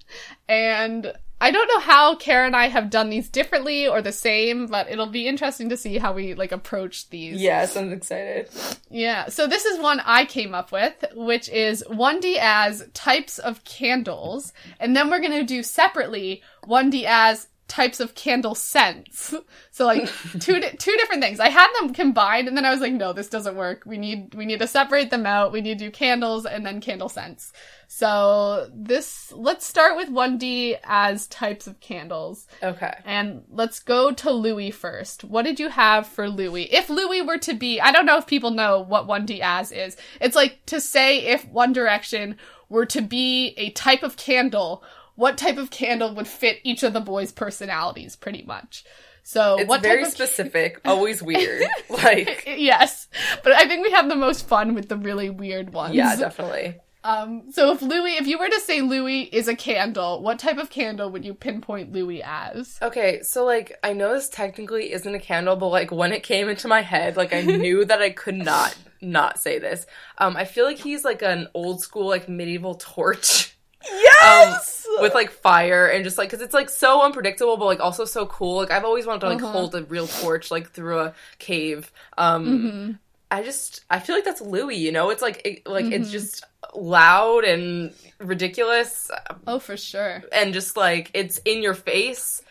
and 0.49 1.13
I 1.39 1.51
don't 1.51 1.67
know 1.67 1.79
how 1.79 2.15
Kara 2.15 2.47
and 2.47 2.55
I 2.55 2.67
have 2.67 2.89
done 2.89 3.09
these 3.09 3.29
differently 3.29 3.87
or 3.87 4.01
the 4.01 4.11
same, 4.11 4.67
but 4.67 4.89
it'll 4.89 5.05
be 5.05 5.27
interesting 5.27 5.69
to 5.69 5.77
see 5.77 5.97
how 5.99 6.13
we 6.13 6.33
like 6.33 6.51
approach 6.51 7.09
these. 7.09 7.39
Yes, 7.39 7.77
I'm 7.77 7.91
excited. 7.91 8.49
Yeah, 8.89 9.27
so 9.27 9.45
this 9.45 9.65
is 9.65 9.79
one 9.79 9.99
I 10.03 10.25
came 10.25 10.55
up 10.55 10.71
with, 10.71 11.05
which 11.13 11.47
is 11.49 11.83
1D 11.89 12.37
as 12.39 12.87
types 12.93 13.37
of 13.37 13.63
candles, 13.65 14.51
and 14.79 14.95
then 14.95 15.11
we're 15.11 15.21
gonna 15.21 15.43
do 15.43 15.61
separately 15.61 16.41
1D 16.65 17.03
as 17.05 17.47
types 17.67 17.99
of 17.99 18.15
candle 18.15 18.55
scents. 18.55 19.33
So 19.71 19.85
like 19.85 20.09
two 20.39 20.59
di- 20.59 20.71
two 20.71 20.97
different 20.97 21.21
things. 21.21 21.39
I 21.39 21.49
had 21.49 21.67
them 21.77 21.93
combined, 21.93 22.47
and 22.47 22.57
then 22.57 22.65
I 22.65 22.71
was 22.71 22.79
like, 22.79 22.93
no, 22.93 23.13
this 23.13 23.29
doesn't 23.29 23.55
work. 23.55 23.83
We 23.85 23.99
need 23.99 24.33
we 24.33 24.43
need 24.47 24.57
to 24.57 24.65
separate 24.65 25.11
them 25.11 25.27
out. 25.27 25.51
We 25.51 25.61
need 25.61 25.77
to 25.77 25.85
do 25.85 25.91
candles 25.91 26.47
and 26.47 26.65
then 26.65 26.81
candle 26.81 27.09
scents. 27.09 27.53
So 27.87 28.71
this 28.73 29.31
let's 29.31 29.67
start 29.67 29.95
with 29.95 30.09
1D 30.09 30.79
as 30.83 31.27
types 31.27 31.67
of 31.67 31.79
candles. 31.79 32.47
Okay. 32.63 32.91
And 33.05 33.43
let's 33.51 33.79
go 33.79 34.11
to 34.11 34.31
Louis 34.31 34.71
first. 34.71 35.23
What 35.23 35.45
did 35.45 35.59
you 35.59 35.69
have 35.69 36.07
for 36.07 36.27
Louis? 36.27 36.63
If 36.73 36.89
Louis 36.89 37.21
were 37.21 37.37
to 37.37 37.53
be, 37.53 37.79
I 37.79 37.91
don't 37.91 38.07
know 38.07 38.17
if 38.17 38.25
people 38.25 38.49
know 38.49 38.79
what 38.81 39.07
1D 39.07 39.41
as 39.41 39.71
is. 39.71 39.95
It's 40.19 40.35
like 40.35 40.65
to 40.67 40.81
say 40.81 41.19
if 41.19 41.47
One 41.49 41.71
Direction 41.71 42.35
were 42.69 42.85
to 42.87 43.01
be 43.01 43.53
a 43.57 43.69
type 43.71 44.03
of 44.03 44.17
candle, 44.17 44.83
what 45.17 45.37
type 45.37 45.57
of 45.57 45.69
candle 45.69 46.15
would 46.15 46.27
fit 46.27 46.59
each 46.63 46.83
of 46.83 46.93
the 46.93 47.01
boys' 47.01 47.33
personalities, 47.33 48.15
pretty 48.15 48.43
much. 48.43 48.85
So 49.23 49.57
It's 49.59 49.67
what 49.67 49.81
very 49.81 49.97
type 49.97 50.07
of 50.07 50.13
specific, 50.13 50.79
always 50.85 51.21
weird. 51.21 51.63
like 51.89 52.45
yes, 52.47 53.09
but 53.43 53.51
I 53.51 53.67
think 53.67 53.83
we 53.83 53.91
have 53.91 54.07
the 54.07 54.15
most 54.15 54.47
fun 54.47 54.73
with 54.73 54.87
the 54.87 54.95
really 54.95 55.29
weird 55.29 55.73
ones. 55.73 55.95
yeah, 55.95 56.15
definitely. 56.15 56.77
Um. 57.03 57.51
So 57.51 57.71
if 57.71 57.81
Louis, 57.81 58.13
if 58.13 58.27
you 58.27 58.37
were 58.37 58.47
to 58.49 58.59
say 58.61 58.81
Louis 58.81 59.23
is 59.23 59.47
a 59.47 59.55
candle, 59.55 60.21
what 60.21 60.39
type 60.39 60.57
of 60.57 60.69
candle 60.69 61.09
would 61.11 61.25
you 61.25 61.33
pinpoint 61.33 61.91
Louis 61.91 62.21
as? 62.23 62.77
Okay, 62.81 63.21
so 63.21 63.43
like 63.45 63.77
I 63.83 63.93
know 63.93 64.13
this 64.13 64.29
technically 64.29 64.93
isn't 64.93 65.13
a 65.15 65.19
candle, 65.19 65.55
but 65.57 65.69
like 65.69 65.91
when 65.91 66.13
it 66.13 66.23
came 66.23 66.47
into 66.47 66.67
my 66.67 66.81
head, 66.81 67.17
like 67.17 67.33
I 67.33 67.41
knew 67.63 67.83
that 67.85 68.01
I 68.01 68.09
could 68.11 68.35
not 68.35 68.75
not 69.01 69.39
say 69.39 69.59
this. 69.59 69.85
Um, 70.17 70.37
I 70.37 70.45
feel 70.45 70.65
like 70.65 70.79
he's 70.79 71.03
like 71.03 71.21
an 71.21 71.47
old 71.53 71.81
school 71.81 72.07
like 72.07 72.29
medieval 72.29 72.75
torch. 72.75 73.56
Yes. 73.91 74.85
Um, 74.97 75.01
with 75.03 75.13
like 75.13 75.31
fire 75.31 75.85
and 75.87 76.03
just 76.03 76.17
like 76.17 76.29
because 76.29 76.41
it's 76.41 76.53
like 76.53 76.69
so 76.69 77.03
unpredictable 77.03 77.55
but 77.57 77.65
like 77.65 77.79
also 77.79 78.03
so 78.05 78.25
cool 78.25 78.57
like 78.57 78.71
i've 78.71 78.83
always 78.85 79.05
wanted 79.05 79.19
to 79.21 79.27
like 79.29 79.41
Uh-huh. 79.43 79.51
hold 79.51 79.75
a 79.75 79.83
real 79.83 80.07
torch 80.07 80.49
like 80.49 80.71
through 80.71 80.99
a 80.99 81.13
cave 81.39 81.91
um 82.17 82.45
Mm-hmm. 82.47 82.91
i 83.29 83.43
just 83.43 83.83
i 83.91 83.99
feel 83.99 84.15
like 84.15 84.25
that's 84.25 84.41
louis 84.41 84.75
you 84.77 84.91
know 84.91 85.11
it's 85.11 85.21
like 85.21 85.41
it, 85.45 85.67
like 85.67 85.85
it's 85.91 86.09
Mhm. 86.09 86.11
just 86.13 86.43
loud 86.73 87.43
and 87.43 87.93
ridiculous 88.19 89.11
Oh, 89.45 89.59
for 89.59 89.77
sure. 89.77 90.23
and 90.31 90.51
just 90.53 90.75
like 90.77 91.11
it's 91.13 91.37
in 91.45 91.61
your 91.61 91.75
face 91.75 92.41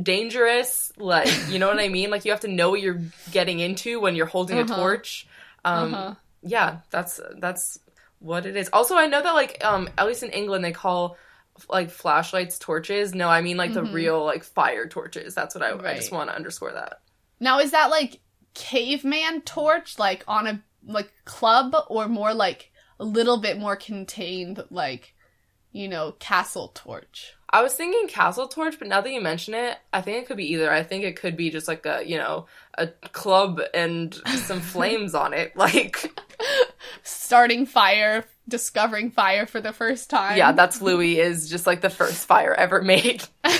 dangerous 0.00 0.92
like 0.96 1.28
you 1.50 1.58
know 1.58 1.68
what 1.68 1.78
i 1.78 1.88
mean 1.88 2.10
like 2.10 2.24
you 2.24 2.30
have 2.30 2.40
to 2.40 2.48
know 2.48 2.70
what 2.70 2.80
you're 2.80 3.02
getting 3.30 3.60
into 3.60 4.00
when 4.00 4.14
you're 4.16 4.26
holding 4.26 4.58
Uh-huh. 4.58 4.72
a 4.72 4.76
torch 4.76 5.26
um 5.64 5.94
Uh-huh. 5.94 6.14
yeah 6.42 6.78
that's 6.90 7.20
that's 7.38 7.78
what 8.20 8.46
it 8.46 8.56
is. 8.56 8.68
Also 8.72 8.96
i 8.96 9.06
know 9.06 9.22
that 9.22 9.32
like 9.34 9.62
um 9.64 9.88
at 9.98 10.06
least 10.06 10.22
in 10.22 10.30
england 10.30 10.64
they 10.64 10.72
call 10.72 11.16
like 11.68 11.90
flashlights 11.90 12.58
torches. 12.58 13.14
No 13.14 13.28
i 13.28 13.40
mean 13.42 13.56
like 13.56 13.74
the 13.74 13.82
Mhm. 13.82 13.92
real 13.92 14.24
like 14.24 14.44
fire 14.44 14.86
torches. 14.86 15.34
That's 15.34 15.54
what 15.54 15.64
i, 15.64 15.72
I 15.90 15.96
just 15.96 16.12
want 16.12 16.30
to 16.30 16.36
underscore 16.36 16.72
that. 16.72 17.00
Now, 17.40 17.58
is 17.58 17.72
that 17.72 17.90
like 17.90 18.20
caveman 18.54 19.40
torch, 19.42 19.98
like 19.98 20.22
on 20.28 20.46
a 20.46 20.62
like 20.86 21.12
club, 21.24 21.74
or 21.88 22.08
more 22.08 22.32
like 22.34 22.70
a 22.98 23.04
little 23.04 23.38
bit 23.38 23.58
more 23.58 23.76
contained, 23.76 24.62
like 24.70 25.14
you 25.72 25.88
know, 25.88 26.12
castle 26.18 26.68
torch? 26.74 27.34
I 27.50 27.62
was 27.62 27.74
thinking 27.74 28.08
castle 28.08 28.48
torch 28.48 28.78
but 28.78 28.88
now 28.88 29.00
that 29.00 29.12
you 29.12 29.20
mention 29.20 29.54
it 29.54 29.78
i 29.92 30.00
think 30.00 30.16
it 30.18 30.26
could 30.26 30.36
be 30.36 30.52
either. 30.52 30.70
I 30.70 30.82
think 30.82 31.04
it 31.04 31.16
could 31.16 31.36
be 31.36 31.50
just 31.50 31.68
like 31.68 31.84
a 31.86 32.02
you 32.06 32.16
know 32.16 32.46
a 32.74 32.86
club 33.12 33.60
and 33.74 34.14
some 34.44 34.60
flames 34.74 35.14
on 35.14 35.34
it 35.34 35.56
like 35.56 36.12
Starting 37.02 37.66
fire, 37.66 38.24
discovering 38.50 39.10
fire 39.10 39.46
for 39.46 39.60
the 39.62 39.72
first 39.72 40.10
time. 40.10 40.36
yeah 40.36 40.52
that's 40.52 40.82
louis 40.82 41.18
is 41.18 41.48
just 41.48 41.66
like 41.66 41.80
the 41.80 41.88
first 41.90 42.26
fire 42.26 42.52
ever 42.54 42.82
made 42.82 43.24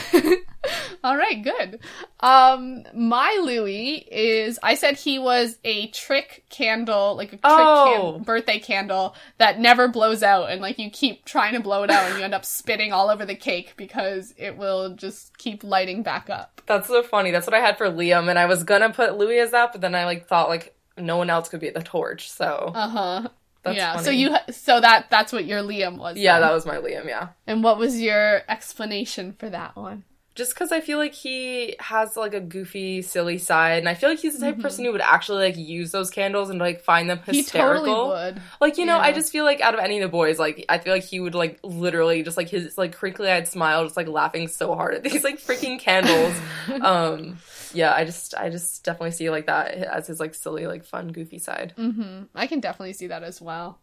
All 1.02 1.16
right, 1.16 1.42
good. 1.42 1.80
Um, 2.20 2.84
my 2.94 3.40
Louis 3.42 4.06
is. 4.10 4.58
I 4.62 4.74
said 4.74 4.98
he 4.98 5.18
was 5.18 5.56
a 5.64 5.86
trick 5.88 6.44
candle, 6.50 7.16
like 7.16 7.28
a 7.28 7.36
trick 7.38 7.40
Oh. 7.44 8.12
can- 8.16 8.24
birthday 8.24 8.58
candle 8.58 9.14
that 9.38 9.58
never 9.58 9.88
blows 9.88 10.22
out, 10.22 10.50
and 10.50 10.60
like 10.60 10.78
you 10.78 10.90
keep 10.90 11.24
trying 11.24 11.54
to 11.54 11.60
blow 11.60 11.82
it 11.84 11.90
out, 11.90 12.04
and 12.10 12.18
you 12.18 12.24
end 12.24 12.34
up 12.34 12.44
spitting 12.44 12.92
all 12.92 13.08
over 13.08 13.24
the 13.24 13.34
cake 13.34 13.72
because 13.78 14.34
it 14.36 14.58
will 14.58 14.94
just 14.94 15.38
keep 15.38 15.64
lighting 15.64 16.02
back 16.02 16.28
up. 16.28 16.60
That's 16.66 16.88
so 16.88 17.02
funny. 17.02 17.30
That's 17.30 17.46
what 17.46 17.54
I 17.54 17.60
had 17.60 17.78
for 17.78 17.86
Liam, 17.86 18.28
and 18.28 18.38
I 18.38 18.44
was 18.44 18.62
gonna 18.62 18.90
put 18.92 19.16
Louis 19.16 19.38
as 19.38 19.52
that, 19.52 19.72
but 19.72 19.80
then 19.80 19.94
I 19.94 20.04
like 20.04 20.26
thought 20.28 20.50
like 20.50 20.74
no 20.98 21.16
one 21.16 21.30
else 21.30 21.48
could 21.48 21.60
be 21.60 21.70
the 21.70 21.82
torch. 21.82 22.30
So 22.30 22.72
Uh 22.74 22.88
huh. 22.88 23.28
That's 23.62 23.76
Yeah. 23.76 23.96
So 23.98 24.10
you. 24.10 24.36
So 24.50 24.80
that 24.80 25.10
that's 25.10 25.32
what 25.32 25.44
your 25.44 25.62
Liam 25.62 25.98
was. 25.98 26.16
yeah, 26.16 26.38
then. 26.38 26.48
that 26.48 26.54
was 26.54 26.66
my 26.66 26.76
Liam. 26.76 27.06
Yeah, 27.06 27.28
And 27.46 27.62
what 27.64 27.78
was 27.78 28.00
your 28.00 28.42
explanation 28.48 29.34
for 29.38 29.50
that 29.50 29.76
one? 29.76 30.04
just 30.36 30.54
because 30.54 30.72
I 30.72 30.80
feel 30.80 30.96
like 30.96 31.12
he 31.12 31.74
has 31.80 32.16
like 32.16 32.32
a 32.32 32.40
goofy, 32.40 33.02
silly 33.02 33.36
side, 33.36 33.80
and 33.80 33.88
I 33.88 33.94
feel 33.94 34.08
like 34.08 34.20
he's 34.20 34.38
the 34.38 34.46
type 34.46 34.54
Mhm. 34.54 34.58
of 34.58 34.62
person 34.62 34.84
who 34.86 34.92
would 34.92 35.00
actually 35.02 35.44
like 35.44 35.56
use 35.58 35.90
those 35.90 36.08
candles 36.08 36.48
and 36.48 36.58
like 36.58 36.80
find 36.82 37.10
them 37.10 37.18
hysterical. 37.26 37.84
He 37.84 37.90
totally 37.90 38.08
would. 38.32 38.42
Like 38.60 38.78
you 38.78 38.86
know, 38.86 38.96
I 38.96 39.12
just 39.12 39.32
feel 39.32 39.44
like 39.44 39.60
out 39.60 39.74
of 39.74 39.80
any 39.80 39.98
of 40.00 40.02
the 40.02 40.08
boys, 40.10 40.38
like 40.38 40.64
I 40.68 40.78
feel 40.78 40.94
like 40.94 41.02
he 41.04 41.20
would 41.20 41.34
like 41.34 41.58
literally 41.62 42.22
just 42.22 42.38
like 42.38 42.48
his 42.48 42.78
like 42.78 42.94
crinkly-eyed 42.96 43.48
smile, 43.48 43.84
just 43.84 43.96
like 43.98 44.08
laughing 44.08 44.48
so 44.48 44.74
hard 44.74 44.94
at 44.94 45.02
these 45.02 45.24
like 45.24 45.40
freaking 45.40 45.78
candles. 45.78 46.34
um, 46.80 47.36
yeah, 47.72 47.94
I 47.94 48.04
just 48.04 48.34
I 48.34 48.50
just 48.50 48.84
definitely 48.84 49.12
see 49.12 49.30
like 49.30 49.46
that 49.46 49.72
as 49.72 50.06
his 50.06 50.20
like 50.20 50.34
silly, 50.34 50.66
like 50.66 50.84
fun, 50.84 51.08
goofy 51.08 51.38
side. 51.38 51.74
mm-hmm. 51.76 52.24
I 52.34 52.46
can 52.46 52.60
definitely 52.60 52.92
see 52.94 53.08
that 53.08 53.22
as 53.22 53.40
well. 53.40 53.80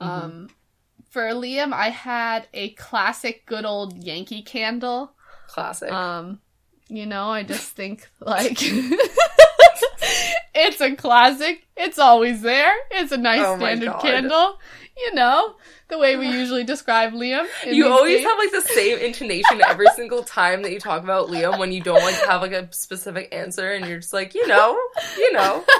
Mhm. 0.00 0.06
Um, 0.06 0.48
for 1.10 1.22
Liam, 1.22 1.72
I 1.72 1.90
had 1.90 2.48
a 2.54 2.70
classic, 2.70 3.44
good 3.46 3.64
old 3.64 4.02
Yankee 4.02 4.42
candle. 4.42 5.12
Classic. 5.48 5.92
Um, 5.92 6.40
you 6.88 7.06
know, 7.06 7.28
I 7.28 7.42
just 7.42 7.72
think 7.72 8.08
like 8.20 8.58
it's 10.54 10.80
a 10.80 10.94
classic. 10.94 11.66
It's 11.76 11.98
always 11.98 12.42
there. 12.42 12.72
It's 12.90 13.12
a 13.12 13.16
nice 13.18 13.42
Oh 13.44 13.56
standard 13.56 13.94
candle. 14.00 14.58
You 14.96 15.14
know, 15.14 15.54
the 15.88 15.96
way 15.98 16.16
we 16.16 16.28
usually 16.40 16.64
describe 16.64 17.12
Liam. 17.14 17.46
You 17.66 17.88
always 17.88 18.22
have 18.22 18.38
like 18.38 18.52
the 18.52 18.60
same 18.60 18.98
intonation 18.98 19.62
every 19.66 19.86
single 19.96 20.22
time 20.22 20.62
that 20.62 20.72
you 20.72 20.78
talk 20.78 21.02
about 21.02 21.28
Liam 21.28 21.58
when 21.58 21.72
you 21.72 21.80
don't 21.80 22.02
like 22.02 22.14
have 22.26 22.42
like 22.42 22.52
a 22.52 22.70
specific 22.72 23.28
answer 23.32 23.72
and 23.72 23.86
you're 23.86 23.98
just 24.00 24.12
like, 24.12 24.34
you 24.34 24.46
know, 24.46 24.78
you 25.16 25.32
know. 25.32 25.64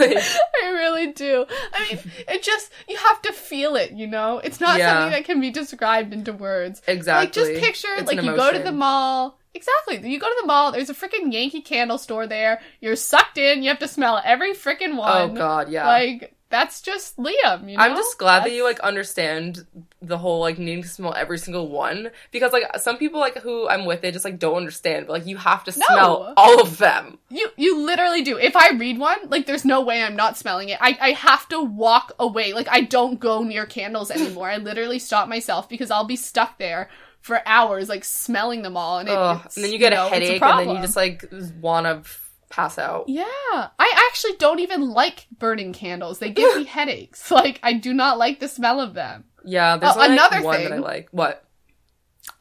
Like, 0.00 0.16
I 0.64 0.70
really 0.70 1.12
do. 1.12 1.44
I 1.74 1.86
mean, 1.86 2.00
it 2.28 2.42
just 2.42 2.72
you 2.88 2.96
have 2.96 3.20
to 3.22 3.32
feel 3.34 3.76
it, 3.76 3.90
you 3.92 4.06
know. 4.06 4.38
It's 4.38 4.58
not 4.58 4.78
Yeah. 4.78 4.90
something 4.94 5.10
that 5.12 5.26
can 5.26 5.38
be 5.38 5.50
described 5.50 6.14
into 6.14 6.32
words. 6.32 6.80
exactly. 6.88 7.24
Like 7.26 7.32
just 7.50 7.62
picture 7.62 7.88
It's 7.98 8.06
like 8.06 8.22
you 8.22 8.34
go 8.34 8.52
to 8.52 8.58
the 8.58 8.72
mall. 8.72 9.38
Exactly. 9.56 10.08
You 10.08 10.20
go 10.20 10.26
to 10.28 10.36
the 10.40 10.46
mall, 10.46 10.70
there's 10.72 10.90
a 10.90 10.94
freaking 10.94 11.32
Yankee 11.32 11.62
candle 11.62 11.98
store 11.98 12.26
there. 12.26 12.60
You're 12.80 12.94
sucked 12.96 13.38
in, 13.38 13.62
you 13.62 13.70
have 13.70 13.78
to 13.80 13.88
smell 13.88 14.20
every 14.24 14.52
freaking 14.52 14.92
Oh 14.94 15.26
one. 15.26 15.34
god, 15.34 15.70
yeah. 15.70 15.86
Like 15.88 16.34
that's 16.48 16.80
just 16.80 17.16
Liam, 17.16 17.68
you 17.68 17.76
know? 17.76 17.82
I'm 17.82 17.96
just 17.96 18.18
glad 18.18 18.44
that 18.44 18.52
you 18.52 18.62
like 18.62 18.78
understand 18.80 19.66
the 20.00 20.16
whole 20.18 20.38
like 20.38 20.58
needing 20.58 20.82
to 20.84 20.88
smell 20.88 21.12
every 21.12 21.38
single 21.38 21.68
one 21.68 22.10
because 22.30 22.52
like 22.52 22.62
some 22.78 22.98
people 22.98 23.18
like 23.18 23.38
who 23.38 23.68
I'm 23.68 23.84
with 23.84 24.00
they 24.02 24.12
just 24.12 24.24
like 24.24 24.38
don't 24.38 24.54
understand 24.56 25.06
but 25.08 25.14
like 25.14 25.26
you 25.26 25.36
have 25.38 25.64
to 25.64 25.72
No. 25.76 25.86
smell 25.86 26.34
all 26.36 26.60
of 26.60 26.78
them. 26.78 27.18
You 27.30 27.48
you 27.56 27.80
literally 27.84 28.22
do. 28.22 28.38
If 28.38 28.54
I 28.54 28.70
read 28.76 28.98
one, 28.98 29.18
like 29.28 29.46
there's 29.46 29.64
no 29.64 29.80
way 29.80 30.02
I'm 30.02 30.14
not 30.14 30.36
smelling 30.36 30.68
it. 30.68 30.78
I, 30.80 30.96
I 31.00 31.10
have 31.12 31.48
to 31.48 31.60
walk 31.62 32.12
away. 32.20 32.52
Like 32.52 32.68
I 32.70 32.82
don't 32.82 33.18
go 33.18 33.42
near 33.42 33.66
candles 33.66 34.10
anymore. 34.12 34.48
I 34.48 34.58
literally 34.58 35.00
stop 35.00 35.28
myself 35.28 35.68
because 35.68 35.90
I'll 35.90 36.04
be 36.04 36.16
stuck 36.16 36.58
there 36.58 36.88
for 37.26 37.42
hours, 37.44 37.88
like 37.88 38.04
smelling 38.04 38.62
them 38.62 38.76
all, 38.76 39.00
and, 39.00 39.08
it, 39.08 39.12
and 39.12 39.64
then 39.64 39.72
you 39.72 39.78
get 39.78 39.92
know, 39.92 40.06
a 40.06 40.08
headache 40.08 40.40
and 40.40 40.60
then 40.68 40.76
you 40.76 40.80
just 40.80 40.94
like 40.94 41.24
want 41.60 41.84
to 41.86 42.08
pass 42.50 42.78
out. 42.78 43.08
Yeah, 43.08 43.24
I 43.26 44.06
actually 44.08 44.36
don't 44.38 44.60
even 44.60 44.90
like 44.90 45.26
burning 45.36 45.72
candles. 45.72 46.20
They 46.20 46.30
give 46.30 46.56
me 46.56 46.64
headaches. 46.78 47.28
Like 47.32 47.58
I 47.64 47.72
do 47.72 47.92
not 47.92 48.16
like 48.16 48.38
the 48.38 48.46
smell 48.46 48.80
of 48.80 48.94
them. 48.94 49.24
Yeah, 49.44 49.76
there's 49.76 49.96
Oh, 49.96 49.98
like, 49.98 50.10
another 50.12 50.42
one 50.42 50.62
that 50.62 50.72
I 50.72 50.78
like. 50.78 51.08
What? 51.10 51.44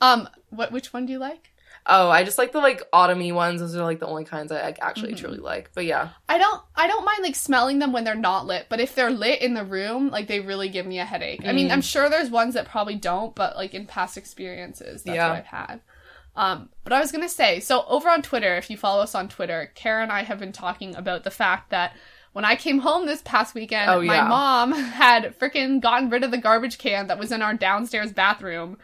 Um, 0.01 0.29
what 0.51 0.71
which 0.71 0.93
one 0.93 1.07
do 1.07 1.13
you 1.13 1.19
like? 1.19 1.49
Oh, 1.87 2.09
I 2.09 2.23
just 2.23 2.37
like 2.39 2.51
the 2.51 2.59
like 2.59 2.81
autumny 2.91 3.31
ones. 3.33 3.61
Those 3.61 3.75
are 3.75 3.83
like 3.83 3.99
the 3.99 4.07
only 4.07 4.23
kinds 4.25 4.51
I 4.51 4.61
like, 4.63 4.79
actually 4.81 5.13
Mhm. 5.13 5.17
truly 5.17 5.37
like. 5.37 5.69
But 5.75 5.85
yeah, 5.85 6.09
I 6.27 6.37
don't 6.39 6.61
I 6.75 6.87
don't 6.87 7.05
mind 7.05 7.19
like 7.21 7.35
smelling 7.35 7.79
them 7.79 7.93
when 7.93 8.03
they're 8.03 8.15
not 8.15 8.45
lit, 8.47 8.65
but 8.69 8.79
if 8.79 8.95
they're 8.95 9.11
lit 9.11 9.41
in 9.41 9.53
the 9.53 9.63
room, 9.63 10.09
like 10.09 10.27
they 10.27 10.39
really 10.39 10.69
give 10.69 10.85
me 10.87 10.97
a 10.99 11.05
headache. 11.05 11.41
I 11.45 11.51
mean, 11.53 11.69
Mm. 11.69 11.73
I'm 11.73 11.81
sure 11.81 12.09
there's 12.09 12.29
ones 12.31 12.55
that 12.55 12.65
probably 12.67 12.95
don't, 12.95 13.35
but 13.35 13.55
like 13.55 13.73
in 13.75 13.85
past 13.85 14.17
experiences, 14.17 15.03
that's 15.03 15.15
Yeah. 15.15 15.29
what 15.29 15.37
I've 15.37 15.45
had. 15.45 15.81
Um, 16.35 16.69
but 16.83 16.91
I 16.91 16.99
was 16.99 17.11
gonna 17.11 17.29
say, 17.29 17.59
so 17.59 17.85
over 17.87 18.09
on 18.09 18.21
Twitter, 18.21 18.55
if 18.57 18.69
you 18.69 18.77
follow 18.77 19.03
us 19.03 19.15
on 19.15 19.29
Twitter, 19.29 19.71
Kara 19.75 20.01
and 20.03 20.11
I 20.11 20.23
have 20.23 20.39
been 20.39 20.51
talking 20.51 20.95
about 20.95 21.23
the 21.23 21.31
fact 21.31 21.69
that 21.69 21.93
when 22.33 22.43
I 22.43 22.55
came 22.55 22.79
home 22.79 23.05
this 23.05 23.21
past 23.21 23.53
weekend, 23.55 23.89
Oh, 23.89 24.01
my 24.01 24.21
mom 24.27 24.71
had 24.73 25.37
freaking 25.39 25.79
gotten 25.79 26.09
rid 26.09 26.23
of 26.23 26.31
the 26.31 26.37
garbage 26.37 26.77
can 26.77 27.07
that 27.07 27.17
was 27.19 27.31
in 27.31 27.41
our 27.41 27.53
downstairs 27.53 28.11
bathroom. 28.11 28.77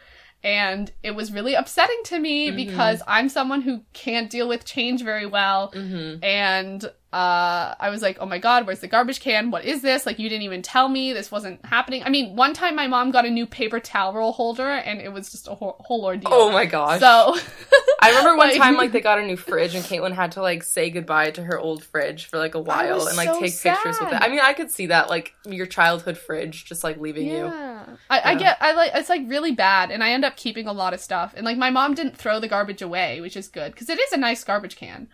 And 0.44 0.90
it 1.02 1.12
was 1.14 1.32
really 1.32 1.54
upsetting 1.54 2.00
to 2.06 2.18
me 2.18 2.50
Mhm. 2.50 2.56
because 2.56 3.02
I'm 3.06 3.28
someone 3.28 3.62
who 3.62 3.82
can't 3.92 4.28
deal 4.28 4.48
with 4.48 4.64
change 4.64 5.02
very 5.02 5.26
well 5.26 5.72
mm-hmm. 5.74 6.22
and 6.24 6.90
uh, 7.12 7.74
I 7.78 7.90
was 7.90 8.00
like, 8.00 8.16
"Oh 8.20 8.26
my 8.26 8.38
god, 8.38 8.66
where's 8.66 8.80
the 8.80 8.88
garbage 8.88 9.20
can? 9.20 9.50
What 9.50 9.64
is 9.64 9.82
this? 9.82 10.06
Like, 10.06 10.18
you 10.18 10.28
didn't 10.30 10.42
even 10.44 10.62
tell 10.62 10.88
me 10.88 11.12
this 11.12 11.30
wasn't 11.30 11.64
happening." 11.64 12.02
I 12.04 12.08
mean, 12.08 12.36
one 12.36 12.54
time 12.54 12.74
my 12.74 12.86
mom 12.86 13.10
got 13.10 13.26
a 13.26 13.30
new 13.30 13.46
paper 13.46 13.80
towel 13.80 14.14
roll 14.14 14.32
holder, 14.32 14.68
and 14.68 15.00
it 15.00 15.12
was 15.12 15.30
just 15.30 15.46
a 15.48 15.54
whole, 15.54 15.76
whole 15.80 16.04
ordeal. 16.06 16.30
oh 16.32 16.50
my 16.50 16.64
gosh. 16.64 17.00
So 17.00 17.36
I 18.02 18.08
remember 18.08 18.36
one 18.36 18.48
like- 18.50 18.56
time 18.58 18.76
like 18.76 18.92
they 18.92 19.00
got 19.02 19.18
a 19.18 19.26
new 19.26 19.36
fridge 19.36 19.74
and 19.74 19.84
Caitlin 19.84 20.12
had 20.14 20.32
to 20.32 20.42
like 20.42 20.62
say 20.62 20.88
goodbye 20.90 21.32
to 21.32 21.42
her 21.44 21.58
old 21.58 21.84
fridge 21.84 22.26
for 22.26 22.38
like 22.38 22.54
a 22.54 22.60
while 22.60 23.06
and 23.06 23.16
like 23.16 23.28
so 23.28 23.40
take 23.40 23.60
pictures 23.60 23.96
with 24.00 24.12
it. 24.12 24.20
I 24.20 24.28
mean, 24.28 24.40
I 24.40 24.54
could 24.54 24.70
see 24.70 24.86
that 24.86 25.08
like 25.10 25.34
your 25.46 25.66
childhood 25.66 26.16
fridge 26.16 26.64
just 26.64 26.82
like 26.82 26.96
leaving 26.98 27.26
you. 27.26 27.44
yeah, 27.44 27.84
I, 28.08 28.18
I 28.20 28.32
Yeah. 28.32 28.38
get, 28.38 28.56
I 28.60 28.72
like, 28.72 28.92
it's 28.94 29.08
like 29.08 29.22
really 29.26 29.52
bad, 29.52 29.90
and 29.90 30.02
I 30.02 30.12
end 30.12 30.24
up 30.24 30.36
keeping 30.36 30.66
a 30.66 30.72
lot 30.72 30.94
of 30.94 31.00
stuff. 31.00 31.34
And 31.36 31.44
like, 31.44 31.58
my 31.58 31.68
mom 31.70 31.94
didn't 31.94 32.16
throw 32.16 32.40
the 32.40 32.48
garbage 32.48 32.80
away, 32.82 33.20
which 33.20 33.36
is 33.36 33.48
good 33.48 33.72
because 33.72 33.88
it 33.90 33.98
is 34.00 34.12
a 34.12 34.16
nice 34.16 34.42
garbage 34.44 34.76
can. 34.76 35.08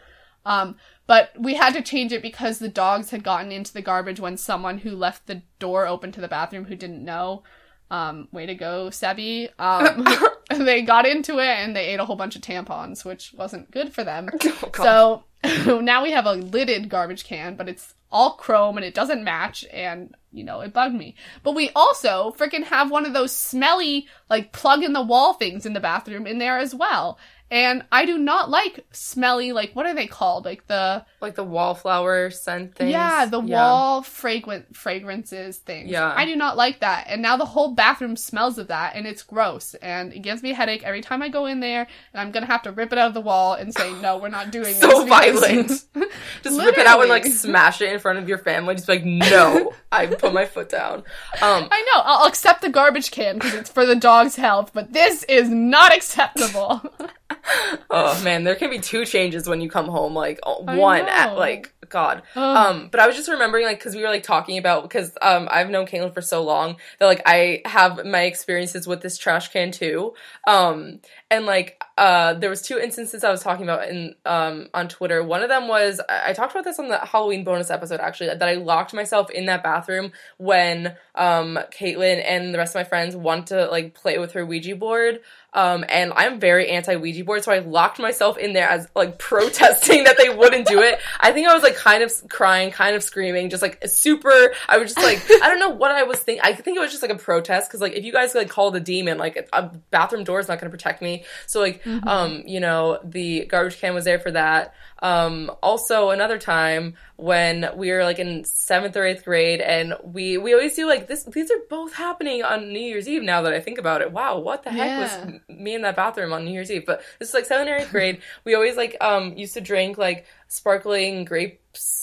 Um, 0.47 0.77
but 1.09 1.33
we 1.39 1.55
had 1.55 1.73
to 1.73 1.83
change 1.83 2.13
it 2.13 2.21
because 2.21 2.59
the 2.59 2.69
dogs 2.69 3.11
had 3.11 3.25
gotten 3.25 3.51
into 3.51 3.73
the 3.73 3.83
garbage 3.83 4.21
when 4.21 4.37
someone 4.37 4.79
who 4.79 4.91
left 4.91 5.27
the 5.27 5.43
door 5.59 5.87
open 5.87 6.13
to 6.13 6.21
the 6.21 6.29
bathroom 6.29 6.67
who 6.67 6.77
didn't 6.77 7.05
know. 7.05 7.43
Um, 7.91 8.29
way 8.31 8.45
to 8.45 8.55
go, 8.55 8.91
Sebi. 8.91 9.49
Um, 9.59 10.07
they 10.67 10.83
got 10.83 11.07
into 11.07 11.39
it 11.39 11.47
and 11.47 11.75
they 11.75 11.87
ate 11.87 11.99
a 11.99 12.05
whole 12.05 12.15
bunch 12.15 12.37
of 12.37 12.43
tampons, 12.43 13.07
which 13.07 13.33
wasn't 13.33 13.71
good 13.71 13.93
for 13.93 14.05
them. 14.05 14.29
Oh, 14.81 15.23
So 15.43 15.81
now 15.81 16.03
we 16.03 16.11
have 16.11 16.27
a 16.27 16.33
lidded 16.33 16.89
garbage 16.89 17.25
can, 17.25 17.57
but 17.57 17.69
it's 17.69 17.95
all 18.11 18.33
chrome 18.33 18.77
and 18.77 18.85
it 18.85 18.95
doesn't 18.95 19.25
match, 19.25 19.65
and 19.73 20.15
you 20.33 20.43
know 20.45 20.61
it 20.61 20.73
bugged 20.73 20.95
me. 20.95 21.15
But 21.43 21.55
we 21.55 21.71
also 21.77 22.35
freaking 22.37 22.65
have 22.65 22.91
one 22.91 23.07
of 23.07 23.13
those 23.13 23.33
smelly 23.33 24.07
like 24.29 24.53
plug 24.53 24.83
in 24.83 24.93
the 24.93 25.03
wall 25.03 25.35
things 25.35 25.65
in 25.65 25.73
the 25.75 25.81
bathroom 25.81 26.27
in 26.27 26.39
there 26.39 26.59
as 26.59 26.75
well. 26.75 27.19
And 27.51 27.85
I 27.91 28.05
do 28.05 28.19
not 28.19 28.51
like 28.51 28.85
smelly 28.93 29.53
like 29.53 29.73
what 29.73 29.87
are 29.87 29.95
they 29.95 30.07
called? 30.07 30.45
Like 30.45 30.67
the 30.67 31.05
like 31.21 31.35
the 31.35 31.45
wallflower 31.45 32.31
scent 32.31 32.75
things. 32.75 32.91
yeah, 32.91 33.25
the 33.25 33.41
wall 33.41 34.03
fragrant 34.03 34.77
fragrances 34.77 35.57
things. 35.57 35.91
Yeah. 35.91 36.13
I 36.15 36.27
do 36.27 36.37
not 36.37 36.57
like 36.57 36.81
that. 36.81 37.07
And 37.09 37.23
now 37.23 37.37
the 37.37 37.47
whole 37.47 37.73
bathroom 37.75 38.17
smells 38.17 38.59
of 38.59 38.69
that 38.69 38.97
and 38.97 39.07
it's 39.07 39.23
gross 39.23 39.75
and 39.77 40.13
it 40.13 40.21
gives 40.21 40.43
me 40.43 40.51
a 40.51 40.55
headache 40.55 40.83
every 40.85 41.01
time 41.01 41.23
I 41.23 41.29
go 41.31 41.47
in 41.47 41.61
there 41.61 41.87
and 42.13 42.21
I'm 42.21 42.31
gonna 42.33 42.47
have 42.47 42.63
to 42.63 42.73
rip 42.73 42.93
it 42.93 42.99
out 42.99 43.09
of 43.09 43.15
the 43.15 43.21
wall 43.21 43.55
and 43.55 43.73
say, 43.73 43.93
No, 44.01 44.19
we're 44.19 44.29
not 44.29 44.51
doing 44.51 44.75
So 44.75 45.07
violent. 45.07 45.69
Just 46.43 46.61
rip 46.61 46.77
it 46.77 46.87
out 46.87 47.01
and 47.01 47.09
like 47.09 47.25
smash 47.25 47.81
it 47.81 47.91
in 47.93 47.99
front 47.99 48.19
of 48.19 48.29
your 48.29 48.39
family. 48.39 48.75
Just 48.75 48.87
be 48.87 48.95
like, 48.95 49.05
no, 49.05 49.73
I 49.93 50.07
put 50.07 50.33
my 50.35 50.45
foot 50.45 50.69
down. 50.69 50.99
Um, 51.41 51.69
I 51.71 51.83
know, 51.95 52.03
I'll 52.05 52.27
accept 52.27 52.61
the 52.61 52.69
garbage 52.69 53.11
can 53.11 53.37
because 53.37 53.55
it's 53.55 53.71
for 53.71 53.87
the 53.87 53.97
dog's 53.97 54.37
health, 54.37 54.73
but 54.75 54.93
this 54.93 55.23
is 55.25 55.49
not 55.49 55.95
acceptable. 55.97 56.83
oh 57.91 58.21
man, 58.23 58.45
there 58.45 58.55
can 58.55 58.71
be 58.71 58.79
two 58.79 59.05
changes 59.05 59.49
when 59.49 59.61
you 59.61 59.71
come 59.71 59.87
home. 59.87 60.15
Like 60.15 60.41
one 60.45 61.03
at 61.03 61.37
like 61.37 61.73
God. 61.89 62.23
Um, 62.35 62.89
but 62.91 63.01
I 63.01 63.07
was 63.07 63.17
just 63.17 63.29
remembering 63.29 63.65
like 63.65 63.79
because 63.79 63.95
we 63.95 64.03
were 64.03 64.09
like 64.09 64.23
talking 64.23 64.59
about 64.59 64.83
because 64.83 65.17
um 65.23 65.49
I've 65.51 65.71
known 65.71 65.87
Caitlin 65.87 66.13
for 66.15 66.23
so 66.23 66.43
long 66.43 66.77
that 66.99 67.07
like 67.07 67.23
I 67.27 67.63
have 67.65 68.05
my 68.05 68.23
experiences 68.23 68.87
with 68.87 69.01
this 69.01 69.19
trash 69.19 69.49
can 69.53 69.71
too. 69.71 70.15
Um, 70.47 71.01
and 71.31 71.47
like 71.47 71.83
uh 71.97 72.35
there 72.35 72.51
was 72.51 72.63
two 72.63 72.79
instances 72.79 73.25
I 73.25 73.31
was 73.31 73.43
talking 73.43 73.65
about 73.65 73.89
in 73.89 74.15
um 74.25 74.69
on 74.75 74.89
Twitter. 74.89 75.23
One 75.23 75.43
of 75.43 75.49
them 75.49 75.69
was 75.69 76.01
I, 76.09 76.31
I 76.31 76.33
talked 76.33 76.53
about 76.53 76.65
this 76.65 76.79
on 76.79 76.89
the 76.89 76.99
Halloween 76.99 77.45
bonus 77.45 77.71
episode 77.71 78.01
actually 78.01 78.29
that 78.29 78.43
I 78.43 78.55
locked 78.55 78.95
myself 78.95 79.31
in 79.31 79.47
that 79.47 79.63
bathroom 79.63 80.13
when 80.37 80.95
um 81.15 81.59
Caitlin 81.73 82.23
and 82.25 82.55
the 82.55 82.59
rest 82.59 82.75
of 82.75 82.81
my 82.81 82.85
friends 82.85 83.17
want 83.17 83.49
to 83.49 83.67
like 83.67 83.95
play 83.95 84.19
with 84.19 84.33
her 84.33 84.45
Ouija 84.45 84.77
board. 84.77 85.21
Um, 85.55 85.85
and 85.89 86.13
I'm 86.15 86.41
very 86.41 86.69
anti 86.69 86.97
Ouija 86.97 87.25
board, 87.25 87.43
so 87.43 87.53
I 87.53 87.61
locked 87.61 87.99
myself 87.99 88.37
in 88.37 88.53
there 88.53 88.69
as 88.69 88.89
like 88.95 89.19
protesting 89.29 90.05
that 90.05 90.19
they 90.19 90.29
wouldn't 90.29 90.67
do 90.67 90.81
it. 90.81 91.01
I 91.21 91.33
think 91.33 91.49
I 91.49 91.55
was 91.55 91.63
like 91.63 91.77
kind 91.79 92.03
of 92.03 92.13
crying, 92.29 92.73
kind 92.73 92.97
of 92.97 93.05
screaming, 93.05 93.51
just 93.51 93.63
like 93.63 93.81
super. 93.87 94.53
I 94.69 94.79
was 94.79 94.93
just 94.93 95.07
like, 95.07 95.23
I 95.43 95.49
don't 95.49 95.61
know 95.61 95.71
what 95.71 95.93
I 95.93 96.03
was 96.03 96.19
thinking. 96.19 96.43
I 96.45 96.53
think 96.53 96.77
it 96.77 96.81
was 96.81 96.91
just 96.91 97.03
like 97.03 97.13
a 97.13 97.17
protest 97.17 97.71
because 97.71 97.81
like 97.81 97.93
if 97.93 98.05
you 98.05 98.13
guys 98.13 98.35
like 98.35 98.49
call 98.49 98.73
the 98.73 98.81
demon, 98.81 99.17
like 99.17 99.49
a 99.53 99.71
bathroom 99.91 100.25
door 100.25 100.41
is 100.41 100.49
not 100.49 100.59
going 100.59 100.71
to 100.71 100.77
protect 100.77 101.01
me. 101.01 101.25
So 101.47 101.61
like, 101.61 101.87
um, 102.07 102.43
you 102.47 102.59
know, 102.59 102.99
the 103.05 103.47
garbage 103.47 103.79
can 103.79 103.95
was 103.95 104.05
there 104.05 104.19
for 104.19 104.33
that. 104.33 104.75
Um, 105.01 105.51
also 105.63 106.11
another 106.11 106.39
time 106.39 106.95
when 107.17 107.71
we 107.77 107.91
were 107.93 108.03
like 108.05 108.19
in 108.19 108.45
seventh 108.45 108.97
or 108.97 109.05
eighth 109.07 109.25
grade, 109.25 109.61
and 109.61 109.95
we 110.03 110.39
we 110.39 110.53
always 110.55 110.75
do 110.75 110.87
like 110.87 111.07
this. 111.07 111.25
These 111.25 111.51
are 111.51 111.59
both 111.71 111.95
happening 111.95 112.43
on 112.43 112.73
New 112.73 112.81
Year's 112.81 113.09
Eve. 113.09 113.23
Now 113.23 113.43
that 113.43 113.53
I 113.53 113.61
think 113.61 113.79
about 113.79 114.03
it, 114.03 114.13
wow, 114.13 114.39
what 114.39 114.65
the 114.65 114.71
heck 114.71 114.99
was 114.99 115.11
Yeah. 115.13 115.23
m- 115.23 115.41
me 115.49 115.75
in 115.75 115.83
that 115.83 115.97
bathroom 115.97 116.33
on 116.33 116.45
New 116.45 116.53
Year's 116.53 116.71
Eve? 116.71 116.85
But 116.87 117.03
this 117.19 117.29
is 117.29 117.35
like 117.35 117.47
seventh 117.47 117.71
or 117.71 117.77
eighth 117.77 117.91
grade. 117.91 118.21
We 118.45 118.55
always 118.55 118.77
like 118.77 118.97
um 119.01 119.35
used 119.37 119.55
to 119.55 119.61
drink 119.61 119.99
like 119.99 120.27
sparkling 120.49 121.25
grapes 121.25 121.98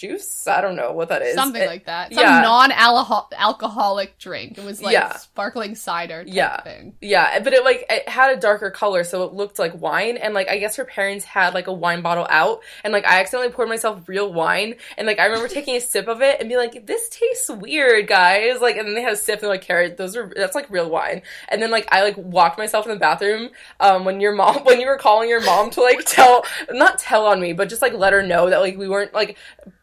juice. 0.00 0.46
I 0.48 0.60
don't 0.60 0.76
know 0.76 0.92
what 0.92 1.08
that 1.10 1.22
is. 1.22 1.34
Something 1.34 1.62
It- 1.62 1.66
like 1.68 1.84
that. 1.86 2.12
Some 2.14 2.22
yeah. 2.22 2.40
non-alcoholic 2.40 4.18
drink. 4.18 4.58
It 4.58 4.64
was 4.64 4.82
like 4.82 4.92
Yeah. 4.92 5.16
sparkling 5.16 5.74
cider 5.74 6.24
type 6.24 6.34
Yeah. 6.34 6.60
thing. 6.62 6.94
Yeah, 7.00 7.38
but 7.40 7.52
it 7.52 7.64
like 7.64 7.84
it 7.90 8.08
had 8.08 8.36
a 8.36 8.40
darker 8.40 8.70
color, 8.70 9.04
so 9.04 9.24
it 9.24 9.32
looked 9.34 9.58
like 9.58 9.72
wine. 9.80 10.16
And 10.16 10.34
like 10.34 10.48
I 10.48 10.58
guess 10.58 10.76
her 10.76 10.84
parents 10.84 11.24
had 11.24 11.54
like 11.54 11.66
a 11.66 11.72
wine 11.72 12.00
bottle 12.02 12.26
out, 12.30 12.60
and 12.84 12.92
like 12.92 13.04
I 13.06 13.20
accidentally 13.20 13.52
poured 13.52 13.68
myself 13.68 14.08
real 14.08 14.32
wine, 14.32 14.74
and 14.96 15.06
like 15.06 15.18
I 15.18 15.26
remember 15.26 15.48
taking 15.60 15.76
a 15.76 15.80
sip 15.80 16.08
of 16.08 16.22
it 16.22 16.40
and 16.40 16.48
being 16.48 16.60
like, 16.60 16.86
"This 16.86 17.08
tastes 17.10 17.50
weird, 17.50 18.06
guys." 18.06 18.60
Like, 18.60 18.76
and 18.76 18.86
then 18.88 18.94
they 18.94 19.02
had 19.02 19.12
a 19.12 19.16
sip 19.16 19.34
and 19.34 19.42
they're 19.42 19.50
like, 19.50 19.62
"Kara, 19.62 19.94
those 19.94 20.16
are 20.16 20.32
that's 20.34 20.54
like 20.54 20.70
real 20.70 20.88
wine." 20.88 21.22
And 21.48 21.60
then 21.62 21.70
like 21.70 21.86
I 21.92 22.02
like 22.02 22.16
walked 22.16 22.58
myself 22.58 22.86
in 22.86 22.92
the 22.92 22.98
bathroom 22.98 23.50
um 23.80 24.04
when 24.04 24.20
your 24.20 24.32
mom 24.32 24.56
when 24.64 24.80
you 24.80 24.86
were 24.86 24.96
calling 24.98 25.28
your 25.28 25.42
mom 25.44 25.70
to 25.70 25.82
like 25.82 26.04
tell 26.06 26.44
not 26.70 26.98
tell 26.98 27.26
on 27.26 27.40
me, 27.40 27.52
but 27.52 27.68
just 27.68 27.82
like 27.82 27.92
let 27.94 28.12
her 28.12 28.22
know 28.22 28.48
that 28.50 28.60
like 28.60 28.76
we 28.76 28.88
weren't 28.88 29.12
like 29.14 29.36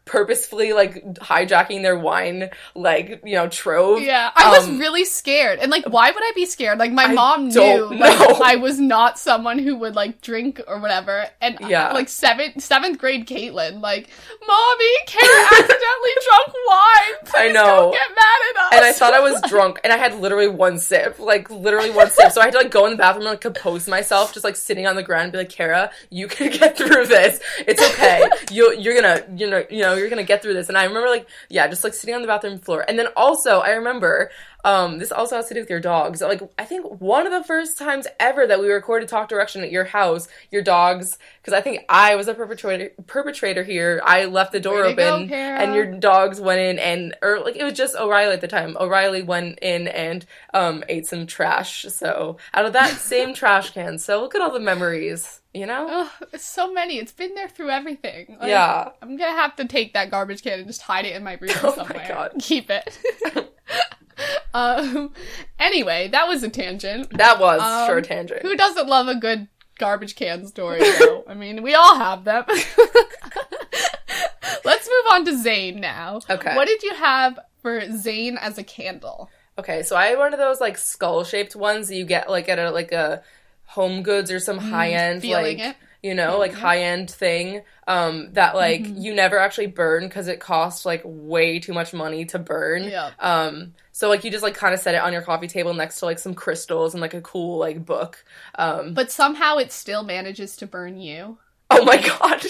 purposefully 0.08 0.72
like 0.72 1.04
hijacking 1.16 1.82
their 1.82 1.96
wine 1.98 2.50
like 2.74 3.20
you 3.24 3.34
know 3.36 3.48
trove. 3.48 4.02
Yeah, 4.02 4.30
I 4.34 4.50
was 4.50 4.66
Um, 4.66 4.78
really 4.78 5.04
scared. 5.04 5.58
And 5.60 5.70
like, 5.70 5.84
why 5.88 6.10
would 6.10 6.22
I 6.22 6.32
be 6.34 6.46
scared? 6.46 6.78
Like, 6.78 6.90
my 6.92 7.04
I 7.04 7.12
mom 7.12 7.48
knew 7.48 7.94
like. 7.94 8.18
I 8.40 8.56
was 8.56 8.80
not 8.80 9.18
someone 9.18 9.58
who 9.58 9.76
would 9.76 9.94
like 9.94 10.20
drink 10.22 10.60
or 10.66 10.80
whatever. 10.80 11.26
And 11.40 11.58
Yeah. 11.60 11.92
like 11.92 12.08
seventh 12.08 12.62
seventh 12.62 12.98
grade 12.98 13.26
Caitlin, 13.26 13.80
like, 13.80 14.08
mommy, 14.46 14.92
Kara 15.06 15.42
accidentally 15.44 16.14
drunk 16.24 16.54
wine. 16.66 17.14
Please 17.24 17.34
I 17.36 17.48
know. 17.52 17.66
Don't 17.66 17.92
get 17.92 18.08
mad 18.10 18.40
at 18.50 18.56
us. 18.62 18.72
and 18.72 18.84
I 18.84 18.92
thought 18.92 19.14
I 19.14 19.20
was 19.20 19.40
drunk, 19.48 19.80
and 19.84 19.92
I 19.92 19.96
had 19.98 20.14
literally 20.18 20.48
one 20.48 20.78
sip, 20.78 21.18
like 21.18 21.50
literally 21.50 21.90
one 21.90 22.10
sip. 22.10 22.32
So 22.32 22.40
I 22.40 22.44
had 22.44 22.52
to 22.52 22.58
like 22.58 22.70
go 22.70 22.86
in 22.86 22.92
the 22.92 22.96
bathroom 22.96 23.26
and 23.26 23.32
like 23.32 23.40
compose 23.40 23.86
myself, 23.88 24.32
just 24.32 24.44
like 24.44 24.56
sitting 24.56 24.86
on 24.86 24.96
the 24.96 25.02
ground, 25.02 25.24
and 25.24 25.32
be 25.32 25.38
like, 25.38 25.50
"Kara, 25.50 25.90
you 26.10 26.26
can 26.28 26.50
get 26.50 26.76
through 26.78 27.06
this. 27.06 27.40
It's 27.66 27.82
okay. 27.94 28.28
You 28.50 28.74
you're 28.78 28.94
gonna 28.94 29.22
you 29.36 29.48
know 29.50 29.64
you 29.70 29.82
know 29.82 29.94
you're 29.98 30.10
gonna 30.10 30.22
get 30.24 30.42
through 30.42 30.54
this. 30.54 30.68
And 30.68 30.78
I 30.78 30.84
remember 30.84 31.08
like, 31.08 31.28
yeah, 31.48 31.66
just 31.68 31.84
like 31.84 31.94
sitting 31.94 32.14
on 32.14 32.22
the 32.22 32.28
bathroom 32.28 32.58
floor. 32.58 32.84
And 32.88 32.98
then 32.98 33.08
also 33.16 33.60
I 33.60 33.70
remember, 33.70 34.30
um, 34.64 34.98
this 34.98 35.12
also 35.12 35.36
has 35.36 35.46
to 35.48 35.54
do 35.54 35.60
with 35.60 35.70
your 35.70 35.80
dogs. 35.80 36.20
Like 36.20 36.42
I 36.58 36.64
think 36.64 37.00
one 37.00 37.26
of 37.26 37.32
the 37.32 37.44
first 37.44 37.78
times 37.78 38.06
ever 38.18 38.46
that 38.46 38.60
we 38.60 38.68
recorded 38.68 39.08
Talk 39.08 39.28
Direction 39.28 39.62
at 39.62 39.70
your 39.70 39.84
house, 39.84 40.28
your 40.50 40.62
dogs, 40.62 41.18
because 41.40 41.54
I 41.54 41.60
think 41.60 41.84
I 41.88 42.16
was 42.16 42.28
a 42.28 42.34
perpetrator 42.34 42.90
perpetrator 43.06 43.62
here. 43.62 44.02
I 44.04 44.24
left 44.24 44.52
the 44.52 44.60
door 44.60 44.82
Way 44.82 44.90
to 44.90 44.94
go, 44.96 45.14
open 45.14 45.32
and 45.32 45.74
your 45.74 45.86
dogs 45.86 46.40
went 46.40 46.60
in 46.60 46.78
and 46.78 47.14
or 47.22 47.40
like 47.40 47.56
it 47.56 47.64
was 47.64 47.74
just 47.74 47.96
O'Reilly 47.96 48.34
at 48.34 48.40
the 48.40 48.48
time. 48.48 48.76
O'Reilly 48.78 49.22
went 49.22 49.58
in 49.60 49.88
and 49.88 50.26
um 50.52 50.82
ate 50.88 51.06
some 51.06 51.26
trash. 51.26 51.86
So 51.88 52.38
out 52.52 52.66
of 52.66 52.72
that 52.72 52.98
same 52.98 53.34
trash 53.34 53.70
can. 53.70 53.98
So 53.98 54.20
look 54.20 54.34
at 54.34 54.40
all 54.40 54.52
the 54.52 54.60
memories, 54.60 55.40
you 55.54 55.66
know? 55.66 56.08
It's 56.32 56.44
so 56.44 56.72
many. 56.72 56.98
It's 56.98 57.12
been 57.12 57.34
there 57.34 57.48
through 57.48 57.70
everything. 57.70 58.36
Like, 58.38 58.48
Yeah. 58.48 58.90
I'm 59.02 59.16
gonna 59.16 59.32
have 59.36 59.56
to 59.56 59.64
take 59.64 59.94
that 59.94 60.10
garbage 60.10 60.42
can 60.42 60.58
and 60.60 60.66
just 60.66 60.82
hide 60.82 61.04
it 61.04 61.16
in 61.16 61.24
my 61.24 61.34
room 61.40 61.50
Oh 61.62 61.68
my 61.70 61.74
somewhere. 61.86 62.06
God. 62.08 62.32
Keep 62.40 62.70
it. 62.70 62.98
um. 64.54 65.12
Anyway, 65.58 66.08
that 66.08 66.26
was 66.28 66.42
a 66.42 66.48
tangent. 66.48 67.16
That 67.16 67.38
was 67.40 67.60
Um, 67.60 67.86
sure 67.86 67.98
a 67.98 68.02
tangent. 68.02 68.42
Who 68.42 68.56
doesn't 68.56 68.88
love 68.88 69.08
a 69.08 69.14
good 69.14 69.48
garbage 69.78 70.16
can 70.16 70.46
story? 70.46 70.80
Though? 70.80 71.24
I 71.28 71.34
mean, 71.34 71.62
we 71.62 71.74
all 71.74 71.96
have 71.96 72.24
them. 72.24 72.44
Let's 74.64 74.88
move 74.88 75.12
on 75.12 75.24
to 75.26 75.32
Zayn 75.32 75.76
now. 75.80 76.20
Okay. 76.28 76.54
What 76.56 76.66
did 76.66 76.82
you 76.82 76.94
have 76.94 77.38
for 77.62 77.80
Zayn 77.82 78.36
as 78.40 78.58
a 78.58 78.64
candle? 78.64 79.30
Okay, 79.58 79.82
so 79.82 79.96
I 79.96 80.06
had 80.06 80.18
one 80.18 80.32
of 80.32 80.38
those 80.38 80.60
like 80.60 80.76
skull 80.78 81.24
shaped 81.24 81.56
ones 81.56 81.88
that 81.88 81.96
you 81.96 82.04
get 82.04 82.30
like 82.30 82.48
at 82.48 82.58
a 82.58 82.70
like 82.70 82.92
a 82.92 83.22
home 83.68 84.02
goods 84.02 84.30
or 84.30 84.40
some 84.40 84.58
high 84.58 84.90
end 84.92 85.22
like 85.24 85.58
it. 85.58 85.76
you 86.02 86.14
know 86.14 86.38
like 86.38 86.52
high 86.54 86.80
end 86.82 87.10
thing 87.10 87.60
um 87.86 88.32
that 88.32 88.54
like 88.56 88.80
Mm-hmm. 88.82 89.00
you 89.02 89.14
never 89.14 89.38
actually 89.38 89.66
burn 89.66 90.04
because 90.08 90.26
it 90.26 90.40
costs 90.40 90.86
like 90.86 91.02
way 91.04 91.58
too 91.60 91.72
much 91.74 91.92
money 91.92 92.24
to 92.26 92.38
burn 92.38 92.84
Yeah. 92.84 93.10
um 93.20 93.74
so 93.92 94.08
like 94.08 94.24
you 94.24 94.30
just 94.30 94.42
like 94.42 94.54
kind 94.54 94.72
of 94.72 94.80
set 94.80 94.94
it 94.94 95.02
on 95.02 95.12
your 95.12 95.20
coffee 95.22 95.48
table 95.48 95.74
next 95.74 95.98
to 96.00 96.06
like 96.06 96.18
some 96.18 96.34
crystals 96.34 96.94
and 96.94 97.00
like 97.02 97.12
a 97.14 97.20
cool 97.20 97.58
like 97.58 97.84
book 97.84 98.24
um 98.54 98.94
But 98.94 99.10
somehow 99.12 99.58
it 99.58 99.70
still 99.70 100.02
manages 100.02 100.56
to 100.56 100.66
burn 100.66 100.98
you. 100.98 101.36
oh 101.70 101.84
my 101.84 101.98
god 101.98 102.42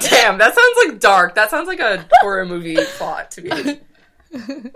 damn 0.00 0.38
that 0.38 0.54
sounds 0.54 0.76
like 0.88 1.00
dark 1.00 1.34
that 1.34 1.50
sounds 1.50 1.66
like 1.66 1.80
a 1.80 2.06
horror 2.20 2.44
movie 2.44 2.76
plot 2.98 3.30
to 3.32 3.40
be 3.40 3.80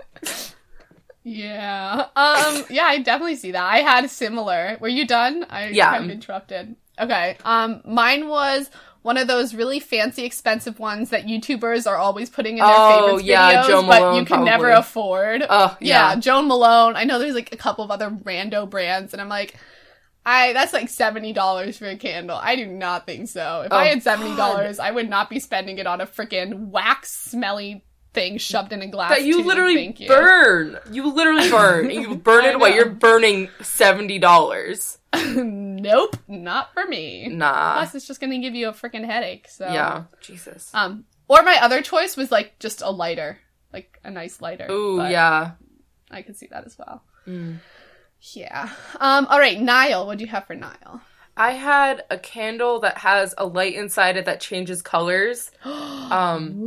Yeah. 1.31 2.07
Um 2.15 2.65
yeah, 2.69 2.83
I 2.85 2.99
definitely 3.03 3.35
see 3.35 3.51
that. 3.51 3.63
I 3.63 3.79
had 3.79 4.05
a 4.05 4.07
similar. 4.09 4.77
Were 4.79 4.87
you 4.87 5.05
done? 5.05 5.45
I 5.49 5.67
Yeah. 5.69 5.91
kind 5.91 6.05
of 6.05 6.11
interrupted. 6.11 6.75
Okay. 6.99 7.37
Um 7.45 7.81
mine 7.85 8.27
was 8.27 8.69
one 9.01 9.17
of 9.17 9.27
those 9.27 9.53
really 9.53 9.79
fancy 9.79 10.25
expensive 10.25 10.77
ones 10.79 11.09
that 11.11 11.25
YouTubers 11.25 11.87
are 11.87 11.95
always 11.97 12.29
putting 12.29 12.57
in 12.57 12.65
their 12.65 12.75
Oh, 12.75 12.87
favorites 12.87 13.23
yeah, 13.23 13.63
videos, 13.63 13.87
but 13.87 14.01
Malone, 14.01 14.15
you 14.15 14.25
can 14.25 14.43
never 14.43 14.69
afford. 14.71 15.45
oh 15.49 15.77
yeah. 15.79 16.13
yeah 16.13 16.15
Jo 16.19 16.41
Malone. 16.41 16.95
I 16.95 17.03
know 17.05 17.19
there's 17.19 17.35
like 17.35 17.53
a 17.53 17.57
couple 17.57 17.83
of 17.83 17.91
other 17.91 18.09
rando 18.09 18.69
brands 18.69 19.13
and 19.13 19.21
I'm 19.21 19.29
like 19.29 19.55
I 20.25 20.53
that's 20.53 20.73
like 20.73 20.89
seventy 20.89 21.33
dollars 21.33 21.77
for 21.77 21.85
a 21.87 21.95
candle. 21.95 22.37
I 22.37 22.55
do 22.55 22.65
not 22.67 23.05
think 23.05 23.29
so. 23.29 23.61
If 23.65 23.73
I 23.73 23.87
Oh, 23.87 23.89
had 23.89 24.03
seventy 24.03 24.35
dollars, 24.35 24.79
I 24.79 24.91
would 24.91 25.09
not 25.09 25.29
be 25.29 25.39
spending 25.39 25.77
it 25.77 25.87
on 25.87 26.01
a 26.01 26.05
freaking 26.07 26.67
wax 26.69 27.11
smelly 27.11 27.85
thing 28.13 28.37
shoved 28.37 28.73
in 28.73 28.81
a 28.81 28.87
glass. 28.87 29.11
that 29.11 29.23
you 29.23 29.43
literally 29.43 29.95
you. 29.97 30.07
burn. 30.07 30.77
You 30.91 31.13
literally 31.13 31.49
burn. 31.51 31.89
you 31.89 32.15
burn 32.15 32.45
it 32.45 32.55
away. 32.55 32.73
You're 32.75 32.89
burning 32.89 33.49
seventy 33.61 34.19
dollars. 34.19 34.97
nope, 35.35 36.17
not 36.27 36.73
for 36.73 36.85
me. 36.85 37.27
Nah. 37.29 37.75
Plus, 37.77 37.95
it's 37.95 38.07
just 38.07 38.21
gonna 38.21 38.39
give 38.39 38.55
you 38.55 38.69
a 38.69 38.73
freaking 38.73 39.05
headache. 39.05 39.47
So 39.49 39.65
Yeah. 39.65 40.03
Jesus. 40.21 40.71
Um, 40.73 41.05
or 41.27 41.41
my 41.43 41.57
other 41.61 41.81
choice 41.81 42.15
was 42.17 42.31
like 42.31 42.59
just 42.59 42.81
a 42.81 42.89
lighter, 42.91 43.39
like 43.73 43.99
a 44.03 44.11
nice 44.11 44.41
lighter. 44.41 44.67
Ooh, 44.71 44.97
yeah. 45.01 45.51
I 46.11 46.21
could 46.23 46.37
see 46.37 46.47
that 46.51 46.65
as 46.65 46.77
well. 46.77 47.03
Mm. 47.27 47.57
Yeah. 48.33 48.69
Um. 48.99 49.27
All 49.27 49.39
right, 49.39 49.59
Niall. 49.59 50.05
What 50.07 50.17
do 50.17 50.23
you 50.25 50.29
have 50.31 50.45
for 50.45 50.55
Niall? 50.55 51.01
I 51.39 51.53
had 51.53 52.05
a 52.11 52.19
candle 52.19 52.81
that 52.81 52.99
has 52.99 53.35
a 53.39 53.47
light 53.47 53.75
inside 53.75 54.17
it 54.17 54.25
that 54.25 54.41
changes 54.41 54.83
colors. 54.83 55.51
Um, 56.11 56.59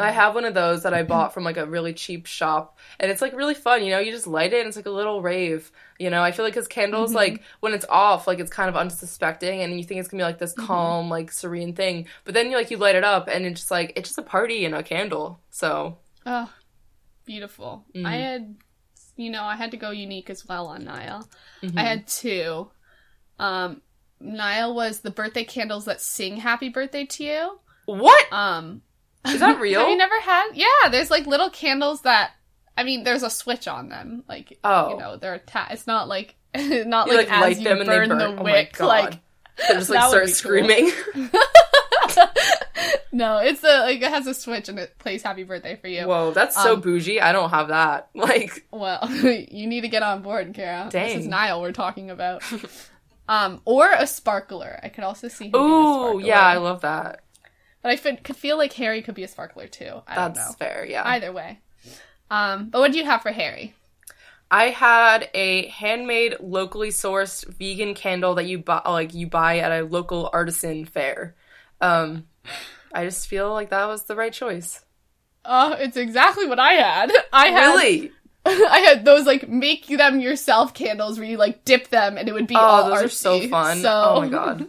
I 0.00 0.10
have 0.12 0.34
one 0.34 0.44
of 0.46 0.54
those 0.54 0.82
that 0.84 0.94
I 0.94 1.04
bought 1.04 1.34
from 1.34 1.44
like 1.44 1.56
a 1.58 1.66
really 1.66 1.94
cheap 1.94 2.26
shop, 2.26 2.78
and 3.00 3.10
it's 3.10 3.22
like 3.22 3.34
really 3.34 3.54
fun. 3.54 3.84
You 3.84 3.90
know, 3.92 3.98
you 4.00 4.12
just 4.12 4.26
light 4.28 4.52
it, 4.54 4.60
and 4.60 4.68
it's 4.68 4.76
like 4.76 4.86
a 4.86 4.90
little 4.90 5.22
rave. 5.22 5.72
You 5.98 6.10
know, 6.10 6.22
I 6.22 6.32
feel 6.32 6.44
like 6.44 6.54
because 6.54 6.68
candles, 6.68 7.14
Mm-hmm. 7.14 7.16
like 7.16 7.42
when 7.60 7.74
it's 7.74 7.86
off, 7.88 8.26
like 8.26 8.40
it's 8.40 8.50
kind 8.52 8.68
of 8.70 8.76
unsuspecting, 8.76 9.62
and 9.62 9.78
you 9.78 9.84
think 9.84 10.00
it's 10.00 10.08
gonna 10.10 10.22
be 10.22 10.26
like 10.26 10.38
this 10.38 10.54
Mm-hmm. 10.56 10.92
calm, 10.92 11.10
like 11.10 11.32
serene 11.32 11.74
thing. 11.74 12.08
But 12.24 12.34
then 12.34 12.50
you 12.50 12.56
like 12.58 12.70
you 12.70 12.78
light 12.78 12.96
it 12.96 13.04
up, 13.04 13.28
and 13.28 13.46
it's 13.46 13.60
just 13.62 13.70
like 13.72 13.92
it's 13.96 14.10
just 14.10 14.18
a 14.18 14.22
party 14.22 14.64
in 14.66 14.74
a 14.74 14.82
candle. 14.82 15.40
So 15.50 15.98
Oh, 16.26 16.52
beautiful. 17.26 17.86
Mhm. 17.94 18.04
I 18.04 18.16
had, 18.16 18.56
you 19.16 19.30
know, 19.30 19.44
I 19.44 19.56
had 19.56 19.72
to 19.72 19.76
go 19.78 19.90
unique 19.92 20.30
as 20.30 20.46
well 20.46 20.68
on 20.68 20.86
mhm. 21.62 21.76
I 21.76 21.84
had 21.84 22.06
two. 22.08 22.70
Um, 23.38 23.82
Niall 24.20 24.74
was 24.74 25.00
the 25.00 25.10
birthday 25.10 25.44
candles 25.44 25.84
that 25.86 26.00
sing 26.00 26.36
"Happy 26.38 26.68
Birthday" 26.68 27.04
to 27.04 27.24
you. 27.24 27.58
what 27.86 28.32
Um, 28.32 28.82
is 29.26 29.40
that 29.40 29.60
real? 29.60 29.80
Have 29.80 29.88
you 29.90 29.96
never 29.96 30.20
had? 30.20 30.50
Yeah, 30.54 30.88
there's 30.90 31.10
like 31.10 31.26
little 31.26 31.50
candles 31.50 32.02
that. 32.02 32.32
I 32.78 32.82
mean, 32.84 33.04
there's 33.04 33.22
a 33.22 33.30
switch 33.30 33.66
on 33.68 33.88
them. 33.88 34.22
Like, 34.28 34.58
Oh. 34.62 34.90
you 34.90 34.96
know, 34.98 35.16
they're 35.16 35.34
attached. 35.34 35.72
It's 35.72 35.86
not 35.86 36.08
like 36.08 36.34
not 36.54 37.06
You, 37.08 37.16
like, 37.16 37.28
like, 37.30 37.52
as 37.52 37.58
you 37.58 37.64
them 37.64 37.80
and 37.80 37.88
they 37.88 37.96
burn, 37.96 38.08
burn. 38.10 38.18
the 38.18 38.40
Oh 38.40 38.42
wick. 38.44 38.74
God. 38.76 38.86
like, 38.86 39.12
They 39.68 39.74
just 39.74 39.88
like 39.90 40.00
start 40.08 40.24
be 40.24 40.26
cool. 40.26 40.34
screaming. 40.34 40.90
no, 43.12 43.38
it's 43.38 43.62
a 43.64 43.80
like 43.80 44.02
it 44.02 44.08
has 44.10 44.26
a 44.26 44.34
switch 44.34 44.68
and 44.68 44.78
it 44.78 44.98
plays 44.98 45.22
"Happy 45.22 45.42
Birthday" 45.44 45.76
for 45.76 45.88
you. 45.88 46.06
Whoa, 46.06 46.32
that's 46.32 46.60
so 46.60 46.74
Um, 46.74 46.80
bougie. 46.80 47.20
I 47.20 47.32
don't 47.32 47.50
have 47.50 47.68
that. 47.68 48.10
Like, 48.14 48.66
Well, 48.70 49.08
you 49.10 49.66
need 49.66 49.82
to 49.82 49.88
get 49.88 50.02
on 50.02 50.22
board, 50.22 50.52
Kara. 50.54 50.88
This 50.90 51.16
is 51.16 51.26
Niall 51.26 51.60
we're 51.60 51.72
talking 51.72 52.10
about. 52.10 52.42
Um, 53.28 53.60
or 53.64 53.90
a 53.90 54.06
sparkler. 54.06 54.78
I 54.82 54.88
could 54.88 55.04
also 55.04 55.28
see 55.28 55.46
him 55.46 55.52
being 55.52 55.64
a 55.64 55.82
sparkler. 55.82 56.20
yeah, 56.20 56.46
I 56.46 56.56
love 56.56 56.82
that. 56.82 57.20
But 57.82 57.90
I 57.92 57.96
could 57.96 58.36
feel 58.36 58.56
like 58.56 58.72
Harry 58.74 59.02
could 59.02 59.14
be 59.14 59.24
a 59.24 59.28
sparkler 59.28 59.68
too. 59.68 60.02
I 60.06 60.14
don't 60.16 60.34
That's 60.34 60.54
fair. 60.56 60.84
Yeah. 60.88 61.02
Either 61.06 61.32
way. 61.32 61.60
Um, 62.30 62.68
but 62.70 62.80
what 62.80 62.92
do 62.92 62.98
you 62.98 63.04
have 63.04 63.22
for 63.22 63.30
Harry? 63.30 63.74
I 64.50 64.70
had 64.70 65.28
a 65.34 65.68
handmade, 65.68 66.36
locally 66.40 66.90
sourced 66.90 67.46
vegan 67.46 67.94
candle 67.94 68.36
that 68.36 68.46
you 68.46 68.58
buy, 68.58 68.82
like 68.86 69.14
you 69.14 69.26
buy 69.26 69.58
at 69.58 69.72
a 69.72 69.84
local 69.84 70.30
artisan 70.32 70.84
fair. 70.84 71.34
Um, 71.80 72.26
I 72.92 73.04
just 73.04 73.26
feel 73.26 73.52
like 73.52 73.70
that 73.70 73.86
was 73.86 74.04
the 74.04 74.16
right 74.16 74.32
choice. 74.32 74.84
Uh, 75.44 75.76
it's 75.78 75.96
exactly 75.96 76.46
what 76.46 76.58
I 76.58 76.72
had. 76.72 77.12
I 77.32 77.48
had 77.48 77.72
Really? 77.72 78.12
I 78.70 78.78
had 78.78 79.04
those 79.04 79.26
like 79.26 79.48
make 79.48 79.86
them 79.86 80.20
yourself 80.20 80.74
candles 80.74 81.18
where 81.18 81.28
you 81.28 81.36
like 81.36 81.64
dip 81.64 81.88
them 81.88 82.16
and 82.16 82.28
it 82.28 82.32
would 82.32 82.46
be 82.46 82.54
all 82.54 82.84
Oh, 82.84 82.88
those 82.90 83.04
are 83.04 83.08
so 83.08 83.48
fun. 83.48 83.78
So, 83.82 84.02
Oh 84.16 84.20
my 84.20 84.28
god. 84.30 84.68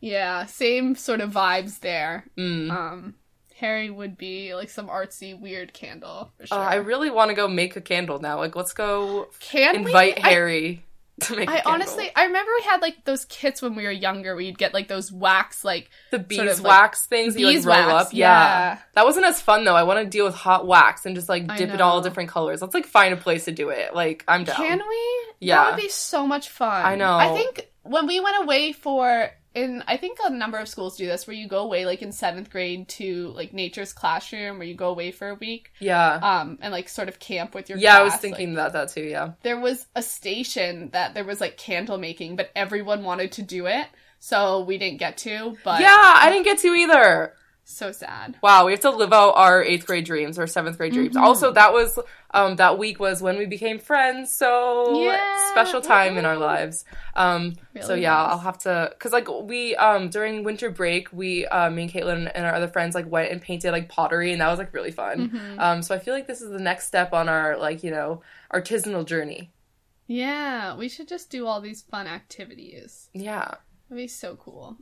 Yeah, 0.00 0.46
same 0.46 0.94
sort 0.94 1.20
of 1.20 1.30
vibes 1.32 1.80
there. 1.80 2.24
Mm. 2.38 2.70
Um, 2.70 3.14
Harry 3.56 3.90
would 3.90 4.16
be 4.16 4.54
like 4.54 4.70
some 4.70 4.88
artsy 4.88 5.38
weird 5.38 5.74
candle 5.74 6.32
for 6.38 6.46
sure. 6.46 6.58
I 6.58 6.76
really 6.76 7.10
want 7.10 7.28
to 7.28 7.34
go 7.34 7.46
make 7.46 7.76
a 7.76 7.80
candle 7.82 8.18
now. 8.18 8.38
Like, 8.38 8.56
let's 8.56 8.72
go 8.72 9.28
Can 9.40 9.74
invite 9.76 10.16
we? 10.16 10.22
Harry 10.22 10.66
a 10.68 10.89
I 11.30 11.62
honestly, 11.64 12.10
I 12.14 12.24
remember 12.24 12.50
we 12.56 12.62
had 12.62 12.80
like 12.80 13.04
those 13.04 13.24
kits 13.26 13.62
when 13.62 13.74
we 13.74 13.84
were 13.84 13.90
younger 13.90 14.34
where 14.34 14.42
you'd 14.42 14.58
get 14.58 14.74
like 14.74 14.88
those 14.88 15.12
wax, 15.12 15.64
like 15.64 15.90
the 16.10 16.18
sort 16.18 16.28
beeswax 16.28 16.58
of, 16.58 16.64
like, 16.64 16.94
things 17.08 17.34
that 17.34 17.40
you 17.40 17.46
like 17.46 17.64
roll 17.64 17.76
beeswax, 17.76 18.06
up. 18.06 18.12
Yeah. 18.12 18.28
yeah. 18.28 18.78
that 18.94 19.04
wasn't 19.04 19.26
as 19.26 19.40
fun 19.40 19.64
though. 19.64 19.76
I 19.76 19.82
want 19.82 20.04
to 20.04 20.10
deal 20.10 20.24
with 20.24 20.34
hot 20.34 20.66
wax 20.66 21.06
and 21.06 21.14
just 21.14 21.28
like 21.28 21.46
dip 21.56 21.70
it 21.70 21.80
all 21.80 22.00
different 22.00 22.28
colors. 22.28 22.62
Let's 22.62 22.74
like 22.74 22.86
find 22.86 23.14
a 23.14 23.16
place 23.16 23.44
to 23.46 23.52
do 23.52 23.70
it. 23.70 23.94
Like, 23.94 24.24
I'm 24.28 24.44
down. 24.44 24.56
Can 24.56 24.78
we? 24.78 25.24
Yeah. 25.40 25.64
That 25.64 25.74
would 25.76 25.82
be 25.82 25.88
so 25.88 26.26
much 26.26 26.48
fun. 26.48 26.84
I 26.84 26.96
know. 26.96 27.16
I 27.16 27.34
think 27.34 27.68
when 27.82 28.06
we 28.06 28.20
went 28.20 28.42
away 28.42 28.72
for 28.72 29.30
in 29.60 29.84
I 29.86 29.96
think 29.96 30.18
a 30.24 30.30
number 30.30 30.58
of 30.58 30.68
schools 30.68 30.96
do 30.96 31.06
this 31.06 31.26
where 31.26 31.36
you 31.36 31.46
go 31.46 31.58
away 31.58 31.86
like 31.86 32.02
in 32.02 32.12
seventh 32.12 32.50
grade 32.50 32.88
to 32.88 33.28
like 33.28 33.52
nature's 33.52 33.92
classroom 33.92 34.58
where 34.58 34.66
you 34.66 34.74
go 34.74 34.88
away 34.88 35.12
for 35.12 35.28
a 35.28 35.34
week 35.34 35.72
yeah. 35.78 36.14
um 36.14 36.58
and 36.60 36.72
like 36.72 36.88
sort 36.88 37.08
of 37.08 37.18
camp 37.18 37.54
with 37.54 37.68
your 37.68 37.78
yeah, 37.78 37.98
I 37.98 38.02
was 38.02 38.16
thinking 38.16 38.54
like, 38.54 38.70
about 38.70 38.72
that 38.72 38.94
too. 38.94 39.04
Yeah. 39.04 39.32
there 39.42 39.60
was 39.60 39.86
a 39.94 40.02
station 40.02 40.90
that 40.92 41.14
there 41.14 41.24
was 41.24 41.40
like 41.40 41.56
candle 41.56 41.98
making 41.98 42.36
but 42.36 42.50
everyone 42.56 43.04
wanted 43.04 43.32
to 43.32 43.42
do 43.42 43.66
it 43.66 43.86
so 44.18 44.60
we 44.64 44.78
didn't 44.78 44.98
get 44.98 45.16
to 45.18 45.56
but 45.64 45.80
yeah, 45.80 46.14
I 46.16 46.30
didn't 46.30 46.44
get 46.44 46.58
to 46.58 46.68
either. 46.68 47.34
So 47.70 47.92
sad 47.92 48.36
Wow, 48.42 48.66
we 48.66 48.72
have 48.72 48.80
to 48.80 48.90
live 48.90 49.12
out 49.12 49.32
our 49.36 49.62
eighth 49.62 49.86
grade 49.86 50.04
dreams 50.04 50.38
or 50.38 50.46
seventh 50.46 50.76
grade 50.78 50.92
dreams. 50.92 51.16
Mhm. 51.16 51.20
Also, 51.22 51.52
that 51.52 51.72
was 51.72 51.98
um 52.32 52.56
that 52.56 52.78
week 52.78 52.98
was 53.00 53.22
when 53.22 53.36
we 53.38 53.46
became 53.46 53.78
friends, 53.78 54.34
so 54.34 55.04
Yeah, 55.04 55.50
special 55.52 55.80
time 55.80 56.16
in 56.18 56.24
our 56.24 56.36
lives. 56.36 56.84
Um, 57.14 57.54
so 57.80 57.94
yeah, 57.94 58.20
was. 58.22 58.32
I'll 58.32 58.38
have 58.38 58.58
to 58.58 58.88
because 58.92 59.12
like 59.12 59.28
we 59.28 59.76
um 59.76 60.08
during 60.10 60.44
winter 60.44 60.70
break, 60.70 61.12
we 61.12 61.46
uh, 61.46 61.70
me 61.70 61.82
and 61.82 61.92
Caitlin 61.92 62.30
and 62.34 62.44
our 62.46 62.54
other 62.54 62.68
friends 62.68 62.94
like 62.94 63.08
went 63.10 63.30
and 63.32 63.40
painted 63.40 63.72
like 63.72 63.88
pottery, 63.88 64.32
and 64.32 64.40
that 64.40 64.48
was 64.48 64.58
like 64.58 64.72
really 64.74 64.92
fun. 64.92 65.30
Mhm. 65.30 65.58
Um, 65.60 65.82
so 65.82 65.94
I 65.94 65.98
feel 65.98 66.14
like 66.14 66.26
this 66.26 66.40
is 66.40 66.50
the 66.50 66.58
next 66.70 66.86
step 66.86 67.12
on 67.12 67.28
our 67.28 67.56
like 67.58 67.82
you 67.84 67.90
know 67.90 68.22
artisanal 68.52 69.04
journey. 69.04 69.52
yeah 70.06 70.76
we 70.76 70.88
should 70.88 71.06
just 71.08 71.30
do 71.30 71.46
all 71.46 71.60
these 71.60 71.82
fun 71.82 72.06
activities 72.08 73.08
Yeah. 73.14 73.54
That'd 73.88 74.04
be 74.04 74.08
so 74.08 74.36
cool. 74.36 74.76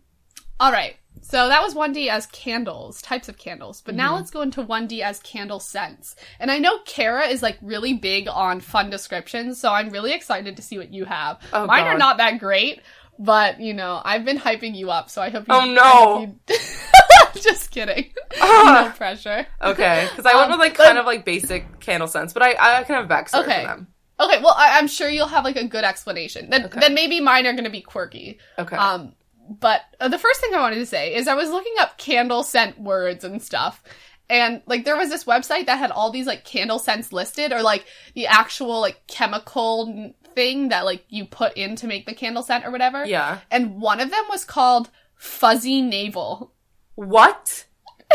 All 0.61 0.73
right. 0.73 0.97
So 1.21 1.49
that 1.49 1.63
was 1.63 1.75
1D 1.75 2.09
as 2.09 2.27
candles, 2.27 3.03
types 3.03 3.29
of 3.29 3.37
candles. 3.37 3.83
But 3.83 3.95
now 3.95 4.15
let's 4.17 4.31
go 4.31 4.41
into 4.41 4.63
1D 4.63 5.01
as 5.01 5.19
candle 5.21 5.61
scents. 5.61 6.17
And 6.41 6.51
I 6.51 6.59
know 6.59 6.79
Kara 6.87 7.27
is 7.27 7.43
like 7.43 7.59
really 7.61 7.93
big 7.95 8.29
on 8.29 8.61
fun 8.61 8.89
descriptions, 8.89 9.61
so 9.61 9.71
I'm 9.71 9.91
really 9.91 10.13
excited 10.13 10.57
to 10.57 10.63
see 10.63 10.79
what 10.79 10.93
you 10.93 11.05
have. 11.05 11.39
Oh, 11.53 11.67
Mine 11.67 11.85
are 11.87 11.99
not 11.99 12.17
that 12.19 12.39
great, 12.39 12.81
but 13.19 13.61
you 13.61 13.75
know, 13.75 14.01
I've 14.03 14.25
been 14.25 14.39
hyping 14.39 14.75
you 14.75 14.91
up, 14.91 15.11
so 15.11 15.21
I 15.21 15.29
hope 15.31 15.49
you 15.49 15.55
Oh, 15.55 15.65
no. 15.65 16.21
you- 16.49 16.57
Just 17.43 17.71
kidding. 17.71 18.13
no 18.37 18.41
Ah. 18.41 18.95
pressure. 18.97 19.47
Okay, 19.63 20.09
because 20.11 20.25
I 20.27 20.35
went 20.39 20.47
Um, 20.47 20.53
with 20.53 20.61
like 20.61 20.77
but- 20.77 20.87
kind 20.87 20.99
of 20.99 21.05
like 21.07 21.25
basic 21.25 21.79
candle 21.81 22.09
scents, 22.09 22.33
but 22.33 22.43
I 22.43 22.79
I 22.79 22.83
can 22.85 22.95
have 22.97 23.07
backstory 23.09 23.43
Okay. 23.43 23.61
for 23.63 23.67
them. 23.69 23.87
Okay, 24.21 24.41
well, 24.43 24.55
I- 24.57 24.79
I'm 24.79 24.89
sure 24.89 25.09
you'll 25.09 25.29
have 25.29 25.45
like 25.45 25.57
a 25.57 25.67
good 25.67 25.85
explanation. 25.85 26.51
Then, 26.51 26.65
Okay. 26.65 26.81
then 26.81 26.95
maybe 26.95 27.21
mine 27.21 27.47
are 27.47 27.53
going 27.53 27.65
to 27.65 27.71
be 27.71 27.83
quirky. 27.83 28.39
Okay. 28.59 28.75
Um, 28.77 29.15
but 29.49 29.83
uh, 30.01 30.09
the 30.09 30.19
first 30.19 30.41
thing 30.41 30.55
I 30.55 30.61
wanted 30.61 30.77
to 30.77 30.87
say 30.87 31.15
is 31.15 31.27
I 31.29 31.35
was 31.35 31.51
looking 31.51 31.75
up 31.81 31.99
candle 31.99 32.43
scent 32.43 32.79
words 32.81 33.25
and 33.25 33.43
stuff. 33.43 33.83
And 34.31 34.61
like 34.67 34.85
there 34.85 34.97
was 34.97 35.09
this 35.09 35.25
website 35.25 35.67
that 35.67 35.79
had 35.79 35.91
all 35.91 36.11
these 36.11 36.27
like 36.27 36.45
candle 36.45 36.79
scents 36.79 37.13
listed 37.13 37.51
or 37.53 37.63
like 37.63 37.87
the 38.15 38.27
actual 38.27 38.81
like 38.81 39.07
chemical 39.07 40.13
thing 40.35 40.69
that 40.69 40.85
like 40.85 41.05
you 41.09 41.25
put 41.25 41.57
in 41.57 41.77
to 41.77 41.87
make 41.87 42.05
the 42.07 42.15
candle 42.15 42.43
scent 42.43 42.67
or 42.67 42.71
whatever. 42.71 43.05
yeah. 43.07 43.39
And 43.51 43.81
one 43.81 44.01
of 44.01 44.11
them 44.11 44.25
was 44.29 44.45
called 44.45 44.91
fuzzy 45.15 45.81
navel. 45.81 46.53
What? 46.95 47.65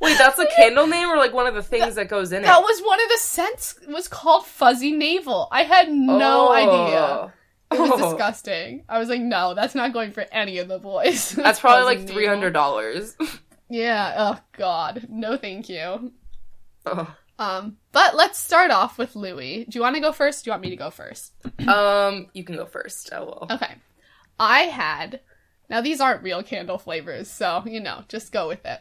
Wait, 0.00 0.18
that's 0.18 0.38
a 0.40 0.46
candle 0.56 0.88
name 0.88 1.08
or 1.08 1.16
like 1.16 1.32
one 1.32 1.46
of 1.46 1.54
the 1.54 1.62
things 1.62 1.94
that 1.94 2.08
goes 2.08 2.32
in 2.32 2.42
it? 2.42 2.46
That 2.46 2.60
was 2.60 2.80
one 2.82 3.00
of 3.00 3.08
the 3.08 3.18
scents 3.18 3.78
was 3.88 4.08
called 4.08 4.44
fuzzy 4.44 4.90
navel. 4.90 5.46
I 5.52 5.62
had 5.62 5.90
no 5.92 6.48
Oh. 6.48 6.52
idea. 6.52 7.32
It 7.74 7.80
was 7.80 7.90
Oh. 7.94 8.10
disgusting. 8.10 8.84
I 8.88 8.98
was 8.98 9.08
like, 9.08 9.20
no, 9.20 9.54
that's 9.54 9.74
not 9.74 9.92
going 9.92 10.12
for 10.12 10.26
any 10.32 10.58
of 10.58 10.68
the 10.68 10.78
boys. 10.78 11.30
That's 11.36 11.60
probably 11.60 11.84
like 11.84 12.08
three 12.08 12.26
hundred 12.26 12.52
dollars. 12.52 13.16
Yeah. 13.68 14.14
Oh 14.16 14.40
God. 14.56 15.06
No, 15.08 15.36
thank 15.36 15.68
you. 15.68 16.12
oh. 16.86 17.14
Um, 17.38 17.78
but 17.92 18.14
let's 18.14 18.38
start 18.38 18.70
off 18.70 18.98
with 18.98 19.16
Louis. 19.16 19.64
Do 19.68 19.76
you 19.78 19.82
want 19.82 19.96
to 19.96 20.00
go 20.00 20.12
first? 20.12 20.44
Do 20.44 20.48
you 20.48 20.52
want 20.52 20.62
me 20.62 20.70
to 20.70 20.76
go 20.76 20.90
first? 20.90 21.32
Um, 21.68 22.28
you 22.34 22.44
can 22.44 22.56
go 22.56 22.66
first. 22.66 23.12
I 23.12 23.20
will. 23.20 23.46
Okay. 23.50 23.74
I 24.38 24.60
had. 24.60 25.20
Now 25.70 25.80
these 25.80 26.00
aren't 26.00 26.22
real 26.22 26.42
candle 26.42 26.78
flavors, 26.78 27.30
so 27.30 27.62
you 27.66 27.80
know, 27.80 28.04
just 28.08 28.32
go 28.32 28.46
with 28.48 28.64
it. 28.66 28.80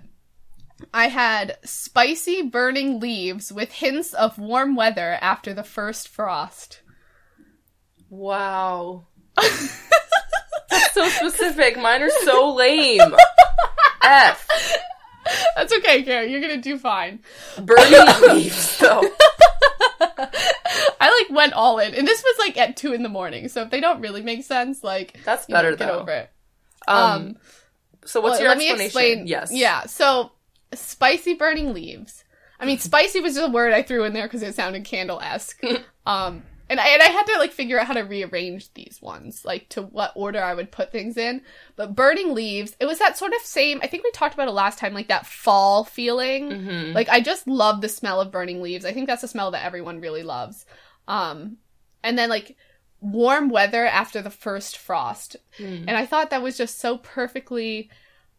I 0.93 1.07
had 1.07 1.57
spicy 1.63 2.41
burning 2.41 2.99
leaves 2.99 3.51
with 3.53 3.71
hints 3.71 4.13
of 4.13 4.37
warm 4.39 4.75
weather 4.75 5.17
after 5.21 5.53
the 5.53 5.63
first 5.63 6.07
frost. 6.07 6.80
Wow. 8.11 9.07
That's 9.37 9.79
so 10.93 11.07
specific. 11.07 11.77
Mine 11.79 12.03
are 12.03 12.09
so 12.25 12.53
lame. 12.53 13.15
F. 14.03 14.47
That's 15.55 15.73
okay, 15.73 16.03
Kara. 16.03 16.27
You're 16.27 16.41
gonna 16.41 16.57
do 16.57 16.77
fine. 16.77 17.19
Burning 17.57 18.05
leaves, 18.35 18.77
though. 18.79 19.01
I 20.99 21.25
like 21.29 21.35
went 21.35 21.53
all 21.53 21.79
in, 21.79 21.93
and 21.93 22.05
this 22.07 22.21
was 22.21 22.35
like 22.39 22.57
at 22.57 22.75
two 22.75 22.93
in 22.93 23.01
the 23.01 23.09
morning. 23.09 23.47
So 23.47 23.61
if 23.61 23.69
they 23.69 23.79
don't 23.79 24.01
really 24.01 24.21
make 24.21 24.43
sense, 24.43 24.83
like 24.83 25.17
That's 25.23 25.45
better. 25.45 25.71
know, 25.71 25.77
get 25.77 25.87
though. 25.87 25.99
over 25.99 26.11
it. 26.11 26.29
Um, 26.87 27.37
so 28.03 28.19
what's 28.19 28.33
well, 28.33 28.41
your 28.41 28.49
let 28.49 28.57
me 28.57 28.69
explanation? 28.69 28.85
explain. 28.85 29.27
Yes. 29.27 29.51
Yeah. 29.53 29.85
So 29.85 30.31
spicy 30.73 31.35
burning 31.35 31.73
leaves. 31.73 32.23
I 32.59 32.65
mean, 32.65 32.77
spicy 32.77 33.21
was 33.21 33.35
just 33.35 33.47
a 33.47 33.51
word 33.51 33.73
I 33.73 33.83
threw 33.83 34.03
in 34.03 34.13
there 34.13 34.27
because 34.27 34.43
it 34.43 34.53
sounded 34.53 34.83
candle 34.83 35.19
esque. 35.21 35.61
um, 36.05 36.43
and 36.71 36.79
I 36.79 36.87
and 36.87 37.01
I 37.01 37.07
had 37.07 37.23
to 37.23 37.37
like 37.37 37.51
figure 37.51 37.77
out 37.77 37.85
how 37.85 37.93
to 37.93 38.01
rearrange 38.01 38.73
these 38.73 38.99
ones, 39.01 39.43
like 39.43 39.67
to 39.69 39.81
what 39.81 40.13
order 40.15 40.41
I 40.41 40.53
would 40.53 40.71
put 40.71 40.89
things 40.89 41.17
in. 41.17 41.41
But 41.75 41.95
burning 41.95 42.33
leaves, 42.33 42.77
it 42.79 42.85
was 42.85 42.97
that 42.99 43.17
sort 43.17 43.33
of 43.33 43.41
same. 43.41 43.81
I 43.83 43.87
think 43.87 44.05
we 44.05 44.11
talked 44.11 44.33
about 44.33 44.47
it 44.47 44.53
last 44.53 44.79
time, 44.79 44.93
like 44.93 45.09
that 45.09 45.25
fall 45.25 45.83
feeling. 45.83 46.49
Mm-hmm. 46.49 46.93
Like 46.93 47.09
I 47.09 47.19
just 47.19 47.45
love 47.45 47.81
the 47.81 47.89
smell 47.89 48.21
of 48.21 48.31
burning 48.31 48.61
leaves. 48.61 48.85
I 48.85 48.93
think 48.93 49.07
that's 49.07 49.23
a 49.23 49.27
smell 49.27 49.51
that 49.51 49.65
everyone 49.65 49.99
really 49.99 50.23
loves. 50.23 50.65
Um, 51.09 51.57
and 52.05 52.17
then 52.17 52.29
like 52.29 52.55
warm 53.01 53.49
weather 53.49 53.85
after 53.85 54.21
the 54.21 54.29
first 54.29 54.77
frost. 54.77 55.35
Mm. 55.59 55.83
And 55.87 55.97
I 55.97 56.05
thought 56.05 56.29
that 56.29 56.41
was 56.41 56.57
just 56.57 56.79
so 56.79 56.97
perfectly 56.97 57.89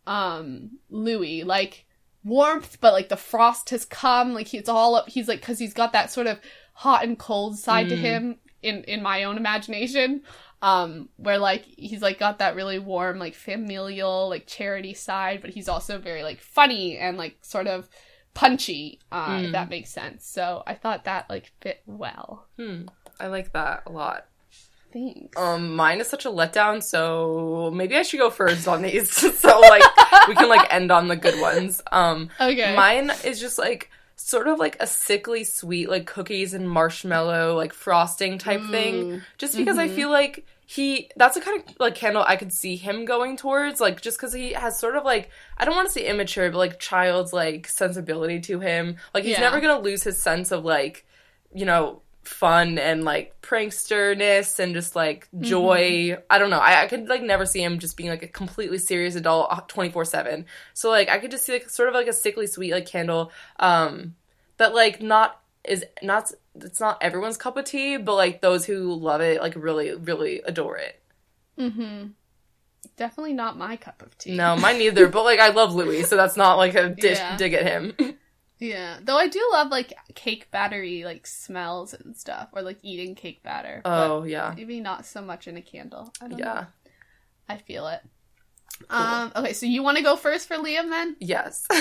um 0.06 0.78
Louis, 0.88 1.44
like 1.44 1.84
warmth, 2.24 2.78
but 2.80 2.94
like 2.94 3.10
the 3.10 3.16
frost 3.18 3.68
has 3.70 3.84
come, 3.84 4.32
like 4.32 4.46
he's 4.46 4.70
all 4.70 4.94
up 4.94 5.10
he's 5.10 5.28
like 5.28 5.42
cuz 5.42 5.58
he's 5.58 5.74
got 5.74 5.92
that 5.92 6.10
sort 6.10 6.28
of 6.28 6.40
hot 6.84 7.04
and 7.04 7.18
cold 7.18 7.58
side 7.58 7.88
to 7.88 7.96
Mm. 7.96 8.00
him 8.08 8.22
in 8.62 8.84
in 8.84 9.02
my 9.02 9.24
own 9.24 9.36
imagination. 9.36 10.22
Um 10.60 11.08
where 11.16 11.38
like 11.38 11.64
he's 11.64 12.02
like 12.02 12.18
got 12.18 12.38
that 12.38 12.54
really 12.54 12.78
warm 12.78 13.18
like 13.18 13.34
familial 13.34 14.28
like 14.28 14.46
charity 14.46 14.94
side, 14.94 15.40
but 15.42 15.50
he's 15.50 15.68
also 15.68 15.98
very 15.98 16.22
like 16.22 16.40
funny 16.40 16.96
and 16.98 17.16
like 17.18 17.36
sort 17.42 17.66
of 17.66 17.88
punchy, 18.34 18.98
uh 19.10 19.38
if 19.42 19.48
Mm. 19.48 19.52
that 19.52 19.68
makes 19.70 19.90
sense. 19.90 20.26
So 20.26 20.62
I 20.66 20.74
thought 20.74 21.04
that 21.04 21.28
like 21.28 21.50
fit 21.60 21.82
well. 21.86 22.46
Hmm. 22.58 22.82
I 23.20 23.26
like 23.26 23.52
that 23.52 23.82
a 23.86 23.92
lot. 23.92 24.26
Thanks. 24.92 25.36
Um, 25.40 25.74
mine 25.74 26.00
is 26.00 26.08
such 26.08 26.26
a 26.26 26.30
letdown, 26.30 26.82
so 26.82 27.70
maybe 27.74 27.96
I 27.96 28.02
should 28.02 28.20
go 28.20 28.28
first 28.30 28.68
on 28.68 28.82
these, 28.82 29.10
so 29.44 29.58
like 29.60 29.82
we 30.28 30.34
can 30.34 30.48
like 30.50 30.66
end 30.72 30.90
on 30.92 31.08
the 31.08 31.16
good 31.16 31.40
ones. 31.40 31.80
Um, 31.90 32.28
okay. 32.40 32.74
mine 32.76 33.10
is 33.24 33.40
just 33.40 33.58
like 33.58 33.90
sort 34.28 34.48
of 34.48 34.58
like 34.58 34.76
a 34.80 34.86
sickly 34.86 35.44
sweet, 35.44 35.88
like 35.88 36.06
cookies 36.06 36.54
and 36.54 36.68
marshmallow, 36.68 37.56
like 37.56 37.72
frosting 37.72 38.38
type 38.38 38.64
thing. 38.64 39.22
Just 39.38 39.56
because 39.56 39.78
I 39.78 39.88
Mhm. 39.88 39.94
feel 39.94 40.10
like 40.10 40.46
he 40.66 41.10
that's 41.16 41.34
the 41.34 41.40
kind 41.42 41.62
of 41.62 41.74
like 41.80 41.94
candle 41.94 42.24
I 42.26 42.36
could 42.36 42.52
see 42.52 42.76
him 42.76 43.04
going 43.04 43.36
towards, 43.36 43.80
like 43.80 44.00
just 44.00 44.18
because 44.18 44.32
he 44.32 44.52
has 44.52 44.78
sort 44.78 44.96
of 44.96 45.04
like 45.04 45.30
I 45.58 45.64
don't 45.64 45.74
want 45.76 45.88
to 45.88 45.92
say 45.92 46.06
immature, 46.06 46.50
but 46.50 46.58
like 46.58 46.78
child's 46.78 47.32
like 47.32 47.66
sensibility 47.68 48.40
to 48.40 48.60
him. 48.60 48.96
Like 49.14 49.24
he's 49.24 49.32
Yeah. 49.34 49.40
never 49.40 49.60
gonna 49.60 49.80
lose 49.80 50.02
his 50.04 50.22
sense 50.22 50.50
of 50.52 50.64
like, 50.64 51.06
you 51.54 51.64
know, 51.66 52.01
fun 52.22 52.78
and 52.78 53.04
like 53.04 53.40
pranksterness 53.42 54.58
and 54.58 54.74
just 54.74 54.94
like 54.94 55.28
joy. 55.40 56.16
I 56.30 56.38
don't 56.38 56.50
know. 56.50 56.58
I, 56.58 56.82
I 56.82 56.86
could 56.86 57.08
like 57.08 57.22
never 57.22 57.46
see 57.46 57.62
him 57.62 57.78
just 57.78 57.96
being 57.96 58.10
like 58.10 58.22
a 58.22 58.28
completely 58.28 58.78
serious 58.78 59.14
adult 59.14 59.68
twenty 59.68 59.90
four 59.90 60.04
seven. 60.04 60.46
So 60.74 60.90
like 60.90 61.08
I 61.08 61.18
could 61.18 61.30
just 61.30 61.44
see 61.44 61.52
like 61.52 61.68
sort 61.68 61.88
of 61.88 61.94
like 61.94 62.06
a 62.06 62.12
sickly 62.12 62.46
sweet 62.46 62.72
like 62.72 62.86
candle, 62.86 63.32
um, 63.58 64.14
that 64.58 64.74
like 64.74 65.02
not 65.02 65.40
is 65.64 65.84
not 66.02 66.30
it's 66.56 66.80
not 66.80 66.98
everyone's 67.02 67.36
cup 67.36 67.56
of 67.56 67.64
tea, 67.64 67.96
but 67.96 68.14
like 68.14 68.40
those 68.40 68.64
who 68.64 68.94
love 68.94 69.20
it 69.20 69.40
like 69.40 69.54
really 69.56 69.94
really 69.94 70.40
adore 70.44 70.76
it. 70.78 71.00
Mm-hmm. 71.58 72.08
Definitely 72.96 73.32
not 73.32 73.56
my 73.56 73.76
cup 73.76 74.02
of 74.02 74.16
tea. 74.18 74.36
No, 74.36 74.56
mine 74.56 74.78
neither. 74.78 75.08
but 75.08 75.24
like 75.24 75.38
I 75.40 75.48
love 75.48 75.74
Louis, 75.74 76.04
so 76.04 76.16
that's 76.16 76.36
not 76.36 76.56
like 76.56 76.74
a 76.74 76.88
dish 76.90 77.18
Yeah. 77.18 77.36
dig 77.36 77.54
at 77.54 77.62
him. 77.64 77.94
Yeah. 78.62 78.98
Though 79.02 79.16
I 79.18 79.26
do 79.26 79.40
love 79.52 79.68
like 79.70 79.92
cake 80.14 80.50
battery 80.52 81.04
like 81.04 81.26
smells 81.26 81.94
and 81.94 82.16
stuff, 82.16 82.48
or 82.52 82.62
like 82.62 82.78
eating 82.82 83.14
cake 83.16 83.42
batter. 83.42 83.80
but 83.82 84.10
oh 84.10 84.22
yeah, 84.22 84.54
maybe 84.56 84.80
not 84.80 85.04
so 85.04 85.20
much 85.20 85.48
in 85.48 85.56
a 85.56 85.62
candle. 85.62 86.12
I 86.20 86.28
don't 86.28 86.38
know. 86.38 86.44
yeah, 86.46 86.64
I 87.48 87.56
feel 87.56 87.88
it. 87.88 88.00
Um. 88.88 89.32
Okay. 89.34 89.52
So 89.52 89.66
you 89.66 89.82
want 89.82 89.96
to 89.96 90.02
go 90.02 90.14
first 90.16 90.46
for 90.48 90.56
Liam 90.56 90.90
then? 90.90 91.16
yes. 91.18 91.66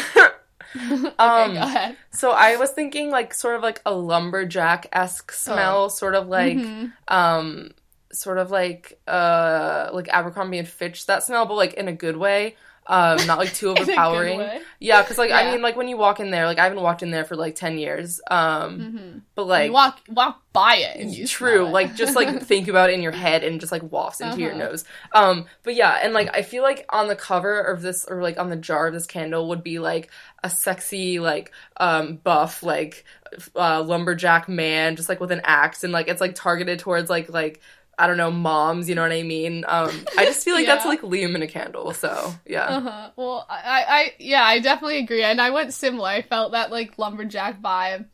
okay. 0.76 1.08
Um, 1.20 1.54
go 1.54 1.62
ahead. 1.62 1.98
So 2.12 2.32
I 2.32 2.56
was 2.56 2.72
thinking 2.72 3.12
like 3.12 3.34
sort 3.34 3.56
of 3.56 3.62
like 3.62 3.82
a 3.86 3.94
lumberjack 3.94 4.88
esque 4.94 5.32
smell, 5.32 5.90
sort 5.90 6.16
of 6.16 6.28
like 6.28 6.58
Mhm. 6.58 6.94
um 7.08 7.72
sort 8.14 8.38
of 8.38 8.52
like 8.52 9.00
uh 9.08 9.90
like 9.94 10.08
Abercrombie 10.10 10.60
and 10.60 10.68
Fitch 10.68 11.06
that 11.08 11.24
smell, 11.24 11.46
but 11.46 11.56
like 11.56 11.74
in 11.76 11.88
a 11.88 11.94
good 11.94 12.18
way. 12.18 12.56
Um, 12.88 13.26
not 13.28 13.38
like 13.38 13.54
too 13.54 13.68
In 13.72 13.78
a 13.78 13.80
good 13.86 13.90
overpowering. 13.90 14.62
Yeah, 14.80 15.02
because 15.04 15.18
like 15.18 15.30
Yeah. 15.30 15.38
I 15.38 15.52
mean, 15.52 15.62
like 15.62 15.76
when 15.76 15.88
you 15.88 15.98
walk 15.98 16.20
in 16.20 16.32
there, 16.32 16.46
like 16.46 16.58
I 16.60 16.64
haven't 16.64 16.82
walked 16.82 17.04
in 17.04 17.12
there 17.12 17.24
for 17.26 17.36
like 17.36 17.56
ten 17.56 17.78
years. 17.78 18.20
Um, 18.30 18.80
Mhm. 18.80 19.22
but 19.36 19.46
like 19.46 19.68
you 19.68 19.74
walk 19.74 20.00
walk 20.10 20.42
by 20.52 20.76
it 20.78 20.98
and 21.00 21.14
you 21.16 21.28
true, 21.28 21.70
like 21.70 21.96
just 21.96 22.16
like 22.16 22.42
think 22.44 22.68
about 22.68 22.90
it 22.90 22.94
in 22.94 23.04
your 23.04 23.12
head 23.12 23.44
and 23.44 23.60
just 23.60 23.72
like 23.72 23.84
wafts 23.92 24.20
into 24.20 24.40
your 24.42 24.52
Uh-huh. 24.52 24.70
nose. 24.70 24.84
Um, 25.14 25.46
but 25.64 25.76
yeah, 25.76 26.00
and 26.02 26.14
like 26.14 26.36
I 26.36 26.42
feel 26.42 26.64
like 26.64 26.86
on 26.90 27.08
the 27.08 27.16
cover 27.16 27.60
of 27.62 27.82
this 27.84 28.04
or 28.06 28.22
like 28.24 28.40
on 28.40 28.50
the 28.50 28.56
jar 28.56 28.88
of 28.88 28.94
this 28.94 29.06
candle 29.06 29.50
would 29.50 29.64
be 29.64 29.78
like 29.80 30.10
a 30.44 30.50
sexy 30.50 31.20
like 31.20 31.52
um 31.78 32.16
buff 32.18 32.64
like 32.64 33.06
uh, 33.56 33.82
lumberjack 33.82 34.50
man 34.50 34.98
just 34.98 35.08
like 35.08 35.22
with 35.22 35.32
an 35.32 35.40
axe 35.46 35.84
and 35.86 35.94
like 35.94 36.10
it's 36.10 36.20
like 36.20 36.36
targeted 36.36 36.80
towards 36.80 37.10
like 37.10 37.30
like 37.30 37.62
I 38.02 38.08
don't 38.08 38.18
know 38.18 38.32
moms. 38.32 38.90
You 38.90 38.96
know 38.96 39.04
what 39.04 39.12
I 39.12 39.24
mean? 39.24 39.64
Um, 39.68 39.92
I 40.18 40.26
just 40.26 40.44
feel 40.44 40.56
like 40.56 40.66
that's 40.66 40.86
like 40.94 41.02
Liam 41.02 41.36
in 41.36 41.42
a 41.42 41.48
candle. 41.48 41.94
So 41.94 42.34
yeah. 42.46 42.66
Uh-huh. 42.66 43.12
Well, 43.16 43.46
I, 43.50 43.86
I, 43.88 44.14
yeah, 44.20 44.44
I 44.44 44.60
definitely 44.60 44.98
agree, 45.00 45.24
and 45.24 45.40
I 45.40 45.52
went 45.52 45.74
similar. 45.74 46.08
I 46.10 46.22
felt 46.22 46.52
that 46.54 46.72
like 46.72 46.98
lumberjack 46.98 47.62
vibe. 47.62 48.06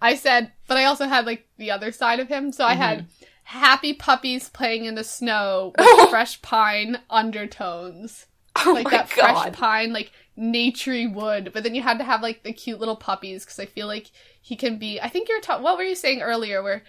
I 0.00 0.14
said, 0.16 0.52
but 0.66 0.76
I 0.78 0.84
also 0.84 1.06
had 1.06 1.26
like 1.26 1.46
the 1.58 1.70
other 1.70 1.92
side 1.92 2.20
of 2.20 2.28
him. 2.28 2.52
So 2.52 2.64
I 2.64 2.74
had 2.74 2.98
Mm-hmm. 3.00 3.24
happy 3.44 3.92
puppies 3.94 4.48
playing 4.48 4.84
in 4.86 4.94
the 4.94 5.04
snow 5.04 5.72
with 5.78 6.10
fresh 6.10 6.40
pine 6.42 6.98
undertones, 7.10 8.26
Oh 8.64 8.72
like 8.74 8.90
that 8.90 9.10
god. 9.14 9.34
fresh 9.34 9.52
pine, 9.54 9.92
like 9.92 10.12
naturey 10.38 11.12
wood. 11.12 11.50
But 11.52 11.62
then 11.62 11.74
you 11.74 11.82
had 11.82 11.98
to 11.98 12.04
have 12.04 12.22
like 12.22 12.42
the 12.42 12.52
cute 12.52 12.78
little 12.80 12.96
puppies 12.96 13.44
because 13.44 13.58
I 13.60 13.66
feel 13.66 13.86
like 13.86 14.10
he 14.40 14.56
can 14.56 14.78
be. 14.78 15.00
I 15.00 15.08
think 15.08 15.28
you 15.28 15.36
were 15.36 15.40
ta- 15.42 15.60
what 15.60 15.76
were 15.76 15.84
you 15.84 15.94
saying 15.96 16.20
earlier? 16.22 16.62
Where 16.62 16.82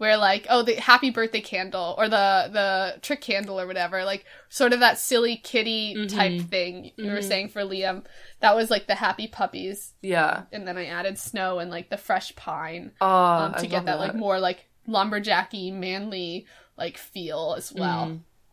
where 0.00 0.16
like 0.16 0.46
oh 0.48 0.62
the 0.62 0.76
happy 0.76 1.10
birthday 1.10 1.42
candle 1.42 1.94
or 1.98 2.08
the 2.08 2.48
the 2.50 2.98
trick 3.02 3.20
candle 3.20 3.60
or 3.60 3.66
whatever 3.66 4.02
like 4.02 4.24
sort 4.48 4.72
of 4.72 4.80
that 4.80 4.96
silly 4.96 5.36
kitty 5.36 5.94
Mhm. 5.94 6.08
type 6.08 6.40
thing 6.48 6.90
you 6.96 7.10
were 7.10 7.18
Mhm. 7.18 7.28
saying 7.28 7.48
for 7.50 7.60
liam 7.62 8.04
that 8.40 8.56
was 8.56 8.70
like 8.70 8.86
the 8.86 8.94
happy 8.94 9.26
puppies 9.28 9.92
Yeah. 10.00 10.44
and 10.52 10.66
then 10.66 10.78
i 10.78 10.86
added 10.86 11.18
snow 11.18 11.58
and 11.58 11.70
like 11.70 11.90
the 11.90 11.98
fresh 11.98 12.34
pine 12.34 12.92
Uh, 13.00 13.04
um, 13.04 13.52
to 13.52 13.60
love 13.62 13.70
get 13.70 13.84
that, 13.84 13.98
like 13.98 14.14
more 14.14 14.40
like 14.40 14.70
lumberjacky 14.88 15.70
manly 15.70 16.46
like 16.78 16.96
feel 16.96 17.54
as 17.58 17.70
well 17.70 18.06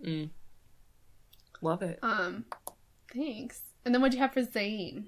Mm, 0.03 0.05
mm. 0.05 0.29
Love 1.61 1.81
it. 1.81 1.99
um 2.03 2.43
thanks 3.13 3.61
and 3.85 3.93
then 3.95 4.01
what'd 4.01 4.13
you 4.13 4.19
have 4.19 4.33
for 4.33 4.43
zayn 4.43 5.05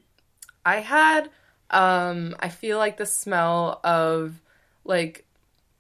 I 0.66 0.78
had 0.80 1.30
um 1.70 2.36
I 2.40 2.48
feel 2.50 2.78
like 2.78 2.96
the 2.98 3.06
smell 3.06 3.80
of 3.84 4.42
like 4.86 5.26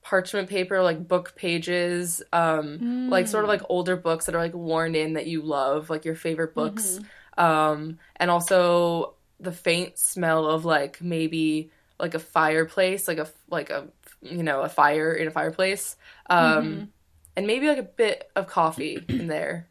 parchment 0.02 0.50
paper, 0.50 0.82
like 0.82 1.08
book 1.08 1.36
pages, 1.36 2.22
um 2.34 2.84
like 3.08 3.28
sort 3.28 3.44
of 3.44 3.50
like 3.50 3.62
older 3.70 3.96
books 3.98 4.26
that 4.26 4.36
are 4.36 4.40
like 4.42 4.54
worn 4.54 4.96
in 4.96 5.14
that 5.14 5.28
you 5.28 5.42
love, 5.42 5.90
like 5.90 6.06
your 6.06 6.16
favorite 6.16 6.54
books. 6.56 7.00
Um 7.38 8.00
and 8.18 8.30
also 8.32 9.16
the 9.40 9.52
faint 9.52 9.98
smell 9.98 10.46
of 10.48 10.66
like 10.66 11.02
maybe 11.02 11.72
like 12.00 12.14
a 12.14 12.20
fireplace, 12.20 13.08
like 13.08 13.18
a 13.20 13.28
like 13.50 13.70
a 13.70 13.90
you 14.22 14.44
know, 14.44 14.62
a 14.62 14.70
fire 14.70 15.14
in 15.14 15.28
a 15.28 15.32
fireplace. 15.32 15.96
Um 16.30 16.86
Mhm. 16.86 16.92
and 17.36 17.48
maybe 17.48 17.68
like 17.68 17.78
a 17.78 17.84
bit 17.84 18.30
of 18.36 18.48
coffee 18.48 19.12
in 19.18 19.28
there. 19.28 19.70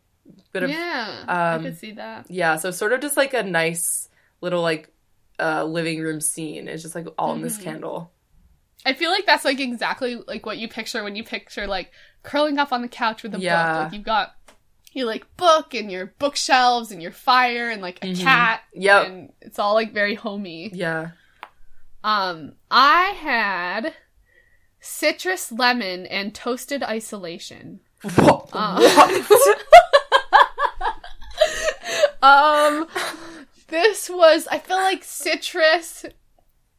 Bit 0.53 0.63
of 0.63 0.71
yeah 0.71 1.25
i 1.51 1.59
um, 1.59 1.63
could 1.63 1.77
see 1.77 1.93
that 1.93 2.27
yeah, 2.29 2.57
so 2.57 2.71
sort 2.71 2.93
of 2.93 3.01
just 3.01 3.17
like 3.17 3.35
a 3.35 3.43
nice 3.43 4.09
little 4.41 4.63
like 4.63 4.93
uh 5.41 5.65
living 5.65 6.01
room 6.03 6.21
scene. 6.21 6.69
It's 6.69 6.83
just 6.83 6.95
like 6.95 7.07
all 7.19 7.35
in 7.35 7.43
this 7.43 7.57
Mhm. 7.57 7.63
candle. 7.63 8.13
I 8.87 8.93
feel 8.95 9.11
like 9.11 9.27
that's 9.27 9.45
like 9.45 9.61
exactly 9.61 10.17
like 10.27 10.47
what 10.47 10.59
you 10.59 10.69
picture 10.69 11.03
when 11.05 11.17
you 11.17 11.25
picture 11.25 11.67
like 11.67 11.91
curling 12.23 12.59
up 12.59 12.73
on 12.73 12.83
the 12.83 12.89
couch 12.89 13.23
with 13.23 13.35
a 13.35 13.39
Yeah. 13.39 13.73
book. 13.75 13.83
Like 13.85 13.93
you've 13.93 14.03
got 14.05 14.35
your 14.93 15.07
like 15.07 15.27
book 15.37 15.75
and 15.75 15.91
your 15.91 16.07
bookshelves 16.19 16.91
and 16.91 17.03
your 17.03 17.13
fire 17.13 17.69
and 17.71 17.83
like 17.83 18.03
a 18.03 18.09
Mhm. 18.09 18.23
cat. 18.23 18.63
Yep. 18.75 19.07
And 19.07 19.33
it's 19.41 19.59
all 19.59 19.75
like 19.75 19.93
very 19.93 20.15
homey. 20.15 20.71
Yeah. 20.73 21.11
Um 22.05 22.53
I 22.71 23.11
had 23.21 23.95
citrus 24.81 25.51
lemon 25.53 26.07
and 26.07 26.35
toasted 26.35 26.83
isolation. 26.83 27.81
What? 28.17 28.49
Uh. 28.53 28.81
what? 29.29 29.65
um 32.23 32.87
this 33.69 34.09
was 34.09 34.47
I 34.49 34.59
feel 34.59 34.77
like 34.77 35.05
citrus 35.05 36.05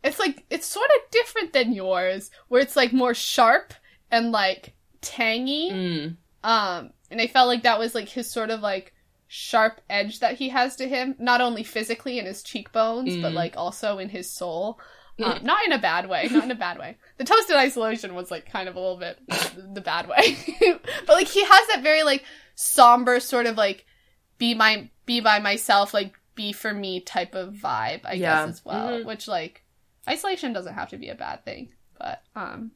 it's 0.04 0.20
like 0.20 0.46
it's 0.50 0.66
sort 0.68 0.90
of 0.96 1.12
different 1.12 1.54
than 1.54 1.74
yours 1.74 2.32
where 2.48 2.62
it's 2.62 2.76
like 2.76 2.94
more 2.94 3.14
sharp 3.14 3.74
and 4.12 4.32
like 4.32 4.74
tangy. 5.02 5.72
Mm. 5.72 6.16
Um, 6.44 6.92
and 7.12 7.20
I 7.22 7.28
felt 7.28 7.48
like 7.48 7.64
that 7.64 7.80
was 7.80 7.94
like 7.96 8.08
his 8.10 8.30
sort 8.30 8.50
of 8.50 8.62
like 8.62 8.94
sharp 9.28 9.82
edge 9.90 10.20
that 10.20 10.36
he 10.36 10.50
has 10.50 10.76
to 10.78 10.88
him, 10.88 11.16
not 11.20 11.42
only 11.42 11.64
physically 11.64 12.18
in 12.18 12.26
his 12.26 12.42
cheekbones, 12.44 13.16
but 13.18 13.32
Mm. 13.32 13.36
like 13.36 13.56
also 13.58 13.98
in 14.00 14.10
his 14.10 14.30
soul. 14.30 14.80
Um, 15.22 15.40
not 15.44 15.66
in 15.66 15.74
a 15.74 15.78
bad 15.78 16.08
way, 16.08 16.30
not 16.32 16.46
in 16.46 16.52
a 16.52 16.56
bad 16.56 16.80
way. 16.80 16.96
The 17.18 17.26
toasted 17.26 17.58
isolation 17.58 18.16
was 18.16 18.32
like 18.32 18.50
kind 18.50 18.70
of 18.70 18.78
a 18.78 18.80
little 18.80 18.96
bit 18.96 19.20
the 19.74 19.82
bad 19.82 20.08
way, 20.08 20.38
but 21.06 21.10
like 21.10 21.28
he 21.28 21.44
has 21.44 21.68
that 21.68 21.82
very 21.84 22.04
like 22.04 22.24
somber 22.56 23.20
sort 23.20 23.46
of 23.46 23.58
like 23.58 23.86
be 24.38 24.54
my 24.56 24.90
be 25.06 25.20
by 25.20 25.40
myself, 25.40 25.94
like 25.94 26.14
be 26.36 26.54
for 26.54 26.74
me 26.74 27.02
type 27.02 27.36
of 27.36 27.54
vibe, 27.54 28.00
I 28.06 28.14
Yeah. 28.14 28.46
guess 28.46 28.50
as 28.60 28.66
well. 28.66 28.92
Mhm. 29.00 29.06
Which 29.06 29.28
like 29.28 29.66
isolation 30.10 30.54
doesn't 30.54 30.74
have 30.74 30.90
to 30.90 30.98
be 30.98 31.10
a 31.10 31.16
bad 31.16 31.46
thing, 31.46 31.70
but 31.98 32.22
um, 32.36 32.72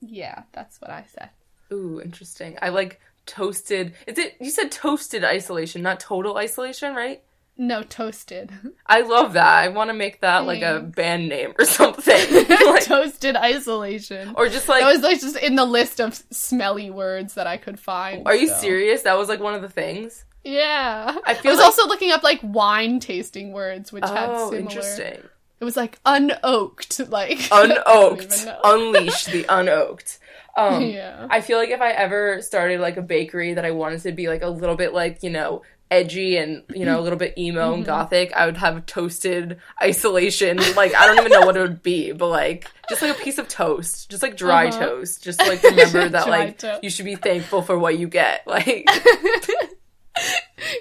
yeah, 0.00 0.42
that's 0.52 0.80
what 0.80 0.90
I 0.90 1.04
said. 1.12 1.30
Ooh, 1.72 2.00
interesting. 2.00 2.56
I 2.62 2.70
like 2.70 3.00
toasted. 3.26 3.94
Is 4.06 4.18
it 4.18 4.36
you 4.40 4.50
said 4.50 4.70
toasted 4.72 5.24
isolation, 5.24 5.82
not 5.82 6.00
total 6.00 6.36
isolation, 6.36 6.94
right? 6.94 7.22
No, 7.56 7.82
toasted. 7.82 8.50
I 8.86 9.02
love 9.02 9.34
that. 9.34 9.46
I 9.46 9.68
want 9.68 9.90
to 9.90 9.94
make 9.94 10.22
that 10.22 10.46
like 10.46 10.62
a 10.62 10.80
band 10.80 11.28
name 11.28 11.52
or 11.58 11.64
something. 11.78 12.48
like, 12.48 12.84
toasted 12.84 13.36
isolation. 13.36 14.32
or 14.36 14.48
just 14.48 14.66
like 14.68 14.80
that 14.82 14.90
was 14.90 15.02
like 15.02 15.20
just 15.20 15.36
in 15.36 15.56
the 15.56 15.66
list 15.66 16.00
of 16.00 16.14
smelly 16.30 16.90
words 16.90 17.34
that 17.34 17.46
I 17.46 17.58
could 17.58 17.78
find. 17.78 18.26
Are 18.26 18.34
you 18.34 18.48
so. 18.48 18.54
serious? 18.54 19.02
That 19.02 19.18
was 19.18 19.28
like 19.28 19.40
one 19.40 19.52
of 19.54 19.60
the 19.60 19.68
things. 19.68 20.24
Yeah. 20.42 21.14
I 21.26 21.32
I 21.34 21.34
was 21.44 21.58
like- 21.58 21.66
also 21.66 21.86
looking 21.86 22.12
up 22.12 22.22
like 22.22 22.40
wine 22.42 22.98
tasting 22.98 23.52
words, 23.52 23.92
which 23.92 24.04
had 24.04 24.30
Oh, 24.30 24.50
similar. 24.50 24.58
interesting. 24.58 25.18
It 25.60 25.64
was 25.64 25.76
like 25.76 26.02
unoaked, 26.04 27.10
like 27.10 27.38
Unoaked. 27.50 28.58
Unleash 28.64 29.24
the 29.26 29.44
unoaked. 29.44 30.18
Um, 30.56 30.82
yeah. 30.90 31.26
I 31.30 31.40
feel 31.42 31.58
like 31.58 31.68
if 31.70 31.80
I 31.80 31.90
ever 31.90 32.40
started 32.42 32.80
like 32.80 32.96
a 32.96 33.02
bakery 33.02 33.54
that 33.54 33.64
I 33.64 33.70
wanted 33.72 34.00
to 34.02 34.12
be 34.12 34.28
like 34.28 34.42
a 34.42 34.48
little 34.48 34.76
bit 34.76 34.92
like, 34.94 35.22
you 35.22 35.30
know, 35.30 35.62
edgy 35.90 36.36
and, 36.36 36.62
you 36.70 36.84
know, 36.84 36.98
a 36.98 37.02
little 37.02 37.18
bit 37.18 37.36
emo 37.36 37.60
Mm-hmm. 37.66 37.74
and 37.74 37.84
gothic, 37.84 38.32
I 38.32 38.46
would 38.46 38.56
have 38.58 38.86
toasted 38.86 39.58
isolation. 39.82 40.56
Like, 40.76 40.94
I 40.94 41.06
don't 41.06 41.18
even 41.18 41.32
know 41.32 41.44
what 41.44 41.56
it 41.56 41.60
would 41.60 41.82
be, 41.82 42.12
but 42.12 42.28
like, 42.28 42.66
just 42.88 43.02
like 43.02 43.10
a 43.16 43.22
piece 43.22 43.38
of 43.38 43.48
toast, 43.48 44.08
just 44.10 44.22
like 44.22 44.36
dry 44.36 44.68
Uh-huh. 44.68 44.78
toast. 44.78 45.22
Just 45.22 45.40
like 45.40 45.62
remember 45.62 46.08
that 46.10 46.28
like 46.28 46.58
toast. 46.58 46.82
you 46.84 46.90
should 46.90 47.04
be 47.06 47.16
thankful 47.16 47.60
for 47.62 47.78
what 47.78 47.98
you 47.98 48.08
get. 48.08 48.46
Like, 48.46 48.88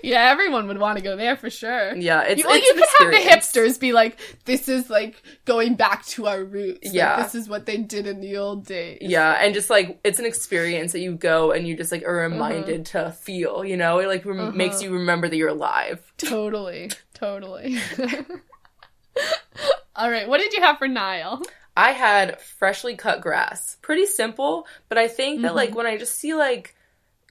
yeah, 0.03 0.30
everyone 0.31 0.68
would 0.68 0.80
want 0.80 0.97
to 0.97 1.03
go 1.03 1.15
there 1.15 1.35
for 1.38 1.49
sure. 1.49 1.95
yeah, 1.95 2.23
it's, 2.23 2.41
you, 2.41 2.47
like, 2.49 2.61
it's 2.64 2.68
you 2.68 2.73
could 2.73 3.14
have 3.14 3.23
the 3.23 3.30
hipsters 3.30 3.80
be 3.80 3.93
like, 3.93 4.19
"This 4.45 4.68
is 4.68 4.89
like 4.89 5.22
going 5.45 5.76
back 5.76 6.06
to 6.07 6.27
our 6.27 6.43
roots. 6.43 6.88
Like, 6.88 6.93
Yeah. 6.95 7.22
this 7.23 7.35
is 7.35 7.47
what 7.47 7.65
they 7.65 7.77
did 7.77 8.07
in 8.07 8.19
the 8.22 8.38
old 8.38 8.65
days." 8.65 8.97
Yeah, 9.01 9.31
and 9.39 9.53
just 9.53 9.69
like 9.69 9.99
it's 10.03 10.19
an 10.19 10.26
experience 10.26 10.91
that 10.93 10.99
you 10.99 11.14
go 11.15 11.51
and 11.51 11.68
you 11.68 11.77
just 11.77 11.91
like 11.91 12.03
are 12.03 12.19
Uh-huh. 12.26 12.34
reminded 12.34 12.88
to 12.88 13.11
feel, 13.11 13.64
you 13.64 13.77
know, 13.77 13.99
it 13.99 14.07
like 14.07 14.26
rem- 14.26 14.57
makes 14.57 14.81
you 14.81 14.91
remember 14.91 15.30
that 15.30 15.38
you're 15.38 15.49
alive. 15.49 16.01
Totally, 16.18 16.89
totally. 17.14 17.77
All 19.95 20.10
right, 20.10 20.27
what 20.30 20.39
did 20.39 20.53
you 20.53 20.61
have 20.61 20.77
for 20.77 20.88
Niall? 20.88 21.41
I 21.76 21.91
had 21.91 22.39
freshly 22.41 22.95
cut 22.95 23.22
grass. 23.22 23.77
Pretty 23.81 24.06
simple, 24.06 24.65
but 24.88 24.97
I 24.97 25.07
think 25.07 25.41
that 25.43 25.56
like 25.56 25.76
when 25.76 25.85
I 25.85 25.97
just 25.97 26.15
see 26.15 26.34
like 26.34 26.76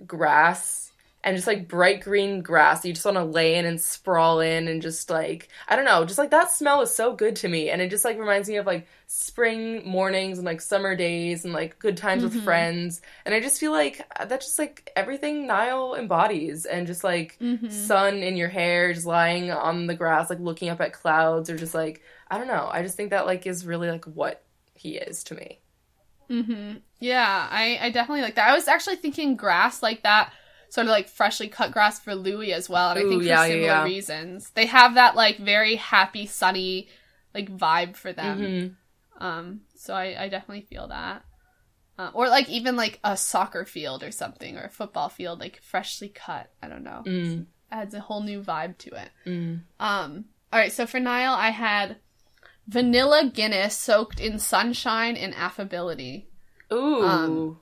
grass 0.07 0.88
and 1.25 1.37
just 1.37 1.47
like 1.49 1.69
bright 1.69 2.01
green 2.01 2.43
grass, 2.43 2.85
you 2.85 2.93
just 2.93 3.05
want 3.05 3.17
to 3.17 3.25
lay 3.25 3.57
in 3.57 3.67
and 3.67 3.81
sprawl 3.81 4.41
in 4.41 4.69
and 4.69 4.81
just 4.81 5.11
like 5.11 5.49
I 5.69 5.77
don't 5.77 5.85
know, 5.85 6.05
just 6.05 6.19
like 6.19 6.31
that 6.31 6.51
smell 6.51 6.81
is 6.83 6.95
so 6.95 7.15
good 7.15 7.37
to 7.37 7.49
me 7.49 7.71
and 7.71 7.83
it 7.83 7.91
just 7.91 8.05
like 8.05 8.19
reminds 8.19 8.49
me 8.49 8.57
of 8.57 8.67
like 8.67 8.87
spring 9.07 9.83
mornings 9.89 10.39
and 10.39 10.45
like 10.47 10.61
summer 10.61 10.95
days 10.95 11.45
and 11.45 11.53
like 11.53 11.79
good 11.79 11.97
times 11.97 12.23
with 12.23 12.35
friends 12.45 13.01
and 13.25 13.35
I 13.35 13.41
just 13.41 13.59
feel 13.59 13.73
like 13.73 14.01
uh, 14.19 14.27
that's 14.27 14.47
just 14.47 14.59
like 14.59 14.91
everything 14.95 15.47
Niall 15.47 15.95
embodies 15.95 16.65
and 16.67 16.87
just 16.87 17.03
like 17.05 17.39
Mm-hmm. 17.41 17.69
sun 17.69 18.19
in 18.19 18.37
your 18.37 18.49
hair 18.49 18.93
just 18.93 19.07
lying 19.07 19.51
on 19.51 19.87
the 19.87 19.95
grass 19.95 20.31
like 20.31 20.41
looking 20.41 20.69
up 20.69 20.81
at 20.81 20.93
clouds 20.93 21.51
or 21.51 21.57
just 21.57 21.75
like 21.75 22.03
I 22.31 22.39
don't 22.39 22.49
know. 22.49 22.69
I 22.71 22.83
just 22.83 22.97
think 22.97 23.11
that 23.11 23.27
like 23.27 23.47
is 23.47 23.67
really 23.67 23.91
like 23.91 24.05
what 24.05 24.45
he 24.75 24.97
is 24.97 25.25
to 25.25 25.35
me. 25.35 25.61
Mm-hmm. 26.31 26.79
Yeah, 27.01 27.49
I, 27.51 27.79
I 27.81 27.91
definitely 27.91 28.23
like 28.23 28.35
that. 28.35 28.49
I 28.49 28.55
was 28.55 28.69
actually 28.69 28.97
thinking 28.97 29.37
grass 29.37 29.83
like 29.83 30.03
that, 30.03 30.33
sort 30.71 30.87
of 30.87 30.91
like 30.91 31.09
freshly 31.09 31.49
cut 31.49 31.73
grass 31.73 31.99
for 32.01 32.15
Louis 32.15 32.53
as 32.53 32.69
well, 32.69 32.91
and 32.91 32.99
I 32.99 33.03
think 33.03 33.23
for 33.23 33.29
yeah, 33.29 33.43
similar 33.45 33.63
yeah. 33.63 33.85
reasons. 33.85 34.51
They 34.51 34.67
have 34.67 34.95
that 34.95 35.17
like 35.17 35.39
very 35.39 35.77
happy, 35.77 36.27
sunny, 36.27 36.89
like 37.35 37.51
vibe 37.51 37.97
for 37.97 38.13
them. 38.13 38.41
Mhm. 38.41 38.75
Um, 39.21 39.61
so 39.75 39.95
I, 39.95 40.25
I 40.25 40.29
definitely 40.29 40.67
feel 40.69 40.89
that. 40.89 41.25
Uh, 41.99 42.11
or 42.15 42.29
like 42.29 42.49
even 42.49 42.77
like 42.77 43.01
a 43.03 43.17
soccer 43.17 43.65
field 43.65 44.05
or 44.05 44.13
something, 44.13 44.57
or 44.57 44.65
a 44.65 44.71
football 44.71 45.09
field, 45.09 45.41
like 45.41 45.61
freshly 45.63 46.09
cut. 46.09 46.51
I 46.63 46.69
don't 46.69 46.85
know. 46.85 47.03
Mm, 47.05 47.47
Adds 47.73 47.95
a 47.95 48.01
whole 48.01 48.23
new 48.23 48.41
vibe 48.41 48.79
to 48.79 48.91
it. 48.95 49.11
mm. 49.27 49.61
Um, 49.81 50.27
all 50.53 50.59
right, 50.61 50.73
so 50.73 50.87
for 50.87 51.01
Niall, 51.01 51.35
I 51.35 51.51
had 51.51 51.97
vanilla 52.69 53.29
Guinness 53.33 53.77
soaked 53.77 54.21
in 54.21 54.39
sunshine 54.39 55.17
and 55.17 55.35
affability. 55.35 56.29
Ooh. 56.73 57.03
Um, 57.03 57.61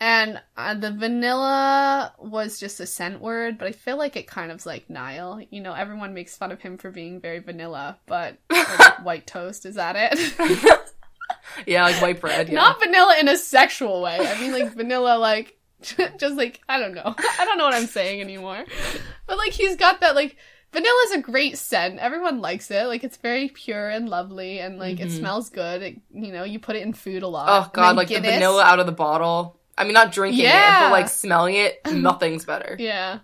And 0.00 0.40
uh, 0.56 0.74
the 0.74 0.90
vanilla 0.90 2.12
was 2.18 2.58
just 2.58 2.80
a 2.80 2.86
scent 2.86 3.20
word, 3.20 3.58
but 3.58 3.68
I 3.68 3.72
feel 3.72 3.96
like 3.96 4.16
it 4.16 4.26
kind 4.26 4.50
of's 4.50 4.66
like 4.66 4.90
Niall. 4.90 5.40
You 5.50 5.60
know, 5.60 5.72
everyone 5.72 6.14
makes 6.14 6.36
fun 6.36 6.50
of 6.52 6.60
him 6.60 6.76
for 6.78 6.90
being 6.90 7.20
very 7.20 7.38
vanilla, 7.38 7.98
but 8.06 8.36
like, 8.50 9.04
white 9.04 9.26
toast 9.26 9.64
is 9.66 9.76
that 9.76 9.94
it? 9.96 10.34
yeah, 11.66 11.84
like 11.84 12.02
white 12.02 12.20
bread. 12.20 12.48
Yeah. 12.48 12.54
Not 12.56 12.80
vanilla 12.82 13.16
in 13.20 13.28
a 13.28 13.36
sexual 13.36 14.02
way. 14.02 14.18
I 14.20 14.38
mean, 14.40 14.52
like 14.52 14.74
vanilla, 14.74 15.16
like 15.18 15.56
just 16.18 16.36
like 16.36 16.60
I 16.68 16.78
don't 16.78 16.94
know. 16.94 17.14
I 17.16 17.44
don't 17.44 17.58
know 17.58 17.64
what 17.64 17.74
I'm 17.74 17.86
saying 17.86 18.20
anymore. 18.20 18.64
But 19.26 19.38
like 19.38 19.52
he's 19.52 19.76
got 19.76 20.00
that 20.00 20.14
like 20.14 20.36
vanilla's 20.72 21.12
a 21.14 21.20
great 21.20 21.56
scent. 21.56 21.98
Everyone 22.00 22.40
likes 22.40 22.70
it. 22.70 22.86
Like 22.86 23.04
it's 23.04 23.16
very 23.18 23.48
pure 23.48 23.88
and 23.90 24.08
lovely, 24.08 24.58
and 24.58 24.78
like 24.78 24.98
it 25.00 25.08
Mhm. 25.08 25.18
smells 25.18 25.50
good. 25.50 25.82
It, 25.82 26.00
you 26.12 26.32
know, 26.32 26.44
you 26.44 26.58
put 26.58 26.76
it 26.76 26.82
in 26.82 26.92
food 26.94 27.22
a 27.22 27.28
lot. 27.28 27.46
oh 27.48 27.70
god, 27.72 27.96
like 27.96 28.08
the 28.08 28.18
vanilla 28.20 28.64
out 28.64 28.80
of 28.80 28.86
the 28.86 28.92
bottle. 28.92 29.60
I 29.76 29.84
mean, 29.84 29.92
not 29.94 30.12
drinking 30.12 30.44
it, 30.46 30.52
but 30.80 30.90
like 30.92 31.08
smelling 31.08 31.54
it. 31.56 31.80
Nothing's 31.92 32.44
better. 32.44 32.76
Yeah. 32.78 33.20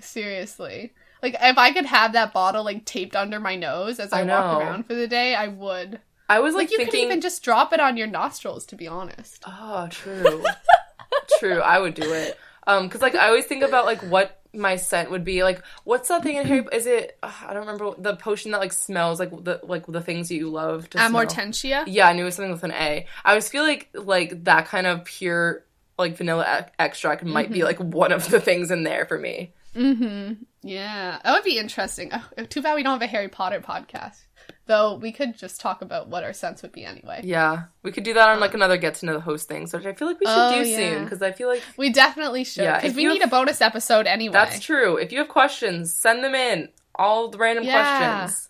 Seriously. 0.00 0.92
Like 1.22 1.36
if 1.40 1.58
I 1.58 1.72
could 1.72 1.86
have 1.86 2.12
that 2.12 2.32
bottle 2.32 2.64
like 2.64 2.84
taped 2.84 3.16
under 3.16 3.40
my 3.40 3.56
nose 3.56 3.98
as 3.98 4.12
I, 4.12 4.20
I 4.20 4.24
walk 4.24 4.60
around 4.62 4.86
for 4.86 4.94
the 4.94 5.08
day, 5.08 5.34
I 5.34 5.48
would. 5.48 6.00
I 6.28 6.40
was 6.40 6.54
like, 6.54 6.64
Like, 6.64 6.70
you 6.72 6.76
thinking. 6.78 6.92
could 7.00 7.06
even 7.06 7.20
just 7.20 7.42
drop 7.42 7.72
it 7.72 7.80
on 7.80 7.96
your 7.96 8.06
nostrils, 8.06 8.66
to 8.66 8.76
be 8.76 8.86
honest. 8.86 9.42
Oh, 9.46 9.88
true. 9.90 10.44
true. 11.38 11.60
I 11.60 11.78
would 11.78 11.94
do 11.94 12.12
it. 12.12 12.38
Um, 12.66 12.86
because 12.86 13.00
like 13.00 13.14
I 13.14 13.28
always 13.28 13.46
think 13.46 13.62
about 13.62 13.86
like 13.86 14.00
what 14.02 14.40
my 14.52 14.76
scent 14.76 15.10
would 15.10 15.24
be. 15.24 15.42
Like, 15.42 15.62
what's 15.84 16.08
that 16.08 16.22
thing 16.22 16.36
in 16.36 16.46
Harry? 16.46 16.66
Is 16.72 16.86
it? 16.86 17.16
Uh, 17.22 17.32
I 17.46 17.54
don't 17.54 17.66
remember 17.66 17.94
the 17.98 18.14
potion 18.16 18.50
that 18.52 18.60
like 18.60 18.72
smells 18.74 19.18
like 19.18 19.30
the 19.44 19.60
like 19.62 19.86
the 19.86 20.02
things 20.02 20.28
that 20.28 20.34
you 20.36 20.50
love 20.50 20.88
to 20.90 20.98
smell. 20.98 21.10
Amortentia. 21.24 21.84
Yeah, 21.86 22.08
I 22.08 22.12
knew 22.12 22.22
it 22.22 22.26
was 22.26 22.34
something 22.34 22.52
with 22.52 22.64
an 22.64 22.72
A. 22.72 23.06
I 23.24 23.28
always 23.30 23.48
feel 23.48 23.62
like 23.62 23.88
like 23.94 24.44
that 24.44 24.66
kind 24.66 24.86
of 24.86 25.04
pure 25.04 25.64
like 25.98 26.16
vanilla 26.16 26.66
e- 26.68 26.72
extract 26.78 27.24
might 27.24 27.46
Mm-hmm. 27.46 27.54
be 27.54 27.64
like 27.64 27.78
one 27.78 28.12
of 28.12 28.28
the 28.30 28.40
things 28.40 28.70
in 28.70 28.82
there 28.84 29.04
for 29.06 29.18
me. 29.18 29.52
Mm-hmm. 29.74 30.34
Yeah, 30.62 31.18
that 31.22 31.32
would 31.32 31.44
be 31.44 31.58
interesting. 31.58 32.10
Oh, 32.12 32.44
too 32.44 32.62
bad 32.62 32.74
we 32.74 32.82
don't 32.82 32.92
have 32.92 33.02
a 33.02 33.06
Harry 33.06 33.28
Potter 33.28 33.60
podcast. 33.60 34.16
Though 34.66 34.94
we 34.96 35.12
could 35.12 35.36
just 35.36 35.60
talk 35.60 35.82
about 35.82 36.08
what 36.08 36.24
our 36.24 36.32
scents 36.32 36.62
would 36.62 36.72
be 36.72 36.84
anyway. 36.84 37.20
Yeah, 37.24 37.64
we 37.82 37.92
could 37.92 38.04
do 38.04 38.14
that 38.14 38.28
on 38.28 38.40
like 38.40 38.54
another 38.54 38.76
get 38.76 38.94
to 38.96 39.06
know 39.06 39.14
the 39.14 39.20
host 39.20 39.48
thing, 39.48 39.62
which 39.70 39.86
I 39.86 39.92
feel 39.94 40.08
like 40.08 40.20
we 40.20 40.26
should 40.26 40.34
Oh, 40.36 40.62
do 40.62 40.68
yeah. 40.68 40.76
soon 40.76 41.04
because 41.04 41.22
I 41.22 41.32
feel 41.32 41.48
like 41.48 41.62
We 41.76 41.90
definitely 41.90 42.44
should 42.44 42.64
Yeah, 42.64 42.80
because 42.80 42.94
we 42.96 43.04
need 43.06 43.20
have- 43.22 43.28
a 43.28 43.30
bonus 43.30 43.60
episode 43.60 44.06
anyway. 44.06 44.32
that's 44.32 44.60
true. 44.60 44.96
If 44.96 45.10
you 45.12 45.18
have 45.18 45.28
questions, 45.28 45.94
send 45.94 46.22
them 46.24 46.34
in. 46.34 46.68
All 46.94 47.28
the 47.28 47.38
random 47.38 47.64
Yeah. 47.64 48.18
questions. 48.18 48.48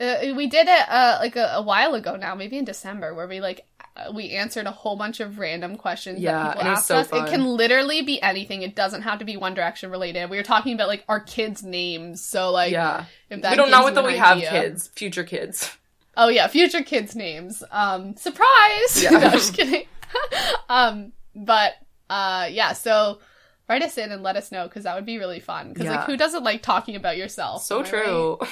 Uh, 0.00 0.34
we 0.34 0.46
did 0.48 0.66
it 0.66 0.88
uh, 0.88 1.18
like 1.20 1.36
a, 1.36 1.52
a 1.54 1.62
while 1.62 1.94
ago 1.94 2.16
now, 2.16 2.34
maybe 2.34 2.58
in 2.58 2.64
December, 2.64 3.14
where 3.14 3.28
we 3.28 3.40
like 3.40 3.64
we 4.12 4.30
answered 4.30 4.66
a 4.66 4.70
whole 4.72 4.96
bunch 4.96 5.20
of 5.20 5.38
random 5.38 5.76
questions 5.76 6.18
Yeah, 6.20 6.32
that 6.42 6.56
people 6.56 6.68
asked 6.72 6.86
so 6.86 6.96
us. 6.96 7.08
fun. 7.08 7.26
It 7.26 7.30
can 7.30 7.44
literally 7.44 8.02
be 8.02 8.20
anything. 8.20 8.62
It 8.62 8.74
doesn't 8.74 9.02
have 9.02 9.20
to 9.20 9.24
be 9.24 9.36
One 9.36 9.54
Direction 9.54 9.90
related. 9.90 10.28
We 10.30 10.36
were 10.36 10.42
talking 10.42 10.74
about 10.74 10.88
like 10.88 11.04
our 11.08 11.20
kids' 11.20 11.62
names, 11.62 12.20
so 12.24 12.50
like 12.50 12.72
yeah, 12.72 13.04
we 13.30 13.36
don't 13.36 13.56
know 13.56 13.56
gives 13.64 13.70
what 13.70 13.88
you 13.90 13.94
that 13.94 14.04
we 14.04 14.16
have 14.16 14.38
kids, 14.38 14.88
future 14.88 15.22
kids. 15.24 15.70
Oh 16.16 16.28
yeah, 16.28 16.46
future 16.48 16.82
kids' 16.82 17.14
names. 17.16 17.62
Um, 17.70 18.16
surprise! 18.16 19.02
Yeah. 19.02 19.10
no, 19.12 19.30
just 19.30 19.54
kidding. 19.54 19.86
um, 20.68 21.12
but 21.34 21.74
uh, 22.10 22.48
yeah. 22.50 22.72
So 22.72 23.20
write 23.68 23.82
us 23.82 23.96
in 23.98 24.12
and 24.12 24.22
let 24.22 24.36
us 24.36 24.50
know 24.52 24.64
because 24.68 24.84
that 24.84 24.94
would 24.96 25.06
be 25.06 25.18
really 25.18 25.40
fun. 25.40 25.68
Because 25.72 25.86
Yeah. 25.86 25.96
like, 25.98 26.06
who 26.06 26.16
doesn't 26.16 26.42
like 26.44 26.62
talking 26.62 26.96
about 26.96 27.16
yourself? 27.16 27.62
So 27.64 27.82
true. 27.82 28.38
right? 28.40 28.50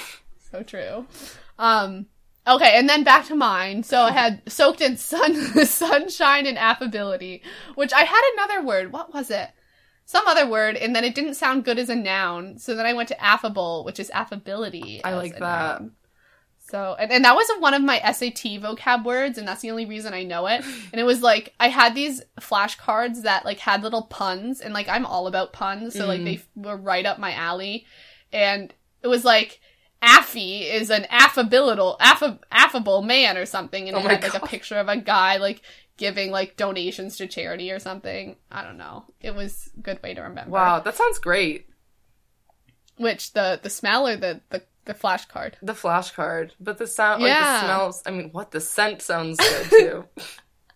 So 0.51 0.63
true. 0.63 1.05
Um. 1.59 2.05
Okay, 2.45 2.77
and 2.77 2.89
then 2.89 3.03
back 3.03 3.25
to 3.27 3.35
mine. 3.35 3.83
So 3.83 4.01
I 4.01 4.11
had 4.11 4.41
soaked 4.51 4.81
in 4.81 4.97
sun, 4.97 5.33
sunshine, 5.65 6.45
and 6.45 6.57
affability, 6.57 7.41
which 7.75 7.93
I 7.93 8.01
had 8.01 8.21
another 8.33 8.61
word. 8.61 8.91
What 8.91 9.13
was 9.13 9.31
it? 9.31 9.49
Some 10.05 10.27
other 10.27 10.45
word, 10.45 10.75
and 10.75 10.93
then 10.93 11.05
it 11.05 11.15
didn't 11.15 11.35
sound 11.35 11.63
good 11.63 11.79
as 11.79 11.89
a 11.89 11.95
noun. 11.95 12.57
So 12.59 12.75
then 12.75 12.85
I 12.85 12.91
went 12.93 13.07
to 13.09 13.23
affable, 13.23 13.85
which 13.85 13.99
is 13.99 14.11
affability. 14.13 15.01
I 15.05 15.13
like 15.15 15.33
that. 15.39 15.79
noun. 15.81 15.91
So, 16.65 16.95
and, 16.99 17.11
and 17.11 17.23
that 17.25 17.35
was 17.35 17.47
one 17.59 17.73
of 17.73 17.81
my 17.81 17.99
SAT 17.99 18.59
vocab 18.61 19.05
words, 19.05 19.37
and 19.37 19.47
that's 19.47 19.61
the 19.61 19.71
only 19.71 19.85
reason 19.85 20.13
I 20.13 20.23
know 20.23 20.47
it. 20.47 20.63
And 20.91 20.99
it 20.99 21.03
was 21.05 21.21
like, 21.21 21.53
I 21.59 21.69
had 21.69 21.95
these 21.95 22.21
flashcards 22.41 23.23
that 23.23 23.45
like 23.45 23.59
had 23.59 23.83
little 23.83 24.03
puns, 24.03 24.59
and 24.59 24.73
like 24.73 24.89
I'm 24.89 25.05
all 25.05 25.27
about 25.27 25.53
puns, 25.53 25.93
so 25.93 26.05
like 26.07 26.19
Mhm. 26.21 26.25
they 26.25 26.35
f- 26.35 26.47
were 26.55 26.77
right 26.77 27.05
up 27.05 27.19
my 27.19 27.33
alley. 27.33 27.85
And 28.33 28.73
it 29.01 29.07
was 29.07 29.23
like, 29.23 29.59
Affy 30.03 30.63
is 30.63 30.89
an 30.89 31.07
affability, 31.09 31.81
aff- 32.01 32.39
affable 32.51 33.01
man 33.01 33.37
or 33.37 33.45
something, 33.45 33.87
and 33.87 33.95
Oh 33.95 34.01
it 34.01 34.11
had 34.11 34.23
like 34.23 34.43
a 34.43 34.45
picture 34.45 34.75
of 34.77 34.89
a 34.89 34.97
guy 34.97 35.37
like 35.37 35.61
giving 35.95 36.29
like 36.29 36.57
donations 36.57 37.15
to 37.17 37.27
charity 37.27 37.71
or 37.71 37.79
something. 37.79 38.35
I 38.51 38.63
don't 38.63 38.77
know. 38.77 39.05
It 39.21 39.33
was 39.33 39.69
a 39.77 39.81
good 39.81 40.03
way 40.03 40.13
to 40.13 40.21
remember. 40.21 40.51
Wow, 40.51 40.79
that 40.81 40.95
sounds 40.95 41.19
great. 41.19 41.67
Which 42.97 43.33
the 43.33 43.59
the 43.63 43.69
smell 43.69 44.07
or 44.07 44.17
the 44.17 44.41
the, 44.49 44.63
the 44.85 44.93
flashcard? 44.93 45.53
The 45.61 45.73
flashcard, 45.73 46.51
but 46.59 46.77
the 46.77 46.87
sound, 46.87 47.21
like 47.23 47.29
Yeah. 47.29 47.61
the 47.61 47.65
smells. 47.65 48.03
I 48.05 48.11
mean, 48.11 48.29
what 48.31 48.51
the 48.51 48.59
scent 48.59 49.01
sounds 49.01 49.37
good 49.39 49.69
too. 49.69 50.05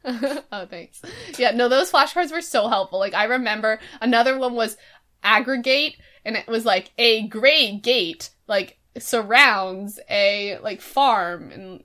oh, 0.51 0.65
thanks. 0.69 1.01
Yeah, 1.37 1.51
no, 1.51 1.67
those 1.67 1.91
flashcards 1.91 2.31
were 2.31 2.41
so 2.41 2.69
helpful. 2.69 2.97
Like, 2.97 3.13
I 3.13 3.25
remember 3.25 3.79
another 3.99 4.37
one 4.37 4.53
was 4.55 4.77
aggregate, 5.21 5.97
and 6.23 6.37
it 6.37 6.47
was 6.47 6.63
like 6.63 6.93
a 6.97 7.27
gray 7.27 7.75
gate, 7.77 8.29
like 8.47 8.77
surrounds 8.99 9.99
a 10.09 10.57
like 10.59 10.81
farm, 10.81 11.51
and 11.51 11.83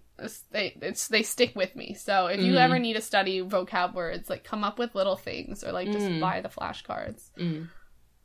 they 0.51 0.76
it's 0.80 1.09
they 1.09 1.22
stick 1.22 1.55
with 1.56 1.74
me. 1.76 1.94
So 1.94 2.26
if 2.26 2.40
you 2.40 2.55
Mhm. 2.55 2.60
ever 2.60 2.78
need 2.78 2.94
to 2.94 3.01
study 3.01 3.40
vocab 3.43 3.94
words, 3.94 4.30
like 4.30 4.44
come 4.44 4.62
up 4.64 4.78
with 4.78 4.94
little 4.94 5.16
things, 5.16 5.64
or 5.64 5.72
like 5.72 5.90
just 5.90 6.06
Mm. 6.06 6.20
buy 6.20 6.40
the 6.40 6.48
flashcards. 6.48 7.30
Mm. 7.39 7.68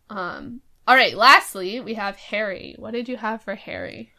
Um. 0.10 0.62
All 0.88 0.96
right. 0.96 1.16
Lastly, 1.16 1.80
we 1.82 1.96
have 1.96 2.16
Harry. 2.18 2.76
What 2.78 2.92
did 2.92 3.10
you 3.10 3.18
have 3.18 3.42
for 3.42 3.56
Harry? 3.56 4.14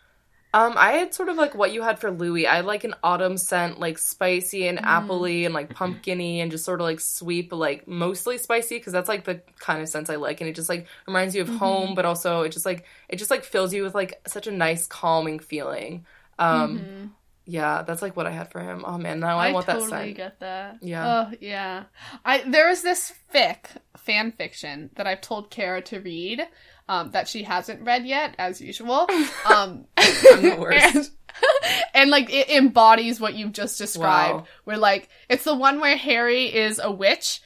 Um, 0.55 0.75
I 0.77 0.93
had 0.93 1.13
sort 1.15 1.29
of 1.29 1.37
like 1.37 1.55
what 1.55 1.73
you 1.73 1.83
had 1.83 1.99
for 1.99 2.11
Louis. 2.11 2.47
I 2.47 2.57
had 2.57 2.65
like 2.65 2.85
an 2.85 2.95
autumn 3.05 3.37
scent, 3.37 3.79
like 3.79 3.99
spicy 3.99 4.67
and 4.67 4.79
Mm. 4.79 4.85
appley 4.85 5.45
and 5.45 5.53
like 5.53 5.75
pumpkiny 5.75 6.41
and 6.41 6.51
just 6.51 6.65
sort 6.65 6.81
of 6.81 6.85
like 6.87 7.01
sweet, 7.01 7.51
but 7.51 7.57
like 7.57 7.87
mostly 7.87 8.39
spicy 8.39 8.77
because 8.79 8.93
that's 8.95 9.09
like 9.11 9.25
the 9.25 9.43
kind 9.61 9.83
of 9.83 9.89
scents 9.91 10.09
I 10.09 10.17
like. 10.17 10.41
And 10.41 10.49
it 10.49 10.55
just 10.57 10.71
like 10.71 10.87
reminds 11.07 11.35
you 11.35 11.43
of 11.43 11.49
Mhm. 11.49 11.59
home, 11.59 11.95
but 11.95 12.07
also 12.07 12.43
it 12.43 12.53
just 12.53 12.65
like 12.65 12.85
it 13.11 13.17
just 13.17 13.31
like 13.31 13.45
fills 13.45 13.75
you 13.75 13.83
with 13.83 13.95
like 13.95 14.21
such 14.27 14.47
a 14.47 14.51
nice 14.51 14.87
calming 14.87 15.39
feeling. 15.39 16.07
Um, 16.39 16.79
Mhm. 16.79 17.11
yeah, 17.45 17.83
that's 17.83 18.01
like 18.01 18.17
what 18.17 18.27
I 18.27 18.31
had 18.31 18.51
for 18.51 18.61
him. 18.61 18.85
Oh 18.87 18.97
man, 18.97 19.21
now 19.21 19.39
I, 19.39 19.53
want 19.53 19.67
totally 19.67 19.91
that 19.91 19.91
scent. 20.05 20.17
get 20.17 20.41
that. 20.41 20.77
Yeah. 20.81 21.27
Oh 21.31 21.33
yeah. 21.41 21.85
I 22.25 22.39
there 22.47 22.69
was 22.69 22.81
this 22.83 23.13
fic 23.35 23.59
fan 23.99 24.33
fiction 24.33 24.91
that 24.97 25.07
I've 25.07 25.21
told 25.21 25.51
Kara 25.51 25.83
to 25.83 26.01
read, 26.01 26.47
um, 26.89 27.11
that 27.13 27.29
she 27.29 27.43
hasn't 27.43 27.83
read 27.83 28.07
yet, 28.07 28.35
as 28.39 28.61
usual. 28.61 29.07
Um, 29.47 29.87
I'm 29.97 30.43
the 30.43 30.57
worst. 30.59 30.95
And, 30.97 31.11
and, 31.95 32.11
like 32.11 32.33
it 32.33 32.49
embodies 32.51 33.21
what 33.21 33.35
you've 33.35 33.53
just 33.53 33.79
described. 33.79 34.35
Wow. 34.41 34.47
Where 34.65 34.77
like 34.79 35.09
it's 35.29 35.45
the 35.45 35.55
one 35.55 35.81
where 35.81 35.97
Harry 35.97 36.47
is 36.55 36.81
a 36.83 36.91
witch, 36.91 37.41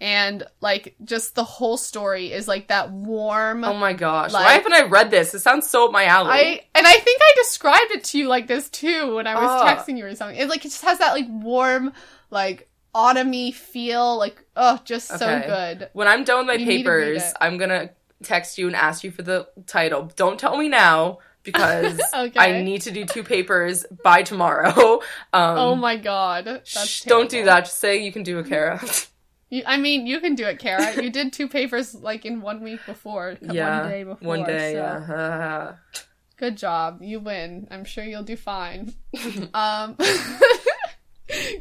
and 0.00 0.44
like 0.60 0.96
just 1.04 1.34
the 1.34 1.44
whole 1.44 1.76
story 1.76 2.32
is 2.32 2.48
like 2.48 2.68
that 2.68 2.90
warm. 2.90 3.64
Oh 3.64 3.74
my 3.74 3.92
gosh, 3.92 4.32
Like- 4.32 4.44
why 4.46 4.52
haven't 4.54 4.72
I 4.72 4.82
read 4.84 5.10
this? 5.10 5.34
It 5.34 5.40
sounds 5.40 5.68
so 5.68 5.86
up 5.86 5.92
my 5.92 6.04
alley. 6.06 6.30
I 6.32 6.60
and 6.74 6.86
I 6.86 6.92
think 6.92 7.20
I 7.22 7.32
described 7.36 7.90
it 7.92 8.04
to 8.04 8.18
you 8.18 8.28
like 8.28 8.46
this 8.46 8.68
too 8.70 9.14
when 9.16 9.26
I 9.26 9.34
was 9.34 9.48
Ah. 9.48 9.66
texting 9.76 9.96
you 9.98 10.06
or 10.06 10.14
something. 10.14 10.36
It 10.38 10.48
like 10.48 10.64
it 10.64 10.70
just 10.70 10.84
has 10.84 10.98
that 10.98 11.12
like 11.12 11.26
warm, 11.28 11.92
like 12.30 12.68
autumny 12.94 13.52
feel. 13.54 14.16
Like 14.18 14.42
oh, 14.56 14.80
just 14.84 15.08
so 15.08 15.42
good. 15.46 15.88
When 15.92 16.08
I'm 16.08 16.24
done 16.24 16.38
with 16.38 16.46
my 16.48 16.54
You 16.54 16.66
need 16.66 16.82
to 16.84 16.90
read 16.90 17.14
papers. 17.18 17.34
I'm 17.40 17.58
gonna 17.58 17.90
text 18.22 18.58
you 18.58 18.66
and 18.66 18.76
ask 18.76 19.04
you 19.04 19.10
for 19.10 19.22
the 19.22 19.48
title. 19.66 20.10
Don't 20.16 20.38
tell 20.38 20.56
me 20.56 20.68
now 20.68 21.18
because 21.42 22.00
Okay. 22.14 22.38
I 22.40 22.62
need 22.62 22.82
to 22.82 22.90
do 22.90 23.04
two 23.04 23.22
papers 23.22 23.84
by 24.02 24.22
tomorrow. 24.22 25.00
Um, 25.32 25.58
oh 25.58 25.74
my 25.74 25.96
god, 25.96 26.44
that's 26.44 26.70
shh, 26.88 27.02
don't 27.02 27.28
do 27.28 27.44
that. 27.46 27.64
Just 27.64 27.78
say 27.80 28.04
you 28.04 28.12
can 28.12 28.22
do 28.22 28.38
it, 28.38 28.46
Kara. 28.48 28.80
You, 29.50 29.62
I 29.66 29.76
mean, 29.76 30.06
you 30.06 30.18
can 30.20 30.34
do 30.34 30.46
it, 30.46 30.58
Kara. 30.58 31.00
you 31.00 31.10
did 31.10 31.32
two 31.32 31.48
papers 31.48 31.94
like 31.94 32.24
in 32.24 32.40
one 32.40 32.62
week 32.64 32.80
before. 32.86 33.36
yeah, 33.40 33.80
one 33.82 33.90
day 33.90 34.02
before. 34.04 34.28
one 34.28 34.42
day. 34.44 34.72
so- 34.72 34.78
Yeah. 34.78 35.72
Good 36.38 36.56
job. 36.56 37.02
You 37.02 37.20
win. 37.20 37.68
I'm 37.70 37.84
sure 37.84 38.02
you'll 38.02 38.24
do 38.24 38.36
fine. 38.36 38.94
um 39.54 39.96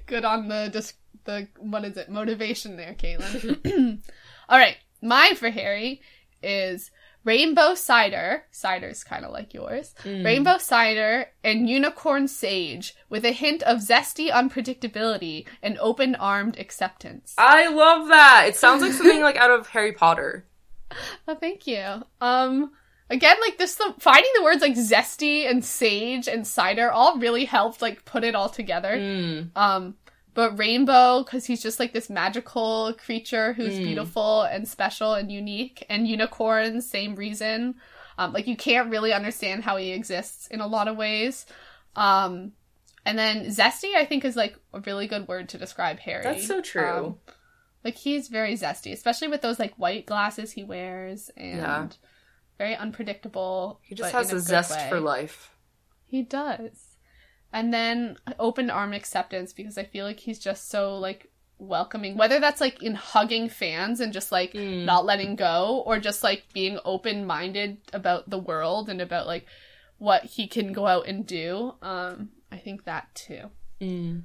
Good 0.07 0.25
on 0.25 0.47
the 0.49 0.69
dis- 0.71 0.93
the 1.25 1.47
what 1.57 1.85
is 1.85 1.97
it? 1.97 2.09
Motivation 2.09 2.75
there, 2.77 2.93
Caitlin. 2.95 4.01
All 4.49 4.57
right. 4.57 4.77
Mine 5.01 5.35
for 5.35 5.49
Harry 5.49 6.01
is 6.43 6.91
rainbow 7.23 7.75
cider. 7.75 8.43
Cider's 8.51 9.03
kind 9.03 9.25
of 9.25 9.31
like 9.31 9.53
yours. 9.53 9.93
Mm. 10.03 10.25
Rainbow 10.25 10.57
cider 10.57 11.27
and 11.43 11.69
unicorn 11.69 12.27
sage 12.27 12.95
with 13.09 13.25
a 13.25 13.31
hint 13.31 13.63
of 13.63 13.79
zesty 13.79 14.31
unpredictability 14.31 15.47
and 15.61 15.77
open-armed 15.79 16.59
acceptance. 16.59 17.33
I 17.37 17.67
love 17.67 18.09
that. 18.09 18.45
It 18.47 18.55
sounds 18.55 18.81
like 18.81 18.93
something 18.93 19.21
like 19.23 19.37
out 19.37 19.51
of 19.51 19.67
Harry 19.67 19.93
Potter. 19.93 20.45
Oh, 21.27 21.35
thank 21.35 21.65
you. 21.65 22.03
Um, 22.21 22.71
again, 23.09 23.37
like 23.41 23.57
this, 23.57 23.75
the 23.75 23.93
finding 23.99 24.31
the 24.35 24.43
words 24.43 24.61
like 24.61 24.75
zesty 24.75 25.49
and 25.49 25.63
sage 25.63 26.27
and 26.27 26.45
cider 26.45 26.91
all 26.91 27.17
really 27.17 27.45
helped 27.45 27.81
like 27.81 28.05
put 28.05 28.23
it 28.23 28.35
all 28.35 28.49
together. 28.49 28.95
Mm. 28.95 29.55
Um, 29.55 29.95
but 30.33 30.57
rainbow 30.57 31.23
because 31.23 31.45
he's 31.45 31.61
just 31.61 31.79
like 31.79 31.93
this 31.93 32.09
magical 32.09 32.93
creature 33.05 33.53
who's 33.53 33.75
Mm. 33.75 33.83
beautiful 33.83 34.41
and 34.43 34.67
special 34.67 35.13
and 35.13 35.31
unique, 35.31 35.85
and 35.89 36.07
unicorn, 36.07 36.81
same 36.81 37.15
reason. 37.15 37.75
Um, 38.17 38.33
like 38.33 38.47
you 38.47 38.55
can't 38.55 38.89
really 38.91 39.13
understand 39.13 39.63
how 39.63 39.77
he 39.77 39.91
exists 39.91 40.47
in 40.47 40.59
a 40.61 40.67
lot 40.67 40.87
of 40.87 40.97
ways. 40.97 41.45
Um, 41.95 42.53
and 43.05 43.17
then 43.19 43.47
zesty, 43.47 43.95
I 43.95 44.05
think, 44.05 44.23
is 44.25 44.35
like 44.35 44.55
a 44.73 44.79
really 44.81 45.07
good 45.07 45.27
word 45.27 45.49
to 45.49 45.57
describe 45.57 45.99
Harry. 45.99 46.23
That's 46.23 46.47
so 46.47 46.61
true. 46.61 46.85
Um, 47.05 47.17
like 47.83 47.95
he's 47.95 48.27
very 48.29 48.53
zesty, 48.53 48.93
especially 48.93 49.27
with 49.27 49.41
those 49.41 49.59
like 49.59 49.73
white 49.75 50.05
glasses 50.05 50.51
he 50.53 50.63
wears 50.63 51.29
and 51.35 51.57
Yeah. 51.57 51.87
very 52.57 52.75
unpredictable. 52.75 53.79
He 53.83 53.93
just 53.95 54.13
has 54.13 54.31
in 54.31 54.37
a 54.37 54.39
zest 54.39 54.71
way. 54.71 54.87
for 54.89 54.99
life. 54.99 55.51
He 56.05 56.21
does. 56.21 56.92
And 57.53 57.73
then 57.73 58.17
open 58.39 58.69
arm 58.69 58.91
acceptance 58.93 59.53
because 59.53 59.77
I 59.77 59.83
feel 59.83 60.05
like 60.05 60.19
he's 60.19 60.39
just 60.39 60.69
so 60.69 60.97
like 60.97 61.29
welcoming. 61.59 62.17
Whether 62.17 62.39
that's 62.39 62.59
like 62.59 62.81
in 62.83 62.95
hugging 62.95 63.47
fans 63.47 63.99
and 64.01 64.11
just 64.11 64.31
like 64.31 64.53
Mm. 64.53 64.83
not 64.85 65.05
letting 65.05 65.35
go 65.35 65.83
or 65.85 65.99
just 65.99 66.23
like 66.23 66.51
being 66.53 66.79
open 66.83 67.25
minded 67.25 67.77
about 67.93 68.29
the 68.29 68.39
world 68.39 68.89
and 68.89 68.99
about 68.99 69.27
like 69.27 69.45
what 69.99 70.25
he 70.25 70.47
can 70.47 70.73
go 70.73 70.87
out 70.87 71.07
and 71.07 71.25
do. 71.25 71.75
Um 71.81 72.31
I 72.51 72.57
think 72.57 72.83
that 72.85 73.13
too. 73.15 73.51
Mm. 73.79 74.23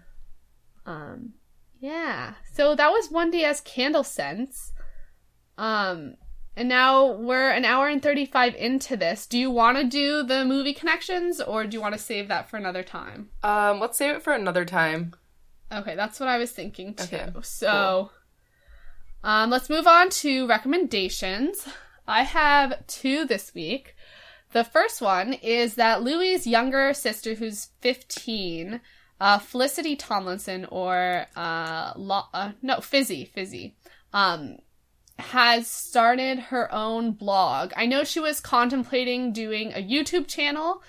Um, 0.87 1.35
yeah. 1.81 2.35
So 2.55 2.75
that 2.75 2.91
was 2.91 3.11
one 3.11 3.31
DS 3.31 3.61
Candle 3.61 4.05
Sense. 4.05 4.73
Um, 5.59 6.15
and 6.59 6.69
now 6.69 7.13
we're 7.13 7.51
an 7.51 7.65
hour 7.65 7.87
and 7.87 8.03
35 8.03 8.57
into 8.57 8.97
this. 8.97 9.27
Do 9.27 9.39
you 9.39 9.49
want 9.49 9.79
to 9.79 9.85
do 9.85 10.25
the 10.25 10.45
movie 10.45 10.75
connections 10.75 11.41
or 11.41 11.65
do 11.65 11.77
you 11.77 11.81
want 11.81 11.95
to 11.95 12.01
save 12.01 12.27
that 12.29 12.51
for 12.51 12.57
another 12.57 12.83
time? 12.83 13.31
Um, 13.45 13.79
let's 13.79 13.97
save 13.97 14.17
it 14.17 14.23
for 14.23 14.33
another 14.33 14.65
time. 14.65 15.15
Okay, 15.71 15.95
that's 15.95 16.19
what 16.19 16.29
I 16.29 16.37
was 16.37 16.51
thinking 16.51 16.95
too. 16.95 17.05
Okay, 17.17 17.31
so, 17.43 18.11
um, 19.23 19.51
let's 19.51 19.71
move 19.71 19.87
on 19.87 20.11
to 20.11 20.49
recommendations. 20.49 21.69
I 22.09 22.25
have 22.25 22.87
two 22.89 23.25
this 23.25 23.55
week. 23.55 23.95
The 24.53 24.65
first 24.65 25.01
one 25.01 25.35
is 25.35 25.75
that 25.75 26.03
Louis' 26.03 26.45
younger 26.47 26.93
sister, 26.93 27.35
who's 27.35 27.69
15, 27.83 28.81
uh, 29.21 29.39
Felicity 29.39 29.95
Tomlinson, 29.95 30.67
or 30.71 31.27
uh, 31.37 31.93
Lo- 31.95 32.29
uh, 32.35 32.53
no, 32.63 32.81
Fizzy, 32.81 33.27
Fizzy, 33.27 33.77
um, 34.13 34.57
has 35.19 35.66
started 35.66 36.39
her 36.39 36.73
own 36.73 37.12
blog. 37.12 37.73
I 37.77 37.86
know 37.86 38.05
she 38.05 38.20
was 38.20 38.40
contemplating 38.40 39.32
doing 39.32 39.73
a 39.73 39.82
YouTube 39.82 40.27
channel, 40.27 40.82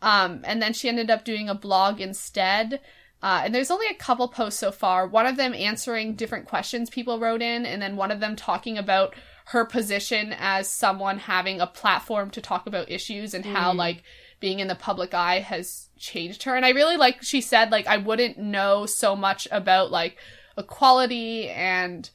um, 0.00 0.40
and 0.44 0.60
then 0.60 0.72
she 0.72 0.88
ended 0.88 1.10
up 1.10 1.24
doing 1.24 1.48
a 1.48 1.54
blog 1.54 2.00
instead. 2.00 2.80
Uh, 3.22 3.42
and 3.44 3.54
there's 3.54 3.70
only 3.70 3.86
a 3.86 3.94
couple 3.94 4.28
posts 4.28 4.60
so 4.60 4.70
far. 4.70 5.06
One 5.06 5.26
of 5.26 5.36
them 5.36 5.54
answering 5.54 6.14
different 6.14 6.46
questions 6.46 6.90
people 6.90 7.18
wrote 7.18 7.42
in, 7.42 7.64
and 7.64 7.80
then 7.80 7.96
one 7.96 8.10
of 8.10 8.20
them 8.20 8.36
talking 8.36 8.76
about 8.76 9.14
her 9.46 9.64
position 9.64 10.34
as 10.38 10.70
someone 10.70 11.18
having 11.18 11.60
a 11.60 11.66
platform 11.66 12.30
to 12.30 12.40
talk 12.40 12.66
about 12.66 12.90
issues 12.90 13.34
and 13.34 13.44
how 13.44 13.72
like 13.74 14.02
being 14.40 14.58
in 14.60 14.68
the 14.68 14.74
public 14.74 15.12
eye 15.12 15.40
has 15.40 15.88
changed 15.98 16.44
her. 16.44 16.56
And 16.56 16.64
I 16.64 16.70
really 16.70 16.96
like 16.96 17.22
she 17.22 17.40
said 17.40 17.70
like 17.70 17.86
I 17.86 17.98
wouldn't 17.98 18.38
know 18.38 18.86
so 18.86 19.14
much 19.14 19.46
about 19.50 19.90
like 19.90 20.16
equality 20.56 21.50
and 21.50 22.08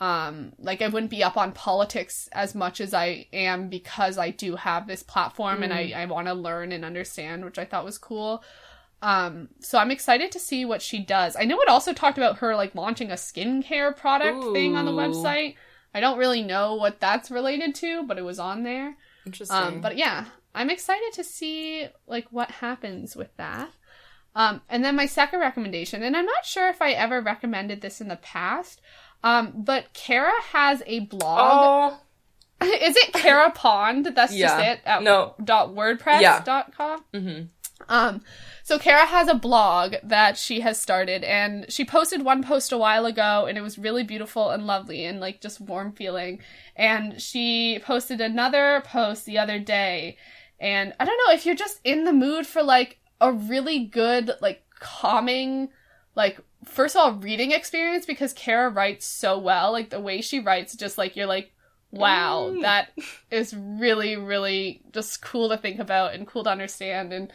um 0.00 0.52
like 0.58 0.82
I 0.82 0.88
wouldn't 0.88 1.10
be 1.10 1.22
up 1.22 1.36
on 1.36 1.52
politics 1.52 2.28
as 2.32 2.54
much 2.54 2.80
as 2.80 2.92
I 2.92 3.26
am 3.32 3.68
because 3.68 4.18
I 4.18 4.30
do 4.30 4.56
have 4.56 4.86
this 4.86 5.02
platform 5.02 5.62
and 5.62 5.72
I 5.72 5.92
I 5.94 6.06
want 6.06 6.26
to 6.26 6.34
learn 6.34 6.72
and 6.72 6.84
understand, 6.84 7.44
which 7.44 7.58
I 7.58 7.64
thought 7.64 7.84
was 7.84 7.98
cool. 7.98 8.42
Um, 9.02 9.50
so 9.60 9.78
I'm 9.78 9.90
excited 9.90 10.32
to 10.32 10.38
see 10.38 10.64
what 10.64 10.80
she 10.80 10.98
does. 10.98 11.36
I 11.36 11.44
know 11.44 11.60
it 11.60 11.68
also 11.68 11.92
talked 11.92 12.16
about 12.16 12.38
her 12.38 12.56
like 12.56 12.74
launching 12.74 13.10
a 13.10 13.14
skincare 13.14 13.94
product 13.94 14.42
thing 14.54 14.76
on 14.76 14.86
the 14.86 14.92
website. 14.92 15.56
I 15.92 16.00
don't 16.00 16.18
really 16.18 16.42
know 16.42 16.74
what 16.74 17.00
that's 17.00 17.30
related 17.30 17.74
to, 17.76 18.02
but 18.04 18.18
it 18.18 18.24
was 18.24 18.38
on 18.38 18.62
there. 18.62 18.96
Interesting. 19.26 19.56
Um, 19.56 19.80
but 19.82 19.98
yeah, 19.98 20.24
I'm 20.54 20.70
excited 20.70 21.12
to 21.14 21.24
see 21.24 21.86
like 22.06 22.26
what 22.30 22.50
happens 22.50 23.14
with 23.14 23.36
that. 23.36 23.70
Um, 24.34 24.62
and 24.68 24.84
then 24.84 24.96
my 24.96 25.06
second 25.06 25.40
recommendation, 25.40 26.02
and 26.02 26.16
I'm 26.16 26.26
not 26.26 26.44
sure 26.44 26.68
if 26.68 26.82
I 26.82 26.92
ever 26.92 27.20
recommended 27.20 27.82
this 27.82 28.00
in 28.00 28.08
the 28.08 28.16
past, 28.16 28.80
um, 29.24 29.52
but 29.56 29.92
Kara 29.94 30.30
has 30.52 30.82
a 30.86 31.00
blog. 31.00 31.98
oh, 32.00 32.00
Is 32.64 32.96
it 32.96 33.12
Kara 33.12 33.50
Pond? 33.50 34.12
That's 34.14 34.32
Yeah. 34.32 34.46
just 34.58 34.64
it. 34.68 34.80
At 34.86 35.02
No. 35.02 35.34
Dot 35.42 35.70
WordPress 35.74 36.20
Yeah. 36.20 36.42
dot 36.44 36.72
com. 36.76 37.04
hmm 37.12 37.40
Um, 37.88 38.22
so 38.62 38.78
Kara 38.78 39.04
has 39.04 39.28
a 39.28 39.34
blog 39.34 39.96
that 40.04 40.38
she 40.38 40.60
has 40.60 40.80
started, 40.80 41.22
and 41.24 41.70
she 41.70 41.84
posted 41.84 42.22
one 42.24 42.42
post 42.42 42.72
a 42.72 42.78
while 42.78 43.04
ago, 43.04 43.44
and 43.46 43.58
it 43.58 43.60
was 43.60 43.76
really 43.78 44.04
beautiful 44.04 44.50
and 44.50 44.66
lovely 44.66 45.04
and 45.04 45.20
like 45.20 45.40
just 45.42 45.60
warm 45.60 45.92
feeling. 45.92 46.40
And 46.76 47.20
she 47.20 47.80
posted 47.84 48.20
another 48.22 48.82
post 48.86 49.26
the 49.26 49.36
other 49.38 49.58
day, 49.58 50.16
and 50.60 50.94
I 51.00 51.04
don't 51.04 51.18
know 51.26 51.34
if 51.34 51.44
you're 51.44 51.54
just 51.56 51.80
in 51.84 52.04
the 52.04 52.12
mood 52.12 52.46
for 52.46 52.62
like 52.62 52.98
a 53.20 53.32
really 53.32 53.80
good 53.80 54.30
like 54.40 54.62
calming 54.78 55.68
like 56.14 56.38
first 56.64 56.96
of 56.96 57.00
all 57.00 57.12
reading 57.14 57.52
experience 57.52 58.06
because 58.06 58.32
Kara 58.32 58.68
writes 58.70 59.06
so 59.06 59.38
well. 59.38 59.72
Like 59.72 59.90
the 59.90 60.00
way 60.00 60.20
she 60.20 60.40
writes 60.40 60.76
just 60.76 60.98
like 60.98 61.16
you're 61.16 61.26
like 61.26 61.50
wow 61.90 62.50
Mm. 62.52 62.62
that 62.62 62.88
is 63.30 63.54
really 63.54 64.16
really 64.16 64.82
just 64.92 65.22
cool 65.22 65.48
to 65.50 65.56
think 65.56 65.78
about 65.78 66.14
and 66.14 66.26
cool 66.26 66.44
to 66.44 66.50
understand. 66.50 67.12
And 67.12 67.32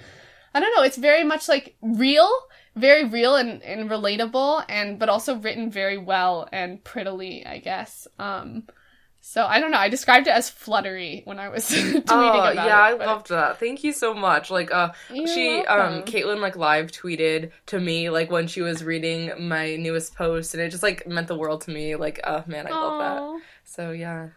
I 0.54 0.60
don't 0.60 0.76
know 0.76 0.84
it's 0.84 0.98
very 0.98 1.24
much 1.24 1.48
like 1.48 1.76
real 1.82 2.30
very 2.76 3.06
real 3.06 3.36
and, 3.36 3.62
and 3.64 3.90
relatable 3.90 4.66
and 4.70 5.00
but 5.00 5.10
also 5.10 5.36
written 5.36 5.72
very 5.72 5.98
well 5.98 6.48
and 6.52 6.84
prettily 6.84 7.46
I 7.46 7.60
guess. 7.60 8.08
Um 8.18 8.64
so 9.32 9.46
I 9.46 9.60
don't 9.60 9.70
know 9.72 9.78
I 9.78 9.90
described 9.90 10.26
it 10.28 10.32
as 10.32 10.50
fluttery 10.50 11.22
when 11.26 11.38
I 11.40 11.50
was 11.50 11.64
tweeting 11.70 12.04
Oh, 12.10 12.30
about 12.30 12.56
yeah, 12.56 12.64
it 12.90 12.94
I 12.94 12.98
but- 12.98 13.08
loved 13.08 13.30
that. 13.30 13.60
Thank 13.60 13.84
you 13.84 13.94
so 13.94 14.14
much. 14.14 14.50
Like, 14.50 14.72
uh, 14.72 14.92
You're 15.14 15.28
she, 15.28 15.60
um. 15.66 16.02
Caitlin, 16.04 16.40
like, 16.40 16.56
live 16.56 16.92
tweeted 16.92 17.52
to 17.68 17.80
me, 17.80 18.10
like, 18.10 18.32
when 18.32 18.48
she 18.48 18.62
was 18.62 18.84
reading 18.84 19.32
my 19.48 19.76
newest 19.76 20.16
post, 20.16 20.54
and 20.56 20.64
it 20.64 20.70
just, 20.72 20.82
like, 20.84 21.06
meant 21.08 21.28
the 21.28 21.38
world 21.38 21.62
to 21.62 21.72
me. 21.72 21.96
Like, 21.96 22.20
oh, 22.24 22.44
man, 22.48 22.66
I 22.68 22.72
love 22.72 23.00
that. 23.38 23.46
So, 23.66 23.92
yeah. 23.92 24.30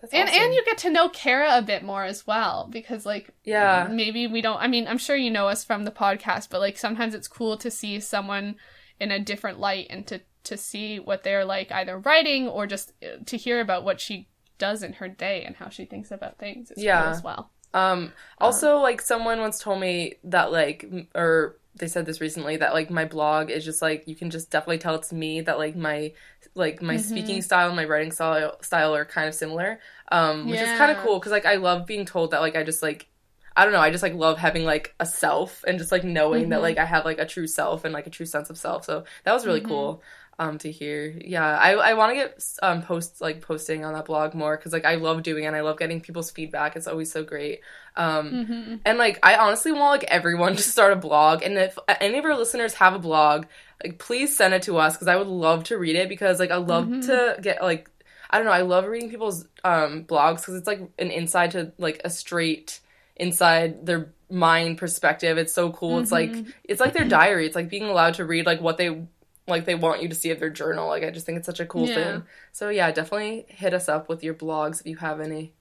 That's 0.00 0.12
And 0.14 0.28
awesome. 0.28 0.42
and 0.42 0.54
you 0.54 0.64
get 0.64 0.78
to 0.78 0.90
know 0.90 1.08
Kara 1.08 1.58
a 1.58 1.62
bit 1.62 1.82
more 1.82 2.04
as 2.04 2.26
well 2.26 2.68
because 2.70 3.06
like 3.06 3.30
Yeah. 3.42 3.88
maybe 3.90 4.26
we 4.26 4.42
don't 4.42 4.58
I 4.60 4.66
mean 4.68 4.86
I'm 4.86 4.98
sure 4.98 5.16
you 5.16 5.30
know 5.30 5.48
us 5.48 5.64
from 5.64 5.84
the 5.84 5.90
podcast 5.90 6.50
but 6.50 6.60
like 6.60 6.76
sometimes 6.76 7.14
it's 7.14 7.26
cool 7.26 7.56
to 7.56 7.70
see 7.70 7.98
someone 8.00 8.56
in 9.00 9.10
a 9.10 9.18
different 9.18 9.60
light 9.60 9.86
and 9.88 10.06
to 10.08 10.20
to 10.44 10.56
see 10.56 10.98
what 10.98 11.22
they're 11.22 11.44
like 11.44 11.72
either 11.72 11.98
writing 11.98 12.48
or 12.48 12.66
just 12.66 12.92
uh, 13.02 13.22
to 13.26 13.36
hear 13.36 13.60
about 13.60 13.84
what 13.84 14.00
she 14.00 14.28
does 14.58 14.82
in 14.82 14.94
her 14.94 15.08
day 15.08 15.44
and 15.44 15.56
how 15.56 15.68
she 15.68 15.84
thinks 15.84 16.10
about 16.10 16.38
things 16.38 16.70
is 16.70 16.82
Yeah. 16.82 16.84
cool 16.84 17.08
as 17.08 17.22
well. 17.22 17.50
Um, 17.74 18.14
also, 18.40 18.78
like, 18.78 19.02
someone 19.02 19.40
once 19.40 19.58
told 19.60 19.80
me 19.80 20.14
that, 20.24 20.52
like, 20.52 20.86
or 21.14 21.58
they 21.76 21.88
said 21.88 22.06
this 22.06 22.20
recently, 22.20 22.56
that, 22.58 22.74
like, 22.74 22.90
my 22.90 23.04
blog 23.04 23.50
is 23.50 23.64
just, 23.64 23.82
like, 23.82 24.04
you 24.08 24.16
can 24.16 24.30
just 24.30 24.50
definitely 24.50 24.78
tell 24.78 24.94
it's 24.96 25.12
me, 25.12 25.42
that, 25.42 25.58
like, 25.58 25.76
my, 25.76 26.12
like, 26.54 26.82
my 26.82 26.96
Mm-hmm. 26.96 26.98
speaking 26.98 27.42
style 27.42 27.68
and 27.68 27.76
my 27.76 27.84
writing 27.84 28.12
style, 28.12 28.58
style 28.62 28.94
are 28.94 29.04
kind 29.04 29.28
of 29.28 29.34
similar, 29.34 29.80
um, 30.12 30.48
which 30.50 30.62
is 30.62 30.72
kind 30.72 30.90
of 30.92 30.98
cool, 30.98 31.18
because, 31.20 31.32
like, 31.32 31.46
I 31.46 31.56
love 31.56 31.86
being 31.86 32.06
told 32.06 32.32
that, 32.32 32.40
like, 32.42 32.56
I 32.56 32.64
just, 32.64 32.82
like, 32.82 33.08
I 33.56 33.64
don't 33.64 33.72
know, 33.72 33.80
I 33.80 33.90
just, 33.90 34.02
like, 34.02 34.14
love 34.14 34.38
having, 34.38 34.64
like, 34.64 34.94
a 35.00 35.06
self 35.06 35.64
and 35.66 35.78
just, 35.78 35.92
like, 35.92 36.04
knowing 36.04 36.48
that, 36.50 36.60
Mhm. 36.60 36.60
like, 36.62 36.78
I 36.78 36.84
have, 36.84 37.04
like, 37.04 37.18
a 37.20 37.26
true 37.26 37.46
self 37.46 37.84
and, 37.84 37.94
like, 37.94 38.06
a 38.06 38.10
true 38.10 38.26
sense 38.26 38.50
of 38.50 38.58
self, 38.58 38.84
so 38.84 39.04
that 39.24 39.32
was 39.32 39.46
really 39.46 39.60
Mhm. 39.60 39.60
cool. 39.60 40.02
Um, 40.36 40.58
to 40.58 40.70
hear, 40.72 41.16
yeah, 41.24 41.46
I 41.58 41.72
I 41.74 41.94
want 41.94 42.10
to 42.10 42.16
get 42.16 42.44
um 42.60 42.82
posts 42.82 43.20
like 43.20 43.40
posting 43.40 43.84
on 43.84 43.94
that 43.94 44.06
blog 44.06 44.34
more 44.34 44.56
because 44.56 44.72
like 44.72 44.84
I 44.84 44.96
love 44.96 45.22
doing 45.22 45.44
it. 45.44 45.46
and 45.46 45.54
I 45.56 45.60
love 45.60 45.78
getting 45.78 46.00
people's 46.00 46.32
feedback. 46.32 46.74
It's 46.74 46.88
always 46.88 47.12
so 47.12 47.22
great. 47.22 47.60
Um, 47.96 48.40
hmm 48.46 48.74
and 48.84 48.98
like 48.98 49.18
I 49.22 49.36
honestly 49.36 49.72
want 49.72 50.00
like 50.02 50.10
everyone 50.10 50.56
to 50.56 50.62
start 50.62 50.92
a 50.92 50.96
blog. 50.96 51.42
And 51.44 51.56
if 51.56 51.78
any 52.00 52.18
of 52.18 52.24
our 52.24 52.36
listeners 52.36 52.74
have 52.74 52.94
a 52.94 52.98
blog, 52.98 53.46
like 53.82 53.98
please 53.98 54.36
send 54.36 54.54
it 54.54 54.62
to 54.62 54.76
us 54.78 54.94
because 54.94 55.06
I 55.08 55.16
would 55.16 55.28
love 55.28 55.64
to 55.64 55.78
read 55.78 55.94
it 55.96 56.08
because 56.08 56.40
like 56.40 56.50
I 56.50 56.56
love 56.56 56.88
Mhm. 56.88 57.06
to 57.06 57.38
get 57.40 57.62
like 57.62 57.88
I 58.28 58.38
don't 58.38 58.46
know 58.46 58.52
I 58.52 58.62
love 58.62 58.86
reading 58.86 59.10
people's 59.10 59.46
um 59.62 60.04
blogs 60.04 60.40
because 60.40 60.56
it's 60.56 60.66
like 60.66 60.80
an 60.98 61.10
inside 61.12 61.52
to 61.52 61.72
like 61.78 62.00
a 62.04 62.10
straight 62.10 62.80
inside 63.16 63.86
their 63.86 64.12
mind 64.30 64.78
perspective. 64.78 65.38
It's 65.38 65.52
so 65.52 65.70
cool. 65.70 66.00
It's 66.00 66.10
like 66.10 66.32
Mhm. 66.32 66.52
it's 66.64 66.80
like 66.80 66.92
their 66.92 67.04
diary. 67.06 67.46
It's 67.46 67.54
like 67.54 67.68
being 67.68 67.84
allowed 67.84 68.14
to 68.14 68.24
read 68.24 68.46
like 68.46 68.60
what 68.60 68.76
they 68.78 69.06
like 69.46 69.64
they 69.64 69.74
want 69.74 70.02
you 70.02 70.08
to 70.08 70.14
see 70.14 70.30
of 70.30 70.40
their 70.40 70.50
journal. 70.50 70.88
Like 70.88 71.04
I 71.04 71.10
just 71.10 71.26
think 71.26 71.38
it's 71.38 71.46
such 71.46 71.60
a 71.60 71.66
cool 71.66 71.86
Yeah. 71.88 71.94
thing. 71.94 72.22
So 72.52 72.68
yeah, 72.70 72.90
definitely 72.90 73.46
hit 73.48 73.74
us 73.74 73.88
up 73.88 74.08
with 74.08 74.24
your 74.24 74.34
blogs 74.34 74.80
if 74.80 74.86
you 74.86 74.96
have 74.96 75.20
any. 75.20 75.54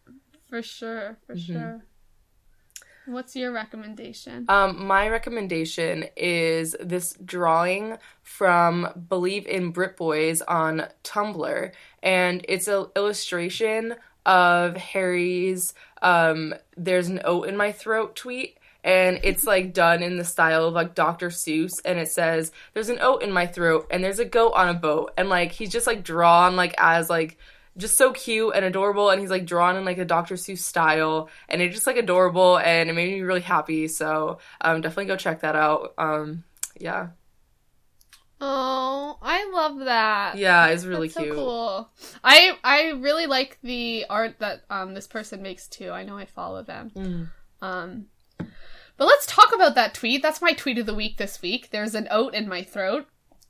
For 0.49 0.61
sure, 0.61 1.17
for 1.25 1.35
Mhm. 1.35 1.45
sure. 1.45 1.81
What's 3.05 3.35
your 3.35 3.51
recommendation? 3.51 4.45
Um, 4.47 4.85
my 4.85 5.09
recommendation 5.09 6.05
is 6.15 6.73
this 6.79 7.17
drawing 7.25 7.97
from 8.21 8.87
Believe 9.09 9.45
in 9.45 9.71
Brit 9.71 9.97
Boys 9.97 10.41
on 10.43 10.87
Tumblr, 11.03 11.71
and 12.01 12.45
it's 12.47 12.69
an 12.69 12.85
illustration 12.95 13.95
of 14.25 14.77
Harry's 14.77 15.73
um, 16.01 16.53
"There's 16.77 17.09
an 17.09 17.21
oat 17.25 17.49
in 17.49 17.57
my 17.57 17.73
throat" 17.73 18.15
tweet, 18.15 18.57
and 18.83 19.19
it's 19.23 19.45
like 19.45 19.73
done 19.73 20.03
in 20.03 20.17
the 20.17 20.25
style 20.25 20.65
of 20.67 20.73
like 20.73 20.95
Dr. 20.95 21.29
Seuss, 21.29 21.79
and 21.85 21.97
it 21.99 22.09
says 22.11 22.51
"There's 22.73 22.89
an 22.89 22.99
oat 23.01 23.23
in 23.23 23.31
my 23.31 23.47
throat," 23.47 23.87
and 23.91 24.03
there's 24.03 24.19
a 24.19 24.25
goat 24.25 24.51
on 24.55 24.69
a 24.69 24.73
boat, 24.73 25.13
and 25.17 25.29
like 25.29 25.51
he's 25.51 25.71
just 25.71 25.87
like 25.87 26.03
drawn 26.03 26.55
like 26.55 26.75
as 26.77 27.09
like 27.09 27.37
just 27.75 27.97
so 27.97 28.11
cute 28.13 28.53
and 28.55 28.63
adorable 28.63 29.09
and 29.09 29.19
he's 29.19 29.31
like 29.31 29.47
drawn 29.47 29.75
in 29.75 29.83
like 29.83 29.97
a 29.97 30.05
Dr. 30.05 30.35
Seuss 30.35 30.59
style 30.59 31.27
and 31.49 31.59
it's 31.59 31.73
just 31.73 31.87
like 31.87 31.97
adorable 31.97 32.59
and 32.59 32.87
it 32.87 32.93
made 32.93 33.11
me 33.11 33.21
really 33.21 33.41
happy 33.41 33.87
so 33.87 34.37
um 34.61 34.81
definitely 34.81 35.05
go 35.05 35.15
check 35.15 35.41
that 35.41 35.55
out 35.55 35.95
um 35.97 36.43
yeah 36.79 37.07
Oh, 38.45 39.17
I 39.21 39.49
love 39.53 39.79
that. 39.85 40.37
yeah 40.37 40.67
it's 40.67 40.85
really 40.85 41.07
That's 41.07 41.15
so 41.15 41.23
cute 41.23 41.35
cool. 41.35 41.89
I 42.23 42.51
I 42.63 42.89
really 42.91 43.25
like 43.25 43.57
the 43.63 44.05
art 44.09 44.35
that 44.39 44.63
um 44.69 44.93
this 44.93 45.07
person 45.07 45.41
makes 45.41 45.67
too. 45.67 45.89
I 45.91 46.03
know 46.03 46.17
I 46.17 46.25
follow 46.25 46.61
them. 46.61 46.91
Mm. 46.95 47.29
Um 47.61 48.05
but 48.97 49.05
let's 49.05 49.25
talk 49.25 49.53
about 49.53 49.75
that 49.75 49.93
tweet. 49.93 50.21
That's 50.21 50.41
my 50.41 50.53
tweet 50.53 50.77
of 50.77 50.85
the 50.85 50.93
week 50.93 51.17
this 51.17 51.41
week. 51.41 51.69
There's 51.71 51.95
an 51.95 52.07
oat 52.11 52.33
in 52.33 52.47
my 52.47 52.63
throat. 52.63 53.07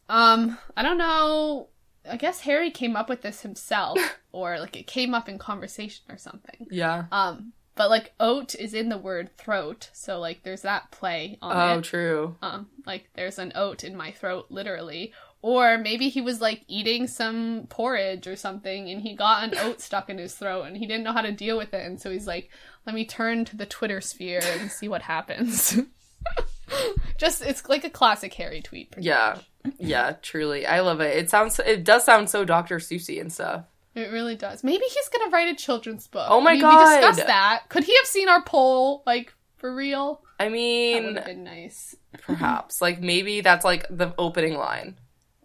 Um 0.10 0.58
I 0.78 0.84
don't 0.84 0.98
know. 0.98 1.70
I 2.10 2.18
guess 2.18 2.42
Harry 2.42 2.70
came 2.72 2.96
up 2.96 3.08
with 3.10 3.22
this 3.22 3.42
himself 3.42 3.98
or 4.32 4.60
like 4.60 4.76
it 4.76 4.88
came 4.88 5.14
up 5.14 5.30
in 5.30 5.38
conversation 5.40 6.04
or 6.10 6.18
something. 6.18 6.68
yeah 6.70 7.06
Um 7.12 7.54
but 7.76 7.90
like 7.90 8.14
oat 8.20 8.54
is 8.54 8.74
in 8.76 8.90
the 8.90 8.98
word 9.00 9.36
throat, 9.36 9.90
so 9.94 10.20
like 10.20 10.44
there's 10.44 10.62
that 10.62 10.92
play 10.92 11.40
on 11.42 11.56
Oh, 11.76 11.80
it. 11.80 11.84
true. 11.84 12.36
Um, 12.42 12.68
like 12.86 13.10
there's 13.16 13.40
an 13.40 13.52
oat 13.56 13.84
in 13.84 13.96
my 13.98 14.12
throat, 14.12 14.46
literally. 14.50 15.12
Or 15.44 15.78
maybe 15.78 16.08
he 16.08 16.22
was 16.22 16.40
like 16.40 16.64
eating 16.70 17.06
some 17.06 17.68
porridge 17.70 18.28
or 18.28 18.38
something 18.38 18.90
and 18.90 19.02
he 19.02 19.14
got 19.14 19.44
an 19.44 19.60
oat 19.60 19.82
stuck 19.82 20.10
in 20.10 20.18
his 20.18 20.34
throat 20.34 20.64
and 20.64 20.78
he 20.78 20.86
didn't 20.88 21.04
know 21.04 21.12
how 21.12 21.22
to 21.22 21.34
deal 21.34 21.58
with 21.58 21.74
it. 21.74 21.86
And 21.86 22.00
so 22.00 22.10
he's 22.10 22.26
like, 22.26 22.50
let 22.86 22.96
me 22.96 23.04
turn 23.04 23.44
to 23.46 23.58
the 23.58 23.66
Twitter 23.66 24.00
sphere 24.00 24.40
and 24.42 24.72
see 24.72 24.88
what 24.88 25.02
happens. 25.02 25.78
Just, 27.18 27.42
it's 27.42 27.68
like 27.68 27.84
a 27.84 27.90
classic 27.90 28.34
Harry 28.36 28.62
tweet. 28.62 28.96
Yeah. 28.98 29.36
much. 29.66 29.74
Yeah, 29.80 30.14
truly. 30.22 30.66
I 30.66 30.80
love 30.80 31.02
it. 31.02 31.18
It 31.18 31.30
sounds 31.30 31.60
it 31.60 31.84
does 31.84 32.06
sound 32.06 32.30
so 32.30 32.46
Dr. 32.46 32.78
Seussy 32.78 33.20
and 33.20 33.32
stuff. 33.32 33.66
It 33.96 34.14
really 34.14 34.36
does. 34.36 34.64
Maybe 34.64 34.86
he's 34.86 35.10
gonna 35.10 35.30
write 35.30 35.54
a 35.54 35.56
children's 35.56 36.08
book. 36.08 36.26
Oh 36.30 36.40
my 36.40 36.54
we, 36.54 36.62
God. 36.62 36.80
We 36.80 36.96
discussed 37.02 37.28
that. 37.28 37.64
Could 37.68 37.84
he 37.84 37.96
have 37.98 38.08
seen 38.08 38.30
our 38.30 38.42
poll, 38.44 39.04
like, 39.06 39.34
for 39.58 39.76
real? 39.76 40.22
I 40.40 40.48
mean, 40.48 40.96
That 40.96 41.04
would 41.06 41.18
have 41.18 41.26
been 41.26 41.44
nice. 41.44 41.96
perhaps. 42.22 42.82
Like 42.82 43.02
maybe 43.02 43.42
that's 43.42 43.66
like 43.66 43.86
the 43.90 44.14
opening 44.18 44.56
line. 44.56 44.96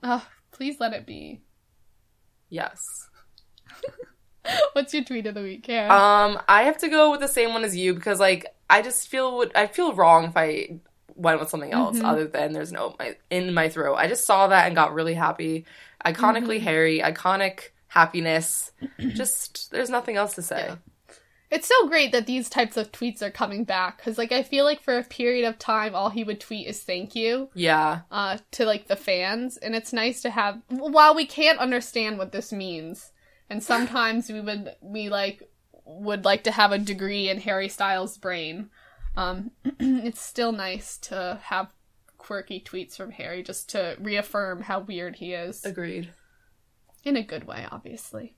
Oh, 0.02 0.26
please 0.52 0.76
let 0.80 0.92
it 0.92 1.06
be. 1.06 1.40
Yes. 2.48 2.78
What's 4.72 4.94
your 4.94 5.04
tweet 5.04 5.26
of 5.26 5.34
the 5.34 5.42
week, 5.42 5.64
Kara? 5.64 5.90
Um, 5.92 6.40
I 6.48 6.62
have 6.62 6.78
to 6.78 6.88
go 6.88 7.10
with 7.10 7.20
the 7.20 7.28
same 7.28 7.52
one 7.52 7.64
as 7.64 7.76
you 7.76 7.94
because 7.94 8.18
like 8.18 8.46
I 8.70 8.80
just 8.82 9.08
feel 9.08 9.36
would 9.38 9.52
I 9.54 9.66
feel 9.66 9.92
wrong 9.94 10.24
if 10.24 10.36
I 10.36 10.80
went 11.14 11.40
with 11.40 11.50
something 11.50 11.72
else 11.72 11.98
Mhm. 11.98 12.04
other 12.04 12.26
than 12.26 12.52
there's 12.52 12.72
no 12.72 12.94
my 12.98 13.16
in 13.28 13.52
my 13.52 13.68
throat. 13.68 13.96
I 13.96 14.08
just 14.08 14.24
saw 14.26 14.46
that 14.48 14.66
and 14.66 14.74
got 14.74 14.94
really 14.94 15.14
happy. 15.14 15.66
Iconically 16.04 16.58
Mhm. 16.60 16.62
Harry, 16.62 17.00
iconic 17.00 17.70
happiness. 17.88 18.72
just 18.98 19.70
there's 19.70 19.90
nothing 19.90 20.16
else 20.16 20.34
to 20.36 20.42
say. 20.42 20.64
Yeah. 20.68 20.76
It's 21.50 21.66
so 21.68 21.88
great 21.88 22.12
that 22.12 22.26
these 22.26 22.50
types 22.50 22.76
of 22.76 22.92
tweets 22.92 23.22
are 23.22 23.30
coming 23.30 23.64
back 23.64 23.96
because, 23.96 24.18
like, 24.18 24.32
I 24.32 24.42
feel 24.42 24.64
like 24.64 24.82
for 24.82 24.98
a 24.98 25.04
period 25.04 25.46
of 25.46 25.58
time, 25.58 25.94
all 25.94 26.10
he 26.10 26.22
would 26.24 26.40
tweet 26.40 26.66
is 26.66 26.82
"thank 26.82 27.14
you" 27.14 27.48
Yeah. 27.54 28.00
uh, 28.10 28.38
to 28.52 28.64
like 28.66 28.86
the 28.88 28.96
fans, 28.96 29.56
and 29.56 29.74
it's 29.74 29.92
nice 29.92 30.20
to 30.22 30.30
have. 30.30 30.60
While 30.68 31.14
we 31.14 31.24
can't 31.26 31.58
understand 31.58 32.18
what 32.18 32.32
this 32.32 32.52
means, 32.52 33.12
and 33.48 33.62
sometimes 33.62 34.28
we 34.30 34.40
would 34.40 34.74
we 34.82 35.08
like 35.08 35.42
would 35.86 36.24
like 36.26 36.44
to 36.44 36.50
have 36.50 36.70
a 36.72 36.78
degree 36.78 37.30
in 37.30 37.40
Harry 37.40 37.68
Styles' 37.68 38.18
brain. 38.18 38.68
Um, 39.16 39.52
it's 39.80 40.20
still 40.20 40.52
nice 40.52 40.98
to 40.98 41.40
have 41.44 41.72
quirky 42.18 42.60
tweets 42.60 42.94
from 42.96 43.10
Harry 43.12 43.42
just 43.42 43.70
to 43.70 43.96
reaffirm 43.98 44.60
how 44.62 44.80
weird 44.80 45.16
he 45.16 45.32
is 45.32 45.64
Agreed. 45.64 46.12
in 47.04 47.16
a 47.16 47.22
good 47.22 47.44
way, 47.44 47.66
obviously. 47.70 48.34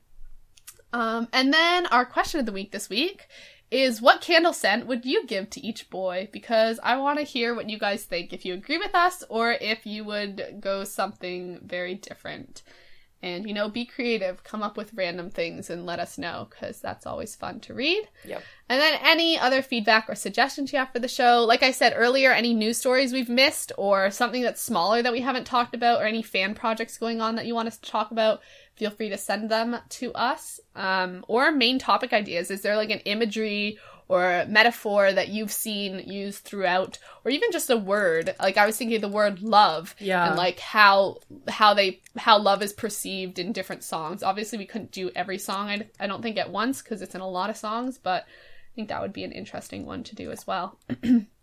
Um, 0.92 1.28
and 1.32 1.52
then 1.52 1.86
our 1.86 2.04
question 2.04 2.40
of 2.40 2.46
the 2.46 2.52
week 2.52 2.72
this 2.72 2.88
week 2.88 3.28
is 3.70 4.02
what 4.02 4.20
candle 4.20 4.52
scent 4.52 4.86
would 4.86 5.04
you 5.04 5.24
give 5.26 5.48
to 5.50 5.64
each 5.64 5.88
boy? 5.90 6.28
Because 6.32 6.80
I 6.82 6.96
want 6.96 7.18
to 7.18 7.24
hear 7.24 7.54
what 7.54 7.70
you 7.70 7.78
guys 7.78 8.04
think, 8.04 8.32
if 8.32 8.44
you 8.44 8.54
agree 8.54 8.78
with 8.78 8.94
us 8.94 9.22
or 9.28 9.52
if 9.52 9.86
you 9.86 10.04
would 10.04 10.56
go 10.60 10.82
something 10.82 11.60
very 11.64 11.94
different. 11.94 12.62
And, 13.22 13.46
you 13.46 13.52
know, 13.52 13.68
be 13.68 13.84
creative, 13.84 14.42
come 14.44 14.62
up 14.62 14.78
with 14.78 14.94
random 14.94 15.28
things 15.28 15.68
and 15.68 15.84
let 15.84 16.00
us 16.00 16.16
know, 16.16 16.48
because 16.48 16.80
that's 16.80 17.04
always 17.04 17.36
fun 17.36 17.60
to 17.60 17.74
read. 17.74 18.08
Yep. 18.24 18.42
And 18.70 18.80
then 18.80 18.98
any 19.04 19.38
other 19.38 19.60
feedback 19.60 20.08
or 20.08 20.14
suggestions 20.14 20.72
you 20.72 20.78
have 20.78 20.90
for 20.90 21.00
the 21.00 21.06
show. 21.06 21.44
Like 21.44 21.62
I 21.62 21.70
said 21.70 21.92
earlier, 21.94 22.32
any 22.32 22.54
news 22.54 22.78
stories 22.78 23.12
we've 23.12 23.28
missed 23.28 23.72
or 23.76 24.10
something 24.10 24.40
that's 24.40 24.62
smaller 24.62 25.02
that 25.02 25.12
we 25.12 25.20
haven't 25.20 25.44
talked 25.44 25.74
about 25.74 26.00
or 26.00 26.06
any 26.06 26.22
fan 26.22 26.54
projects 26.54 26.96
going 26.96 27.20
on 27.20 27.34
that 27.34 27.44
you 27.44 27.54
want 27.54 27.68
us 27.68 27.76
to 27.76 27.90
talk 27.90 28.10
about, 28.10 28.40
feel 28.80 28.90
free 28.90 29.10
to 29.10 29.18
send 29.18 29.50
them 29.50 29.76
to 29.90 30.10
us. 30.14 30.58
Um, 30.74 31.22
or 31.28 31.52
main 31.52 31.78
topic 31.78 32.14
ideas. 32.14 32.50
Is 32.50 32.62
there 32.62 32.76
like 32.76 32.88
an 32.90 33.00
imagery 33.00 33.78
or 34.08 34.44
metaphor 34.48 35.12
that 35.12 35.28
you've 35.28 35.52
seen 35.52 35.98
used 36.06 36.42
throughout 36.44 36.98
or 37.22 37.30
even 37.30 37.52
just 37.52 37.68
a 37.68 37.76
word? 37.76 38.34
Like 38.40 38.56
I 38.56 38.64
was 38.64 38.78
thinking 38.78 38.96
of 38.96 39.02
the 39.02 39.08
word 39.16 39.42
love 39.42 39.94
Yeah. 39.98 40.26
and 40.26 40.36
like 40.36 40.58
how 40.60 41.18
how 41.46 41.74
they 41.74 42.00
how 42.16 42.38
love 42.38 42.62
is 42.62 42.72
perceived 42.72 43.38
in 43.38 43.52
different 43.52 43.84
songs. 43.84 44.22
Obviously, 44.22 44.56
we 44.58 44.64
couldn't 44.66 44.92
do 44.92 45.10
every 45.14 45.36
song. 45.38 45.68
I, 45.68 45.86
I 46.00 46.06
don't 46.06 46.22
think 46.22 46.38
at 46.38 46.50
once 46.50 46.80
because 46.80 47.02
it's 47.02 47.14
in 47.14 47.20
a 47.20 47.28
lot 47.28 47.50
of 47.50 47.56
songs, 47.58 47.98
but 47.98 48.22
I 48.24 48.72
think 48.74 48.88
that 48.88 49.02
would 49.02 49.12
be 49.12 49.24
an 49.24 49.32
interesting 49.32 49.84
one 49.84 50.02
to 50.04 50.14
do 50.14 50.30
as 50.30 50.46
well. 50.46 50.78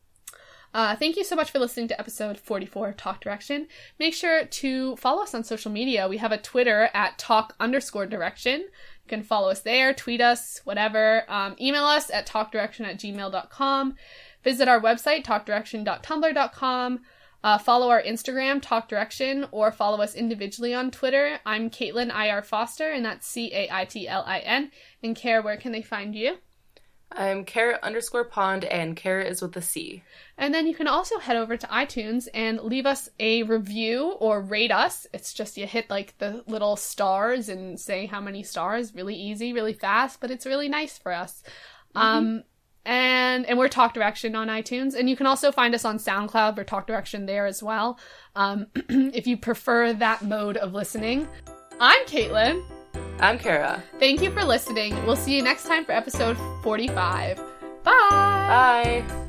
Uh, 0.77 0.95
thank 0.95 1.17
you 1.17 1.23
so 1.23 1.35
much 1.35 1.49
for 1.49 1.57
listening 1.57 1.87
to 1.87 1.99
episode 1.99 2.37
44 2.37 2.89
of 2.89 2.97
Talk 2.97 3.19
Direction. 3.19 3.67
Make 3.97 4.13
sure 4.13 4.45
to 4.45 4.95
follow 4.97 5.23
us 5.23 5.33
on 5.33 5.43
social 5.43 5.71
media. 5.71 6.07
We 6.07 6.17
have 6.17 6.31
a 6.31 6.37
Twitter 6.37 6.91
at 6.93 7.17
talk 7.17 7.55
underscore 7.59 8.05
direction. 8.05 8.59
You 8.61 9.07
can 9.07 9.23
follow 9.23 9.49
us 9.49 9.61
there, 9.61 9.91
tweet 9.95 10.21
us, 10.21 10.61
whatever. 10.65 11.23
Um, 11.29 11.55
email 11.59 11.85
us 11.85 12.11
at 12.11 12.27
talkdirection 12.27 12.81
at 12.81 12.99
gmail.com. 12.99 13.95
Visit 14.43 14.67
our 14.67 14.79
website, 14.79 15.25
talkdirection.tumblr.com. 15.25 16.99
Uh, 17.43 17.57
follow 17.57 17.89
our 17.89 18.03
Instagram, 18.03 18.61
Talk 18.61 18.87
Direction, 18.87 19.47
or 19.49 19.71
follow 19.71 19.99
us 19.99 20.13
individually 20.13 20.75
on 20.75 20.91
Twitter. 20.91 21.39
I'm 21.43 21.71
Caitlin 21.71 22.13
IR 22.13 22.43
Foster, 22.43 22.91
and 22.91 23.03
that's 23.03 23.27
C 23.27 23.51
A 23.51 23.67
I 23.71 23.85
T 23.85 24.07
L 24.07 24.23
I 24.27 24.39
N. 24.39 24.69
And 25.01 25.15
Care, 25.15 25.41
where 25.41 25.57
can 25.57 25.71
they 25.71 25.81
find 25.81 26.13
you? 26.13 26.37
I'm 27.11 27.45
carrot 27.45 27.79
underscore 27.83 28.25
pond 28.25 28.65
and 28.65 28.95
carrot 28.95 29.27
is 29.27 29.41
with 29.41 29.55
a 29.55 29.61
C. 29.61 30.03
And 30.37 30.53
then 30.53 30.67
you 30.67 30.75
can 30.75 30.87
also 30.87 31.19
head 31.19 31.37
over 31.37 31.55
to 31.55 31.67
iTunes 31.67 32.27
and 32.33 32.59
leave 32.59 32.85
us 32.85 33.09
a 33.19 33.43
review 33.43 34.11
or 34.19 34.41
rate 34.41 34.71
us. 34.71 35.07
It's 35.13 35.33
just 35.33 35.57
you 35.57 35.65
hit 35.65 35.89
like 35.89 36.17
the 36.17 36.43
little 36.47 36.75
stars 36.75 37.49
and 37.49 37.79
say 37.79 38.05
how 38.05 38.19
many 38.19 38.43
stars. 38.43 38.93
Really 38.93 39.15
easy, 39.15 39.53
really 39.53 39.73
fast, 39.73 40.19
but 40.19 40.31
it's 40.31 40.45
really 40.45 40.69
nice 40.69 40.97
for 40.97 41.13
us. 41.13 41.43
Um, 41.95 42.43
and 42.85 43.45
and 43.45 43.57
we're 43.57 43.67
Talk 43.67 43.93
Direction 43.93 44.35
on 44.35 44.47
iTunes, 44.47 44.95
and 44.95 45.09
you 45.09 45.15
can 45.17 45.25
also 45.25 45.51
find 45.51 45.75
us 45.75 45.83
on 45.83 45.97
SoundCloud. 45.97 46.55
We're 46.55 46.63
Talk 46.63 46.87
Direction 46.87 47.25
there 47.25 47.45
as 47.45 47.61
well. 47.61 47.99
Um, 48.35 48.67
if 48.75 49.27
you 49.27 49.35
prefer 49.37 49.93
that 49.93 50.21
mode 50.21 50.57
of 50.57 50.73
listening, 50.73 51.27
I'm 51.79 52.05
Caitlin. 52.05 52.63
I'm 53.19 53.39
Kara. 53.39 53.83
Thank 53.99 54.21
you 54.21 54.31
for 54.31 54.43
listening. 54.43 54.93
We'll 55.05 55.15
see 55.15 55.35
you 55.35 55.41
next 55.41 55.65
time 55.65 55.85
for 55.85 55.91
episode 55.91 56.37
45. 56.63 57.37
Bye. 57.83 59.03
Bye. 59.03 59.26